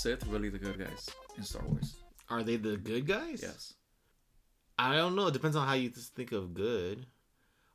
Sith 0.00 0.26
really 0.28 0.48
the 0.48 0.58
good 0.58 0.78
guys 0.78 1.10
in 1.36 1.42
Star 1.42 1.62
Wars? 1.66 1.96
Are 2.30 2.42
they 2.42 2.56
the 2.56 2.78
good 2.78 3.06
guys? 3.06 3.40
Yes. 3.42 3.74
I 4.78 4.96
don't 4.96 5.14
know. 5.14 5.26
It 5.26 5.34
depends 5.34 5.56
on 5.56 5.68
how 5.68 5.74
you 5.74 5.90
think 5.90 6.32
of 6.32 6.54
good. 6.54 7.04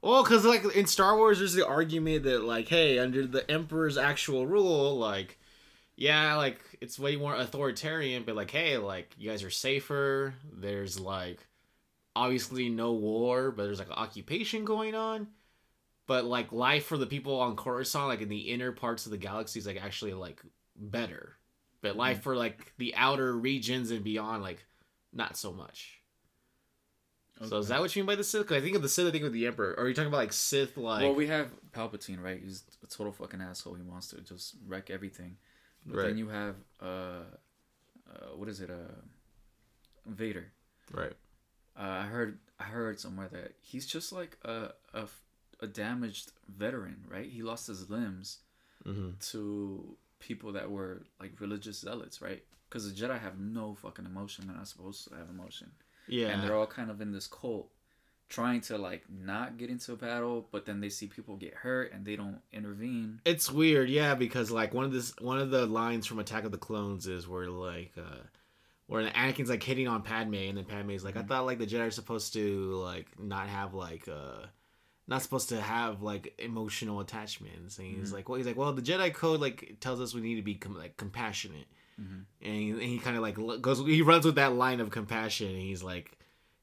Well, 0.02 0.24
because 0.24 0.43
like 0.43 0.75
in 0.75 0.88
Star 0.88 1.16
Wars, 1.18 1.38
there's 1.38 1.54
the 1.54 1.68
argument 1.68 2.24
that 2.24 2.43
like, 2.43 2.68
hey, 2.68 2.98
under 2.98 3.28
the 3.28 3.50
Emperor's 3.50 3.96
actual 3.96 4.48
rule, 4.48 4.98
like, 4.98 5.38
yeah, 5.98 6.36
like 6.36 6.60
it's 6.82 6.98
way 6.98 7.16
more 7.16 7.36
authoritarian, 7.36 8.24
but 8.26 8.36
like, 8.36 8.50
hey, 8.50 8.79
like 8.79 9.14
you 9.20 9.29
guys 9.29 9.43
are 9.43 9.51
safer. 9.51 10.34
There's 10.51 11.00
like 11.00 11.46
obviously 12.15 12.70
no 12.70 12.93
war, 12.93 13.51
but 13.51 13.65
there's 13.65 13.78
like 13.78 13.89
an 13.89 13.93
occupation 13.93 14.65
going 14.65 14.96
on. 14.96 15.28
But 16.07 16.26
like 16.26 16.51
life 16.51 16.86
for 16.86 16.98
the 16.98 17.06
people 17.06 17.39
on 17.39 17.56
Coruscant, 17.56 18.07
like 18.07 18.21
in 18.21 18.29
the 18.29 18.50
inner 18.51 18.71
parts 18.71 19.06
of 19.06 19.12
the 19.12 19.18
galaxy, 19.20 19.60
is 19.60 19.68
like 19.68 19.84
actually 19.84 20.14
like 20.15 20.42
better. 20.76 21.35
But 21.86 21.98
life 21.98 22.21
for 22.24 22.36
like 22.36 22.74
the 22.78 22.96
outer 22.96 23.36
regions 23.38 23.92
and 23.92 24.04
beyond, 24.04 24.42
like 24.43 24.66
not 25.14 25.38
so 25.38 25.52
much. 25.54 26.00
So 27.48 27.57
is 27.57 27.68
that 27.68 27.82
what 27.82 27.93
you 27.96 28.02
mean 28.04 28.07
by 28.07 28.16
the 28.16 28.24
Sith? 28.24 28.48
'Cause 28.48 28.57
I 28.57 28.62
think 28.62 28.76
of 28.78 28.82
the 28.82 28.88
Sith, 28.89 29.07
I 29.07 29.12
think 29.12 29.26
of 29.26 29.34
the 29.34 29.46
Emperor. 29.46 29.74
Or 29.78 29.84
are 29.84 29.88
you 29.90 29.93
talking 29.93 30.07
about 30.07 30.18
like 30.18 30.32
Sith, 30.34 30.78
like 30.78 31.02
well, 31.04 31.14
we 31.16 31.28
have 31.28 31.52
Palpatine, 31.74 32.22
right? 32.23 32.42
He's 32.42 32.64
a 32.81 32.88
total 32.88 33.12
fucking 33.12 33.42
asshole. 33.42 33.76
He 33.76 33.84
wants 33.84 34.08
to 34.09 34.22
just 34.22 34.56
wreck 34.66 34.90
everything. 34.90 35.38
But 35.86 35.98
Right. 35.98 36.08
then 36.08 36.17
you 36.17 36.30
have 36.30 36.56
uh, 36.81 37.23
uh, 38.09 38.36
what 38.36 38.48
is 38.50 38.62
it? 38.62 38.70
Uh, 38.70 39.02
Vader. 40.06 40.52
right? 40.94 41.14
Uh, 41.78 41.81
I 41.81 42.04
heard 42.04 42.40
I 42.59 42.64
heard 42.64 43.00
somewhere 43.00 43.28
that 43.30 43.56
he's 43.62 43.86
just 43.86 44.12
like 44.14 44.38
a, 44.44 44.70
a 44.94 45.08
a 45.59 45.68
damaged 45.68 46.31
veteran, 46.48 47.04
right? 47.09 47.30
He 47.30 47.42
lost 47.44 47.68
his 47.68 47.90
limbs 47.90 48.40
Mm-hmm. 48.86 49.12
to 49.31 49.98
people 50.20 50.54
that 50.54 50.70
were 50.70 51.04
like 51.20 51.34
religious 51.40 51.80
zealots, 51.80 52.22
right? 52.22 52.44
Because 52.70 52.92
the 52.92 53.00
Jedi 53.00 53.20
have 53.20 53.40
no 53.40 53.76
fucking 53.76 54.06
emotion. 54.06 54.48
They're 54.48 54.56
not 54.56 54.68
supposed 54.68 55.08
to 55.10 55.16
have 55.16 55.30
emotion, 55.30 55.72
Yeah, 56.08 56.30
and 56.30 56.44
they're 56.44 56.56
all 56.56 56.68
kind 56.68 56.90
of 56.90 57.00
in 57.02 57.12
this 57.12 57.28
cult, 57.28 57.70
trying 58.28 58.62
to 58.62 58.78
like 58.78 59.04
not 59.10 59.58
get 59.58 59.70
into 59.70 59.94
a 59.94 59.96
battle, 59.96 60.48
but 60.52 60.66
then 60.66 60.82
they 60.82 60.90
see 60.90 61.08
people 61.08 61.36
get 61.36 61.54
hurt 61.54 61.94
and 61.94 62.04
they 62.06 62.16
don't 62.16 62.40
intervene. 62.52 63.22
it's 63.26 63.52
weird, 63.52 63.90
yeah, 63.90 64.16
because 64.16 64.50
like 64.52 64.74
one 64.74 64.84
of 64.86 64.92
this, 64.92 65.14
one 65.22 65.40
of 65.40 65.52
the 65.52 65.66
lines 65.68 66.06
from 66.08 66.20
Attack 66.20 66.44
of 66.44 66.52
the 66.52 66.58
Clones 66.58 67.08
is 67.08 67.28
where 67.28 67.48
like, 67.50 67.94
uh 67.98 68.24
where 68.88 69.04
Anakin's 69.10 69.50
like 69.50 69.64
hitting 69.64 69.88
on 69.88 70.04
Padme, 70.04 70.36
and 70.36 70.58
then 70.58 70.66
Padme's 70.66 71.04
like, 71.04 71.18
I 71.18 71.24
thought 71.24 71.46
like 71.46 71.58
the 71.58 71.66
Jedi 71.66 71.88
are 71.88 71.92
supposed 71.92 72.34
to 72.34 72.74
like 72.76 73.08
not 73.20 73.48
have 73.48 73.74
like 73.74 74.08
uh 74.08 74.46
not 75.08 75.22
supposed 75.22 75.50
to 75.50 75.61
have 75.61 76.02
like 76.02 76.34
emotional 76.39 77.00
attachments, 77.00 77.78
and 77.78 77.88
he's 77.88 78.11
like, 78.11 78.28
well, 78.28 78.38
he's 78.38 78.48
like, 78.48 78.58
well, 78.58 78.73
the 78.73 78.81
Jedi 78.81 79.14
code 79.14 79.39
like 79.39 79.78
tells 79.80 80.02
us 80.02 80.14
we 80.14 80.22
need 80.22 80.36
to 80.36 80.42
be 80.42 80.56
com- 80.56 80.78
like 80.78 80.97
compassionate, 80.97 81.67
Mhm. 82.02 82.25
and 82.42 82.53
he, 82.56 82.70
and 82.72 82.81
he 82.81 82.97
kind 83.00 83.16
of 83.16 83.22
like 83.22 83.36
goes, 83.62 83.80
he 83.86 84.02
runs 84.02 84.25
with 84.25 84.36
that 84.36 84.53
line 84.53 84.80
of 84.80 84.89
compassion, 84.92 85.47
and 85.50 85.58
he's 85.59 85.84
like, 85.84 86.17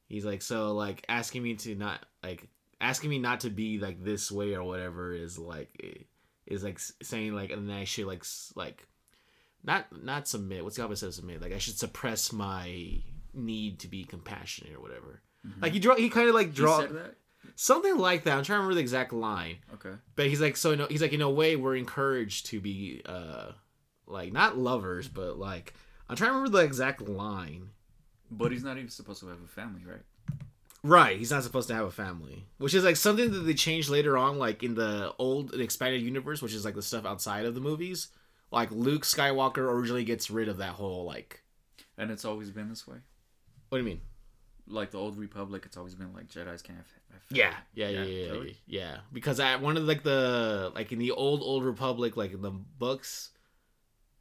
he's 0.09 0.25
like, 0.25 0.43
so 0.43 0.73
like 0.75 1.05
asking 1.09 1.43
me 1.43 1.55
to 1.55 1.75
not 1.75 2.05
like 2.23 2.49
asking 2.81 3.11
me 3.11 3.19
not 3.21 3.41
to 3.41 3.51
be 3.51 3.79
like 3.79 4.03
this 4.03 4.31
way 4.33 4.55
or 4.55 4.65
whatever 4.65 5.13
is 5.15 5.39
like 5.39 6.05
is 6.47 6.65
like 6.65 6.81
saying 6.81 7.33
like 7.35 7.51
and 7.51 7.69
then 7.69 7.77
I 7.77 7.85
should 7.85 8.07
like 8.07 8.23
s- 8.23 8.53
like 8.57 8.87
not 9.63 9.87
not 10.05 10.27
submit. 10.27 10.65
What's 10.65 10.77
the 10.77 10.83
opposite 10.85 11.07
of 11.07 11.15
submit? 11.15 11.41
Like 11.41 11.53
I 11.53 11.59
should 11.59 11.79
suppress 11.79 12.33
my 12.33 13.01
need 13.33 13.79
to 13.81 13.89
be 13.89 14.03
compassionate 14.05 14.75
or 14.75 14.81
whatever. 14.81 15.23
Like 15.61 15.73
he 15.73 15.79
draw, 15.81 15.95
he 15.97 16.09
kind 16.11 16.29
of 16.29 16.35
like 16.35 16.49
He 16.49 16.53
draw 16.55 16.81
that. 16.81 17.15
Something 17.57 17.97
like 17.99 18.25
that. 18.25 18.37
I'm 18.39 18.45
trying 18.45 18.57
to 18.57 18.61
remember 18.63 18.75
the 18.75 18.81
exact 18.81 19.13
line, 19.13 19.57
Okay. 19.75 19.95
but 20.17 20.27
he's 20.27 20.41
like 20.41 20.57
so. 20.57 20.75
No, 20.75 20.87
he's 20.87 21.03
like 21.03 21.13
in 21.13 21.23
a 21.23 21.31
way 21.31 21.57
we're 21.57 21.77
encouraged 21.77 22.47
to 22.47 22.61
be 22.61 23.03
uh 23.07 23.53
like 24.07 24.33
not 24.33 24.57
lovers, 24.59 25.09
but 25.09 25.39
like 25.39 25.75
I'm 26.09 26.17
trying 26.17 26.31
to 26.31 26.35
remember 26.37 26.59
the 26.59 26.65
exact 26.65 27.01
line. 27.03 27.71
But 28.31 28.51
he's 28.53 28.65
not 28.65 28.77
even 28.79 28.89
supposed 28.89 29.21
to 29.21 29.27
have 29.29 29.43
a 29.43 29.47
family, 29.47 29.83
right? 29.87 30.01
Right, 30.85 31.17
he's 31.17 31.31
not 31.31 31.45
supposed 31.45 31.69
to 31.69 31.75
have 31.75 31.87
a 31.87 31.93
family, 31.93 32.47
which 32.59 32.75
is 32.75 32.83
like 32.83 32.97
something 32.97 33.31
that 33.31 33.41
they 33.41 33.55
changed 33.55 33.89
later 33.89 34.19
on, 34.19 34.37
like 34.39 34.63
in 34.65 34.75
the 34.75 35.13
old 35.19 35.51
the 35.53 35.61
expanded 35.61 36.03
universe, 36.03 36.43
which 36.43 36.55
is 36.55 36.65
like 36.65 36.75
the 36.75 36.83
stuff 36.83 37.05
outside 37.07 37.45
of 37.47 37.55
the 37.55 37.61
movies. 37.61 38.09
Like 38.51 38.71
Luke 38.73 39.05
Skywalker 39.05 39.59
originally 39.59 40.05
gets 40.05 40.29
rid 40.31 40.49
of 40.49 40.59
that 40.59 40.73
whole 40.73 41.05
like. 41.05 41.43
And 41.97 42.11
it's 42.11 42.25
always 42.25 42.51
been 42.51 42.69
this 42.69 42.87
way. 42.87 42.97
What 43.69 43.79
do 43.79 43.85
you 43.85 43.89
mean? 43.89 44.01
Like 44.67 44.91
the 44.93 44.99
old 44.99 45.19
Republic, 45.19 45.65
it's 45.67 45.77
always 45.77 45.95
been 45.95 46.13
like 46.15 46.29
Jedi's 46.29 46.63
can't 46.63 46.79
Yeah, 47.31 47.55
yeah, 47.75 47.89
yeah, 47.89 48.03
yeah, 48.05 48.53
yeah. 48.67 48.97
Because 49.13 49.41
at 49.41 49.61
one 49.61 49.77
of 49.77 49.85
like 49.85 50.03
the 50.03 50.71
like 50.75 50.93
in 50.93 50.99
the 50.99 51.11
old 51.11 51.43
old 51.43 51.65
Republic, 51.65 52.17
like 52.17 52.33
in 52.33 52.43
the 52.43 52.51
books, 52.53 53.31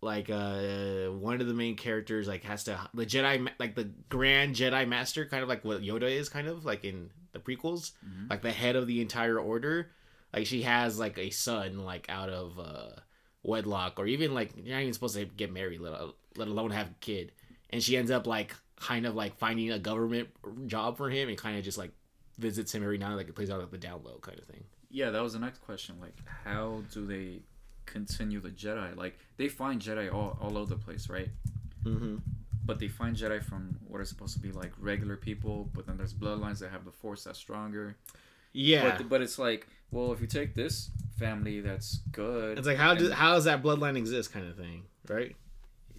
like 0.01 0.29
uh 0.29 1.07
one 1.11 1.39
of 1.41 1.47
the 1.47 1.53
main 1.53 1.75
characters 1.75 2.27
like 2.27 2.43
has 2.43 2.63
to 2.65 2.79
the 2.93 3.05
Jedi 3.05 3.47
like 3.59 3.75
the 3.75 3.91
Grand 4.09 4.55
Jedi 4.55 4.87
Master, 4.87 5.25
kind 5.25 5.43
of 5.43 5.49
like 5.49 5.63
what 5.63 5.81
Yoda 5.81 6.09
is, 6.09 6.27
kind 6.29 6.47
of 6.47 6.65
like 6.65 6.83
in 6.83 7.11
the 7.33 7.39
prequels, 7.39 7.91
Mhm. 8.05 8.29
like 8.29 8.41
the 8.41 8.51
head 8.51 8.75
of 8.75 8.87
the 8.87 8.99
entire 9.01 9.39
order. 9.39 9.91
Like 10.33 10.47
she 10.47 10.63
has 10.63 10.97
like 10.97 11.17
a 11.19 11.29
son 11.29 11.79
like 11.79 12.07
out 12.09 12.29
of 12.29 12.57
uh 12.59 12.99
wedlock, 13.43 13.99
or 13.99 14.07
even 14.07 14.33
like 14.33 14.51
you're 14.55 14.73
not 14.75 14.81
even 14.81 14.93
supposed 14.93 15.15
to 15.15 15.25
get 15.25 15.51
married, 15.53 15.81
let, 15.81 15.93
let 16.35 16.47
alone 16.47 16.71
have 16.71 16.87
a 16.87 16.95
kid, 16.99 17.31
and 17.69 17.81
she 17.83 17.95
ends 17.97 18.09
up 18.11 18.25
like 18.25 18.55
kind 18.81 19.05
of 19.05 19.15
like 19.15 19.37
finding 19.37 19.71
a 19.71 19.79
government 19.79 20.27
job 20.67 20.97
for 20.97 21.09
him 21.09 21.29
and 21.29 21.37
kind 21.37 21.57
of 21.57 21.63
just 21.63 21.77
like 21.77 21.91
visits 22.37 22.73
him 22.73 22.83
every 22.83 22.97
now 22.97 23.05
and 23.05 23.13
then, 23.13 23.17
like 23.19 23.29
it 23.29 23.35
plays 23.35 23.49
out 23.49 23.59
like 23.59 23.71
the 23.71 23.77
down 23.77 24.01
low 24.03 24.17
kind 24.21 24.39
of 24.39 24.45
thing. 24.45 24.63
Yeah, 24.89 25.11
that 25.11 25.21
was 25.21 25.33
the 25.33 25.39
next 25.39 25.59
question. 25.61 25.95
Like, 26.01 26.15
how 26.43 26.83
do 26.91 27.05
they 27.05 27.43
continue 27.85 28.41
the 28.41 28.49
Jedi? 28.49 28.97
Like, 28.97 29.17
they 29.37 29.47
find 29.47 29.81
Jedi 29.81 30.13
all, 30.13 30.37
all 30.41 30.57
over 30.57 30.75
the 30.75 30.81
place, 30.81 31.09
right? 31.09 31.29
Mm-hmm. 31.83 32.17
But 32.65 32.79
they 32.79 32.89
find 32.89 33.15
Jedi 33.15 33.41
from 33.41 33.77
what 33.87 34.01
are 34.01 34.05
supposed 34.05 34.33
to 34.33 34.39
be 34.39 34.51
like 34.51 34.73
regular 34.77 35.15
people, 35.15 35.69
but 35.73 35.87
then 35.87 35.97
there's 35.97 36.13
bloodlines 36.13 36.59
that 36.59 36.71
have 36.71 36.83
the 36.83 36.91
Force 36.91 37.23
that's 37.23 37.39
stronger. 37.39 37.95
Yeah, 38.53 38.97
But, 38.97 39.07
but 39.07 39.21
it's 39.21 39.39
like, 39.39 39.67
well, 39.91 40.11
if 40.11 40.19
you 40.19 40.27
take 40.27 40.55
this 40.55 40.89
family 41.17 41.61
that's 41.61 41.99
good, 42.11 42.57
it's 42.57 42.67
like 42.67 42.77
how 42.77 42.93
does 42.93 43.11
how 43.11 43.33
does 43.35 43.45
that 43.45 43.63
bloodline 43.63 43.97
exist, 43.97 44.33
kind 44.33 44.47
of 44.47 44.57
thing, 44.57 44.83
right? 45.07 45.35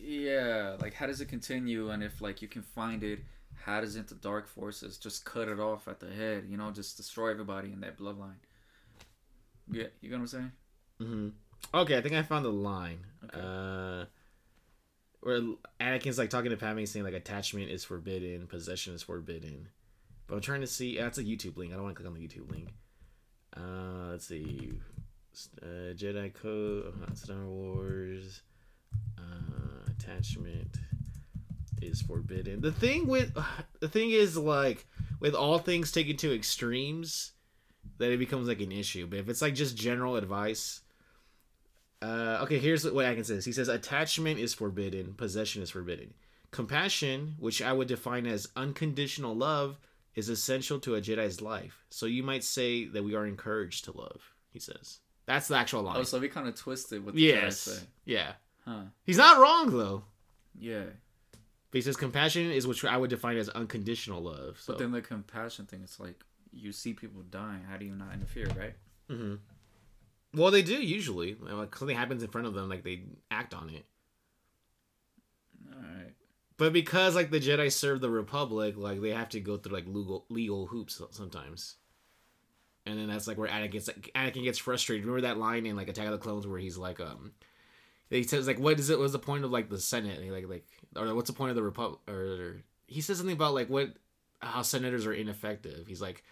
Yeah, 0.02 0.76
like 0.80 0.94
how 0.94 1.06
does 1.06 1.20
it 1.20 1.28
continue? 1.28 1.90
And 1.90 2.02
if 2.02 2.20
like 2.20 2.42
you 2.42 2.48
can 2.48 2.62
find 2.62 3.02
it, 3.02 3.20
how 3.54 3.80
does 3.80 3.96
it 3.96 4.08
the 4.08 4.14
dark 4.16 4.48
forces 4.48 4.98
just 4.98 5.24
cut 5.24 5.48
it 5.48 5.60
off 5.60 5.88
at 5.88 6.00
the 6.00 6.10
head? 6.10 6.46
You 6.48 6.56
know, 6.56 6.70
just 6.70 6.96
destroy 6.96 7.30
everybody 7.30 7.72
in 7.72 7.80
that 7.80 7.98
bloodline. 7.98 8.40
Yeah, 9.70 9.86
you 10.00 10.10
know 10.10 10.16
what 10.16 10.22
I'm 10.22 10.26
saying? 10.26 10.52
Mm-hmm. 11.00 11.28
Okay, 11.74 11.96
I 11.96 12.00
think 12.00 12.14
I 12.14 12.22
found 12.22 12.44
the 12.44 12.52
line. 12.52 13.06
Okay. 13.24 13.40
Uh, 13.40 14.04
where 15.20 15.40
Anakin's 15.80 16.18
like 16.18 16.30
talking 16.30 16.50
to 16.50 16.56
Padme, 16.56 16.84
saying 16.84 17.04
like 17.04 17.14
attachment 17.14 17.70
is 17.70 17.84
forbidden, 17.84 18.46
possession 18.48 18.94
is 18.94 19.02
forbidden. 19.02 19.68
But 20.26 20.36
I'm 20.36 20.40
trying 20.40 20.62
to 20.62 20.66
see. 20.66 20.98
That's 20.98 21.18
a 21.18 21.24
YouTube 21.24 21.56
link. 21.56 21.72
I 21.72 21.76
don't 21.76 21.84
want 21.84 21.96
to 21.96 22.02
click 22.02 22.12
on 22.12 22.18
the 22.18 22.26
YouTube 22.26 22.50
link. 22.50 22.68
Uh, 23.56 24.10
let's 24.10 24.26
see. 24.26 24.72
Uh, 25.62 25.94
Jedi 25.94 26.32
Code, 26.34 26.92
uh, 27.08 27.14
Star 27.14 27.44
Wars. 27.46 28.42
Uh, 29.18 29.90
attachment 29.90 30.76
is 31.80 32.00
forbidden. 32.02 32.60
The 32.60 32.72
thing 32.72 33.06
with 33.06 33.36
the 33.80 33.88
thing 33.88 34.10
is 34.10 34.36
like 34.36 34.86
with 35.20 35.34
all 35.34 35.58
things 35.58 35.92
taken 35.92 36.16
to 36.18 36.34
extremes, 36.34 37.32
that 37.98 38.10
it 38.10 38.18
becomes 38.18 38.48
like 38.48 38.60
an 38.60 38.72
issue. 38.72 39.06
But 39.06 39.20
if 39.20 39.28
it's 39.28 39.42
like 39.42 39.54
just 39.54 39.76
general 39.76 40.16
advice, 40.16 40.80
uh, 42.02 42.40
okay, 42.42 42.58
here's 42.58 42.88
what 42.90 43.06
I 43.06 43.14
can 43.14 43.24
say. 43.24 43.40
He 43.40 43.52
says 43.52 43.68
attachment 43.68 44.40
is 44.40 44.54
forbidden, 44.54 45.14
possession 45.14 45.62
is 45.62 45.70
forbidden. 45.70 46.14
Compassion, 46.50 47.36
which 47.38 47.62
I 47.62 47.72
would 47.72 47.88
define 47.88 48.26
as 48.26 48.48
unconditional 48.56 49.34
love, 49.34 49.78
is 50.14 50.28
essential 50.28 50.78
to 50.80 50.96
a 50.96 51.00
Jedi's 51.00 51.40
life. 51.40 51.84
So 51.88 52.06
you 52.06 52.22
might 52.22 52.44
say 52.44 52.84
that 52.86 53.02
we 53.02 53.14
are 53.14 53.26
encouraged 53.26 53.84
to 53.86 53.96
love. 53.96 54.20
He 54.50 54.58
says 54.58 54.98
that's 55.24 55.48
the 55.48 55.56
actual 55.56 55.82
line. 55.82 55.96
Oh, 55.98 56.02
so 56.02 56.18
we 56.18 56.28
kind 56.28 56.48
of 56.48 56.56
twisted 56.56 57.04
what 57.04 57.14
the 57.14 57.22
Jedi 57.22 57.42
yes, 57.42 57.58
say. 57.60 57.82
yeah. 58.04 58.32
Huh. 58.64 58.84
He's 59.04 59.18
not 59.18 59.40
wrong 59.40 59.70
though. 59.70 60.04
Yeah. 60.58 60.84
But 61.70 61.78
he 61.78 61.80
says 61.80 61.96
compassion 61.96 62.50
is 62.50 62.66
what 62.66 62.84
I 62.84 62.96
would 62.96 63.10
define 63.10 63.36
as 63.38 63.48
unconditional 63.48 64.22
love. 64.22 64.58
So. 64.60 64.72
But 64.74 64.78
then 64.78 64.92
the 64.92 65.00
compassion 65.00 65.66
thing, 65.66 65.80
it's 65.82 65.98
like 65.98 66.22
you 66.52 66.70
see 66.72 66.92
people 66.92 67.22
dying. 67.22 67.62
How 67.68 67.76
do 67.76 67.86
you 67.86 67.94
not 67.94 68.12
interfere, 68.14 68.46
right? 68.56 68.74
hmm 69.08 69.36
Well, 70.34 70.50
they 70.50 70.62
do 70.62 70.74
usually. 70.74 71.34
Like 71.40 71.74
something 71.76 71.96
happens 71.96 72.22
in 72.22 72.28
front 72.30 72.46
of 72.46 72.54
them, 72.54 72.68
like 72.68 72.84
they 72.84 73.02
act 73.30 73.54
on 73.54 73.70
it. 73.70 73.84
All 75.72 75.80
right. 75.80 76.12
But 76.58 76.72
because 76.72 77.14
like 77.16 77.30
the 77.30 77.40
Jedi 77.40 77.72
serve 77.72 78.00
the 78.00 78.10
Republic, 78.10 78.74
like 78.76 79.00
they 79.00 79.10
have 79.10 79.30
to 79.30 79.40
go 79.40 79.56
through 79.56 79.74
like 79.74 79.86
legal 79.86 80.26
legal 80.28 80.66
hoops 80.66 81.00
sometimes. 81.10 81.76
And 82.84 82.98
then 82.98 83.08
that's 83.08 83.26
like 83.26 83.38
where 83.38 83.48
Anakin 83.48 83.70
gets 83.70 83.88
Anakin 83.88 84.44
gets 84.44 84.58
frustrated. 84.58 85.06
Remember 85.06 85.26
that 85.26 85.38
line 85.38 85.66
in 85.66 85.76
like 85.76 85.88
Attack 85.88 86.06
of 86.06 86.12
the 86.12 86.18
Clones 86.18 86.46
where 86.46 86.58
he's 86.58 86.76
like, 86.76 87.00
um, 87.00 87.32
he 88.10 88.22
says 88.24 88.46
like, 88.46 88.58
"What 88.58 88.78
is 88.78 88.90
it? 88.90 88.98
What's 88.98 89.12
the 89.12 89.18
point 89.18 89.44
of 89.44 89.50
like 89.50 89.68
the 89.70 89.78
Senate? 89.80 90.16
And 90.16 90.24
he, 90.24 90.30
like 90.30 90.48
like 90.48 90.66
or 90.96 91.14
what's 91.14 91.30
the 91.30 91.36
point 91.36 91.50
of 91.50 91.56
the 91.56 91.62
Republic?" 91.62 92.00
Or, 92.08 92.14
or 92.14 92.62
he 92.86 93.00
says 93.00 93.18
something 93.18 93.36
about 93.36 93.54
like 93.54 93.68
what 93.68 93.94
how 94.40 94.62
senators 94.62 95.06
are 95.06 95.12
ineffective. 95.14 95.86
He's 95.86 96.00
like, 96.02 96.24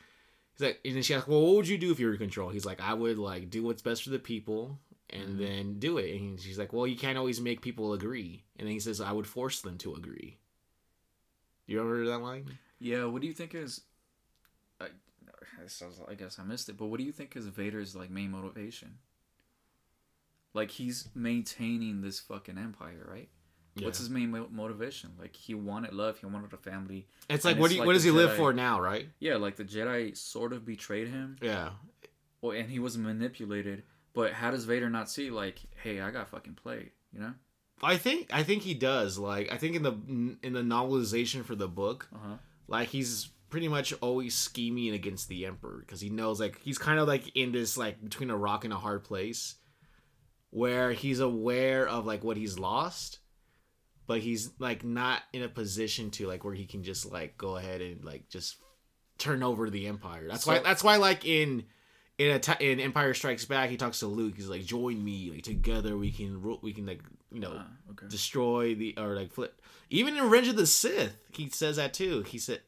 he's 0.55 0.67
like, 0.67 0.81
and 0.85 0.97
then 0.97 1.03
she 1.03 1.15
asks, 1.15 1.29
"Well, 1.29 1.41
what 1.41 1.57
would 1.57 1.69
you 1.69 1.79
do 1.79 1.91
if 1.93 2.01
you 2.01 2.07
were 2.07 2.13
in 2.13 2.19
control?" 2.19 2.51
He's 2.51 2.67
like, 2.67 2.81
"I 2.81 2.95
would 2.95 3.19
like 3.19 3.51
do 3.51 3.63
what's 3.63 3.83
best 3.83 4.03
for 4.03 4.11
the 4.11 4.19
people." 4.19 4.79
and 5.13 5.31
Mhm. 5.31 5.39
then 5.39 5.79
do 5.81 5.99
it. 5.99 6.15
And 6.15 6.39
she's 6.41 6.57
like, 6.57 6.73
"Well, 6.73 6.87
you 6.87 6.97
can't 6.97 7.19
always 7.19 7.41
make 7.41 7.63
people 7.63 7.95
agree." 7.95 8.45
And 8.57 8.69
then 8.69 8.73
he 8.73 8.79
says, 8.79 9.01
"I 9.01 9.11
would 9.11 9.27
force 9.27 9.61
them 9.61 9.77
to 9.79 9.97
agree." 9.97 10.39
You 11.67 11.81
remember 11.81 12.09
that 12.11 12.19
line? 12.19 12.59
Yeah, 12.79 13.07
what 13.07 13.21
do 13.21 13.27
you 13.27 13.35
think 13.35 13.55
is? 13.55 13.81
I, 14.81 14.87
I 16.09 16.15
guess 16.15 16.39
I 16.39 16.45
missed 16.45 16.69
it, 16.69 16.77
but 16.77 16.87
what 16.87 16.99
do 16.99 17.05
you 17.05 17.13
think 17.13 17.37
is 17.37 17.47
Vader's 17.47 17.97
like 17.97 18.11
main 18.11 18.31
motivation? 18.31 18.99
Like 20.55 20.71
he's 20.71 21.09
maintaining 21.15 22.01
this 22.03 22.21
fucking 22.21 22.59
empire, 22.59 23.07
right? 23.11 23.29
What's 23.83 23.99
his 23.99 24.11
main 24.11 24.31
mo- 24.33 24.49
motivation? 24.51 25.11
Like 25.19 25.35
he 25.35 25.55
wanted 25.55 25.95
love, 25.95 26.19
he 26.19 26.27
wanted 26.27 26.53
a 26.53 26.57
family. 26.59 27.07
It's 27.31 27.45
like, 27.45 27.57
what 27.57 27.67
it's 27.67 27.71
do 27.71 27.75
you, 27.77 27.81
like 27.81 27.87
what 27.87 27.93
does 27.95 28.05
he 28.05 28.11
live 28.11 28.35
for 28.35 28.53
now, 28.53 28.81
right? 28.81 29.09
Yeah, 29.21 29.37
like 29.37 29.57
the 29.57 29.65
Jedi 29.65 30.15
sort 30.17 30.53
of 30.53 30.67
betrayed 30.67 31.09
him, 31.09 31.37
Yeah, 31.41 31.71
well, 32.43 32.53
and 32.53 32.69
he 32.71 32.79
was 32.79 32.99
manipulated. 32.99 33.85
But 34.13 34.33
how 34.33 34.51
does 34.51 34.65
Vader 34.65 34.91
not 34.91 35.09
see 35.09 35.31
like, 35.31 35.61
hey, 35.83 36.01
I 36.01 36.11
got 36.11 36.29
fucking 36.29 36.55
played, 36.55 36.91
you 37.13 37.21
know? 37.21 37.33
I 37.83 37.97
think 37.97 38.29
I 38.33 38.43
think 38.43 38.63
he 38.65 38.75
does. 38.75 39.19
Like, 39.19 39.51
I 39.53 39.57
think 39.57 39.77
in 39.77 39.83
the 39.83 39.93
in 40.43 40.53
the 40.53 40.63
novelization 40.63 41.45
for 41.45 41.55
the 41.55 41.69
book, 41.69 42.09
Uh 42.13 42.19
huh. 42.23 42.35
like 42.69 42.89
he's 42.89 43.31
pretty 43.49 43.69
much 43.69 43.93
always 44.03 44.35
scheming 44.37 44.93
against 44.93 45.29
the 45.29 45.47
emperor 45.47 45.79
because 45.81 46.01
he 46.01 46.11
knows 46.11 46.39
like 46.39 46.61
he's 46.61 46.77
kind 46.79 46.99
of 47.01 47.09
like 47.09 47.35
in 47.35 47.53
this 47.53 47.77
like 47.79 48.03
between 48.03 48.31
a 48.31 48.37
rock 48.37 48.65
and 48.65 48.73
a 48.73 48.77
hard 48.77 49.03
place 49.05 49.55
where 50.51 50.93
he's 50.93 51.21
aware 51.21 51.87
of 51.89 52.07
like 52.07 52.23
what 52.25 52.37
he's 52.37 52.59
lost 52.59 53.19
but 54.07 54.21
he's 54.21 54.51
like 54.59 54.85
not 54.85 55.23
in 55.33 55.43
a 55.43 55.49
position 55.49 56.11
to 56.11 56.27
like 56.27 56.45
where 56.45 56.55
he 56.55 56.67
can 56.67 56.83
just 56.83 57.11
like 57.11 57.39
go 57.39 57.57
ahead 57.57 57.81
and 57.81 58.05
like 58.05 58.29
just 58.29 58.57
turn 59.19 59.43
over 59.43 59.71
the 59.71 59.87
empire 59.87 60.27
that's 60.29 60.47
why 60.47 60.59
that's 60.59 60.83
why 60.83 60.97
like 60.97 61.25
in 61.25 61.65
in 62.19 62.41
a 62.49 62.57
in 62.63 62.81
empire 62.81 63.15
strikes 63.15 63.45
back 63.45 63.71
he 63.71 63.77
talks 63.77 64.01
to 64.01 64.07
luke 64.07 64.35
he's 64.37 64.49
like 64.49 64.65
join 64.65 65.03
me 65.05 65.31
like 65.33 65.43
together 65.45 65.97
we 65.97 66.11
can 66.11 66.41
ru- 66.43 66.59
we 66.63 66.73
can 66.73 66.85
like 66.87 67.01
you 67.33 67.39
know 67.41 67.53
Ah, 67.57 67.67
okay. 67.93 68.07
destroy 68.09 68.75
the 68.75 68.95
or 68.99 69.15
like 69.15 69.33
flip. 69.33 69.63
Even 69.89 70.17
in 70.17 70.25
Revenge 70.25 70.49
of 70.49 70.57
the 70.57 70.67
Sith, 70.67 71.17
he 71.33 71.49
says 71.49 71.77
that 71.77 71.93
too. 71.95 72.23
He 72.23 72.39
said 72.39 72.61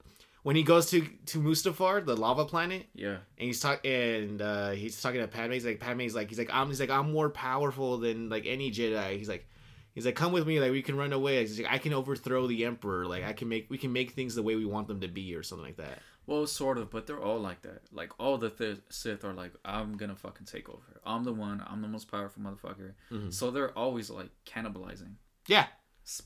when 0.43 0.57
he 0.57 0.63
goes 0.63 0.91
to 0.91 1.01
to 1.27 1.41
Mustafar, 1.41 2.05
the 2.05 2.17
lava 2.17 2.45
planet, 2.45 2.87
Yeah. 2.95 3.17
and 3.39 3.47
he's 3.47 3.61
talking 3.61 3.91
and 3.93 4.43
uh, 4.43 4.71
he's 4.71 5.01
talking 5.01 5.21
to 5.21 5.29
Padme. 5.29 5.53
He's 5.53 5.65
like 5.67 5.81
Padme's 5.81 6.15
like 6.15 6.29
he's 6.29 6.39
like 6.39 6.51
I'm 6.53 6.69
he's 6.69 6.81
like 6.81 6.91
I'm 6.91 7.13
more 7.13 7.31
powerful 7.31 7.99
than 7.99 8.29
like 8.29 8.47
any 8.47 8.71
Jedi. 8.71 9.19
He's 9.19 9.29
like 9.29 9.47
he's 9.95 10.07
like 10.07 10.15
come 10.17 10.33
with 10.33 10.47
me 10.47 10.59
like 10.61 10.73
we 10.73 10.83
can 10.83 10.97
run 10.97 11.13
away. 11.13 11.41
He's 11.41 11.59
like 11.61 11.73
I 11.73 11.79
can 11.79 11.93
overthrow 11.93 12.47
the 12.47 12.65
Emperor. 12.65 13.07
Like 13.07 13.25
I 13.25 13.33
can 13.33 13.49
make 13.49 13.69
we 13.71 13.79
can 13.79 13.93
make 13.93 14.13
things 14.13 14.35
the 14.35 14.43
way 14.43 14.57
we 14.57 14.65
want 14.67 14.89
them 14.89 15.01
to 15.01 15.09
be 15.09 15.35
or 15.35 15.43
something 15.43 15.67
like 15.67 15.77
that. 15.77 15.99
Well, 16.25 16.47
sort 16.47 16.79
of, 16.79 16.89
but 16.89 17.09
they're 17.09 17.21
all 17.21 17.41
like 17.41 17.63
that. 17.63 17.83
Like 17.93 18.13
all 18.21 18.39
the 18.39 18.49
th- 18.49 18.79
Sith 18.91 19.25
are 19.25 19.33
like, 19.33 19.53
I'm 19.65 19.97
gonna 19.97 20.15
fucking 20.15 20.47
take 20.47 20.69
over. 20.69 21.01
I'm 21.05 21.25
the 21.25 21.33
one. 21.33 21.61
I'm 21.67 21.83
the 21.83 21.89
most 21.89 22.09
powerful 22.11 22.41
motherfucker. 22.45 22.93
Mhm. 23.11 23.35
So 23.35 23.51
they're 23.51 23.77
always 23.77 24.09
like 24.09 24.31
cannibalizing. 24.47 25.15
Yeah. 25.49 25.67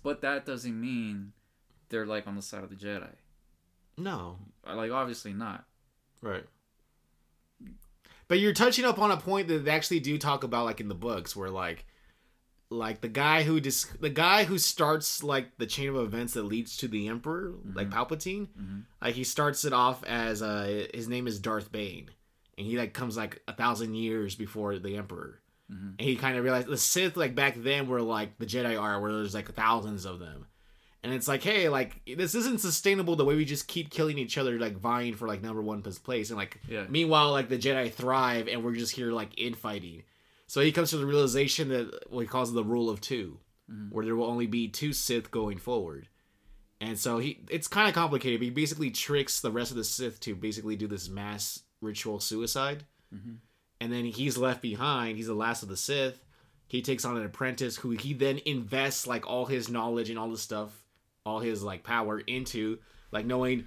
But 0.03 0.21
that 0.21 0.45
doesn't 0.45 0.79
mean 0.79 1.33
they're 1.89 2.05
like 2.05 2.27
on 2.27 2.37
the 2.37 2.43
side 2.43 2.63
of 2.63 2.69
the 2.71 2.77
Jedi. 2.77 3.09
No. 3.99 4.39
Uh, 4.67 4.77
Like 4.77 4.91
obviously 4.91 5.33
not. 5.33 5.65
Right. 6.23 6.45
But 8.29 8.41
you're 8.41 8.53
touching 8.53 8.85
up 8.85 8.99
on 8.99 9.11
a 9.13 9.17
point 9.17 9.47
that 9.49 9.65
they 9.65 9.71
actually 9.71 10.01
do 10.01 10.19
talk 10.19 10.43
about, 10.43 10.65
like 10.65 10.81
in 10.81 10.89
the 10.89 10.95
books, 10.97 11.37
where 11.37 11.51
like, 11.51 11.85
like 12.71 13.01
the 13.01 13.09
guy 13.09 13.45
who 13.45 13.61
dis- 13.61 13.85
the 14.01 14.11
guy 14.11 14.43
who 14.45 14.59
starts 14.59 15.23
like 15.23 15.57
the 15.59 15.67
chain 15.67 15.89
of 15.91 15.97
events 15.97 16.35
that 16.35 16.43
leads 16.43 16.77
to 16.79 16.89
the 16.89 17.07
Emperor, 17.07 17.55
like 17.75 17.89
Palpatine, 17.91 18.49
Mhm. 18.61 18.83
like 19.01 19.15
he 19.15 19.23
starts 19.23 19.65
it 19.65 19.73
off 19.73 20.03
as 20.03 20.43
uh 20.43 20.89
his 20.93 21.07
name 21.07 21.29
is 21.29 21.39
Darth 21.39 21.71
Bane, 21.71 22.11
and 22.59 22.67
he 22.67 22.77
like 22.77 22.93
comes 22.93 23.17
like 23.17 23.41
a 23.47 23.53
thousand 23.53 23.95
years 23.95 24.35
before 24.35 24.81
the 24.81 24.97
Emperor, 24.97 25.41
Mhm. 25.73 25.91
and 25.91 26.01
he 26.01 26.17
kind 26.17 26.37
of 26.37 26.43
realized 26.43 26.67
the 26.67 26.77
Sith 26.77 27.17
like 27.17 27.37
back 27.37 27.55
then 27.57 27.87
were 27.87 28.03
like 28.03 28.37
the 28.39 28.47
Jedi 28.47 28.77
are, 28.81 29.01
where 29.01 29.13
there's 29.13 29.35
like 29.35 29.55
thousands 29.55 30.05
of 30.05 30.19
them. 30.19 30.49
And 31.07 31.15
it's 31.15 31.29
like, 31.29 31.43
hey, 31.45 31.69
like 31.69 32.01
this 32.05 32.35
isn't 32.35 32.61
sustainable 32.61 33.15
the 33.15 33.25
way 33.25 33.37
we 33.37 33.45
just 33.45 33.69
keep 33.69 33.91
killing 33.91 34.19
each 34.19 34.37
other, 34.37 34.59
like 34.59 34.77
vying 34.77 35.15
for 35.15 35.29
like 35.29 35.41
number 35.41 35.63
one 35.63 35.81
place. 35.83 36.31
And 36.31 36.37
like, 36.37 36.61
Yeah. 36.69 36.85
meanwhile, 36.89 37.31
like 37.31 37.49
the 37.49 37.57
Jedi 37.59 37.93
thrive, 37.93 38.49
and 38.49 38.65
we're 38.65 38.75
just 38.75 38.97
here 38.97 39.13
like 39.13 39.31
infighting. 39.39 40.03
So 40.49 40.61
he 40.61 40.73
comes 40.73 40.91
to 40.91 40.97
the 40.99 41.07
realization 41.07 41.69
that 41.69 42.11
what 42.11 42.23
he 42.23 42.27
calls 42.27 42.53
the 42.53 42.65
rule 42.65 42.91
of 42.91 43.01
2 43.01 43.39
Mhm. 43.71 43.93
where 43.93 44.05
there 44.05 44.17
will 44.17 44.27
only 44.27 44.47
be 44.49 44.67
two 44.69 44.93
Sith 44.93 45.31
going 45.31 45.59
forward. 45.59 46.09
And 46.81 46.99
so 46.99 47.19
he, 47.19 47.45
it's 47.51 47.69
kind 47.69 47.89
of 47.89 47.95
complicated. 47.95 48.41
But 48.41 48.45
he 48.47 48.51
basically 48.51 48.91
tricks 48.91 49.41
the 49.41 49.51
rest 49.53 49.71
of 49.71 49.77
the 49.77 49.85
Sith 49.85 50.19
to 50.21 50.35
basically 50.35 50.75
do 50.77 50.87
this 50.89 51.09
mass 51.09 51.63
ritual 51.81 52.19
suicide. 52.21 52.85
Mhm. 53.15 53.37
And 53.81 53.93
then 53.93 54.07
he's 54.07 54.37
left 54.37 54.61
behind. 54.61 55.17
He's 55.19 55.27
the 55.29 55.35
last 55.35 55.63
of 55.63 55.69
the 55.69 55.77
Sith. 55.77 56.25
He 56.69 56.83
takes 56.83 57.05
on 57.05 57.17
an 57.17 57.25
apprentice 57.25 57.77
who 57.77 57.91
he 57.91 58.13
then 58.13 58.39
invests 58.45 59.07
like 59.07 59.25
all 59.27 59.47
his 59.47 59.69
knowledge 59.69 60.11
and 60.11 60.19
all 60.19 60.29
this 60.31 60.43
stuff, 60.43 60.83
all 61.27 61.41
his 61.41 61.63
like 61.63 61.83
power 61.83 62.21
into, 62.21 62.79
like 63.13 63.27
knowing 63.27 63.67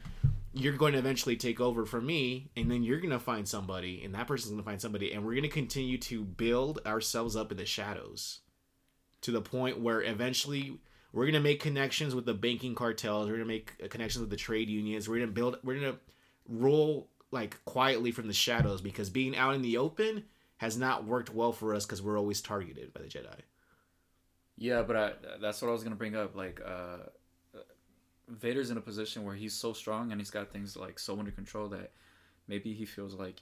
you're 0.54 0.78
going 0.78 0.94
to 0.94 1.00
eventually 1.00 1.36
take 1.36 1.60
over 1.60 1.86
from 1.86 2.06
me, 2.06 2.50
and 2.56 2.72
then 2.72 2.82
you're 2.82 3.00
going 3.00 3.12
to 3.12 3.20
find 3.20 3.48
somebody, 3.48 4.02
and 4.04 4.16
that 4.16 4.26
person's 4.26 4.52
going 4.52 4.64
to 4.64 4.68
find 4.68 4.82
somebody, 4.82 5.12
and 5.14 5.24
we're 5.24 5.34
going 5.34 5.44
to 5.44 5.50
continue 5.50 5.98
to 5.98 6.24
build 6.24 6.80
ourselves 6.86 7.36
up 7.36 7.52
in 7.52 7.58
the 7.58 7.66
shadows 7.66 8.40
to 9.22 9.32
the 9.32 9.42
point 9.42 9.80
where 9.80 10.02
eventually 10.02 10.80
we're 11.12 11.26
going 11.26 11.34
to 11.34 11.40
make 11.40 11.60
connections 11.60 12.16
with 12.16 12.26
the 12.26 12.34
banking 12.34 12.74
cartels, 12.74 13.28
we're 13.28 13.36
going 13.36 13.48
to 13.48 13.54
make 13.54 13.90
connections 13.90 14.22
with 14.22 14.30
the 14.32 14.36
trade 14.36 14.70
unions, 14.70 15.08
we're 15.08 15.18
going 15.18 15.30
to 15.30 15.34
build, 15.34 15.58
we're 15.64 15.80
going 15.80 15.94
to 15.94 16.00
roll 16.48 17.10
like 17.32 17.64
quietly 17.66 18.12
from 18.12 18.28
the 18.28 18.34
shadows 18.34 18.82
because 18.82 19.10
being 19.10 19.36
out 19.36 19.54
in 19.54 19.62
the 19.62 19.78
open 19.78 20.24
has 20.58 20.78
not 20.78 21.06
worked 21.06 21.34
well 21.34 21.52
for 21.52 21.76
us 21.76 21.86
because 21.86 22.02
we're 22.02 22.18
always 22.18 22.42
targeted 22.42 22.94
by 22.94 23.02
the 23.02 23.08
Jedi. 23.08 23.42
Yeah, 24.58 24.82
but 24.82 24.96
I, 24.96 25.12
that's 25.42 25.62
what 25.62 25.70
I 25.70 25.72
was 25.72 25.84
gonna 25.84 25.96
bring 25.96 26.16
up. 26.16 26.36
Like, 26.36 26.60
uh, 26.66 26.98
Vader's 28.30 28.70
in 28.70 28.78
a 28.78 28.82
position 28.82 29.24
where 29.24 29.36
he's 29.36 29.54
so 29.54 29.74
strong 29.74 30.12
and 30.12 30.20
he's 30.22 30.30
got 30.32 30.52
things 30.52 30.76
like 30.78 31.00
so 31.00 31.18
under 31.18 31.32
control 31.32 31.68
that 31.70 31.92
maybe 32.48 32.74
he 32.74 32.86
feels 32.86 33.14
like 33.16 33.42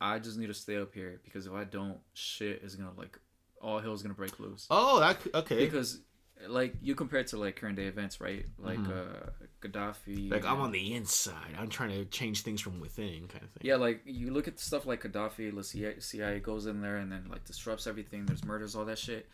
I 0.00 0.18
just 0.18 0.38
need 0.38 0.46
to 0.46 0.54
stay 0.54 0.76
up 0.76 0.94
here 0.94 1.20
because 1.24 1.46
if 1.46 1.52
I 1.52 1.64
don't, 1.64 1.98
shit 2.14 2.62
is 2.62 2.76
gonna 2.76 2.92
like 2.96 3.18
all 3.60 3.80
hell's 3.80 4.02
gonna 4.02 4.14
break 4.14 4.38
loose. 4.38 4.66
Oh, 4.70 5.00
that 5.00 5.18
okay. 5.34 5.56
Because 5.64 6.00
like 6.46 6.74
you 6.80 6.94
compare 6.94 7.18
it 7.20 7.26
to 7.28 7.36
like 7.36 7.56
current 7.56 7.76
day 7.76 7.86
events, 7.86 8.20
right? 8.20 8.46
Like 8.58 8.78
Mhm. 8.78 9.26
uh, 9.26 9.30
Gaddafi. 9.60 10.30
like 10.30 10.44
I'm 10.44 10.60
on 10.60 10.70
the 10.70 10.94
inside. 10.94 11.56
I'm 11.58 11.68
trying 11.68 11.90
to 11.90 12.04
change 12.04 12.42
things 12.42 12.60
from 12.60 12.78
within, 12.80 13.26
kind 13.26 13.42
of 13.42 13.50
thing. 13.50 13.62
Yeah, 13.62 13.74
like 13.76 14.02
you 14.04 14.30
look 14.30 14.46
at 14.46 14.60
stuff 14.60 14.86
like 14.86 15.02
Gaddafi, 15.02 15.52
the 15.54 15.64
CIA, 15.64 15.98
CIA 16.00 16.38
goes 16.40 16.66
in 16.66 16.80
there 16.80 16.96
and 16.98 17.10
then 17.10 17.26
like 17.28 17.44
disrupts 17.44 17.86
everything. 17.88 18.24
There's 18.26 18.44
murders, 18.44 18.76
all 18.76 18.84
that 18.84 18.98
shit, 18.98 19.28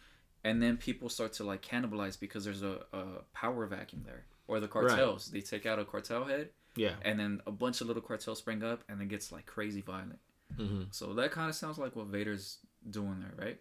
and 0.45 0.63
then 0.63 0.79
people 0.79 1.11
start 1.11 1.35
to 1.35 1.45
like 1.45 1.61
cannibalize 1.63 2.19
because 2.19 2.45
there's 2.45 2.63
a, 2.63 2.81
a 2.95 3.05
power 3.35 3.67
vacuum 3.67 4.03
there, 4.07 4.25
or 4.47 4.61
the 4.61 4.69
cartels. 4.69 5.31
They 5.31 5.41
take 5.41 5.67
out 5.67 5.79
a 5.79 5.85
cartel 5.85 6.25
head, 6.25 6.51
Yeah. 6.77 6.95
and 7.03 7.19
then 7.19 7.41
a 7.47 7.51
bunch 7.51 7.81
of 7.81 7.87
little 7.87 8.03
cartels 8.03 8.39
spring 8.39 8.63
up, 8.63 8.85
and 8.89 9.01
it 9.01 9.09
gets 9.09 9.33
like 9.33 9.47
crazy 9.47 9.81
violent. 9.81 10.19
hmm 10.57 10.83
So 10.91 11.15
that 11.15 11.31
kind 11.33 11.49
of 11.49 11.55
sounds 11.57 11.79
like 11.79 11.97
what 11.97 12.07
Vader's 12.07 12.59
doing 12.91 13.21
there, 13.21 13.35
right? 13.47 13.61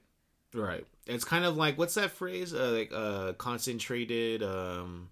Right. 0.53 0.85
It's 1.07 1.23
kind 1.25 1.45
of 1.45 1.55
like 1.57 1.77
what's 1.77 1.95
that 1.95 2.11
phrase? 2.11 2.53
Uh, 2.53 2.71
like 2.71 2.91
uh, 2.93 3.33
concentrated, 3.33 4.43
um, 4.43 5.09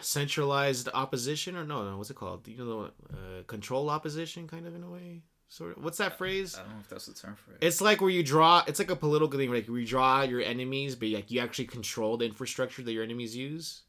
centralized 0.00 0.88
opposition, 0.92 1.56
or 1.56 1.64
no, 1.64 1.88
no, 1.88 1.96
what's 1.96 2.10
it 2.10 2.16
called? 2.16 2.46
You 2.48 2.56
know, 2.64 2.90
uh, 3.12 3.42
control 3.46 3.88
opposition, 3.90 4.48
kind 4.48 4.66
of 4.66 4.74
in 4.74 4.82
a 4.82 4.90
way. 4.90 5.22
Sort 5.50 5.76
of. 5.76 5.82
What's 5.82 5.98
that 5.98 6.16
phrase? 6.16 6.54
I 6.56 6.62
don't 6.62 6.70
know 6.70 6.80
if 6.80 6.88
that's 6.88 7.06
the 7.06 7.12
term 7.12 7.34
for 7.34 7.50
it. 7.52 7.58
It's 7.60 7.80
like 7.80 8.00
where 8.00 8.08
you 8.08 8.22
draw. 8.22 8.62
It's 8.68 8.78
like 8.78 8.90
a 8.90 8.96
political 8.96 9.36
thing, 9.36 9.52
like 9.52 9.66
where 9.66 9.80
you 9.80 9.86
draw 9.86 10.22
your 10.22 10.40
enemies, 10.40 10.94
but 10.94 11.08
like 11.08 11.30
you 11.32 11.40
actually 11.40 11.66
control 11.66 12.16
the 12.16 12.24
infrastructure 12.24 12.82
that 12.82 12.92
your 12.92 13.02
enemies 13.02 13.36
use. 13.36 13.82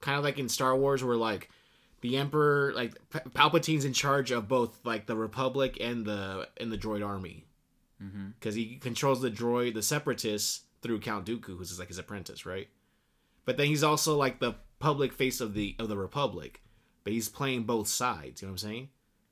Kind 0.00 0.16
of 0.16 0.24
like 0.24 0.38
in 0.38 0.48
Star 0.48 0.74
Wars, 0.74 1.04
where 1.04 1.16
like 1.16 1.50
the 2.00 2.16
Emperor, 2.16 2.72
like 2.74 2.94
Palpatine's 3.34 3.84
in 3.84 3.92
charge 3.92 4.30
of 4.30 4.48
both 4.48 4.80
like 4.82 5.04
the 5.04 5.16
Republic 5.16 5.76
and 5.82 6.06
the 6.06 6.48
and 6.58 6.72
the 6.72 6.78
Droid 6.78 7.06
Army 7.06 7.44
mm-hmm. 8.02 8.28
because 8.38 8.54
he 8.54 8.76
controls 8.76 9.20
the 9.20 9.30
droid, 9.30 9.74
the 9.74 9.82
Separatists 9.82 10.62
through 10.82 11.00
Count 11.00 11.26
Dooku, 11.26 11.58
who's 11.58 11.78
like 11.78 11.88
his 11.88 11.98
apprentice, 11.98 12.46
right? 12.46 12.68
But 13.44 13.56
then 13.56 13.66
he's 13.66 13.84
also 13.84 14.16
like 14.16 14.40
the 14.40 14.54
public 14.78 15.12
face 15.12 15.40
of 15.40 15.54
the 15.54 15.76
of 15.78 15.88
the 15.88 15.98
Republic, 15.98 16.62
but 17.04 17.12
he's 17.12 17.28
playing 17.28 17.64
both 17.64 17.88
sides. 17.88 18.40
You 18.40 18.48
know 18.48 18.52
what 18.52 18.62
I'm 18.62 18.68
saying? 18.68 18.88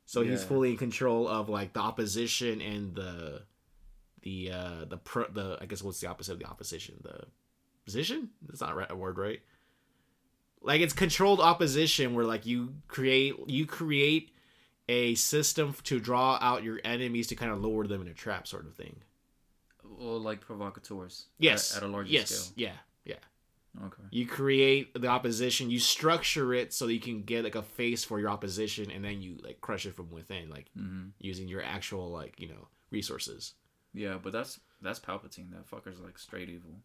So 0.08 0.22
he's 0.22 0.42
fully 0.42 0.70
in 0.70 0.78
control 0.78 1.28
of 1.28 1.50
like 1.50 1.74
the 1.74 1.80
opposition 1.80 2.62
and 2.62 2.94
the 2.94 3.42
the 4.22 4.50
uh 4.50 4.84
the 4.86 4.96
pro 4.96 5.28
the 5.28 5.58
I 5.60 5.66
guess 5.66 5.82
what's 5.82 6.00
the 6.00 6.06
opposite 6.06 6.32
of 6.32 6.38
the 6.38 6.46
opposition? 6.46 6.94
The 7.02 7.26
position? 7.84 8.30
That's 8.46 8.62
not 8.62 8.74
right, 8.74 8.90
a 8.90 8.96
word, 8.96 9.18
right? 9.18 9.42
Like 10.62 10.80
it's 10.80 10.94
controlled 10.94 11.40
opposition 11.40 12.14
where 12.14 12.24
like 12.24 12.46
you 12.46 12.76
create 12.88 13.34
you 13.48 13.66
create 13.66 14.32
a 14.88 15.14
system 15.14 15.76
to 15.82 16.00
draw 16.00 16.38
out 16.40 16.62
your 16.62 16.80
enemies 16.84 17.26
to 17.26 17.34
kind 17.34 17.52
of 17.52 17.62
lower 17.62 17.86
them 17.86 18.00
in 18.00 18.08
a 18.08 18.14
trap 18.14 18.46
sort 18.46 18.66
of 18.66 18.74
thing. 18.74 18.96
Well, 19.84 20.18
like 20.20 20.40
provocateurs. 20.40 21.26
Yes. 21.38 21.76
At, 21.76 21.82
at 21.82 21.88
a 21.90 21.92
larger 21.92 22.10
yes. 22.10 22.30
scale. 22.30 22.52
Yeah. 22.56 22.72
Yeah. 23.04 23.16
Okay. 23.86 24.02
You 24.10 24.26
create 24.26 24.92
the 25.00 25.06
opposition, 25.08 25.70
you 25.70 25.78
structure 25.78 26.52
it 26.52 26.72
so 26.72 26.86
that 26.86 26.92
you 26.94 27.00
can 27.00 27.22
get 27.22 27.44
like 27.44 27.54
a 27.54 27.62
face 27.62 28.04
for 28.04 28.18
your 28.18 28.28
opposition 28.30 28.90
and 28.90 29.04
then 29.04 29.22
you 29.22 29.38
like 29.42 29.60
crush 29.60 29.86
it 29.86 29.94
from 29.94 30.10
within, 30.10 30.50
like 30.50 30.70
Mm-hmm. 30.76 31.08
using 31.18 31.48
your 31.48 31.62
actual 31.62 32.10
like, 32.10 32.40
you 32.40 32.48
know, 32.48 32.68
resources. 32.90 33.54
Yeah, 33.94 34.18
but 34.22 34.32
that's 34.32 34.58
that's 34.82 34.98
Palpatine. 35.00 35.50
That 35.52 35.68
fucker's 35.70 36.00
like 36.00 36.18
straight 36.18 36.48
evil. 36.48 36.80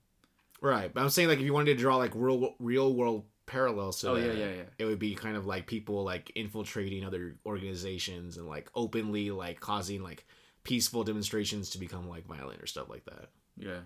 Right, 0.61 0.93
but 0.93 1.01
I'm 1.01 1.09
saying 1.09 1.27
like 1.29 1.39
if 1.39 1.43
you 1.45 1.53
wanted 1.53 1.75
to 1.75 1.81
draw 1.81 1.97
like 1.97 2.11
real 2.15 2.55
real 2.59 2.93
world 2.93 3.25
parallels 3.45 3.99
to 4.01 4.09
Oh, 4.11 4.15
that, 4.15 4.25
yeah, 4.25 4.45
yeah, 4.45 4.53
yeah. 4.55 4.63
it 4.77 4.85
would 4.85 4.99
be 4.99 5.15
kind 5.15 5.35
of 5.35 5.45
like 5.45 5.67
people 5.67 6.03
like 6.03 6.31
infiltrating 6.35 7.03
other 7.03 7.35
organizations 7.45 8.37
and 8.37 8.47
like 8.47 8.69
openly 8.75 9.31
like 9.31 9.59
causing 9.59 10.01
like 10.01 10.25
peaceful 10.63 11.03
demonstrations 11.03 11.71
to 11.71 11.77
become 11.77 12.07
like 12.07 12.25
violent 12.25 12.61
or 12.61 12.65
stuff 12.67 12.87
like 12.89 13.03
that. 13.05 13.29
Yeah. 13.57 13.79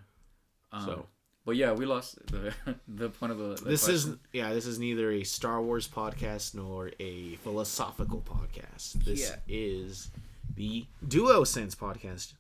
Um, 0.72 0.86
So- 0.86 1.06
but 1.48 1.56
yeah, 1.56 1.72
we 1.72 1.86
lost 1.86 2.20
the 2.27 2.54
the 2.89 3.10
point 3.10 3.32
of 3.32 3.38
the. 3.38 3.56
the 3.56 3.70
this 3.70 3.88
is 3.88 4.10
yeah, 4.34 4.54
this 4.54 4.66
is 4.66 4.77
neither 4.77 5.10
a 5.12 5.24
Star 5.24 5.62
Wars 5.62 5.88
podcast 5.88 6.54
nor 6.54 6.92
a 7.00 7.36
philosophical 7.38 8.22
podcast. 8.22 8.94
This 9.06 9.22
Yeah. 9.22 9.38
is 9.48 10.12
the 10.56 10.86
Duo 11.08 11.46
Sense 11.46 11.74
podcast. 11.74 12.34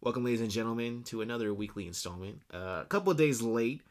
Welcome, 0.00 0.24
ladies 0.24 0.40
and 0.40 0.50
gentlemen, 0.50 1.02
to 1.04 1.20
another 1.20 1.52
weekly 1.52 1.86
installment. 1.86 2.40
Uh, 2.52 2.80
a 2.82 2.86
couple 2.88 3.12
of 3.12 3.18
days 3.18 3.42
late, 3.42 3.82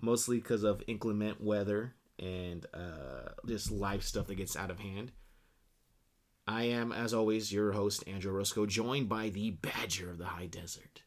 mostly 0.00 0.36
because 0.38 0.62
of 0.62 0.80
inclement 0.86 1.42
weather 1.42 1.94
and 2.20 2.66
uh, 2.72 3.30
just 3.46 3.72
life 3.72 4.04
stuff 4.04 4.28
that 4.28 4.36
gets 4.36 4.56
out 4.56 4.70
of 4.70 4.78
hand. 4.78 5.10
I 6.46 6.64
am, 6.64 6.92
as 6.92 7.14
always, 7.14 7.50
your 7.52 7.72
host, 7.72 8.04
Andrew 8.06 8.30
Roscoe, 8.30 8.66
joined 8.66 9.08
by 9.08 9.30
the 9.30 9.52
Badger 9.52 10.10
of 10.10 10.18
the 10.18 10.26
High 10.26 10.46
Desert, 10.46 11.00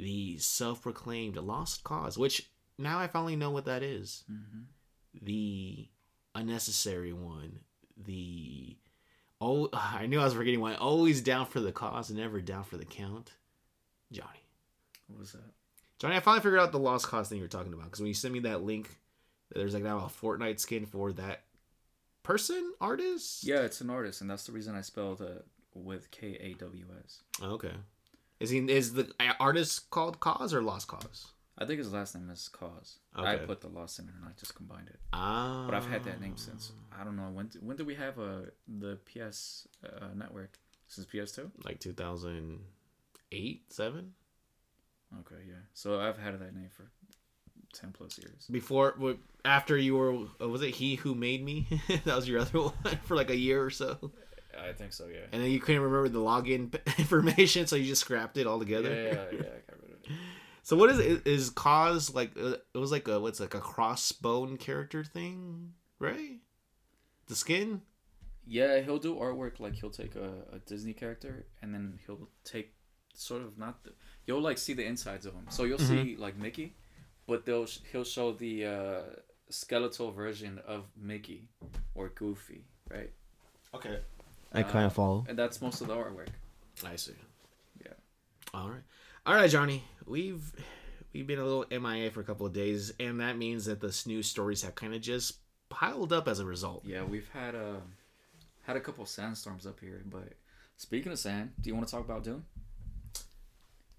the 0.00 0.38
self 0.38 0.82
proclaimed 0.82 1.36
lost 1.36 1.84
cause, 1.84 2.16
which 2.18 2.50
now 2.78 2.98
I 2.98 3.06
finally 3.06 3.36
know 3.36 3.50
what 3.50 3.66
that 3.66 3.82
is 3.82 4.24
Mhm. 4.30 4.64
the 5.22 5.88
unnecessary 6.34 7.12
one, 7.12 7.60
the 7.96 8.76
oh 9.40 9.68
I 9.72 10.06
knew 10.06 10.20
I 10.20 10.24
was 10.24 10.34
forgetting 10.34 10.60
one. 10.60 10.74
Always 10.76 11.20
down 11.20 11.46
for 11.46 11.60
the 11.60 11.72
cause, 11.72 12.10
never 12.10 12.40
down 12.40 12.64
for 12.64 12.76
the 12.76 12.84
count. 12.84 13.32
Johnny, 14.12 14.40
What 15.08 15.18
was 15.20 15.32
that? 15.32 15.52
Johnny, 15.98 16.16
I 16.16 16.20
finally 16.20 16.40
figured 16.42 16.60
out 16.60 16.72
the 16.72 16.78
lost 16.78 17.06
cause 17.06 17.28
thing 17.28 17.38
you 17.38 17.44
were 17.44 17.48
talking 17.48 17.72
about 17.72 17.84
because 17.86 18.00
when 18.00 18.08
you 18.08 18.14
sent 18.14 18.32
me 18.32 18.40
that 18.40 18.62
link, 18.62 18.98
there's 19.50 19.74
like 19.74 19.82
now 19.82 19.98
a 19.98 20.02
Fortnite 20.08 20.58
skin 20.60 20.86
for 20.86 21.12
that 21.12 21.44
person 22.22 22.72
artist. 22.80 23.44
Yeah, 23.44 23.60
it's 23.62 23.80
an 23.80 23.90
artist, 23.90 24.20
and 24.20 24.30
that's 24.30 24.44
the 24.46 24.52
reason 24.52 24.74
I 24.74 24.80
spelled 24.80 25.20
it 25.20 25.46
with 25.74 26.10
K 26.10 26.36
A 26.40 26.54
W 26.54 26.86
S. 27.04 27.22
Oh, 27.42 27.50
okay. 27.52 27.74
Is 28.40 28.50
he 28.50 28.58
is 28.58 28.94
the 28.94 29.12
artist 29.38 29.90
called 29.90 30.18
Cause 30.20 30.52
or 30.54 30.62
Lost 30.62 30.88
Cause? 30.88 31.26
I 31.58 31.66
think 31.66 31.78
his 31.78 31.92
last 31.92 32.14
name 32.14 32.30
is 32.30 32.48
Cause. 32.48 32.96
I 33.14 33.36
put 33.36 33.60
the 33.60 33.68
lost 33.68 33.98
in 33.98 34.06
it, 34.06 34.14
and 34.18 34.24
I 34.24 34.30
just 34.38 34.54
combined 34.54 34.88
it. 34.88 34.98
Ah, 35.12 35.64
But 35.66 35.74
I've 35.74 35.86
had 35.86 36.04
that 36.04 36.18
name 36.20 36.36
since 36.36 36.72
I 36.98 37.04
don't 37.04 37.16
know 37.16 37.28
when. 37.32 37.50
When 37.60 37.76
did 37.76 37.86
we 37.86 37.94
have 37.96 38.18
uh, 38.18 38.48
the 38.66 38.98
PS 39.04 39.68
uh, 39.84 40.06
network? 40.16 40.58
Since 40.88 41.06
PS2. 41.06 41.50
like 41.64 41.78
2008, 41.80 43.72
seven. 43.72 44.12
Okay, 45.20 45.42
yeah. 45.46 45.54
So 45.74 46.00
I've 46.00 46.18
had 46.18 46.38
that 46.40 46.54
name 46.54 46.70
for 46.74 46.90
ten 47.72 47.92
plus 47.92 48.18
years. 48.18 48.46
before 48.50 48.94
after 49.44 49.76
you 49.76 49.94
were 49.96 50.26
uh, 50.40 50.48
was 50.48 50.62
it 50.62 50.74
he 50.74 50.96
who 50.96 51.14
made 51.14 51.44
me 51.44 51.68
that 52.04 52.16
was 52.16 52.28
your 52.28 52.40
other 52.40 52.60
one 52.62 52.98
for 53.04 53.14
like 53.16 53.30
a 53.30 53.36
year 53.36 53.62
or 53.62 53.70
so 53.70 54.10
I 54.68 54.72
think 54.72 54.92
so. 54.92 55.06
Yeah. 55.06 55.20
and 55.32 55.42
then 55.42 55.50
you 55.50 55.60
couldn't 55.60 55.82
remember 55.82 56.08
the 56.08 56.18
login 56.18 56.72
information 56.98 57.66
so 57.66 57.76
you 57.76 57.84
just 57.86 58.02
scrapped 58.02 58.36
it 58.36 58.46
all 58.46 58.58
together 58.58 58.90
yeah, 58.92 59.12
yeah. 59.32 59.38
I 59.38 59.60
got 59.70 59.80
rid 59.82 59.90
of 59.92 59.98
it. 60.04 60.10
so 60.62 60.76
what 60.76 60.90
is 60.90 60.98
it 60.98 61.26
is 61.26 61.50
cause 61.50 62.14
like 62.14 62.32
uh, 62.40 62.56
it 62.74 62.78
was 62.78 62.90
like 62.92 63.08
a 63.08 63.18
what's 63.20 63.40
like 63.40 63.54
a 63.54 63.60
crossbone 63.60 64.58
character 64.58 65.02
thing 65.04 65.72
right 65.98 66.40
the 67.26 67.34
skin 67.36 67.82
Yeah, 68.46 68.80
he'll 68.80 68.98
do 68.98 69.14
artwork 69.14 69.60
like 69.60 69.74
he'll 69.76 69.90
take 70.02 70.16
a, 70.16 70.30
a 70.52 70.58
Disney 70.66 70.92
character 70.94 71.46
and 71.62 71.72
then 71.74 71.98
he'll 72.06 72.28
take 72.44 72.74
sort 73.14 73.42
of 73.42 73.56
not 73.58 73.84
the 73.84 73.92
you'll 74.26 74.40
like 74.42 74.58
see 74.58 74.74
the 74.74 74.84
insides 74.84 75.26
of 75.26 75.34
him. 75.34 75.46
So 75.50 75.62
you'll 75.64 75.78
see 75.78 76.16
like 76.18 76.36
Mickey, 76.36 76.74
but 77.28 77.44
they'll 77.46 77.68
he'll 77.92 78.04
show 78.16 78.32
the 78.32 78.54
uh, 78.66 79.00
skeletal 79.50 80.10
version 80.10 80.58
of 80.66 80.84
Mickey 80.96 81.48
or 81.94 82.08
Goofy, 82.08 82.64
right? 82.90 83.10
okay 83.72 84.00
I 84.52 84.62
kinda 84.62 84.90
follow 84.90 85.24
And 85.28 85.38
that's 85.38 85.60
most 85.62 85.80
of 85.80 85.86
the 85.88 85.94
artwork. 85.94 86.28
i 86.84 86.96
see 86.96 87.12
Yeah. 87.84 87.92
all 88.54 88.68
right 88.70 88.82
all 89.26 89.34
right 89.34 89.50
johnny 89.50 89.84
we've 90.06 90.52
we've 91.12 91.26
been 91.26 91.38
a 91.38 91.44
little 91.44 91.66
mia 91.80 92.10
for 92.10 92.20
a 92.20 92.24
couple 92.24 92.46
of 92.46 92.52
days 92.52 92.92
and 93.00 93.20
that 93.20 93.36
means 93.36 93.64
that 93.66 93.80
the 93.80 93.96
news 94.06 94.26
stories 94.28 94.62
have 94.62 94.74
kind 94.74 94.94
of 94.94 95.00
just 95.00 95.34
piled 95.68 96.12
up 96.12 96.26
as 96.28 96.40
a 96.40 96.44
result 96.44 96.84
Yeah, 96.84 97.04
we've 97.04 97.28
had 97.30 97.54
a 97.54 97.80
had 98.62 98.76
a 98.76 98.80
couple 98.80 99.04
sandstorms 99.06 99.66
up 99.66 99.80
here, 99.80 100.02
but 100.04 100.34
speaking 100.76 101.10
of 101.12 101.18
sand, 101.18 101.52
do 101.60 101.68
you 101.70 101.74
want 101.74 101.86
to 101.88 101.92
talk 101.94 102.04
about 102.04 102.22
Dune? 102.24 102.44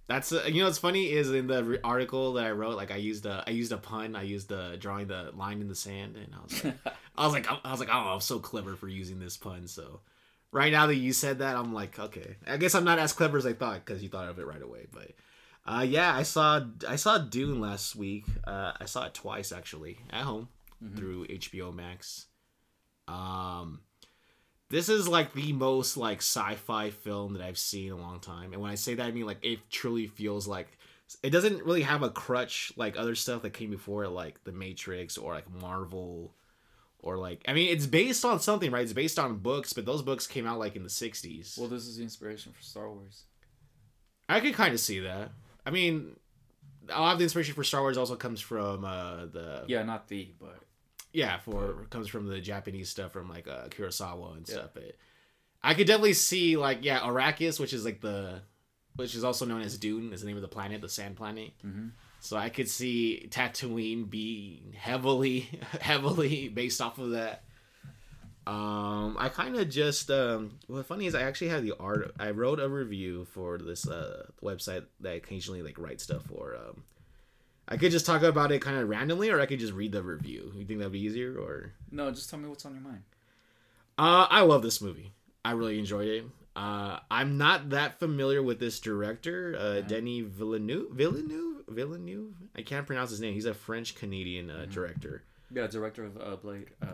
That's 0.08 0.32
uh, 0.34 0.44
you 0.48 0.60
know 0.60 0.66
what's 0.66 0.78
funny 0.78 1.12
is 1.12 1.32
in 1.32 1.48
the 1.48 1.64
re- 1.64 1.80
article 1.84 2.34
that 2.34 2.46
I 2.46 2.52
wrote, 2.52 2.76
like 2.76 2.92
I 2.92 2.98
used 2.98 3.26
a 3.26 3.44
I 3.48 3.52
used 3.52 3.72
a 3.72 3.78
pun. 3.78 4.16
I 4.16 4.24
used 4.24 4.50
the 4.50 4.76
drawing 4.80 5.08
the 5.08 5.32
line 5.34 5.62
in 5.62 5.68
the 5.70 5.76
sand, 5.76 6.18
and 6.18 6.34
I 6.36 6.44
was 6.44 6.64
like, 6.64 6.74
I 7.18 7.24
was 7.26 7.34
like, 7.34 7.48
I 7.66 7.72
was 7.72 7.80
like, 7.80 7.90
oh, 7.92 8.14
I'm 8.14 8.20
so 8.22 8.40
clever 8.40 8.76
for 8.76 8.88
using 8.90 9.20
this 9.20 9.38
pun. 9.38 9.68
So 9.68 10.02
right 10.52 10.72
now 10.72 10.88
that 10.88 10.96
you 10.96 11.14
said 11.14 11.40
that, 11.40 11.56
I'm 11.56 11.74
like, 11.74 11.98
okay, 12.00 12.36
I 12.48 12.58
guess 12.58 12.76
I'm 12.76 12.84
not 12.84 13.00
as 13.00 13.14
clever 13.14 13.38
as 13.38 13.46
I 13.46 13.54
thought 13.54 13.86
because 13.86 14.02
you 14.04 14.10
thought 14.10 14.28
of 14.30 14.40
it 14.40 14.46
right 14.48 14.62
away. 14.62 14.88
But 14.92 15.12
uh, 15.66 15.82
yeah, 15.88 16.16
I 16.16 16.24
saw 16.24 16.62
I 16.88 16.96
saw 16.96 17.18
Dune 17.18 17.60
last 17.62 17.96
week. 17.96 18.26
Uh, 18.46 18.74
I 18.80 18.86
saw 18.86 19.06
it 19.06 19.14
twice 19.14 19.52
actually 19.52 20.00
at 20.10 20.24
home 20.24 20.50
Mhm. 20.84 20.98
through 20.98 21.26
HBO 21.28 21.72
Max. 21.74 22.26
Um, 23.08 23.82
this 24.70 24.90
is 24.90 25.08
like 25.08 25.34
the 25.34 25.54
most 25.54 25.98
like 25.98 26.20
sci-fi 26.20 26.90
film 26.92 27.34
that 27.34 27.42
I've 27.44 27.58
seen 27.58 27.88
in 27.88 27.94
a 27.94 27.98
long 27.98 28.20
time, 28.20 28.54
and 28.54 28.62
when 28.62 28.72
I 28.72 28.76
say 28.76 28.96
that, 28.96 29.06
I 29.06 29.12
mean 29.12 29.26
like 29.26 29.44
it 29.44 29.60
truly 29.70 30.08
feels 30.08 30.48
like 30.48 30.68
it 31.24 31.30
doesn't 31.32 31.64
really 31.66 31.82
have 31.82 32.04
a 32.04 32.10
crutch 32.10 32.72
like 32.78 32.98
other 32.98 33.16
stuff 33.16 33.42
that 33.42 33.52
came 33.54 33.70
before, 33.70 34.06
it, 34.06 34.10
like 34.12 34.42
The 34.46 34.54
Matrix 34.54 35.18
or 35.18 35.34
like 35.34 35.50
Marvel, 35.52 36.34
or 37.02 37.18
like 37.18 37.44
I 37.48 37.54
mean 37.54 37.70
it's 37.70 37.86
based 37.86 38.24
on 38.26 38.40
something, 38.40 38.72
right? 38.72 38.84
It's 38.84 38.94
based 38.94 39.20
on 39.20 39.38
books, 39.38 39.74
but 39.74 39.86
those 39.86 40.02
books 40.02 40.28
came 40.28 40.46
out 40.48 40.60
like 40.60 40.76
in 40.76 40.84
the 40.84 40.90
'60s. 40.90 41.58
Well, 41.58 41.68
this 41.68 41.86
is 41.88 41.98
the 41.98 42.04
inspiration 42.04 42.52
for 42.54 42.62
Star 42.62 42.90
Wars. 42.90 43.24
I 44.30 44.40
could 44.40 44.54
kind 44.54 44.74
of 44.74 44.80
see 44.80 45.00
that. 45.02 45.32
I 45.66 45.72
mean, 45.72 46.16
a 46.90 47.00
lot 47.02 47.14
of 47.14 47.18
the 47.20 47.24
inspiration 47.24 47.54
for 47.54 47.64
Star 47.64 47.82
Wars 47.82 47.98
also 47.98 48.16
comes 48.16 48.40
from 48.42 48.86
uh, 48.86 49.26
the 49.26 49.66
Yeah, 49.68 49.84
not 49.84 50.08
the, 50.08 50.30
but 50.40 50.60
yeah 51.14 51.38
for 51.40 51.86
comes 51.90 52.08
from 52.08 52.26
the 52.26 52.40
japanese 52.40 52.88
stuff 52.88 53.12
from 53.12 53.28
like 53.28 53.46
uh 53.46 53.68
kurosawa 53.68 54.38
and 54.38 54.48
Yeah. 54.48 54.54
stuff 54.56 54.70
but 54.74 54.96
i 55.62 55.74
could 55.74 55.86
definitely 55.86 56.14
see 56.14 56.56
like 56.56 56.86
yeah 56.86 57.02
arrakis 57.02 57.60
which 57.60 57.74
is 57.74 57.84
like 57.84 58.00
the 58.00 58.40
which 58.96 59.14
is 59.14 59.22
also 59.26 59.46
known 59.46 59.60
as 59.62 59.78
dune 59.78 60.14
is 60.14 60.22
the 60.22 60.28
name 60.28 60.38
of 60.38 60.42
the 60.42 60.48
planet 60.48 60.80
the 60.80 60.88
sand 60.88 61.18
planet 61.18 61.52
hmm 61.62 61.90
so 62.22 62.38
i 62.38 62.48
could 62.50 62.70
see 62.70 63.28
tatooine 63.30 64.10
being 64.10 64.74
heavily 64.78 65.50
heavily 65.82 66.48
based 66.48 66.80
off 66.80 66.98
of 67.00 67.12
that 67.12 67.44
um 68.48 69.16
i 69.20 69.30
kind 69.30 69.56
of 69.56 69.70
just 69.70 70.10
um 70.10 70.58
well 70.68 70.82
funny 70.84 71.06
is 71.06 71.14
i 71.16 71.22
actually 71.22 71.50
have 71.50 71.64
the 71.64 71.74
art 71.80 72.12
i 72.20 72.32
wrote 72.32 72.60
a 72.60 72.68
review 72.68 73.26
for 73.26 73.58
this 73.60 73.88
uh 73.88 74.26
website 74.42 74.84
that 75.00 75.10
I 75.12 75.14
occasionally 75.16 75.62
like 75.62 75.78
write 75.78 76.02
stuff 76.02 76.24
for 76.24 76.56
um 76.56 76.84
i 77.68 77.78
could 77.78 77.92
just 77.92 78.06
talk 78.06 78.24
about 78.24 78.52
it 78.52 78.62
kind 78.62 78.78
of 78.78 78.90
randomly 78.90 79.30
or 79.30 79.40
i 79.40 79.46
could 79.46 79.60
just 79.60 79.74
read 79.74 79.92
the 79.92 80.02
review 80.02 80.52
you 80.56 80.66
think 80.66 80.80
that'd 80.80 80.92
be 80.92 81.00
easier 81.02 81.38
or 81.38 81.74
no, 81.92 82.10
just 82.12 82.30
tell 82.30 82.40
me 82.40 82.48
what's 82.50 82.66
on 82.66 82.74
your 82.74 82.82
mind. 82.82 83.04
uh, 83.98 84.26
I 84.30 84.42
love 84.42 84.64
this 84.64 84.80
movie. 84.82 85.12
I 85.44 85.52
really 85.52 85.78
enjoyed 85.78 86.08
it. 86.08 86.24
Uh, 86.56 87.00
I'm 87.12 87.38
not 87.38 87.72
that 87.72 88.00
familiar 88.00 88.42
with 88.42 88.60
this 88.60 88.80
director, 88.80 89.56
uh, 89.60 89.74
Yeah. 89.76 89.82
Denis 89.82 90.26
Villeneuve. 90.28 90.92
Villeneuve, 90.92 91.51
Villeneuve. 91.72 92.34
I 92.56 92.62
can't 92.62 92.86
pronounce 92.86 93.10
his 93.10 93.20
name. 93.22 93.34
He's 93.34 93.46
a 93.46 93.54
French 93.54 93.96
Canadian 93.96 94.50
uh, 94.50 94.66
Mhm. 94.68 94.72
director. 94.74 95.24
Yeah, 95.54 95.68
director 95.68 96.06
of 96.06 96.18
uh, 96.22 96.36
Blade. 96.38 96.68
Uh, 96.82 96.88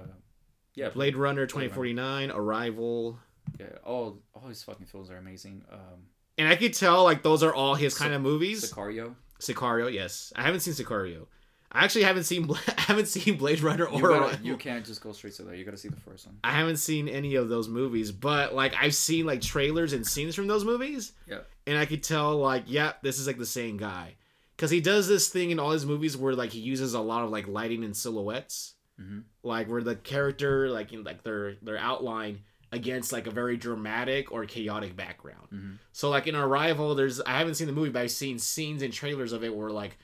yeah, 0.73 0.89
Blade 0.89 1.15
Runner 1.15 1.45
2049, 1.45 2.31
Arrival, 2.31 3.19
Yeah, 3.59 3.67
all 3.83 4.21
all 4.33 4.47
his 4.47 4.63
fucking 4.63 4.87
films 4.87 5.09
are 5.09 5.17
amazing. 5.17 5.63
Um, 5.71 6.07
and 6.37 6.47
I 6.47 6.55
could 6.55 6.73
tell 6.73 7.03
like 7.03 7.23
those 7.23 7.43
are 7.43 7.53
all 7.53 7.75
his 7.75 7.97
kind 7.97 8.13
of 8.13 8.21
movies. 8.21 8.71
Sicario. 8.71 9.15
Sicario, 9.39 9.91
yes. 9.93 10.33
I 10.35 10.43
haven't 10.43 10.61
seen 10.61 10.73
Sicario. 10.73 11.27
I 11.71 11.83
actually 11.83 12.03
haven't 12.03 12.23
seen 12.23 12.49
I 12.77 12.81
haven't 12.81 13.07
seen 13.07 13.37
Blade 13.37 13.59
Runner 13.61 13.85
or 13.85 13.97
You, 13.99 14.07
gotta, 14.07 14.39
you 14.43 14.57
can't 14.57 14.85
just 14.85 15.01
go 15.01 15.11
straight 15.11 15.33
to 15.35 15.43
that. 15.43 15.57
You 15.57 15.65
got 15.65 15.71
to 15.71 15.77
see 15.77 15.89
the 15.89 15.95
first 15.99 16.25
one. 16.25 16.37
I 16.43 16.51
haven't 16.51 16.77
seen 16.77 17.07
any 17.07 17.35
of 17.35 17.49
those 17.49 17.67
movies, 17.67 18.11
but 18.11 18.53
like 18.55 18.73
I've 18.79 18.95
seen 18.95 19.25
like 19.25 19.41
trailers 19.41 19.93
and 19.93 20.05
scenes 20.05 20.33
from 20.35 20.47
those 20.47 20.63
movies. 20.63 21.11
Yeah. 21.27 21.39
And 21.67 21.77
I 21.77 21.85
could 21.85 22.03
tell 22.03 22.37
like, 22.37 22.63
yeah, 22.67 22.93
this 23.03 23.19
is 23.19 23.27
like 23.27 23.37
the 23.37 23.45
same 23.45 23.77
guy. 23.77 24.15
Cuz 24.57 24.69
he 24.71 24.81
does 24.81 25.07
this 25.07 25.29
thing 25.29 25.51
in 25.51 25.59
all 25.59 25.71
his 25.71 25.85
movies 25.85 26.17
where 26.17 26.33
like 26.33 26.51
he 26.51 26.59
uses 26.59 26.93
a 26.93 26.99
lot 26.99 27.23
of 27.23 27.29
like 27.29 27.47
lighting 27.47 27.83
and 27.83 27.95
silhouettes. 27.95 28.75
Mhm. 28.99 29.23
Like 29.43 29.67
where 29.69 29.83
the 29.83 29.95
character 29.95 30.69
like 30.69 30.91
in 30.93 31.03
like 31.03 31.23
their 31.23 31.55
their 31.61 31.77
outline 31.77 32.39
against 32.71 33.13
like 33.13 33.27
a 33.27 33.31
very 33.31 33.55
dramatic 33.55 34.31
or 34.31 34.45
chaotic 34.45 34.95
background. 34.95 35.47
Mhm. 35.53 35.77
So 35.91 36.09
like 36.09 36.27
in 36.27 36.35
Arrival 36.35 36.95
there's 36.95 37.21
I 37.21 37.37
haven't 37.37 37.55
seen 37.55 37.67
the 37.67 37.73
movie 37.73 37.89
but 37.91 38.01
I've 38.01 38.11
seen 38.11 38.39
scenes 38.39 38.81
and 38.81 38.91
trailers 38.93 39.31
of 39.31 39.43
it 39.43 39.55
where 39.55 39.69
like 39.69 39.97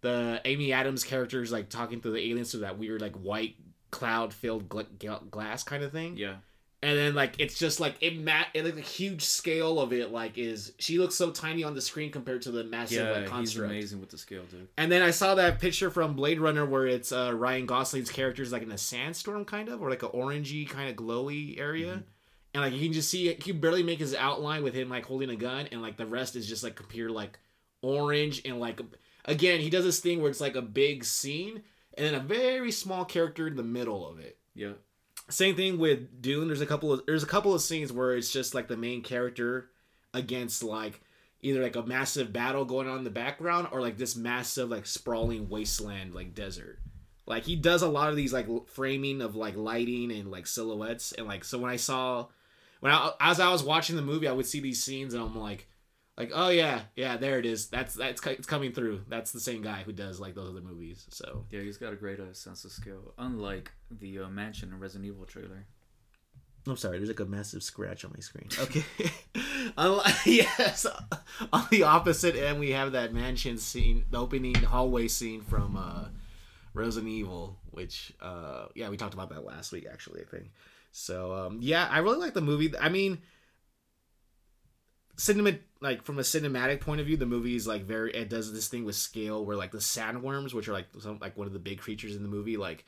the 0.00 0.40
Amy 0.44 0.72
Adams 0.72 1.04
character 1.04 1.42
is 1.42 1.52
like 1.52 1.68
talking 1.68 2.00
to 2.00 2.10
the 2.10 2.18
aliens 2.20 2.50
through 2.52 2.60
that 2.60 2.78
weird 2.78 3.00
like 3.02 3.14
white 3.16 3.56
cloud 3.90 4.32
filled 4.32 4.68
gl- 4.68 4.86
gl- 4.98 5.30
glass 5.30 5.62
kind 5.64 5.82
of 5.82 5.92
thing 5.92 6.16
Yeah. 6.16 6.36
And 6.82 6.96
then 6.96 7.14
like 7.14 7.34
it's 7.38 7.58
just 7.58 7.80
like 7.80 7.96
it 8.00 8.18
mat 8.18 8.46
it 8.54 8.64
like 8.64 8.76
the 8.76 8.80
huge 8.80 9.24
scale 9.24 9.80
of 9.80 9.92
it 9.92 10.12
like 10.12 10.38
is 10.38 10.72
she 10.78 10.98
looks 10.98 11.14
so 11.16 11.30
tiny 11.30 11.64
on 11.64 11.74
the 11.74 11.80
screen 11.80 12.12
compared 12.12 12.42
to 12.42 12.50
the 12.52 12.62
massive 12.64 12.98
Yeah, 13.04 13.10
like 13.12 13.20
he's 13.22 13.28
construct. 13.30 13.70
amazing 13.70 14.00
with 14.00 14.10
the 14.10 14.18
scale, 14.18 14.42
dude. 14.50 14.68
And 14.76 14.90
then 14.92 15.02
I 15.02 15.10
saw 15.10 15.34
that 15.34 15.58
picture 15.60 15.90
from 15.90 16.14
Blade 16.14 16.38
Runner 16.38 16.64
where 16.64 16.86
it's 16.86 17.10
uh, 17.10 17.32
Ryan 17.34 17.66
Gosling's 17.66 18.10
character 18.10 18.42
is 18.42 18.52
like 18.52 18.62
in 18.62 18.70
a 18.70 18.78
sandstorm 18.78 19.44
kind 19.44 19.68
of 19.68 19.82
or 19.82 19.90
like 19.90 20.02
an 20.04 20.10
orangey 20.10 20.68
kind 20.68 20.88
of 20.88 20.96
glowy 20.96 21.58
area. 21.58 21.94
Mhm. 21.96 22.02
And 22.54 22.62
like 22.62 22.72
you 22.72 22.80
can 22.80 22.92
just 22.92 23.10
see 23.10 23.28
it, 23.28 23.42
he 23.42 23.50
can 23.52 23.60
barely 23.60 23.82
make 23.82 23.98
his 23.98 24.14
outline 24.14 24.62
with 24.62 24.74
him 24.74 24.88
like 24.88 25.04
holding 25.04 25.30
a 25.30 25.36
gun 25.36 25.68
and 25.72 25.82
like 25.82 25.96
the 25.96 26.06
rest 26.06 26.36
is 26.36 26.46
just 26.48 26.62
like 26.62 26.80
pure 26.88 27.10
like 27.10 27.38
orange 27.82 28.42
and 28.44 28.58
like 28.58 28.80
again 29.24 29.60
he 29.60 29.70
does 29.70 29.84
this 29.84 30.00
thing 30.00 30.20
where 30.20 30.30
it's 30.30 30.40
like 30.40 30.56
a 30.56 30.62
big 30.62 31.04
scene 31.04 31.62
and 31.96 32.06
then 32.06 32.14
a 32.14 32.20
very 32.20 32.70
small 32.72 33.04
character 33.04 33.46
in 33.48 33.56
the 33.56 33.62
middle 33.62 34.08
of 34.08 34.18
it. 34.20 34.38
Yeah. 34.54 34.72
Same 35.30 35.56
thing 35.56 35.78
with 35.78 36.22
Dune. 36.22 36.46
There's 36.48 36.60
a 36.60 36.66
couple 36.66 36.92
of 36.92 37.04
there's 37.06 37.22
a 37.22 37.26
couple 37.26 37.54
of 37.54 37.60
scenes 37.60 37.92
where 37.92 38.16
it's 38.16 38.32
just 38.32 38.54
like 38.54 38.68
the 38.68 38.76
main 38.76 39.02
character 39.02 39.70
against 40.14 40.62
like 40.62 41.02
either 41.40 41.62
like 41.62 41.76
a 41.76 41.82
massive 41.82 42.32
battle 42.32 42.64
going 42.64 42.88
on 42.88 42.98
in 42.98 43.04
the 43.04 43.10
background 43.10 43.68
or 43.70 43.80
like 43.80 43.98
this 43.98 44.16
massive 44.16 44.70
like 44.70 44.86
sprawling 44.86 45.48
wasteland 45.48 46.14
like 46.14 46.34
desert. 46.34 46.78
Like 47.26 47.44
he 47.44 47.56
does 47.56 47.82
a 47.82 47.88
lot 47.88 48.08
of 48.08 48.16
these 48.16 48.32
like 48.32 48.46
framing 48.68 49.20
of 49.20 49.36
like 49.36 49.54
lighting 49.54 50.10
and 50.10 50.30
like 50.30 50.46
silhouettes 50.46 51.12
and 51.12 51.26
like 51.26 51.44
so 51.44 51.58
when 51.58 51.70
I 51.70 51.76
saw 51.76 52.26
when 52.80 52.90
I 52.90 53.12
as 53.20 53.38
I 53.38 53.52
was 53.52 53.62
watching 53.62 53.96
the 53.96 54.02
movie 54.02 54.26
I 54.26 54.32
would 54.32 54.46
see 54.46 54.60
these 54.60 54.82
scenes 54.82 55.12
and 55.12 55.22
I'm 55.22 55.38
like 55.38 55.67
like 56.18 56.32
oh 56.34 56.48
yeah 56.48 56.80
yeah 56.96 57.16
there 57.16 57.38
it 57.38 57.46
is 57.46 57.68
that's 57.68 57.94
that's 57.94 58.26
it's 58.26 58.46
coming 58.46 58.72
through 58.72 59.00
that's 59.08 59.30
the 59.30 59.40
same 59.40 59.62
guy 59.62 59.82
who 59.84 59.92
does 59.92 60.18
like 60.18 60.34
those 60.34 60.50
other 60.50 60.60
movies 60.60 61.06
so 61.10 61.46
Yeah, 61.50 61.60
he's 61.60 61.78
got 61.78 61.92
a 61.92 61.96
great 61.96 62.18
uh, 62.20 62.34
sense 62.34 62.64
of 62.64 62.72
scale, 62.72 63.14
unlike 63.16 63.70
the 63.90 64.18
uh, 64.20 64.28
mansion 64.28 64.70
in 64.70 64.80
Resident 64.80 65.06
Evil 65.06 65.24
trailer. 65.24 65.64
I'm 66.66 66.76
sorry, 66.76 66.98
there's 66.98 67.08
like 67.08 67.20
a 67.20 67.24
massive 67.24 67.62
scratch 67.62 68.04
on 68.04 68.12
my 68.12 68.20
screen. 68.20 68.48
Okay. 68.60 68.84
Unlike, 69.76 70.14
yes. 70.26 70.86
On 71.52 71.66
the 71.70 71.82
opposite 71.84 72.36
end, 72.36 72.60
we 72.60 72.70
have 72.70 72.92
that 72.92 73.12
mansion 73.12 73.58
scene, 73.58 74.04
the 74.10 74.18
opening 74.18 74.54
hallway 74.54 75.08
scene 75.08 75.40
from 75.40 75.76
uh, 75.76 76.08
Resident 76.74 77.10
Evil, 77.10 77.58
which, 77.70 78.12
uh, 78.20 78.66
yeah, 78.74 78.88
we 78.88 78.96
talked 78.96 79.14
about 79.14 79.30
that 79.30 79.44
last 79.44 79.72
week, 79.72 79.86
actually, 79.90 80.20
I 80.20 80.24
think. 80.24 80.50
So, 80.92 81.34
um, 81.34 81.58
yeah, 81.60 81.88
I 81.90 81.98
really 81.98 82.18
like 82.18 82.34
the 82.34 82.40
movie. 82.40 82.72
I 82.78 82.88
mean, 82.88 83.18
cinema, 85.18 85.52
like, 85.80 86.02
from 86.04 86.18
a 86.18 86.22
cinematic 86.22 86.80
point 86.80 87.00
of 87.00 87.06
view, 87.06 87.16
the 87.18 87.26
movie 87.26 87.54
is, 87.56 87.66
like, 87.66 87.84
very, 87.84 88.14
it 88.14 88.30
does 88.30 88.52
this 88.52 88.68
thing 88.68 88.84
with 88.84 88.94
scale 88.96 89.44
where, 89.44 89.56
like, 89.56 89.72
the 89.72 89.78
sandworms, 89.78 90.54
which 90.54 90.68
are, 90.68 90.72
like, 90.72 90.86
some, 91.00 91.18
like, 91.20 91.36
one 91.36 91.46
of 91.46 91.52
the 91.52 91.58
big 91.58 91.78
creatures 91.78 92.16
in 92.16 92.22
the 92.22 92.28
movie, 92.28 92.56
like, 92.56 92.84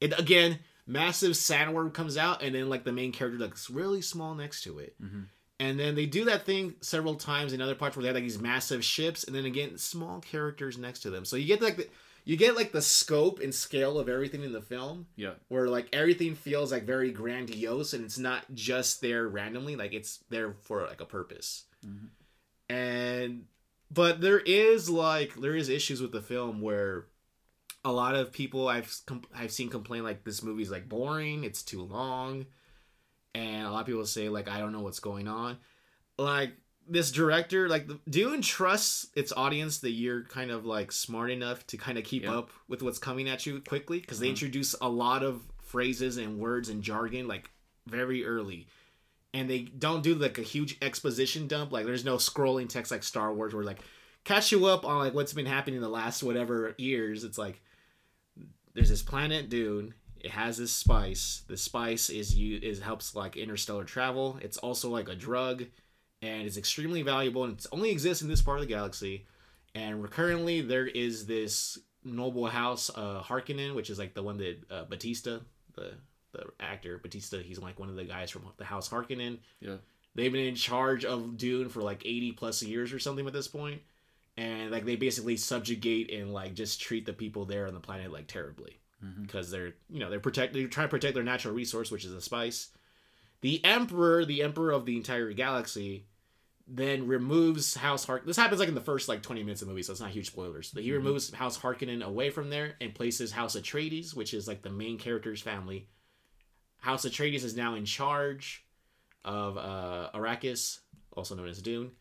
it, 0.00 0.18
again, 0.18 0.58
massive 0.86 1.32
sandworm 1.32 1.92
comes 1.92 2.16
out 2.16 2.42
and 2.42 2.54
then 2.56 2.68
like 2.68 2.82
the 2.82 2.90
main 2.92 3.12
character 3.12 3.38
looks 3.38 3.70
really 3.70 4.02
small 4.02 4.34
next 4.34 4.62
to 4.64 4.80
it 4.80 4.96
Mhm. 5.00 5.26
and 5.60 5.78
then 5.78 5.94
they 5.94 6.06
do 6.06 6.24
that 6.24 6.44
thing 6.44 6.74
several 6.80 7.14
times 7.14 7.52
in 7.52 7.60
other 7.60 7.76
parts 7.76 7.94
where 7.94 8.02
they 8.02 8.08
have 8.08 8.16
like 8.16 8.24
these 8.24 8.40
massive 8.40 8.84
ships 8.84 9.22
and 9.22 9.32
then 9.32 9.44
again 9.44 9.78
small 9.78 10.18
characters 10.20 10.76
next 10.76 10.98
to 11.02 11.10
them 11.10 11.24
so 11.24 11.36
you 11.36 11.46
get 11.46 11.62
like 11.62 11.76
the 11.76 11.88
you 12.24 12.36
get 12.36 12.56
like 12.56 12.72
the 12.72 12.82
scope 12.82 13.38
and 13.38 13.54
scale 13.54 13.96
of 13.96 14.08
everything 14.08 14.42
in 14.42 14.50
the 14.50 14.60
film 14.60 15.06
Yeah. 15.14 15.34
where 15.46 15.68
like 15.68 15.86
everything 15.92 16.34
feels 16.34 16.72
like 16.72 16.82
very 16.82 17.12
grandiose 17.12 17.92
and 17.92 18.04
it's 18.04 18.18
not 18.18 18.52
just 18.52 19.00
there 19.00 19.28
randomly 19.28 19.76
like 19.76 19.92
it's 19.92 20.18
there 20.30 20.52
for 20.62 20.82
like 20.84 21.00
a 21.00 21.06
purpose 21.06 21.62
Mhm. 21.86 22.08
and 22.68 23.44
but 23.90 24.20
there 24.20 24.40
is 24.40 24.88
like 24.88 25.34
there 25.34 25.54
is 25.54 25.68
issues 25.68 26.00
with 26.00 26.12
the 26.12 26.22
film 26.22 26.60
where 26.60 27.06
a 27.84 27.92
lot 27.92 28.14
of 28.14 28.32
people 28.32 28.68
I've 28.68 28.94
com- 29.06 29.24
I've 29.34 29.52
seen 29.52 29.68
complain 29.68 30.02
like 30.04 30.24
this 30.24 30.42
movie's 30.42 30.70
like 30.70 30.88
boring, 30.88 31.44
it's 31.44 31.62
too 31.62 31.82
long, 31.82 32.46
and 33.34 33.66
a 33.66 33.70
lot 33.70 33.80
of 33.80 33.86
people 33.86 34.06
say 34.06 34.28
like 34.28 34.48
I 34.48 34.58
don't 34.58 34.72
know 34.72 34.80
what's 34.82 35.00
going 35.00 35.28
on. 35.28 35.58
Like 36.16 36.52
this 36.88 37.10
director, 37.12 37.68
like 37.68 37.88
Dune 38.08 38.40
trusts 38.42 39.06
its 39.14 39.32
audience 39.32 39.78
that 39.80 39.90
you're 39.90 40.24
kind 40.24 40.50
of 40.50 40.64
like 40.64 40.90
smart 40.92 41.30
enough 41.30 41.66
to 41.68 41.76
kind 41.76 41.98
of 41.98 42.04
keep 42.04 42.22
Yeah. 42.24 42.38
up 42.38 42.50
with 42.68 42.82
what's 42.82 42.98
coming 42.98 43.28
at 43.28 43.46
you 43.46 43.60
quickly 43.60 44.00
because 44.00 44.18
they 44.20 44.26
Uh-huh. 44.26 44.30
introduce 44.32 44.74
a 44.80 44.88
lot 44.88 45.22
of 45.22 45.42
phrases 45.60 46.16
and 46.16 46.38
words 46.38 46.68
and 46.68 46.82
jargon 46.82 47.26
like 47.28 47.50
very 47.86 48.24
early. 48.24 48.66
And 49.34 49.48
they 49.48 49.60
don't 49.60 50.02
do 50.02 50.14
like 50.14 50.38
a 50.38 50.42
huge 50.42 50.76
exposition 50.82 51.46
dump. 51.46 51.72
Like 51.72 51.86
there's 51.86 52.04
no 52.04 52.16
scrolling 52.16 52.68
text 52.68 52.92
like 52.92 53.02
Star 53.02 53.32
Wars 53.32 53.54
where 53.54 53.64
like 53.64 53.80
catch 54.24 54.52
you 54.52 54.66
up 54.66 54.84
on 54.84 54.98
like 54.98 55.14
what's 55.14 55.32
been 55.32 55.46
happening 55.46 55.76
in 55.76 55.82
the 55.82 55.88
last 55.88 56.22
whatever 56.22 56.74
years. 56.78 57.24
It's 57.24 57.38
like 57.38 57.60
there's 58.74 58.90
this 58.90 59.02
planet 59.02 59.48
Dune. 59.48 59.94
It 60.20 60.30
has 60.30 60.56
this 60.56 60.72
spice. 60.72 61.42
The 61.48 61.56
spice 61.56 62.08
is 62.08 62.36
you 62.36 62.58
is 62.62 62.80
helps 62.80 63.14
like 63.14 63.36
interstellar 63.36 63.84
travel. 63.84 64.38
It's 64.40 64.56
also 64.58 64.88
like 64.88 65.08
a 65.08 65.16
drug, 65.16 65.64
and 66.20 66.42
it's 66.42 66.56
extremely 66.56 67.02
valuable. 67.02 67.44
And 67.44 67.58
it 67.58 67.66
only 67.72 67.90
exists 67.90 68.22
in 68.22 68.28
this 68.28 68.42
part 68.42 68.58
of 68.58 68.62
the 68.62 68.72
galaxy. 68.72 69.26
And 69.74 70.08
currently 70.10 70.60
there 70.60 70.86
is 70.86 71.26
this 71.26 71.78
noble 72.04 72.46
house, 72.46 72.90
uh, 72.94 73.22
Harkonnen, 73.22 73.74
which 73.74 73.90
is 73.90 73.98
like 73.98 74.14
the 74.14 74.22
one 74.22 74.36
that 74.38 74.58
uh, 74.70 74.84
Batista, 74.84 75.38
the 75.74 75.94
the 76.32 76.44
actor 76.60 76.98
Batista, 76.98 77.38
he's 77.38 77.58
like 77.58 77.78
one 77.78 77.88
of 77.88 77.96
the 77.96 78.04
guys 78.04 78.30
from 78.30 78.42
the 78.56 78.64
House 78.64 78.88
Harkonnen. 78.88 79.38
Yeah. 79.60 79.76
They've 80.14 80.32
been 80.32 80.44
in 80.46 80.54
charge 80.54 81.04
of 81.04 81.36
Dune 81.36 81.68
for 81.68 81.80
like 81.82 82.04
80 82.04 82.32
plus 82.32 82.62
years 82.62 82.92
or 82.92 82.98
something 82.98 83.26
at 83.26 83.32
this. 83.32 83.48
And 84.36 84.70
like 84.70 84.84
they 84.84 84.96
basically 84.96 85.36
subjugate 85.36 86.10
and 86.12 86.32
like 86.32 86.54
just 86.54 86.80
treat 86.80 87.04
the 87.06 87.12
people 87.12 87.44
there 87.44 87.66
on 87.66 87.74
the 87.74 87.80
planet 87.80 88.12
like 88.12 88.26
terribly 88.26 88.78
because 89.20 89.50
they're 89.50 89.74
you 89.90 89.98
know 89.98 90.08
they're 90.10 90.20
protect 90.20 90.52
they're 90.54 90.68
trying 90.68 90.86
to 90.86 90.90
protect 90.90 91.14
their 91.14 91.24
natural 91.24 91.52
resource 91.52 91.90
which 91.90 92.04
is 92.04 92.12
a 92.12 92.20
spice. 92.20 92.68
The 93.40 93.62
emperor, 93.64 94.24
the 94.24 94.42
emperor 94.42 94.70
of 94.70 94.86
the 94.86 94.96
entire 94.96 95.32
galaxy, 95.32 96.06
then 96.68 97.08
removes 97.08 97.74
House 97.74 98.04
Hark. 98.04 98.24
This 98.24 98.36
happens 98.36 98.60
like 98.60 98.68
in 98.68 98.76
the 98.76 98.80
first 98.80 99.08
like 99.08 99.20
20 99.22 99.42
minutes 99.42 99.60
of 99.60 99.66
the 99.66 99.72
movie, 99.72 99.82
so 99.82 99.90
it's 99.92 100.00
not 100.00 100.10
huge 100.10 100.28
spoilers. 100.28 100.70
But 100.72 100.84
he 100.84 100.90
Mhm. 100.90 100.94
removes 100.98 101.32
House 101.32 101.58
Harkonnen 101.58 102.02
away 102.04 102.30
from 102.30 102.48
there 102.50 102.76
and 102.80 102.94
places 102.94 103.32
House 103.32 103.56
Atreides, 103.56 104.14
which 104.14 104.32
is 104.32 104.46
like 104.46 104.62
the 104.62 104.70
main 104.70 104.96
character's 104.98 105.42
family. 105.42 105.88
House 106.82 107.04
Atreides 107.06 107.44
is 107.44 107.56
now 107.56 107.74
in 107.76 107.84
charge 107.84 108.64
of 109.24 109.56
uh, 109.56 110.10
Arrakis, 110.14 110.80
also 111.16 111.34
known 111.36 111.46
as 111.48 111.62
Dune. 111.62 111.92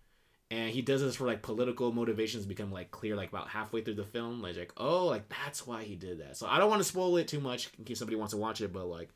And 0.50 0.70
he 0.72 0.82
does 0.82 1.02
this 1.02 1.16
for 1.16 1.26
like 1.28 1.42
political 1.44 1.94
motivations 1.94 2.46
become 2.46 2.72
like 2.74 2.90
clear 2.92 3.16
like 3.16 3.30
about 3.30 3.48
halfway 3.48 3.82
through 3.82 3.94
the 3.94 4.04
film. 4.04 4.42
Like, 4.42 4.58
like 4.58 4.74
oh, 4.78 5.06
like 5.06 5.30
that's 5.30 5.66
why 5.66 5.84
he 5.84 5.96
did 5.96 6.20
that. 6.20 6.36
So 6.36 6.46
I 6.48 6.58
don't 6.58 6.70
want 6.70 6.82
to 6.82 6.88
spoil 6.88 7.16
it 7.18 7.28
too 7.28 7.40
much 7.40 7.70
in 7.78 7.86
case 7.86 8.00
somebody 8.00 8.18
wants 8.18 8.32
to 8.34 8.38
watch 8.38 8.60
it, 8.60 8.74
but 8.74 8.88
like 8.88 9.10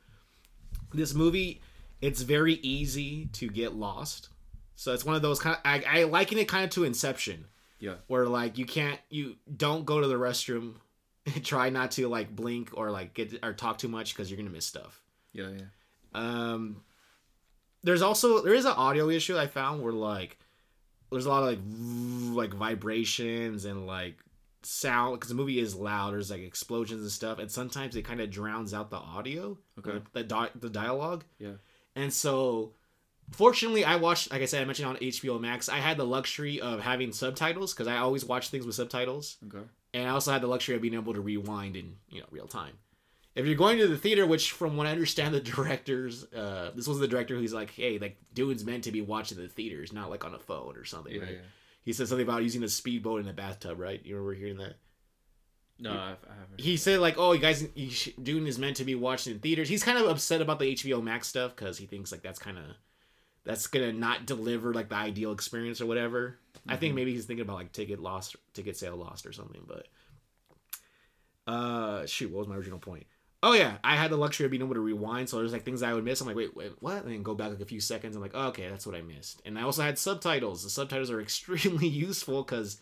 this 0.93 1.13
movie, 1.13 1.62
it's 1.99 2.21
very 2.21 2.54
easy 2.54 3.25
to 3.34 3.47
get 3.49 3.73
lost. 3.75 4.30
So 4.75 4.93
it's 4.93 5.04
one 5.04 5.15
of 5.15 5.21
those 5.23 5.39
kind. 5.39 5.56
Of, 5.56 5.62
I 5.65 5.84
I 6.01 6.04
liken 6.04 6.38
it 6.38 6.47
kind 6.47 6.63
of 6.63 6.69
to 6.71 6.84
Inception, 6.84 7.45
Yeah. 7.80 7.95
where 8.08 8.28
like 8.28 8.58
you 8.60 8.65
can't 8.65 8.99
you 9.10 9.36
don't 9.58 9.84
go 9.86 9.99
to 9.99 10.08
the 10.08 10.15
restroom, 10.15 10.75
try 11.43 11.69
not 11.69 11.91
to 11.91 12.08
like 12.08 12.34
blink 12.36 12.69
or 12.75 12.91
like 12.91 13.13
get 13.13 13.39
or 13.43 13.51
talk 13.51 13.78
too 13.80 13.88
much 13.89 14.13
because 14.13 14.30
you're 14.30 14.38
gonna 14.38 14.49
miss 14.51 14.65
stuff. 14.65 15.01
Yeah. 15.36 15.50
Yeah. 15.50 15.65
Um, 16.13 16.82
there's 17.84 18.02
also 18.02 18.41
there 18.41 18.54
is 18.54 18.65
an 18.65 18.71
audio 18.71 19.10
issue 19.10 19.38
I 19.38 19.48
found 19.48 19.84
where 19.84 19.93
like 19.93 20.38
there's 21.12 21.26
a 21.26 21.30
lot 21.30 21.43
of 21.43 21.50
like 21.50 22.52
like 22.52 22.54
vibrations 22.54 23.65
and 23.65 23.86
like 23.86 24.17
sound 24.63 25.15
because 25.15 25.30
the 25.30 25.36
movie 25.36 25.60
is 25.60 25.76
loud. 25.76 26.13
There's 26.13 26.32
like 26.32 26.41
explosions 26.41 27.02
and 27.02 27.12
stuff, 27.12 27.38
and 27.39 27.52
sometimes 27.52 27.95
it 27.95 28.04
kind 28.04 28.21
of 28.21 28.32
drowns 28.32 28.74
out 28.74 28.89
the 28.89 28.98
audio, 28.98 29.58
Okay. 29.80 30.02
the 30.13 30.24
di- 30.24 30.50
the 30.60 30.69
dialogue. 30.69 31.24
Yeah. 31.38 31.58
And 31.95 32.12
so, 32.12 32.74
fortunately, 33.32 33.86
I 33.86 33.98
watched 33.98 34.32
like 34.32 34.41
I 34.41 34.45
said 34.45 34.62
I 34.62 34.65
mentioned 34.65 34.88
on 34.89 34.95
HBO 34.98 35.39
Max. 35.39 35.69
I 35.69 35.78
had 35.78 35.98
the 35.98 36.06
luxury 36.06 36.60
of 36.62 36.80
having 36.82 37.12
subtitles 37.12 37.74
because 37.74 37.88
I 37.88 37.98
always 37.98 38.26
watch 38.26 38.50
things 38.50 38.65
with 38.65 38.76
subtitles 38.76 39.38
Okay. 39.48 39.65
and 39.93 40.08
I 40.08 40.12
also 40.12 40.32
had 40.32 40.41
the 40.41 40.48
luxury 40.48 40.76
of 40.76 40.82
being 40.82 40.93
able 40.95 41.13
to 41.13 41.21
rewind 41.21 41.76
in 41.76 41.98
you 42.10 42.21
know 42.21 42.28
real 42.32 42.48
time. 42.48 42.74
If 43.36 43.45
you're 43.45 43.56
going 43.56 43.78
to 43.80 43.88
the 43.88 43.98
theater, 43.98 44.26
which 44.26 44.52
from 44.52 44.78
what 44.78 44.88
I 44.88 44.91
understand, 44.91 45.36
the 45.36 45.41
directors, 45.41 46.24
uh, 46.34 46.71
this 46.74 46.88
was 46.88 47.00
the 47.00 47.08
director 47.08 47.36
who's 47.36 47.54
like, 47.54 47.71
hey, 47.71 48.00
like 48.00 48.17
Dune's 48.34 48.63
meant 48.65 48.86
to 48.86 48.91
be 48.91 49.02
watching 49.02 49.38
the 49.38 49.48
theaters, 49.50 49.91
not 49.91 50.10
like 50.10 50.24
on 50.26 50.34
a 50.34 50.39
phone 50.39 50.78
or 50.78 50.86
something. 50.86 51.13
Yeah. 51.15 51.21
right? 51.21 51.32
Yeah. 51.32 51.38
He 51.84 51.93
said 51.93 52.08
something 52.08 52.26
about 52.26 52.43
using 52.43 52.63
a 52.63 52.67
speedboat 52.69 53.19
in 53.21 53.28
a 53.28 53.34
bathtub, 53.34 53.80
right? 53.80 54.04
You 54.06 54.15
remember 54.15 54.34
hearing 54.34 54.58
that? 54.58 54.76
No, 55.78 55.91
I've, 55.91 55.98
I 56.26 56.34
haven't. 56.39 56.60
He 56.62 56.78
said 56.78 57.00
like, 57.00 57.15
oh, 57.17 57.34
you 57.34 57.39
guys, 57.41 57.67
you 57.76 57.91
sh- 57.91 58.10
Dune 58.24 58.48
is 58.48 58.58
meant 58.58 58.78
to 58.78 58.86
be 58.86 58.95
watched 58.95 59.28
in 59.28 59.39
theaters. 59.39 59.67
He's 59.67 59.84
kind 59.84 59.98
of 59.98 60.06
upset 60.08 60.39
about 60.41 60.58
the 60.60 60.74
HBO 60.74 61.04
Max 61.04 61.28
stuff 61.28 61.54
because 61.56 61.78
he 61.78 61.86
thinks 61.86 62.13
like 62.13 62.21
that's 62.21 62.39
kind 62.39 62.58
of 62.58 62.63
that's 63.43 63.67
gonna 63.67 63.91
not 63.93 64.26
deliver 64.26 64.74
like 64.74 64.88
the 64.89 64.95
ideal 64.95 65.34
experience 65.34 65.82
or 65.82 65.86
whatever. 65.86 66.39
I 66.67 66.78
think 66.78 66.93
Mhm. 66.93 66.95
maybe 66.95 67.13
he's 67.13 67.26
thinking 67.26 67.43
about 67.43 67.58
like 67.58 67.74
ticket 67.74 68.00
lost, 68.00 68.38
ticket 68.54 68.78
sale 68.78 68.95
lost 68.95 69.26
or 69.26 69.34
something. 69.34 69.62
But 69.67 69.88
uh, 71.45 72.06
shoot, 72.06 72.32
what 72.32 72.39
was 72.39 72.48
my 72.48 72.56
original 72.56 72.80
point? 72.80 73.06
Oh 73.45 73.53
yeah, 73.53 73.77
I 73.84 73.95
had 73.95 74.10
the 74.10 74.17
luxury 74.17 74.45
of 74.45 74.51
being 74.51 74.63
able 74.63 74.73
to 74.73 74.79
rewind, 74.79 75.29
so 75.29 75.38
there's 75.38 75.53
like 75.53 75.62
things 75.62 75.84
I 75.84 75.93
would 75.93 76.03
miss. 76.03 76.19
I'm 76.19 76.25
like, 76.25 76.36
wait, 76.36 76.55
wait, 76.55 76.71
what? 76.79 77.03
And 77.03 77.13
then 77.13 77.21
go 77.21 77.36
back 77.36 77.51
like 77.51 77.60
a 77.60 77.65
few 77.65 77.79
seconds. 77.79 78.15
I'm 78.15 78.21
like, 78.23 78.31
oh, 78.34 78.47
okay, 78.47 78.67
that's 78.67 78.88
what 78.88 78.95
I 78.95 79.03
missed. 79.03 79.39
And 79.45 79.60
I 79.60 79.62
also 79.62 79.84
had 79.84 79.99
subtitles. 79.99 80.63
The 80.63 80.69
subtitles 80.71 81.12
are 81.12 81.21
extremely 81.29 81.88
useful 81.88 82.41
because 82.41 82.81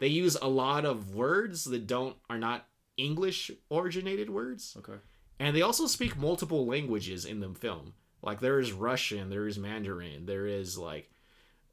they 0.00 0.08
use 0.08 0.36
a 0.42 0.46
lot 0.46 0.84
of 0.84 1.14
words 1.14 1.64
that 1.64 1.86
don't 1.86 2.16
are 2.28 2.36
not 2.36 2.66
English 2.98 3.50
originated 3.70 4.28
words, 4.28 4.76
Okay. 4.78 5.00
and 5.40 5.56
they 5.56 5.62
also 5.62 5.86
speak 5.86 6.18
multiple 6.18 6.66
languages 6.66 7.24
in 7.24 7.40
the 7.40 7.54
film. 7.54 7.94
Like 8.20 8.40
there 8.40 8.60
is 8.60 8.72
Russian, 8.72 9.30
there 9.30 9.48
is 9.48 9.58
Mandarin, 9.58 10.26
there 10.26 10.46
is 10.46 10.76
like 10.76 11.10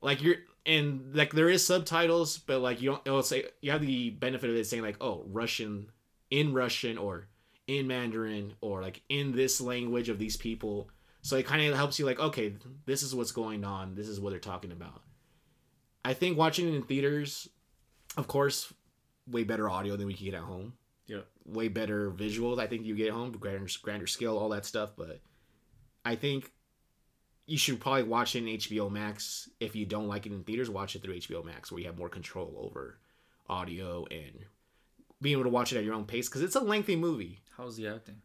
like 0.01 0.23
you're 0.23 0.37
and 0.65 1.13
like 1.13 1.33
there 1.33 1.49
is 1.49 1.67
subtitles, 1.67 2.37
but 2.37 2.59
like 2.61 2.81
you 2.81 2.91
don't 2.91 3.01
it'll 3.05 3.23
say 3.23 3.43
you 3.59 3.71
have 3.71 3.81
the 3.81 4.11
benefit 4.11 4.49
of 4.49 4.55
it 4.55 4.65
saying 4.67 4.83
like, 4.83 4.97
oh, 5.01 5.25
Russian 5.27 5.91
in 6.29 6.53
Russian 6.53 6.97
or 6.97 7.27
in 7.67 7.87
Mandarin 7.87 8.53
or 8.61 8.81
like 8.81 9.01
in 9.09 9.31
this 9.31 9.61
language 9.61 10.09
of 10.09 10.19
these 10.19 10.37
people. 10.37 10.89
So 11.21 11.35
it 11.37 11.45
kind 11.45 11.65
of 11.67 11.75
helps 11.75 11.99
you 11.99 12.05
like, 12.05 12.19
okay, 12.19 12.55
this 12.85 13.03
is 13.03 13.13
what's 13.13 13.31
going 13.31 13.63
on. 13.63 13.95
This 13.95 14.07
is 14.07 14.19
what 14.19 14.31
they're 14.31 14.39
talking 14.39 14.71
about. 14.71 15.01
I 16.03 16.13
think 16.13 16.37
watching 16.37 16.67
it 16.67 16.75
in 16.75 16.83
theaters, 16.83 17.47
of 18.17 18.27
course, 18.27 18.73
way 19.29 19.43
better 19.43 19.69
audio 19.69 19.95
than 19.95 20.07
we 20.07 20.13
can 20.13 20.25
get 20.25 20.33
at 20.33 20.41
home. 20.41 20.73
Yeah. 21.05 21.21
Way 21.45 21.67
better 21.67 22.11
visuals. 22.11 22.59
I 22.59 22.67
think 22.67 22.85
you 22.85 22.95
get 22.95 23.09
at 23.09 23.13
home, 23.13 23.31
grander, 23.33 23.67
grander 23.83 24.07
scale, 24.07 24.37
all 24.37 24.49
that 24.49 24.65
stuff. 24.65 24.91
But 24.97 25.19
I 26.03 26.15
think 26.15 26.51
you 27.45 27.57
should 27.57 27.79
probably 27.79 28.03
watch 28.03 28.35
it 28.35 28.39
in 28.39 28.57
HBO 28.57 28.89
Max. 28.89 29.49
If 29.59 29.75
you 29.75 29.85
don't 29.85 30.07
like 30.07 30.25
it 30.25 30.31
in 30.31 30.43
theaters, 30.43 30.69
watch 30.69 30.95
it 30.95 31.03
through 31.03 31.19
HBO 31.19 31.45
Max, 31.45 31.71
where 31.71 31.79
you 31.79 31.87
have 31.87 31.97
more 31.97 32.09
control 32.09 32.55
over 32.57 32.97
audio 33.47 34.05
and 34.09 34.45
being 35.21 35.33
able 35.33 35.43
to 35.43 35.49
watch 35.49 35.71
it 35.71 35.77
at 35.77 35.83
your 35.83 35.93
own 35.93 36.05
pace 36.05 36.27
because 36.27 36.41
it's 36.41 36.55
a 36.55 36.59
lengthy 36.61 36.95
movie. 36.95 37.41
How's 37.57 37.77
the 37.77 37.87
acting? 37.87 38.21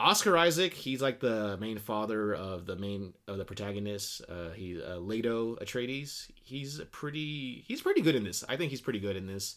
Oscar 0.00 0.36
Isaac, 0.36 0.74
he's 0.74 1.02
like 1.02 1.18
the 1.18 1.56
main 1.58 1.78
father 1.78 2.32
of 2.32 2.66
the 2.66 2.76
main 2.76 3.14
of 3.26 3.36
the 3.38 3.44
protagonist. 3.44 4.22
Uh, 4.28 4.50
he 4.50 4.80
uh, 4.80 4.96
Leto 4.98 5.56
Atreides. 5.56 6.28
He's 6.34 6.80
pretty. 6.92 7.64
He's 7.66 7.80
pretty 7.82 8.00
good 8.00 8.14
in 8.14 8.22
this. 8.22 8.44
I 8.48 8.56
think 8.56 8.70
he's 8.70 8.80
pretty 8.80 9.00
good 9.00 9.16
in 9.16 9.26
this. 9.26 9.56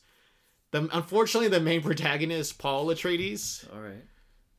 The 0.71 0.89
unfortunately 0.93 1.49
the 1.49 1.59
main 1.59 1.81
protagonist 1.83 2.57
Paul 2.57 2.87
Atreides. 2.87 3.65
All 3.73 3.81
right. 3.81 4.03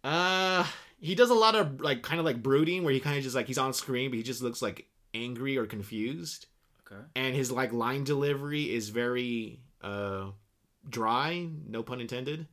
Uh, 0.04 0.64
he 1.00 1.14
does 1.16 1.30
a 1.30 1.34
lot 1.34 1.56
of 1.56 1.80
like 1.80 2.02
kind 2.02 2.20
of 2.20 2.24
like 2.26 2.42
brooding, 2.42 2.84
where 2.84 2.94
he 2.94 3.00
kind 3.00 3.16
of 3.18 3.24
just 3.24 3.34
like 3.34 3.46
he's 3.48 3.58
on 3.58 3.72
screen, 3.72 4.10
but 4.10 4.16
he 4.18 4.22
just 4.22 4.40
looks 4.42 4.62
like 4.62 4.86
angry 5.14 5.56
or 5.58 5.66
confused, 5.66 6.46
Okay. 6.86 7.02
and 7.16 7.34
his 7.34 7.50
like 7.50 7.72
line 7.72 8.04
delivery 8.04 8.72
is 8.72 8.88
very 8.90 9.60
uh 9.82 10.26
dry. 10.88 11.48
No 11.68 11.82
pun 11.82 12.00
intended. 12.00 12.46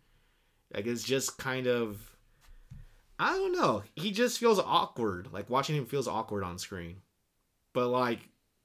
Like 0.73 0.85
it's 0.87 1.03
just 1.03 1.37
kind 1.37 1.67
of. 1.67 1.97
I 3.17 3.33
don't 3.35 3.51
know. 3.51 3.83
He 3.95 4.11
just 4.11 4.37
feels 4.39 4.59
awkward. 4.59 5.29
Like 5.33 5.49
watching 5.49 5.75
him 5.75 5.85
feels 5.85 6.07
awkward 6.07 6.43
on 6.43 6.57
screen. 6.57 6.97
But 7.73 7.87
like 7.89 8.19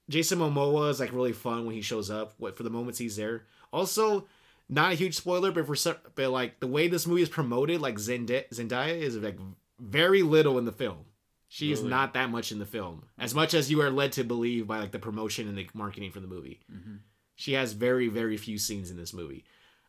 Jason 0.09 0.39
Momoa 0.39 0.89
is 0.89 0.99
like 0.99 1.11
really 1.13 1.33
fun 1.33 1.65
when 1.65 1.75
he 1.75 1.81
shows 1.81 2.09
up. 2.09 2.33
What 2.37 2.55
for 2.57 2.63
the 2.63 2.69
moments 2.69 2.99
he's 2.99 3.17
there. 3.17 3.43
Also, 3.73 4.27
not 4.69 4.93
a 4.93 4.95
huge 4.95 5.15
spoiler, 5.15 5.51
but 5.51 5.65
for 5.67 5.75
some, 5.75 5.95
but 6.15 6.29
like 6.29 6.59
the 6.59 6.67
way 6.67 6.87
this 6.87 7.05
movie 7.05 7.21
is 7.21 7.29
promoted, 7.29 7.81
like 7.81 7.95
Zendaya, 7.95 8.47
Zendaya 8.49 8.97
is 8.97 9.17
like 9.17 9.37
very 9.79 10.21
little 10.23 10.57
in 10.57 10.65
the 10.65 10.71
film. 10.71 11.05
She 11.47 11.71
is 11.71 11.79
Really? 11.79 11.89
not 11.91 12.13
that 12.15 12.29
much 12.31 12.51
in 12.51 12.59
the 12.59 12.65
film, 12.65 13.05
as 13.19 13.35
much 13.35 13.53
as 13.53 13.69
you 13.69 13.79
are 13.81 13.91
led 13.91 14.13
to 14.13 14.23
believe 14.23 14.67
by 14.67 14.79
like 14.79 14.91
the 14.91 14.99
promotion 14.99 15.47
and 15.47 15.57
the 15.57 15.67
marketing 15.73 16.11
for 16.11 16.19
the 16.19 16.27
movie. 16.27 16.61
Mm-hmm. 16.73 16.95
She 17.35 17.53
has 17.53 17.73
very 17.73 18.07
very 18.07 18.37
few 18.37 18.57
scenes 18.57 18.89
in 18.89 18.97
this 18.97 19.13
movie. 19.13 19.43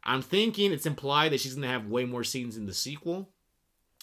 I'm 0.06 0.22
thinking 0.22 0.72
it's 0.72 0.86
implied 0.86 1.32
that 1.32 1.40
she's 1.40 1.54
gonna 1.54 1.66
have 1.66 1.88
way 1.88 2.04
more 2.04 2.24
scenes 2.24 2.56
in 2.56 2.64
the 2.64 2.72
sequel 2.72 3.28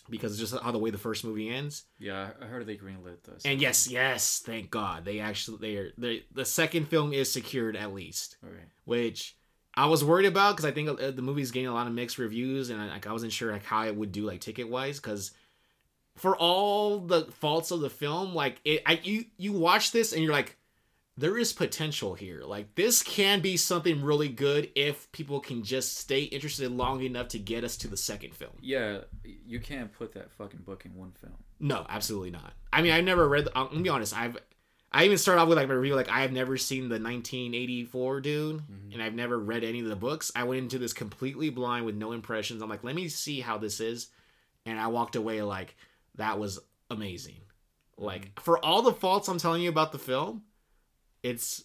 because 0.09 0.37
just 0.37 0.53
how 0.61 0.71
the 0.71 0.77
way 0.77 0.89
the 0.89 0.97
first 0.97 1.23
movie 1.23 1.49
ends. 1.49 1.85
Yeah, 1.97 2.31
I 2.41 2.45
heard 2.45 2.65
they 2.65 2.75
greenlit 2.75 3.23
this. 3.23 3.45
And 3.45 3.61
yes, 3.61 3.87
yes, 3.87 4.43
thank 4.45 4.69
God 4.69 5.05
they 5.05 5.19
actually 5.19 5.57
they 5.61 5.77
are 5.77 5.91
they 5.97 6.25
the 6.31 6.45
second 6.45 6.89
film 6.89 7.13
is 7.13 7.31
secured 7.31 7.75
at 7.77 7.93
least, 7.93 8.37
right. 8.43 8.51
which 8.85 9.35
I 9.75 9.85
was 9.85 10.03
worried 10.03 10.25
about 10.25 10.55
because 10.55 10.65
I 10.65 10.71
think 10.71 10.89
uh, 11.01 11.11
the 11.11 11.21
movie's 11.21 11.51
getting 11.51 11.69
a 11.69 11.73
lot 11.73 11.87
of 11.87 11.93
mixed 11.93 12.17
reviews 12.17 12.69
and 12.69 12.81
I, 12.81 12.87
like 12.87 13.07
I 13.07 13.13
wasn't 13.13 13.31
sure 13.31 13.51
like 13.51 13.65
how 13.65 13.85
it 13.85 13.95
would 13.95 14.11
do 14.11 14.25
like 14.25 14.41
ticket 14.41 14.69
wise 14.69 14.99
because 14.99 15.31
for 16.15 16.35
all 16.35 16.99
the 16.99 17.25
faults 17.39 17.71
of 17.71 17.79
the 17.79 17.89
film, 17.89 18.35
like 18.35 18.59
it, 18.65 18.83
I 18.85 18.99
you 19.03 19.25
you 19.37 19.53
watch 19.53 19.91
this 19.91 20.13
and 20.13 20.21
you're 20.21 20.33
like, 20.33 20.57
there 21.15 21.37
is 21.37 21.53
potential 21.53 22.15
here. 22.15 22.41
Like 22.43 22.73
this 22.75 23.03
can 23.03 23.39
be 23.39 23.55
something 23.57 24.01
really 24.03 24.29
good 24.29 24.71
if 24.75 25.11
people 25.11 25.39
can 25.39 25.63
just 25.63 25.97
stay 25.97 26.23
interested 26.23 26.71
long 26.71 27.01
enough 27.03 27.27
to 27.29 27.39
get 27.39 27.63
us 27.63 27.77
to 27.77 27.87
the 27.87 27.97
second 27.97 28.33
film. 28.35 28.53
Yeah, 28.61 28.99
you 29.23 29.59
can't 29.59 29.91
put 29.93 30.13
that 30.13 30.31
fucking 30.31 30.61
book 30.61 30.85
in 30.85 30.95
one 30.95 31.11
film. 31.11 31.35
No, 31.59 31.85
absolutely 31.87 32.31
not. 32.31 32.53
I 32.71 32.81
mean, 32.81 32.91
I've 32.91 33.03
never 33.03 33.27
read. 33.27 33.47
I'm 33.55 33.67
gonna 33.67 33.81
be 33.81 33.89
honest. 33.89 34.17
I've 34.17 34.37
I 34.95 35.05
even 35.05 35.17
started 35.17 35.41
off 35.41 35.47
with 35.49 35.57
like 35.57 35.67
my 35.67 35.73
review. 35.73 35.95
Like 35.95 36.09
I 36.09 36.21
have 36.21 36.31
never 36.31 36.55
seen 36.57 36.83
the 36.89 36.99
1984 36.99 38.21
Dune, 38.21 38.59
Mhm. 38.61 38.93
and 38.93 39.01
I've 39.03 39.13
never 39.15 39.37
read 39.39 39.63
any 39.63 39.79
of 39.81 39.87
the 39.87 39.95
books. 39.95 40.31
I 40.35 40.43
went 40.43 40.59
into 40.61 40.77
this 40.79 40.93
completely 40.93 41.49
blind 41.49 41.85
with 41.85 41.95
no 41.95 42.11
impressions. 42.11 42.61
I'm 42.61 42.69
like, 42.69 42.83
let 42.83 42.95
me 42.95 43.07
see 43.07 43.39
how 43.41 43.57
this 43.57 43.79
is, 43.79 44.09
and 44.65 44.79
I 44.79 44.87
walked 44.87 45.15
away 45.15 45.41
like 45.41 45.75
that 46.15 46.39
was 46.39 46.59
amazing. 46.89 47.41
Like 47.97 48.39
for 48.39 48.63
all 48.63 48.81
the 48.81 48.93
faults 48.93 49.27
I'm 49.27 49.37
telling 49.39 49.61
you 49.61 49.69
about 49.69 49.91
the 49.91 49.99
film, 49.99 50.43
it's 51.23 51.63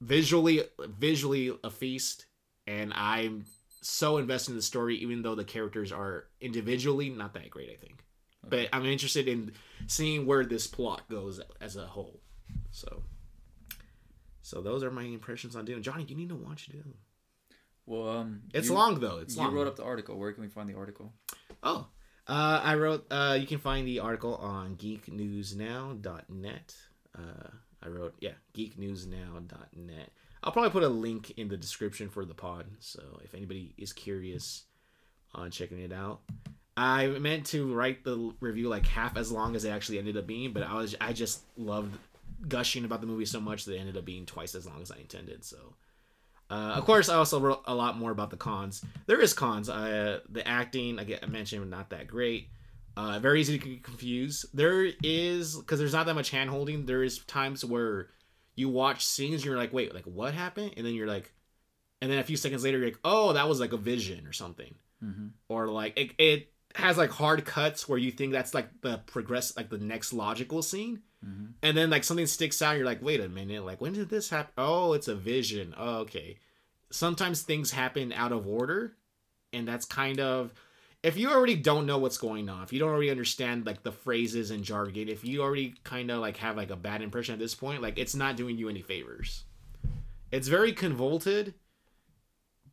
visually 0.00 0.62
visually 0.98 1.52
a 1.62 1.70
feast, 1.70 2.26
and 2.66 2.92
I'm 2.94 3.44
so 3.82 4.16
invested 4.18 4.50
in 4.52 4.56
the 4.56 4.62
story, 4.62 4.96
even 4.96 5.22
though 5.22 5.34
the 5.36 5.44
characters 5.44 5.92
are 5.92 6.24
individually 6.40 7.10
not 7.10 7.34
that 7.34 7.50
great. 7.50 7.70
I 7.70 7.76
think 7.76 8.02
but 8.48 8.68
I'm 8.72 8.86
interested 8.86 9.26
in 9.26 9.52
seeing 9.88 10.24
where 10.24 10.44
this 10.44 10.68
plot 10.68 11.02
goes 11.10 11.40
as 11.60 11.74
a 11.76 11.84
whole. 11.86 12.20
So, 12.70 13.02
so 14.42 14.60
those 14.62 14.84
are 14.84 14.90
my 14.92 15.02
impressions 15.02 15.56
on 15.56 15.64
Dune. 15.64 15.82
Johnny, 15.82 16.04
you 16.04 16.14
need 16.14 16.28
to 16.28 16.36
watch 16.36 16.66
Dune. 16.66 16.94
Well, 17.86 18.08
um, 18.08 18.42
It's 18.54 18.68
you- 18.68 18.74
long 18.74 19.00
though. 19.00 19.18
It's 19.18 19.34
you 19.34 19.42
long. 19.42 19.52
wrote 19.52 19.66
up 19.66 19.74
the 19.76 19.82
article. 19.84 20.16
Where 20.16 20.32
can 20.32 20.42
we 20.44 20.48
find 20.48 20.68
the 20.68 20.76
article? 20.76 21.12
Oh, 21.64 21.88
uh, 22.28 22.60
I 22.62 22.76
wrote. 22.76 23.04
Uh, 23.10 23.36
you 23.40 23.46
can 23.48 23.58
find 23.58 23.84
the 23.86 23.98
article 24.00 24.36
on 24.36 24.76
geeknewsnow.net. 24.76 26.76
Uh, 27.18 27.48
I 27.82 27.88
wrote, 27.88 28.14
yeah, 28.20 28.32
geeknewsnow.net. 28.54 30.10
I'll 30.42 30.52
probably 30.52 30.70
put 30.70 30.82
a 30.82 30.88
link 30.88 31.32
in 31.36 31.48
the 31.48 31.56
description 31.56 32.08
for 32.08 32.24
the 32.24 32.34
pod, 32.34 32.66
so 32.78 33.20
if 33.24 33.34
anybody 33.34 33.74
is 33.76 33.92
curious 33.92 34.64
on 35.34 35.50
checking 35.50 35.80
it 35.80 35.92
out. 35.92 36.20
I 36.76 37.06
meant 37.06 37.46
to 37.46 37.72
write 37.72 38.04
the 38.04 38.34
review 38.40 38.68
like 38.68 38.86
half 38.86 39.16
as 39.16 39.32
long 39.32 39.56
as 39.56 39.64
it 39.64 39.70
actually 39.70 39.98
ended 39.98 40.16
up 40.16 40.26
being, 40.26 40.52
but 40.52 40.62
I 40.62 40.74
was 40.74 40.94
I 41.00 41.12
just 41.12 41.42
loved 41.56 41.96
gushing 42.46 42.84
about 42.84 43.00
the 43.00 43.06
movie 43.06 43.24
so 43.24 43.40
much 43.40 43.64
that 43.64 43.74
it 43.74 43.78
ended 43.78 43.96
up 43.96 44.04
being 44.04 44.26
twice 44.26 44.54
as 44.54 44.66
long 44.66 44.82
as 44.82 44.90
I 44.90 44.96
intended. 44.96 45.44
So, 45.44 45.74
uh, 46.50 46.74
of 46.76 46.84
course, 46.84 47.08
I 47.08 47.16
also 47.16 47.40
wrote 47.40 47.62
a 47.64 47.74
lot 47.74 47.98
more 47.98 48.10
about 48.10 48.30
the 48.30 48.36
cons. 48.36 48.84
There 49.06 49.20
is 49.20 49.32
cons. 49.32 49.70
Uh, 49.70 50.20
the 50.28 50.46
acting, 50.46 50.98
I 50.98 51.04
get 51.04 51.24
I 51.24 51.26
mentioned, 51.26 51.68
not 51.70 51.90
that 51.90 52.08
great. 52.08 52.50
Uh, 52.96 53.18
very 53.18 53.40
easy 53.40 53.58
to 53.58 53.64
get 53.68 53.82
confused. 53.82 54.46
There 54.54 54.88
is 55.02 55.56
because 55.56 55.78
there's 55.78 55.92
not 55.92 56.06
that 56.06 56.14
much 56.14 56.30
hand 56.30 56.48
holding. 56.50 56.86
There 56.86 57.02
is 57.02 57.18
times 57.26 57.64
where 57.64 58.08
you 58.54 58.68
watch 58.70 59.04
scenes, 59.04 59.44
you're 59.44 59.56
like, 59.58 59.72
wait, 59.72 59.94
like 59.94 60.04
what 60.04 60.32
happened? 60.32 60.72
And 60.76 60.86
then 60.86 60.94
you're 60.94 61.06
like, 61.06 61.30
and 62.00 62.10
then 62.10 62.18
a 62.18 62.24
few 62.24 62.36
seconds 62.38 62.64
later, 62.64 62.78
you're 62.78 62.86
like, 62.88 62.98
oh, 63.04 63.34
that 63.34 63.48
was 63.48 63.60
like 63.60 63.72
a 63.72 63.76
vision 63.78 64.26
or 64.26 64.32
something 64.32 64.74
Mm-hmm. 65.04 65.26
or 65.50 65.68
like 65.68 65.92
it, 65.98 66.12
it 66.16 66.50
has 66.74 66.96
like 66.96 67.10
hard 67.10 67.44
cuts 67.44 67.86
where 67.86 67.98
you 67.98 68.10
think 68.10 68.32
that's 68.32 68.54
like 68.54 68.68
the 68.80 68.96
progress 69.04 69.54
like 69.54 69.68
the 69.68 69.76
next 69.76 70.14
logical 70.14 70.62
scene 70.62 71.02
Mm-hmm. 71.22 71.44
and 71.62 71.76
then 71.76 71.90
like 71.90 72.02
something 72.02 72.26
sticks 72.26 72.62
out 72.62 72.76
you're 72.78 72.86
like 72.86 73.02
wait 73.02 73.20
a 73.20 73.28
minute 73.28 73.62
like 73.64 73.78
when 73.82 73.92
did 73.92 74.08
this 74.08 74.30
happen 74.30 74.52
oh 74.56 74.94
it's 74.94 75.06
a 75.08 75.14
vision 75.14 75.74
oh, 75.76 75.96
okay 75.98 76.38
sometimes 76.90 77.42
things 77.42 77.72
happen 77.72 78.10
out 78.12 78.32
of 78.32 78.46
order 78.46 78.96
and 79.52 79.68
that's 79.68 79.84
kind 79.84 80.18
of 80.18 80.54
if 81.06 81.16
you 81.16 81.30
already 81.30 81.54
don't 81.54 81.86
know 81.86 81.98
what's 81.98 82.18
going 82.18 82.48
on 82.48 82.62
if 82.64 82.72
you 82.72 82.78
don't 82.80 82.88
already 82.90 83.10
understand 83.10 83.64
like 83.66 83.82
the 83.82 83.92
phrases 83.92 84.50
and 84.50 84.64
jargon 84.64 85.08
if 85.08 85.24
you 85.24 85.40
already 85.42 85.74
kind 85.84 86.10
of 86.10 86.20
like 86.20 86.36
have 86.36 86.56
like 86.56 86.70
a 86.70 86.76
bad 86.76 87.00
impression 87.02 87.32
at 87.32 87.38
this 87.38 87.54
point 87.54 87.80
like 87.82 87.96
it's 87.98 88.14
not 88.14 88.36
doing 88.36 88.56
you 88.58 88.68
any 88.68 88.82
favors 88.82 89.44
it's 90.32 90.48
very 90.48 90.72
convoluted 90.72 91.54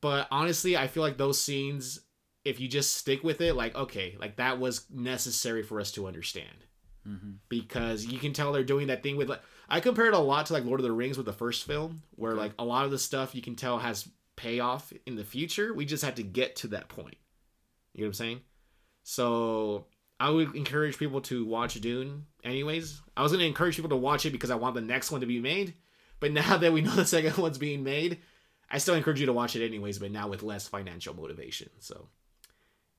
but 0.02 0.28
honestly 0.32 0.76
i 0.78 0.88
feel 0.88 1.04
like 1.04 1.18
those 1.18 1.40
scenes 1.40 2.00
if 2.46 2.60
you 2.60 2.68
just 2.68 2.96
stick 2.98 3.24
with 3.24 3.40
it 3.42 3.54
like 3.56 3.76
okay 3.76 4.16
like 4.20 4.36
that 4.38 4.60
was 4.60 4.86
necessary 4.92 5.64
for 5.64 5.80
us 5.80 5.92
to 5.92 6.08
understand 6.08 6.66
Mm-hmm. 7.06 7.32
because 7.50 8.06
you 8.06 8.18
can 8.18 8.32
tell 8.32 8.54
they're 8.54 8.64
doing 8.64 8.88
that 8.88 9.04
thing 9.04 9.18
with 9.18 9.28
like 9.28 9.42
I 9.68 9.82
compare 9.82 10.06
it 10.06 10.14
a 10.14 10.18
lot 10.20 10.46
to 10.46 10.54
like 10.54 10.64
Lord 10.64 10.80
of 10.80 10.86
the 10.86 10.92
Rings 10.94 11.18
with 11.18 11.26
the 11.26 11.34
first 11.34 11.66
film, 11.68 12.02
where 12.16 12.32
Okay. 12.32 12.40
like 12.40 12.54
a 12.58 12.64
lot 12.64 12.86
of 12.86 12.92
the 12.92 12.98
stuff 12.98 13.36
you 13.36 13.42
can 13.42 13.58
tell 13.58 13.78
has 13.80 14.08
payoff 14.38 14.94
in 15.06 15.18
the 15.18 15.26
future. 15.26 15.74
We 15.74 15.84
just 15.84 16.02
had 16.02 16.16
to 16.16 16.24
get 16.24 16.56
to 16.58 16.68
that 16.70 16.88
point. 16.88 17.18
You 17.94 18.02
know 18.02 18.08
what 18.08 18.10
I'm 18.10 18.14
saying? 18.14 18.42
So 19.04 19.86
I 20.20 20.30
would 20.30 20.56
encourage 20.56 20.98
people 20.98 21.22
to 21.22 21.46
watch 21.46 21.80
Dune. 21.82 22.26
Anyways, 22.44 23.02
I 23.16 23.24
was 23.24 23.32
gonna 23.32 23.44
encourage 23.44 23.76
people 23.76 23.90
to 23.90 23.96
watch 23.96 24.26
it 24.26 24.32
because 24.32 24.52
I 24.52 24.56
want 24.56 24.76
the 24.76 24.82
next 24.82 25.12
one 25.12 25.22
to 25.22 25.28
be 25.28 25.40
made. 25.40 25.76
But 26.20 26.32
now 26.34 26.58
that 26.58 26.74
we 26.74 26.82
know 26.82 26.96
the 26.96 27.06
second 27.06 27.38
one's 27.38 27.58
being 27.58 27.84
made, 27.84 28.20
I 28.70 28.78
still 28.78 28.96
encourage 28.96 29.20
you 29.20 29.28
to 29.28 29.34
watch 29.34 29.56
it 29.56 29.66
anyways, 29.66 30.00
but 30.00 30.12
now 30.12 30.28
with 30.28 30.44
less 30.44 30.68
financial 30.68 31.14
motivation. 31.14 31.70
So 31.80 32.08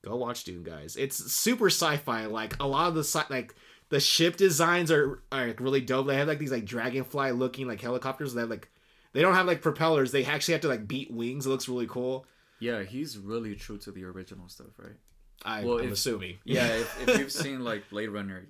go 0.03 0.15
watch 0.15 0.43
Dune, 0.43 0.63
guys. 0.63 0.95
It's 0.95 1.31
super 1.31 1.67
sci-fi. 1.67 2.27
Like 2.27 2.61
a 2.61 2.67
lot 2.67 2.87
of 2.87 2.95
the 2.95 3.03
sci- 3.03 3.25
like 3.29 3.55
the 3.89 3.99
ship 3.99 4.37
designs 4.37 4.91
are 4.91 5.23
are 5.31 5.53
really 5.59 5.81
dope. 5.81 6.07
They 6.07 6.15
have 6.15 6.27
like 6.27 6.39
these 6.39 6.51
like 6.51 6.65
dragonfly 6.65 7.31
looking 7.31 7.67
like 7.67 7.81
helicopters. 7.81 8.35
Have 8.35 8.49
like 8.49 8.69
they 9.13 9.21
don't 9.21 9.33
have 9.35 9.47
like 9.47 9.61
propellers. 9.61 10.11
They 10.11 10.25
actually 10.25 10.53
have 10.53 10.61
to 10.61 10.67
like 10.67 10.87
beat 10.87 11.11
wings. 11.11 11.45
It 11.45 11.49
looks 11.49 11.67
really 11.67 11.87
cool. 11.87 12.25
Yeah, 12.59 12.83
he's 12.83 13.17
really 13.17 13.55
true 13.55 13.77
to 13.79 13.91
the 13.91 14.03
original 14.05 14.47
stuff, 14.49 14.67
right? 14.77 14.95
I, 15.43 15.63
Well, 15.65 15.79
I'm 15.79 15.85
if- 15.87 15.91
assuming. 15.93 16.37
Yeah, 16.45 16.65
if, 16.75 17.07
if 17.09 17.19
you've 17.19 17.31
seen 17.31 17.63
like 17.63 17.89
Blade 17.89 18.09
Runner, 18.09 18.47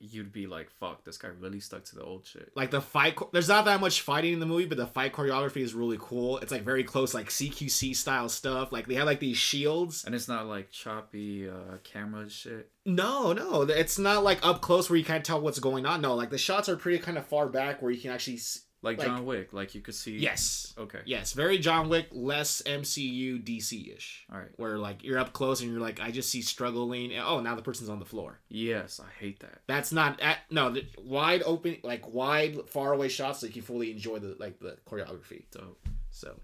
you'd 0.00 0.32
be 0.32 0.46
like, 0.46 0.70
"Fuck, 0.70 1.04
this 1.04 1.18
guy 1.18 1.28
really 1.40 1.58
stuck 1.60 1.84
to 1.86 1.96
the 1.96 2.02
old 2.02 2.24
shit." 2.26 2.52
like 2.54 2.70
the 2.70 2.80
fight 2.80 3.16
there's 3.32 3.48
not 3.48 3.64
that 3.64 3.80
much 3.80 4.00
fighting 4.02 4.32
in 4.32 4.38
the 4.40 4.46
movie 4.46 4.64
but 4.64 4.78
the 4.78 4.86
fight 4.86 5.12
choreography 5.12 5.56
is 5.62 5.74
really 5.74 5.96
cool 6.00 6.38
it's 6.38 6.52
like 6.52 6.62
very 6.62 6.84
close 6.84 7.14
like 7.14 7.28
cqc 7.28 7.94
style 7.96 8.28
stuff 8.28 8.70
like 8.72 8.86
they 8.86 8.94
have 8.94 9.06
like 9.06 9.18
these 9.20 9.36
shields 9.36 10.04
And 10.04 10.14
it's 10.14 10.28
not 10.28 10.46
like 10.46 10.70
choppy 10.70 11.48
uh, 11.48 11.78
camera 11.84 12.28
shit. 12.30 12.70
no 12.86 13.32
no 13.32 13.62
it's 13.62 13.98
not 13.98 14.22
like 14.22 14.38
up 14.46 14.60
close 14.60 14.88
where 14.88 14.96
you 14.96 15.04
can't 15.04 15.24
tell 15.24 15.40
what's 15.40 15.58
going 15.58 15.84
on 15.84 16.00
no 16.00 16.14
like 16.14 16.30
the 16.30 16.38
shots 16.38 16.68
are 16.68 16.76
pretty 16.76 16.98
kind 17.00 17.18
of 17.18 17.26
far 17.26 17.48
back 17.48 17.82
where 17.82 17.90
you 17.90 18.00
can 18.00 18.12
actually 18.12 18.38
Like, 18.80 18.98
Like- 18.98 19.06
John 19.08 19.26
Wick, 19.26 19.52
like 19.52 19.74
you 19.74 19.80
could 19.80 19.94
see. 19.96 20.16
yes 20.18 20.72
Okay. 20.78 21.00
yes 21.04 21.32
very 21.32 21.58
john 21.58 21.88
wick 21.88 22.06
less 22.12 22.62
mcu 22.64 23.42
dc-ish 23.42 24.24
All 24.32 24.38
right. 24.38 24.50
where 24.56 24.78
like 24.78 25.02
you're 25.02 25.18
up 25.18 25.32
close 25.32 25.60
and 25.60 25.70
you're 25.72 25.80
like 25.80 25.98
i 26.00 26.12
just 26.12 26.30
see 26.30 26.42
struggling 26.42 27.12
and, 27.12 27.24
oh 27.26 27.40
now 27.40 27.56
the 27.56 27.62
person's 27.62 27.90
on 27.90 27.98
the 27.98 28.04
floor 28.04 28.38
Yes, 28.48 29.00
I 29.00 29.10
hate 29.18 29.40
that. 29.40 29.58
that's 29.66 29.90
not 29.90 30.20
at, 30.20 30.38
no 30.50 30.70
the 30.70 30.84
wide 31.02 31.42
open 31.44 31.78
like 31.82 32.06
wide 32.12 32.68
far 32.68 32.92
away 32.92 33.08
shots 33.08 33.40
so 33.40 33.46
you 33.46 33.52
can 33.52 33.62
fully 33.62 33.90
enjoy 33.90 34.20
the 34.20 34.36
like 34.38 34.60
the 34.60 34.76
choreography 34.88 35.42
So 35.50 35.76
So, 36.10 36.38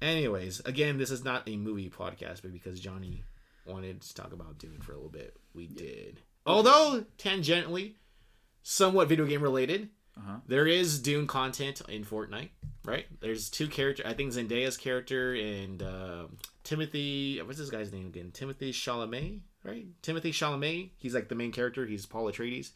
anyways, 0.00 0.60
again, 0.60 0.96
this 0.98 1.10
is 1.10 1.24
not 1.24 1.48
a 1.48 1.56
movie 1.56 1.90
podcast, 1.90 2.42
but 2.42 2.52
because 2.52 2.80
Johnny 2.80 3.22
wanted 3.66 4.00
to 4.00 4.14
talk 4.14 4.32
about 4.32 4.58
Dune 4.58 4.78
for 4.80 4.92
a 4.92 4.96
little 4.96 5.10
bit, 5.10 5.36
we 5.54 5.66
did. 5.66 6.20
Although 6.46 7.04
tangentially, 7.18 7.94
somewhat 8.62 9.08
video 9.08 9.26
game 9.26 9.42
related, 9.42 9.88
Uh 10.16 10.20
huh. 10.26 10.36
there 10.46 10.66
is 10.66 11.00
Dune 11.00 11.26
content 11.26 11.80
in 11.88 12.04
Fortnite. 12.04 12.50
Right? 12.84 13.06
There's 13.20 13.50
two 13.50 13.68
characters. 13.68 14.06
I 14.08 14.14
think 14.14 14.32
Zendaya's 14.32 14.76
character 14.76 15.34
and 15.34 15.82
uh, 15.82 16.24
Timothy. 16.64 17.40
What's 17.42 17.58
this 17.58 17.70
guy's 17.70 17.92
name 17.92 18.06
again? 18.06 18.30
Timothy 18.32 18.72
Chalamet. 18.72 19.40
Right? 19.62 19.86
Timothy 20.02 20.32
Chalamet. 20.32 20.90
He's 20.96 21.14
like 21.14 21.28
the 21.28 21.34
main 21.34 21.52
character. 21.52 21.84
He's 21.86 22.06
Paul 22.06 22.30
Atreides. 22.32 22.70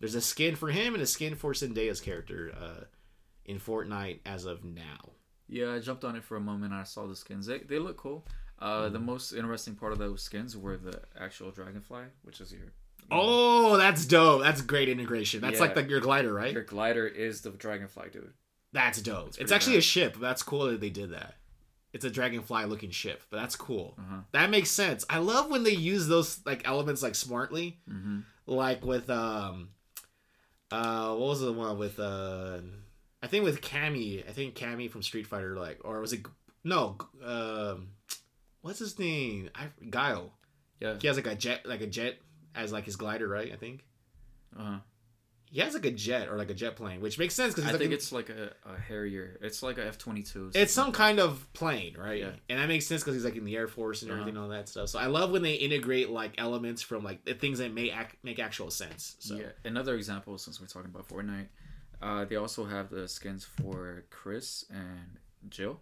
There's 0.00 0.14
a 0.14 0.20
skin 0.20 0.56
for 0.56 0.68
him 0.68 0.94
and 0.94 1.02
a 1.02 1.06
skin 1.06 1.34
for 1.34 1.52
Zendaya's 1.52 2.00
character 2.00 2.52
uh, 2.58 2.84
in 3.44 3.60
Fortnite 3.60 4.20
as 4.26 4.44
of 4.44 4.64
now. 4.64 5.10
Yeah, 5.46 5.72
I 5.72 5.80
jumped 5.80 6.04
on 6.04 6.16
it 6.16 6.24
for 6.24 6.36
a 6.36 6.40
moment. 6.40 6.72
and 6.72 6.80
I 6.80 6.84
saw 6.84 7.06
the 7.06 7.14
skins. 7.16 7.46
They 7.46 7.58
they 7.58 7.78
look 7.78 7.96
cool. 7.98 8.26
Uh, 8.58 8.88
the 8.88 8.98
most 8.98 9.32
interesting 9.32 9.74
part 9.74 9.92
of 9.92 9.98
those 9.98 10.22
skins 10.22 10.56
were 10.56 10.76
the 10.78 11.00
actual 11.20 11.50
dragonfly, 11.50 12.04
which 12.22 12.40
is 12.40 12.50
your. 12.52 12.72
Oh, 13.10 13.76
that's 13.76 14.04
dope. 14.06 14.42
That's 14.42 14.60
great 14.62 14.88
integration. 14.88 15.40
That's 15.40 15.60
like 15.60 15.74
the, 15.74 15.82
your 15.84 16.00
glider, 16.00 16.32
right? 16.32 16.52
Your 16.52 16.62
glider 16.62 17.06
is 17.06 17.42
the 17.42 17.50
dragonfly, 17.50 18.08
dude. 18.12 18.32
That's 18.72 19.00
dope. 19.00 19.28
It's, 19.28 19.36
pretty 19.36 19.54
actually 19.54 19.76
a 19.76 19.80
ship. 19.82 20.16
That's 20.20 20.42
cool 20.42 20.66
that 20.66 20.80
they 20.80 20.90
did 20.90 21.12
that. 21.12 21.34
It's 21.92 22.04
a 22.04 22.10
dragonfly 22.10 22.64
looking 22.64 22.90
ship, 22.90 23.22
but 23.30 23.36
that's 23.40 23.54
cool. 23.54 23.94
Uh 23.98 24.02
huh. 24.10 24.20
That 24.32 24.50
makes 24.50 24.70
sense. 24.70 25.04
I 25.08 25.18
love 25.18 25.48
when 25.50 25.62
they 25.62 25.70
use 25.74 26.08
those 26.08 26.40
like 26.44 26.66
elements 26.66 27.02
like 27.02 27.14
smartly, 27.14 27.78
Mm-hmm. 27.88 28.20
like 28.46 28.84
with 28.84 29.08
um, 29.10 29.68
uh, 30.72 31.10
what 31.10 31.28
was 31.28 31.40
the 31.40 31.52
one 31.52 31.78
with 31.78 32.00
uh, 32.00 32.58
I 33.22 33.26
think 33.28 33.44
with 33.44 33.60
Cammy. 33.60 34.28
I 34.28 34.32
think 34.32 34.56
Cammy 34.56 34.90
from 34.90 35.02
Street 35.02 35.26
Fighter, 35.26 35.56
like, 35.56 35.78
or 35.84 36.00
was 36.00 36.12
it 36.12 36.26
no, 36.64 36.96
um, 37.24 37.90
what's 38.62 38.80
his 38.80 38.98
name? 38.98 39.50
I 39.54 39.66
Guile. 39.88 40.32
Yeah. 40.80 40.96
He 41.00 41.06
has 41.06 41.16
like 41.16 41.28
a 41.28 41.34
jet, 41.36 41.64
like 41.64 41.80
a 41.80 41.86
jet 41.86 42.16
as 42.54 42.72
like 42.72 42.84
his 42.84 42.96
glider, 42.96 43.28
right? 43.28 43.52
I 43.52 43.56
think. 43.56 43.84
Uh 44.58 44.62
huh. 44.64 44.78
He 45.50 45.60
has 45.60 45.72
like 45.74 45.84
a 45.84 45.92
jet 45.92 46.28
or 46.28 46.36
like 46.36 46.50
a 46.50 46.54
jet 46.54 46.74
plane, 46.74 47.00
which 47.00 47.16
makes 47.16 47.32
sense 47.32 47.54
because 47.54 47.68
I 47.68 47.72
like 47.72 47.80
think 47.80 47.92
a- 47.92 47.94
it's 47.94 48.10
like 48.10 48.28
a, 48.28 48.50
a 48.66 48.76
Harrier. 48.76 49.38
It's 49.40 49.62
like 49.62 49.78
a 49.78 49.86
F 49.86 49.98
twenty 49.98 50.22
two. 50.24 50.50
it's 50.52 50.72
some 50.72 50.90
kind 50.90 51.20
of 51.20 51.46
plane, 51.52 51.96
right? 51.96 52.18
Yeah. 52.20 52.30
And 52.48 52.58
that 52.58 52.66
makes 52.66 52.86
sense 52.86 53.02
because 53.02 53.14
he's 53.14 53.24
like 53.24 53.36
in 53.36 53.44
the 53.44 53.54
Air 53.56 53.68
Force 53.68 54.02
and 54.02 54.10
Uh-huh. 54.10 54.20
everything, 54.20 54.40
all 54.40 54.48
that 54.48 54.68
stuff. 54.68 54.88
So 54.88 54.98
I 54.98 55.06
love 55.06 55.30
when 55.30 55.42
they 55.42 55.54
integrate 55.54 56.10
like 56.10 56.34
elements 56.38 56.82
from 56.82 57.04
like 57.04 57.24
the 57.24 57.34
things 57.34 57.58
that 57.58 57.72
may 57.72 57.90
act, 57.90 58.16
make 58.24 58.40
actual 58.40 58.70
sense. 58.70 59.14
So 59.20 59.36
Yeah. 59.36 59.46
Another 59.64 59.94
example, 59.94 60.38
since 60.38 60.60
we're 60.60 60.66
talking 60.66 60.90
about 60.90 61.06
Fortnite, 61.08 61.46
uh, 62.02 62.24
they 62.24 62.34
also 62.36 62.64
have 62.64 62.90
the 62.90 63.06
skins 63.06 63.44
for 63.44 64.04
Chris 64.10 64.64
and 64.70 65.18
Jill. 65.50 65.80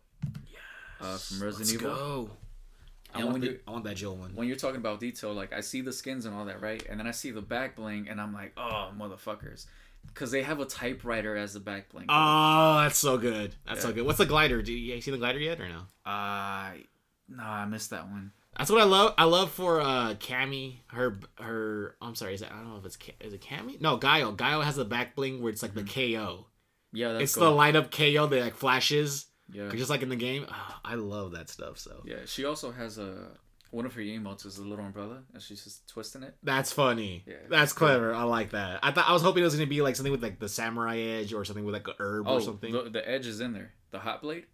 Uh, 1.01 1.17
from 1.17 1.43
Resident 1.43 1.59
Let's 1.71 1.73
Evil. 1.73 1.95
go. 1.95 2.31
I 3.15 3.25
want, 3.25 3.33
when 3.33 3.41
the, 3.43 3.47
you- 3.49 3.61
I 3.67 3.71
want 3.71 3.85
that 3.85 3.97
Jill 3.97 4.17
one. 4.17 4.35
When 4.35 4.47
you're 4.49 4.57
talking 4.57 4.77
about 4.77 5.01
detail, 5.01 5.33
like 5.35 5.53
I 5.53 5.61
see 5.61 5.81
the 5.81 5.93
skins 5.93 6.25
and 6.27 6.35
all 6.35 6.45
that, 6.47 6.61
right? 6.61 6.85
And 6.89 6.99
then 6.99 7.07
I 7.07 7.11
see 7.11 7.31
the 7.31 7.43
back 7.43 7.77
bling, 7.77 8.09
and 8.09 8.21
I'm 8.21 8.33
like, 8.33 8.53
oh, 8.57 8.91
motherfuckers, 8.99 9.67
because 10.07 10.31
they 10.31 10.43
have 10.43 10.61
a 10.61 10.65
typewriter 10.65 11.37
as 11.37 11.53
the 11.55 11.61
back 11.61 11.91
bling. 11.91 12.07
Oh, 12.09 12.81
that's 12.83 12.99
so 12.99 13.19
good. 13.19 13.55
That's 13.67 13.83
so 13.83 13.93
good. 13.93 14.05
What's 14.07 14.19
the 14.19 14.27
glider? 14.27 14.63
Do 14.63 14.73
you 14.73 15.01
see 15.01 15.11
the 15.11 15.19
glider 15.19 15.39
yet 15.39 15.61
or 15.61 15.69
no? 15.69 15.83
Uh, 16.11 16.71
no, 17.29 17.43
I 17.43 17.65
missed 17.67 17.91
that 17.91 18.09
one. 18.09 18.33
That's 18.57 18.71
what 18.71 18.81
I 18.83 18.85
love. 18.85 19.15
I 19.17 19.25
love 19.25 19.51
for 19.51 19.81
uh 19.81 20.15
Cammy. 20.15 20.81
Her 20.89 21.19
her. 21.41 21.97
I'm 22.03 22.15
sorry. 22.15 22.35
Is 22.35 22.43
it, 22.43 22.49
I 22.53 22.57
don't 22.57 22.69
know 22.69 22.77
if 22.77 22.85
it's 22.85 22.99
is 23.21 23.33
it 23.33 23.41
Cammy? 23.41 23.81
No, 23.81 23.97
Guile. 23.97 24.33
Guile 24.33 24.61
has 24.61 24.77
the 24.77 24.85
back 24.85 25.15
bling 25.17 25.41
where 25.43 25.51
it's 25.51 25.63
like 25.63 25.73
the 25.75 25.85
KO. 25.85 26.47
Yeah, 26.93 27.13
that's 27.13 27.23
it's 27.25 27.35
cool. 27.35 27.45
the 27.45 27.51
light 27.51 27.77
up 27.77 27.91
KO 27.91 28.27
that 28.27 28.41
like 28.43 28.55
flashes, 28.55 29.25
yeah, 29.53 29.69
just 29.71 29.91
like 29.91 30.03
in 30.03 30.09
the 30.09 30.17
game. 30.17 30.47
Ah, 30.49 30.81
I 30.85 30.95
love 30.95 31.33
that 31.33 31.49
stuff. 31.49 31.79
So 31.79 32.03
yeah. 32.05 32.17
She 32.27 32.45
also 32.45 32.71
has 32.73 32.99
a 32.99 33.29
one 33.71 33.87
of 33.87 33.95
her 33.95 34.01
emotes 34.03 34.45
is 34.45 34.59
a 34.59 34.63
little 34.65 34.85
umbrella, 34.85 35.23
and 35.33 35.43
she's 35.43 35.65
just 35.65 35.89
twisting 35.89 36.23
it. 36.23 36.37
That's 36.43 36.71
funny. 36.73 37.25
Yeah. 37.27 37.37
That's 37.49 37.73
clever. 37.73 38.15
I 38.15 38.25
like 38.25 38.51
that. 38.51 38.81
I 38.83 38.93
thought 38.93 39.09
I 39.09 39.13
was 39.13 39.23
hoping 39.23 39.43
it 39.43 39.47
was 39.47 39.55
gonna 39.55 39.67
be 39.67 39.81
like 39.83 39.97
something 39.97 40.13
with 40.13 40.23
like 40.23 40.39
the 40.39 40.49
samurai 40.49 40.99
edge 40.99 41.33
or 41.33 41.45
something 41.45 41.65
with 41.65 41.75
like 41.75 41.89
a 41.89 41.95
herb 41.99 42.27
Oh, 42.29 42.35
or 42.35 42.41
something. 42.41 42.73
the, 42.73 42.91
the 42.91 43.09
edge 43.09 43.27
is 43.27 43.41
in 43.41 43.53
there. 43.53 43.73
The 43.91 43.99
hot 43.99 44.23
blade. 44.23 44.45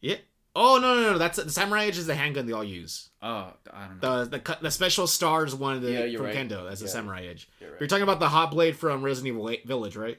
Yeah. 0.00 0.16
Oh 0.56 0.78
no 0.78 0.94
no 0.94 1.12
no! 1.12 1.18
That's 1.18 1.36
the 1.42 1.50
samurai 1.50 1.86
edge 1.86 1.98
is 1.98 2.06
the 2.06 2.14
handgun 2.14 2.46
they 2.46 2.52
all 2.52 2.62
use. 2.62 3.10
Oh, 3.20 3.52
I 3.72 3.88
don't 3.88 4.00
know. 4.00 4.24
The 4.24 4.38
the 4.38 4.58
the 4.62 4.70
special 4.70 5.08
stars 5.08 5.52
one 5.52 5.80
the, 5.82 5.90
Yeah, 5.90 6.16
from 6.16 6.26
right. 6.26 6.36
Kendo 6.36 6.70
as 6.70 6.78
the 6.78 6.86
samurai 6.86 7.24
edge. 7.26 7.48
You're 7.60 7.70
right. 7.72 7.80
You're 7.80 7.88
talking 7.88 8.04
about 8.04 8.20
the 8.20 8.28
hot 8.28 8.52
blade 8.52 8.76
from 8.76 9.02
Resident 9.02 9.34
Evil 9.34 9.50
8 9.50 9.66
Village, 9.66 9.96
right? 9.96 10.16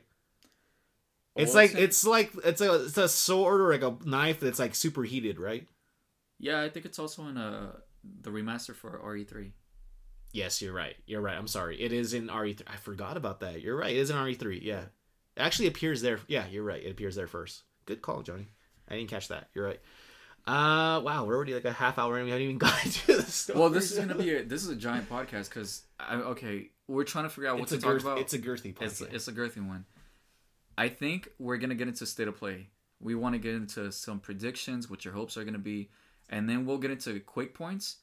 It's 1.36 1.54
like 1.54 1.74
it? 1.74 1.80
it's 1.80 2.06
like 2.06 2.32
it's 2.44 2.62
a 2.62 2.86
it's 2.86 2.98
a 2.98 3.10
sword 3.10 3.62
or 3.62 3.72
like 3.72 3.84
a 3.84 3.98
knife 4.08 4.40
that's 4.40 4.60
like 4.60 4.74
super 4.74 5.04
heated, 5.04 5.40
right? 5.40 5.68
Yeah, 6.40 6.62
I 6.62 6.70
think 6.70 6.86
it's 6.86 7.00
also 7.00 7.28
in 7.28 7.38
uh 7.38 7.72
the 8.22 8.30
remaster 8.30 8.76
for 8.76 9.00
RE3. 9.00 9.52
Yes, 10.32 10.62
you're 10.62 10.74
right. 10.74 10.96
You're 11.06 11.22
right. 11.22 11.38
I'm 11.38 11.48
sorry. 11.48 11.82
It 11.82 11.94
is 11.94 12.14
in 12.14 12.28
RE3. 12.28 12.62
I 12.68 12.76
forgot 12.76 13.18
about 13.18 13.40
that. 13.40 13.62
You're 13.62 13.78
right. 13.78 13.96
It 13.96 14.00
is 14.00 14.10
in 14.10 14.18
RE3. 14.18 14.60
Yeah. 14.62 14.82
It 14.82 15.42
actually 15.42 15.68
appears 15.68 16.02
there. 16.02 16.20
Yeah, 16.28 16.46
you're 16.48 16.64
right. 16.64 16.84
It 16.84 16.92
appears 16.92 17.16
there 17.16 17.28
first. 17.28 17.64
Good 17.86 18.02
call, 18.02 18.22
Johnny. 18.22 18.48
I 18.90 18.96
didn't 18.96 19.10
catch 19.10 19.30
that. 19.30 19.50
You're 19.54 19.66
right. 19.66 19.80
Uh, 20.48 21.02
wow, 21.02 21.26
we're 21.26 21.36
already 21.36 21.56
like 21.56 21.66
a 21.66 21.72
half 21.72 21.98
hour 21.98 22.18
and 22.18 22.26
we 22.26 22.32
haven't 22.32 22.44
even 22.44 22.58
gotten 22.60 22.92
to 22.92 23.18
the 23.18 23.24
story. 23.24 23.60
Well, 23.60 23.70
this 23.70 23.92
is 23.92 23.98
gonna 23.98 24.16
be 24.16 24.36
a 24.36 24.44
this 24.44 24.64
is 24.64 24.70
a 24.70 24.76
giant 24.76 25.10
podcast 25.10 25.50
because 25.50 25.84
okay, 26.00 26.70
we're 26.88 27.04
trying 27.04 27.26
to 27.26 27.30
figure 27.30 27.50
out 27.50 27.56
what 27.56 27.64
it's 27.64 27.72
to 27.72 27.78
a 27.78 27.94
talk 27.94 28.02
about. 28.02 28.20
It's 28.20 28.34
a 28.34 28.40
girthy 28.40 28.76
it's 28.80 29.02
podcast. 29.02 29.14
it's 29.14 29.28
a 29.28 29.32
girthy 29.32 29.68
one. 29.68 29.86
I 30.78 30.90
think 30.90 31.30
we're 31.40 31.58
gonna 31.58 31.76
get 31.76 31.88
into 31.88 32.06
state 32.06 32.28
of 32.28 32.38
play. 32.38 32.68
We 33.00 33.16
want 33.16 33.34
to 33.34 33.40
get 33.40 33.56
into 33.56 33.92
some 33.92 34.20
predictions, 34.20 34.90
what 34.90 35.06
your 35.06 35.14
hopes 35.14 35.38
are 35.38 35.44
gonna 35.44 35.58
be, 35.58 35.90
and 36.30 36.50
then 36.50 36.66
we'll 36.66 36.78
get 36.78 36.92
into 36.92 37.20
quick 37.20 37.54
points 37.54 37.98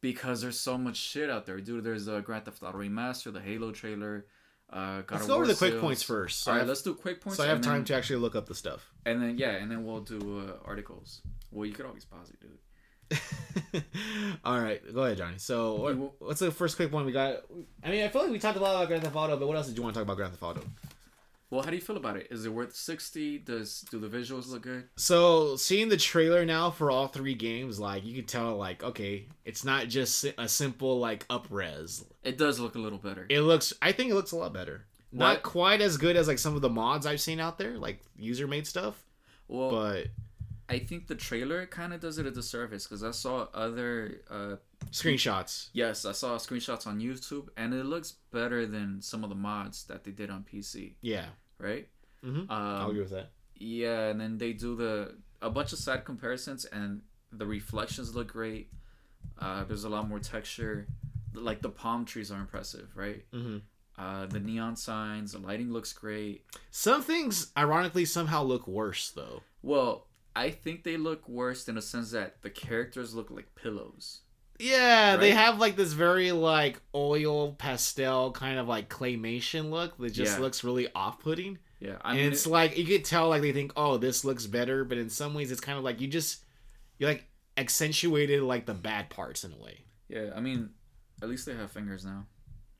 because 0.00 0.40
there's 0.40 0.58
so 0.58 0.76
much 0.78 0.96
shit 0.96 1.30
out 1.30 1.46
there, 1.46 1.60
dude. 1.60 1.84
There's 1.84 2.08
a 2.08 2.20
Grand 2.20 2.44
Theft 2.44 2.62
Auto 2.62 2.78
remaster, 2.78 3.32
the 3.32 3.40
Halo 3.40 3.72
trailer. 3.72 4.26
Uh, 4.68 5.02
God 5.02 5.12
Let's 5.12 5.26
go 5.26 5.34
over 5.36 5.46
the 5.46 5.54
quick 5.54 5.72
sales. 5.72 5.80
points 5.80 6.02
first. 6.02 6.42
So 6.42 6.50
All 6.50 6.56
right, 6.56 6.60
have, 6.60 6.68
let's 6.68 6.82
do 6.82 6.94
quick 6.94 7.20
points. 7.20 7.36
so 7.36 7.44
I 7.44 7.46
have 7.46 7.60
time 7.60 7.74
then, 7.74 7.84
to 7.84 7.94
actually 7.94 8.16
look 8.16 8.34
up 8.34 8.46
the 8.46 8.54
stuff. 8.54 8.90
and 9.04 9.22
then 9.22 9.38
yeah, 9.38 9.50
and 9.52 9.70
then 9.70 9.84
we'll 9.84 10.00
do 10.00 10.40
uh, 10.40 10.66
articles. 10.66 11.22
Well, 11.52 11.66
you 11.66 11.72
could 11.72 11.86
always 11.86 12.04
pause 12.04 12.30
it, 12.30 12.40
dude. 12.40 12.58
All 14.44 14.60
right, 14.60 14.82
go 14.92 15.04
ahead, 15.04 15.18
Johnny. 15.18 15.38
So, 15.38 15.74
what, 15.76 16.20
what's 16.20 16.40
the 16.40 16.50
first 16.50 16.74
quick 16.74 16.92
one 16.92 17.06
we 17.06 17.12
got? 17.12 17.44
I 17.84 17.90
mean, 17.90 18.04
I 18.04 18.08
feel 18.08 18.22
like 18.22 18.32
we 18.32 18.40
talked 18.40 18.56
a 18.58 18.60
lot 18.60 18.74
about 18.74 18.88
Grand 18.88 19.04
Theft 19.04 19.14
Auto, 19.14 19.36
but 19.36 19.46
what 19.46 19.56
else 19.56 19.68
did 19.68 19.76
you 19.76 19.82
want 19.84 19.94
to 19.94 20.00
talk 20.00 20.04
about 20.04 20.16
Grand 20.16 20.32
Theft 20.32 20.42
Auto? 20.42 20.62
Well, 21.48 21.62
how 21.62 21.70
do 21.70 21.76
you 21.76 21.82
feel 21.82 21.96
about 21.96 22.16
it? 22.16 22.26
Is 22.30 22.44
it 22.44 22.52
worth 22.52 22.74
sixty? 22.74 23.38
Does 23.38 23.82
do 23.90 24.00
the 24.00 24.08
visuals 24.08 24.48
look 24.48 24.62
good? 24.62 24.88
So, 24.96 25.54
seeing 25.56 25.88
the 25.88 25.96
trailer 25.96 26.44
now 26.44 26.70
for 26.70 26.90
all 26.90 27.06
three 27.06 27.34
games, 27.34 27.78
like 27.78 28.04
you 28.04 28.16
can 28.16 28.24
tell, 28.24 28.56
like 28.56 28.82
okay, 28.82 29.26
it's 29.44 29.64
not 29.64 29.86
just 29.88 30.24
a 30.38 30.48
simple 30.48 30.98
like 30.98 31.24
up 31.30 31.46
res. 31.50 32.04
It 32.24 32.36
does 32.36 32.58
look 32.58 32.74
a 32.74 32.80
little 32.80 32.98
better. 32.98 33.26
It 33.28 33.42
looks, 33.42 33.72
I 33.80 33.92
think 33.92 34.10
it 34.10 34.14
looks 34.14 34.32
a 34.32 34.36
lot 34.36 34.52
better. 34.52 34.86
Not 35.12 35.42
quite 35.42 35.80
as 35.80 35.96
good 35.96 36.16
as 36.16 36.28
like 36.28 36.38
some 36.38 36.56
of 36.56 36.62
the 36.62 36.68
mods 36.68 37.06
I've 37.06 37.20
seen 37.20 37.40
out 37.40 37.58
there, 37.58 37.78
like 37.78 38.00
user 38.18 38.46
made 38.46 38.66
stuff, 38.66 39.02
Well, 39.48 39.70
but 39.70 40.08
I 40.68 40.78
think 40.80 41.06
the 41.06 41.14
trailer 41.14 41.64
kind 41.66 41.92
of 41.94 42.00
does 42.00 42.18
it 42.18 42.26
a 42.26 42.30
disservice 42.30 42.84
because 42.86 43.04
I 43.04 43.12
saw 43.12 43.46
other. 43.54 44.22
Uh, 44.30 44.56
screenshots. 44.90 45.68
yes, 45.72 46.04
I 46.04 46.12
saw 46.12 46.36
screenshots 46.38 46.86
on 46.86 47.00
YouTube, 47.00 47.48
and 47.56 47.72
it 47.74 47.84
looks 47.84 48.14
better 48.32 48.66
than 48.66 49.00
some 49.02 49.22
of 49.24 49.30
the 49.30 49.36
mods 49.36 49.84
that 49.84 50.04
they 50.04 50.10
did 50.10 50.30
on 50.30 50.44
PC. 50.44 50.94
Yeah, 51.00 51.26
Right? 51.58 51.88
mm-hmm. 52.24 52.50
I'll 52.50 52.84
Um, 52.84 52.90
agree 52.90 53.00
with 53.02 53.10
that. 53.10 53.30
yeah, 53.54 54.08
and 54.08 54.20
then 54.20 54.38
they 54.38 54.52
do 54.52 54.74
the 54.76 55.16
a 55.42 55.50
bunch 55.50 55.72
of 55.72 55.78
side 55.78 56.04
comparisons, 56.04 56.64
and 56.64 57.02
the 57.32 57.46
reflections 57.46 58.14
look 58.14 58.28
great. 58.32 58.70
Uh, 59.38 59.64
there's 59.64 59.84
a 59.84 59.88
lot 59.88 60.08
more 60.08 60.18
texture. 60.18 60.86
Like 61.34 61.60
the 61.62 61.68
palm 61.68 62.04
trees 62.06 62.30
are 62.32 62.40
impressive, 62.40 62.88
right? 62.94 63.24
Mm-hmm. 63.32 63.58
Uh, 63.98 64.26
the 64.26 64.40
neon 64.40 64.76
signs, 64.76 65.32
the 65.32 65.38
lighting 65.38 65.72
looks 65.72 65.92
great. 65.92 66.44
Some 66.70 67.02
things, 67.02 67.50
ironically, 67.56 68.04
somehow 68.04 68.42
look 68.42 68.66
worse 68.66 69.10
though. 69.10 69.42
Well, 69.62 70.05
I 70.36 70.50
think 70.50 70.84
they 70.84 70.96
look 70.96 71.28
worse 71.28 71.66
in 71.68 71.76
a 71.78 71.82
sense 71.82 72.10
that 72.12 72.42
the 72.42 72.50
characters 72.50 73.14
look 73.14 73.30
like 73.30 73.54
pillows. 73.56 74.20
Yeah, 74.58 75.16
they 75.16 75.32
have 75.32 75.58
like 75.58 75.76
this 75.76 75.92
very 75.92 76.30
like 76.32 76.80
oil 76.94 77.52
pastel 77.52 78.32
kind 78.32 78.58
of 78.58 78.68
like 78.68 78.88
claymation 78.88 79.70
look 79.70 79.98
that 79.98 80.12
just 80.12 80.36
Yeah. 80.36 80.42
looks 80.42 80.62
really 80.64 80.88
off-putting. 80.94 81.58
Yeah, 81.80 81.98
I 82.02 82.10
and 82.12 82.20
mean, 82.20 82.32
it's 82.32 82.46
it- 82.46 82.50
like 82.50 82.78
you 82.78 82.84
could 82.86 83.04
tell 83.04 83.28
like 83.28 83.42
they 83.42 83.52
think, 83.52 83.72
oh, 83.76 83.96
this 83.98 84.24
looks 84.24 84.46
better, 84.46 84.84
but 84.84 84.96
in 84.98 85.10
some 85.10 85.34
ways 85.34 85.50
it's 85.50 85.60
kind 85.60 85.76
of 85.78 85.84
like 85.84 86.00
you 86.00 86.08
just 86.08 86.44
you 86.98 87.06
like 87.06 87.26
accentuated 87.58 88.42
like 88.42 88.64
the 88.66 88.74
bad 88.74 89.10
parts 89.10 89.44
in 89.44 89.52
a 89.52 89.58
way. 89.58 89.84
yeah, 90.08 90.30
I 90.34 90.40
mean, 90.40 90.70
at 91.22 91.28
least 91.28 91.44
they 91.46 91.54
have 91.54 91.70
fingers 91.72 92.04
now, 92.04 92.26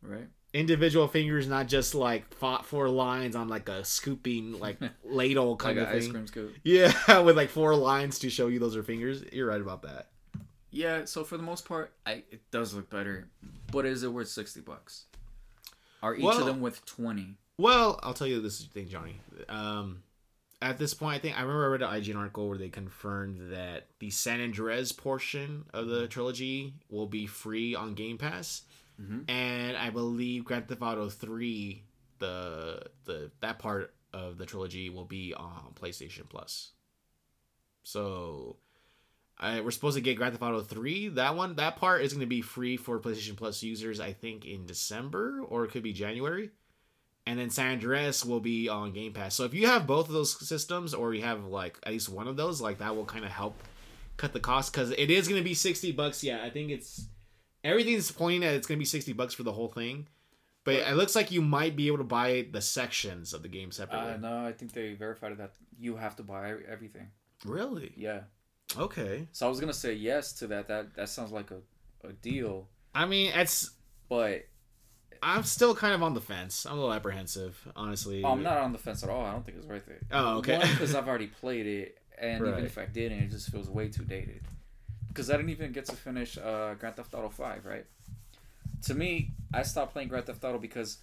right? 0.02 0.28
Individual 0.56 1.06
fingers, 1.06 1.46
not 1.46 1.68
just 1.68 1.94
like 1.94 2.32
fought 2.34 2.64
four 2.64 2.88
lines 2.88 3.36
on 3.36 3.48
like 3.48 3.68
a 3.68 3.84
scooping 3.84 4.58
like 4.58 4.78
ladle 5.04 5.56
kind 5.56 5.78
like 5.78 5.88
of 5.88 5.94
ice 5.94 6.08
cream 6.08 6.26
scoop. 6.26 6.54
Yeah, 6.64 7.18
with 7.20 7.36
like 7.36 7.50
four 7.50 7.74
lines 7.74 8.18
to 8.20 8.30
show 8.30 8.46
you 8.46 8.58
those 8.58 8.74
are 8.76 8.82
fingers. 8.82 9.22
You're 9.32 9.48
right 9.48 9.60
about 9.60 9.82
that. 9.82 10.08
Yeah, 10.70 11.04
so 11.04 11.24
for 11.24 11.36
the 11.36 11.42
most 11.42 11.66
part, 11.66 11.92
I 12.06 12.22
it 12.30 12.40
does 12.50 12.72
look 12.74 12.88
better, 12.90 13.28
but 13.70 13.84
is 13.84 14.02
it 14.02 14.12
worth 14.12 14.28
sixty 14.28 14.60
bucks? 14.60 15.04
Are 16.02 16.14
each 16.14 16.22
Well- 16.24 16.40
of 16.40 16.46
them 16.46 16.60
worth 16.60 16.84
twenty? 16.86 17.36
Well, 17.58 17.98
I'll 18.02 18.14
tell 18.14 18.26
you 18.26 18.40
this 18.40 18.62
thing, 18.64 18.88
Johnny. 18.88 19.18
Um, 19.48 20.02
at 20.60 20.78
this 20.78 20.92
point, 20.94 21.16
I 21.16 21.18
think 21.18 21.36
I 21.38 21.40
remember 21.42 21.64
I 21.64 21.68
read 21.68 21.82
an 21.82 21.88
IGN 22.02 22.16
article 22.16 22.48
where 22.48 22.58
they 22.58 22.68
confirmed 22.68 23.50
that 23.52 23.88
the 23.98 24.10
San 24.10 24.40
Andreas 24.42 24.92
portion 24.92 25.64
of 25.72 25.86
the 25.86 26.06
trilogy 26.06 26.74
will 26.90 27.06
be 27.06 27.26
free 27.26 27.74
on 27.74 27.94
Game 27.94 28.18
Pass, 28.18 28.62
Mhm. 29.00 29.28
and 29.28 29.76
I 29.76 29.90
believe 29.90 30.44
Grand 30.44 30.68
Theft 30.68 30.82
Auto 30.82 31.08
Three, 31.08 31.84
the 32.18 32.82
the 33.04 33.30
that 33.40 33.58
part 33.58 33.94
of 34.12 34.38
the 34.38 34.46
trilogy 34.46 34.88
will 34.90 35.04
be 35.04 35.34
on 35.34 35.72
PlayStation 35.74 36.28
Plus. 36.28 36.72
So. 37.82 38.56
I, 39.38 39.60
we're 39.60 39.70
supposed 39.70 39.96
to 39.96 40.00
get 40.00 40.16
Grand 40.16 40.32
Theft 40.32 40.42
Auto 40.42 40.62
3. 40.62 41.08
That 41.08 41.36
one, 41.36 41.56
that 41.56 41.76
part 41.76 42.00
is 42.00 42.14
going 42.14 42.22
to 42.22 42.26
be 42.26 42.40
free 42.40 42.78
for 42.78 42.98
PlayStation 42.98 43.36
Plus 43.36 43.62
users, 43.62 44.00
I 44.00 44.14
think, 44.14 44.46
in 44.46 44.64
December 44.64 45.42
or 45.42 45.66
it 45.66 45.72
could 45.72 45.82
be 45.82 45.92
January 45.92 46.52
and 47.26 47.38
then 47.38 47.50
San 47.50 47.72
Andreas 47.72 48.24
will 48.24 48.40
be 48.40 48.68
on 48.68 48.92
Game 48.92 49.12
Pass. 49.12 49.34
So 49.34 49.44
if 49.44 49.52
you 49.52 49.66
have 49.66 49.86
both 49.86 50.06
of 50.06 50.14
those 50.14 50.38
systems, 50.48 50.94
or 50.94 51.12
you 51.12 51.22
have 51.22 51.44
like 51.44 51.78
at 51.82 51.92
least 51.92 52.08
one 52.08 52.28
of 52.28 52.36
those, 52.36 52.60
like 52.60 52.78
that 52.78 52.94
will 52.96 53.04
kind 53.04 53.24
of 53.24 53.30
help 53.30 53.56
cut 54.16 54.32
the 54.32 54.40
cost 54.40 54.72
because 54.72 54.90
it 54.92 55.10
is 55.10 55.26
going 55.28 55.40
to 55.40 55.44
be 55.44 55.52
sixty 55.54 55.92
bucks. 55.92 56.22
Yeah, 56.22 56.42
I 56.42 56.50
think 56.50 56.70
it's 56.70 57.08
everything's 57.68 58.10
pointing 58.10 58.44
at 58.44 58.54
it's 58.54 58.66
going 58.66 58.76
to 58.78 58.80
be 58.80 58.84
sixty 58.86 59.12
bucks 59.12 59.34
for 59.34 59.42
the 59.42 59.52
whole 59.52 59.68
thing. 59.68 60.06
But 60.64 60.74
it 60.74 60.96
looks 60.96 61.14
like 61.14 61.30
you 61.30 61.42
might 61.42 61.76
be 61.76 61.86
able 61.86 61.98
to 61.98 62.04
buy 62.04 62.48
the 62.50 62.60
sections 62.60 63.32
of 63.32 63.42
the 63.42 63.48
game 63.48 63.70
separately. 63.70 64.14
Uh, 64.14 64.16
no, 64.16 64.44
I 64.44 64.50
think 64.52 64.72
they 64.72 64.94
verified 64.94 65.38
that 65.38 65.52
you 65.78 65.94
have 65.94 66.16
to 66.16 66.24
buy 66.24 66.54
everything. 66.68 67.08
Really? 67.44 67.92
Yeah. 67.96 68.22
Okay. 68.76 69.28
So 69.30 69.46
I 69.46 69.48
was 69.48 69.60
gonna 69.60 69.72
say 69.72 69.92
yes 69.92 70.32
to 70.34 70.48
that. 70.48 70.66
That 70.66 70.94
that 70.96 71.08
sounds 71.08 71.30
like 71.30 71.52
a, 71.52 71.60
a 72.08 72.12
deal, 72.14 72.66
I 72.94 73.06
mean, 73.06 73.30
it's. 73.34 73.70
but 74.08 74.46
I'm 75.22 75.44
still 75.44 75.74
kind 75.74 75.94
of 75.94 76.02
on 76.02 76.14
the 76.14 76.20
fence. 76.20 76.66
I'm 76.66 76.72
a 76.72 76.80
little 76.80 76.92
apprehensive, 76.92 77.56
honestly. 77.76 78.24
oh, 78.24 78.32
I'm 78.32 78.42
not 78.42 78.58
on 78.58 78.72
the 78.72 78.78
fence 78.78 79.02
at 79.04 79.08
all. 79.08 79.24
I 79.24 79.32
don't 79.32 79.44
think 79.46 79.58
it's 79.58 79.66
worth 79.66 79.88
it. 79.88 80.02
Oh, 80.10 80.38
okay. 80.38 80.58
because 80.58 80.94
I've 80.96 81.06
already 81.08 81.28
played 81.28 81.66
it, 81.66 81.98
and 82.18 82.42
Right. 82.42 82.52
even 82.54 82.64
if 82.66 82.76
I 82.76 82.86
didn't, 82.86 83.20
it 83.22 83.30
just 83.30 83.50
feels 83.50 83.70
way 83.70 83.88
too 83.88 84.04
dated. 84.04 84.42
Because 85.16 85.30
I 85.30 85.36
didn't 85.36 85.48
even 85.50 85.72
get 85.72 85.86
to 85.86 85.96
finish 85.96 86.36
uh, 86.36 86.74
Grand 86.74 86.96
Theft 86.96 87.14
Auto 87.14 87.30
Five, 87.30 87.64
right? 87.64 87.86
To 88.82 88.94
me, 88.94 89.30
I 89.54 89.62
stopped 89.62 89.94
playing 89.94 90.08
Grand 90.08 90.26
Theft 90.26 90.44
Auto 90.44 90.58
because 90.58 90.98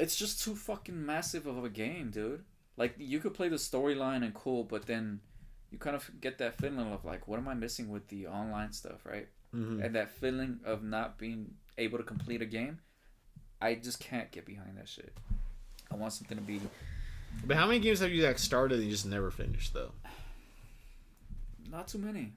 it's 0.00 0.16
just 0.16 0.42
too 0.42 0.54
fucking 0.56 1.04
massive 1.04 1.46
of 1.46 1.62
a 1.62 1.68
game, 1.68 2.10
dude. 2.10 2.44
Like 2.78 2.94
you 2.96 3.20
could 3.20 3.34
play 3.34 3.48
the 3.50 3.56
storyline 3.56 4.24
and 4.24 4.32
cool, 4.32 4.64
but 4.64 4.86
then 4.86 5.20
you 5.70 5.76
kind 5.76 5.94
of 5.94 6.10
get 6.18 6.38
that 6.38 6.56
feeling 6.58 6.90
of 6.92 7.04
like, 7.04 7.28
what 7.28 7.38
am 7.38 7.46
I 7.46 7.52
missing 7.52 7.90
with 7.90 8.08
the 8.08 8.26
online 8.26 8.72
stuff, 8.72 9.04
right? 9.04 9.28
Mhm. 9.54 9.84
And 9.84 9.94
that 9.94 10.10
feeling 10.16 10.60
of 10.64 10.82
not 10.82 11.18
being 11.18 11.54
able 11.76 11.98
to 11.98 12.04
complete 12.04 12.40
a 12.40 12.46
game, 12.46 12.78
I 13.60 13.74
just 13.74 14.00
can't 14.00 14.30
get 14.32 14.46
behind 14.46 14.78
that 14.78 14.88
shit. 14.88 15.12
I 15.92 15.96
want 15.96 16.14
something 16.14 16.38
to 16.38 16.42
be 16.42 16.60
But 17.46 17.58
how 17.58 17.66
many 17.66 17.80
games 17.80 18.00
have 18.00 18.10
you 18.12 18.22
like 18.24 18.38
started 18.38 18.76
and 18.78 18.84
you 18.84 18.90
just 18.92 19.04
never 19.06 19.30
finished 19.30 19.74
though? 19.74 19.92
not 21.70 21.88
too 21.88 21.98
many, 21.98 22.32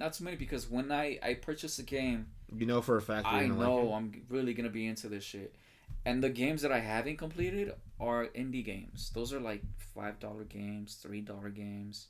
not 0.00 0.14
too 0.14 0.24
many 0.24 0.36
because 0.36 0.68
when 0.68 0.90
I 0.90 1.18
I 1.22 1.34
purchase 1.34 1.78
a 1.78 1.84
game, 1.84 2.26
You 2.56 2.66
know 2.66 2.82
for 2.82 2.96
a 2.96 3.02
fact. 3.02 3.26
I 3.26 3.42
like 3.42 3.52
know 3.52 3.92
it. 3.92 3.92
I'm 3.92 4.22
really 4.28 4.54
gonna 4.54 4.70
be 4.70 4.86
into 4.86 5.08
this 5.08 5.22
shit. 5.22 5.54
And 6.04 6.24
the 6.24 6.30
games 6.30 6.62
that 6.62 6.72
I 6.72 6.80
haven't 6.80 7.18
completed 7.18 7.74
are 8.00 8.26
indie 8.28 8.64
games. 8.64 9.10
Those 9.14 9.32
are 9.32 9.40
like 9.40 9.62
five 9.94 10.18
dollar 10.18 10.44
games, 10.44 10.94
three 10.94 11.20
dollar 11.20 11.50
games. 11.50 12.08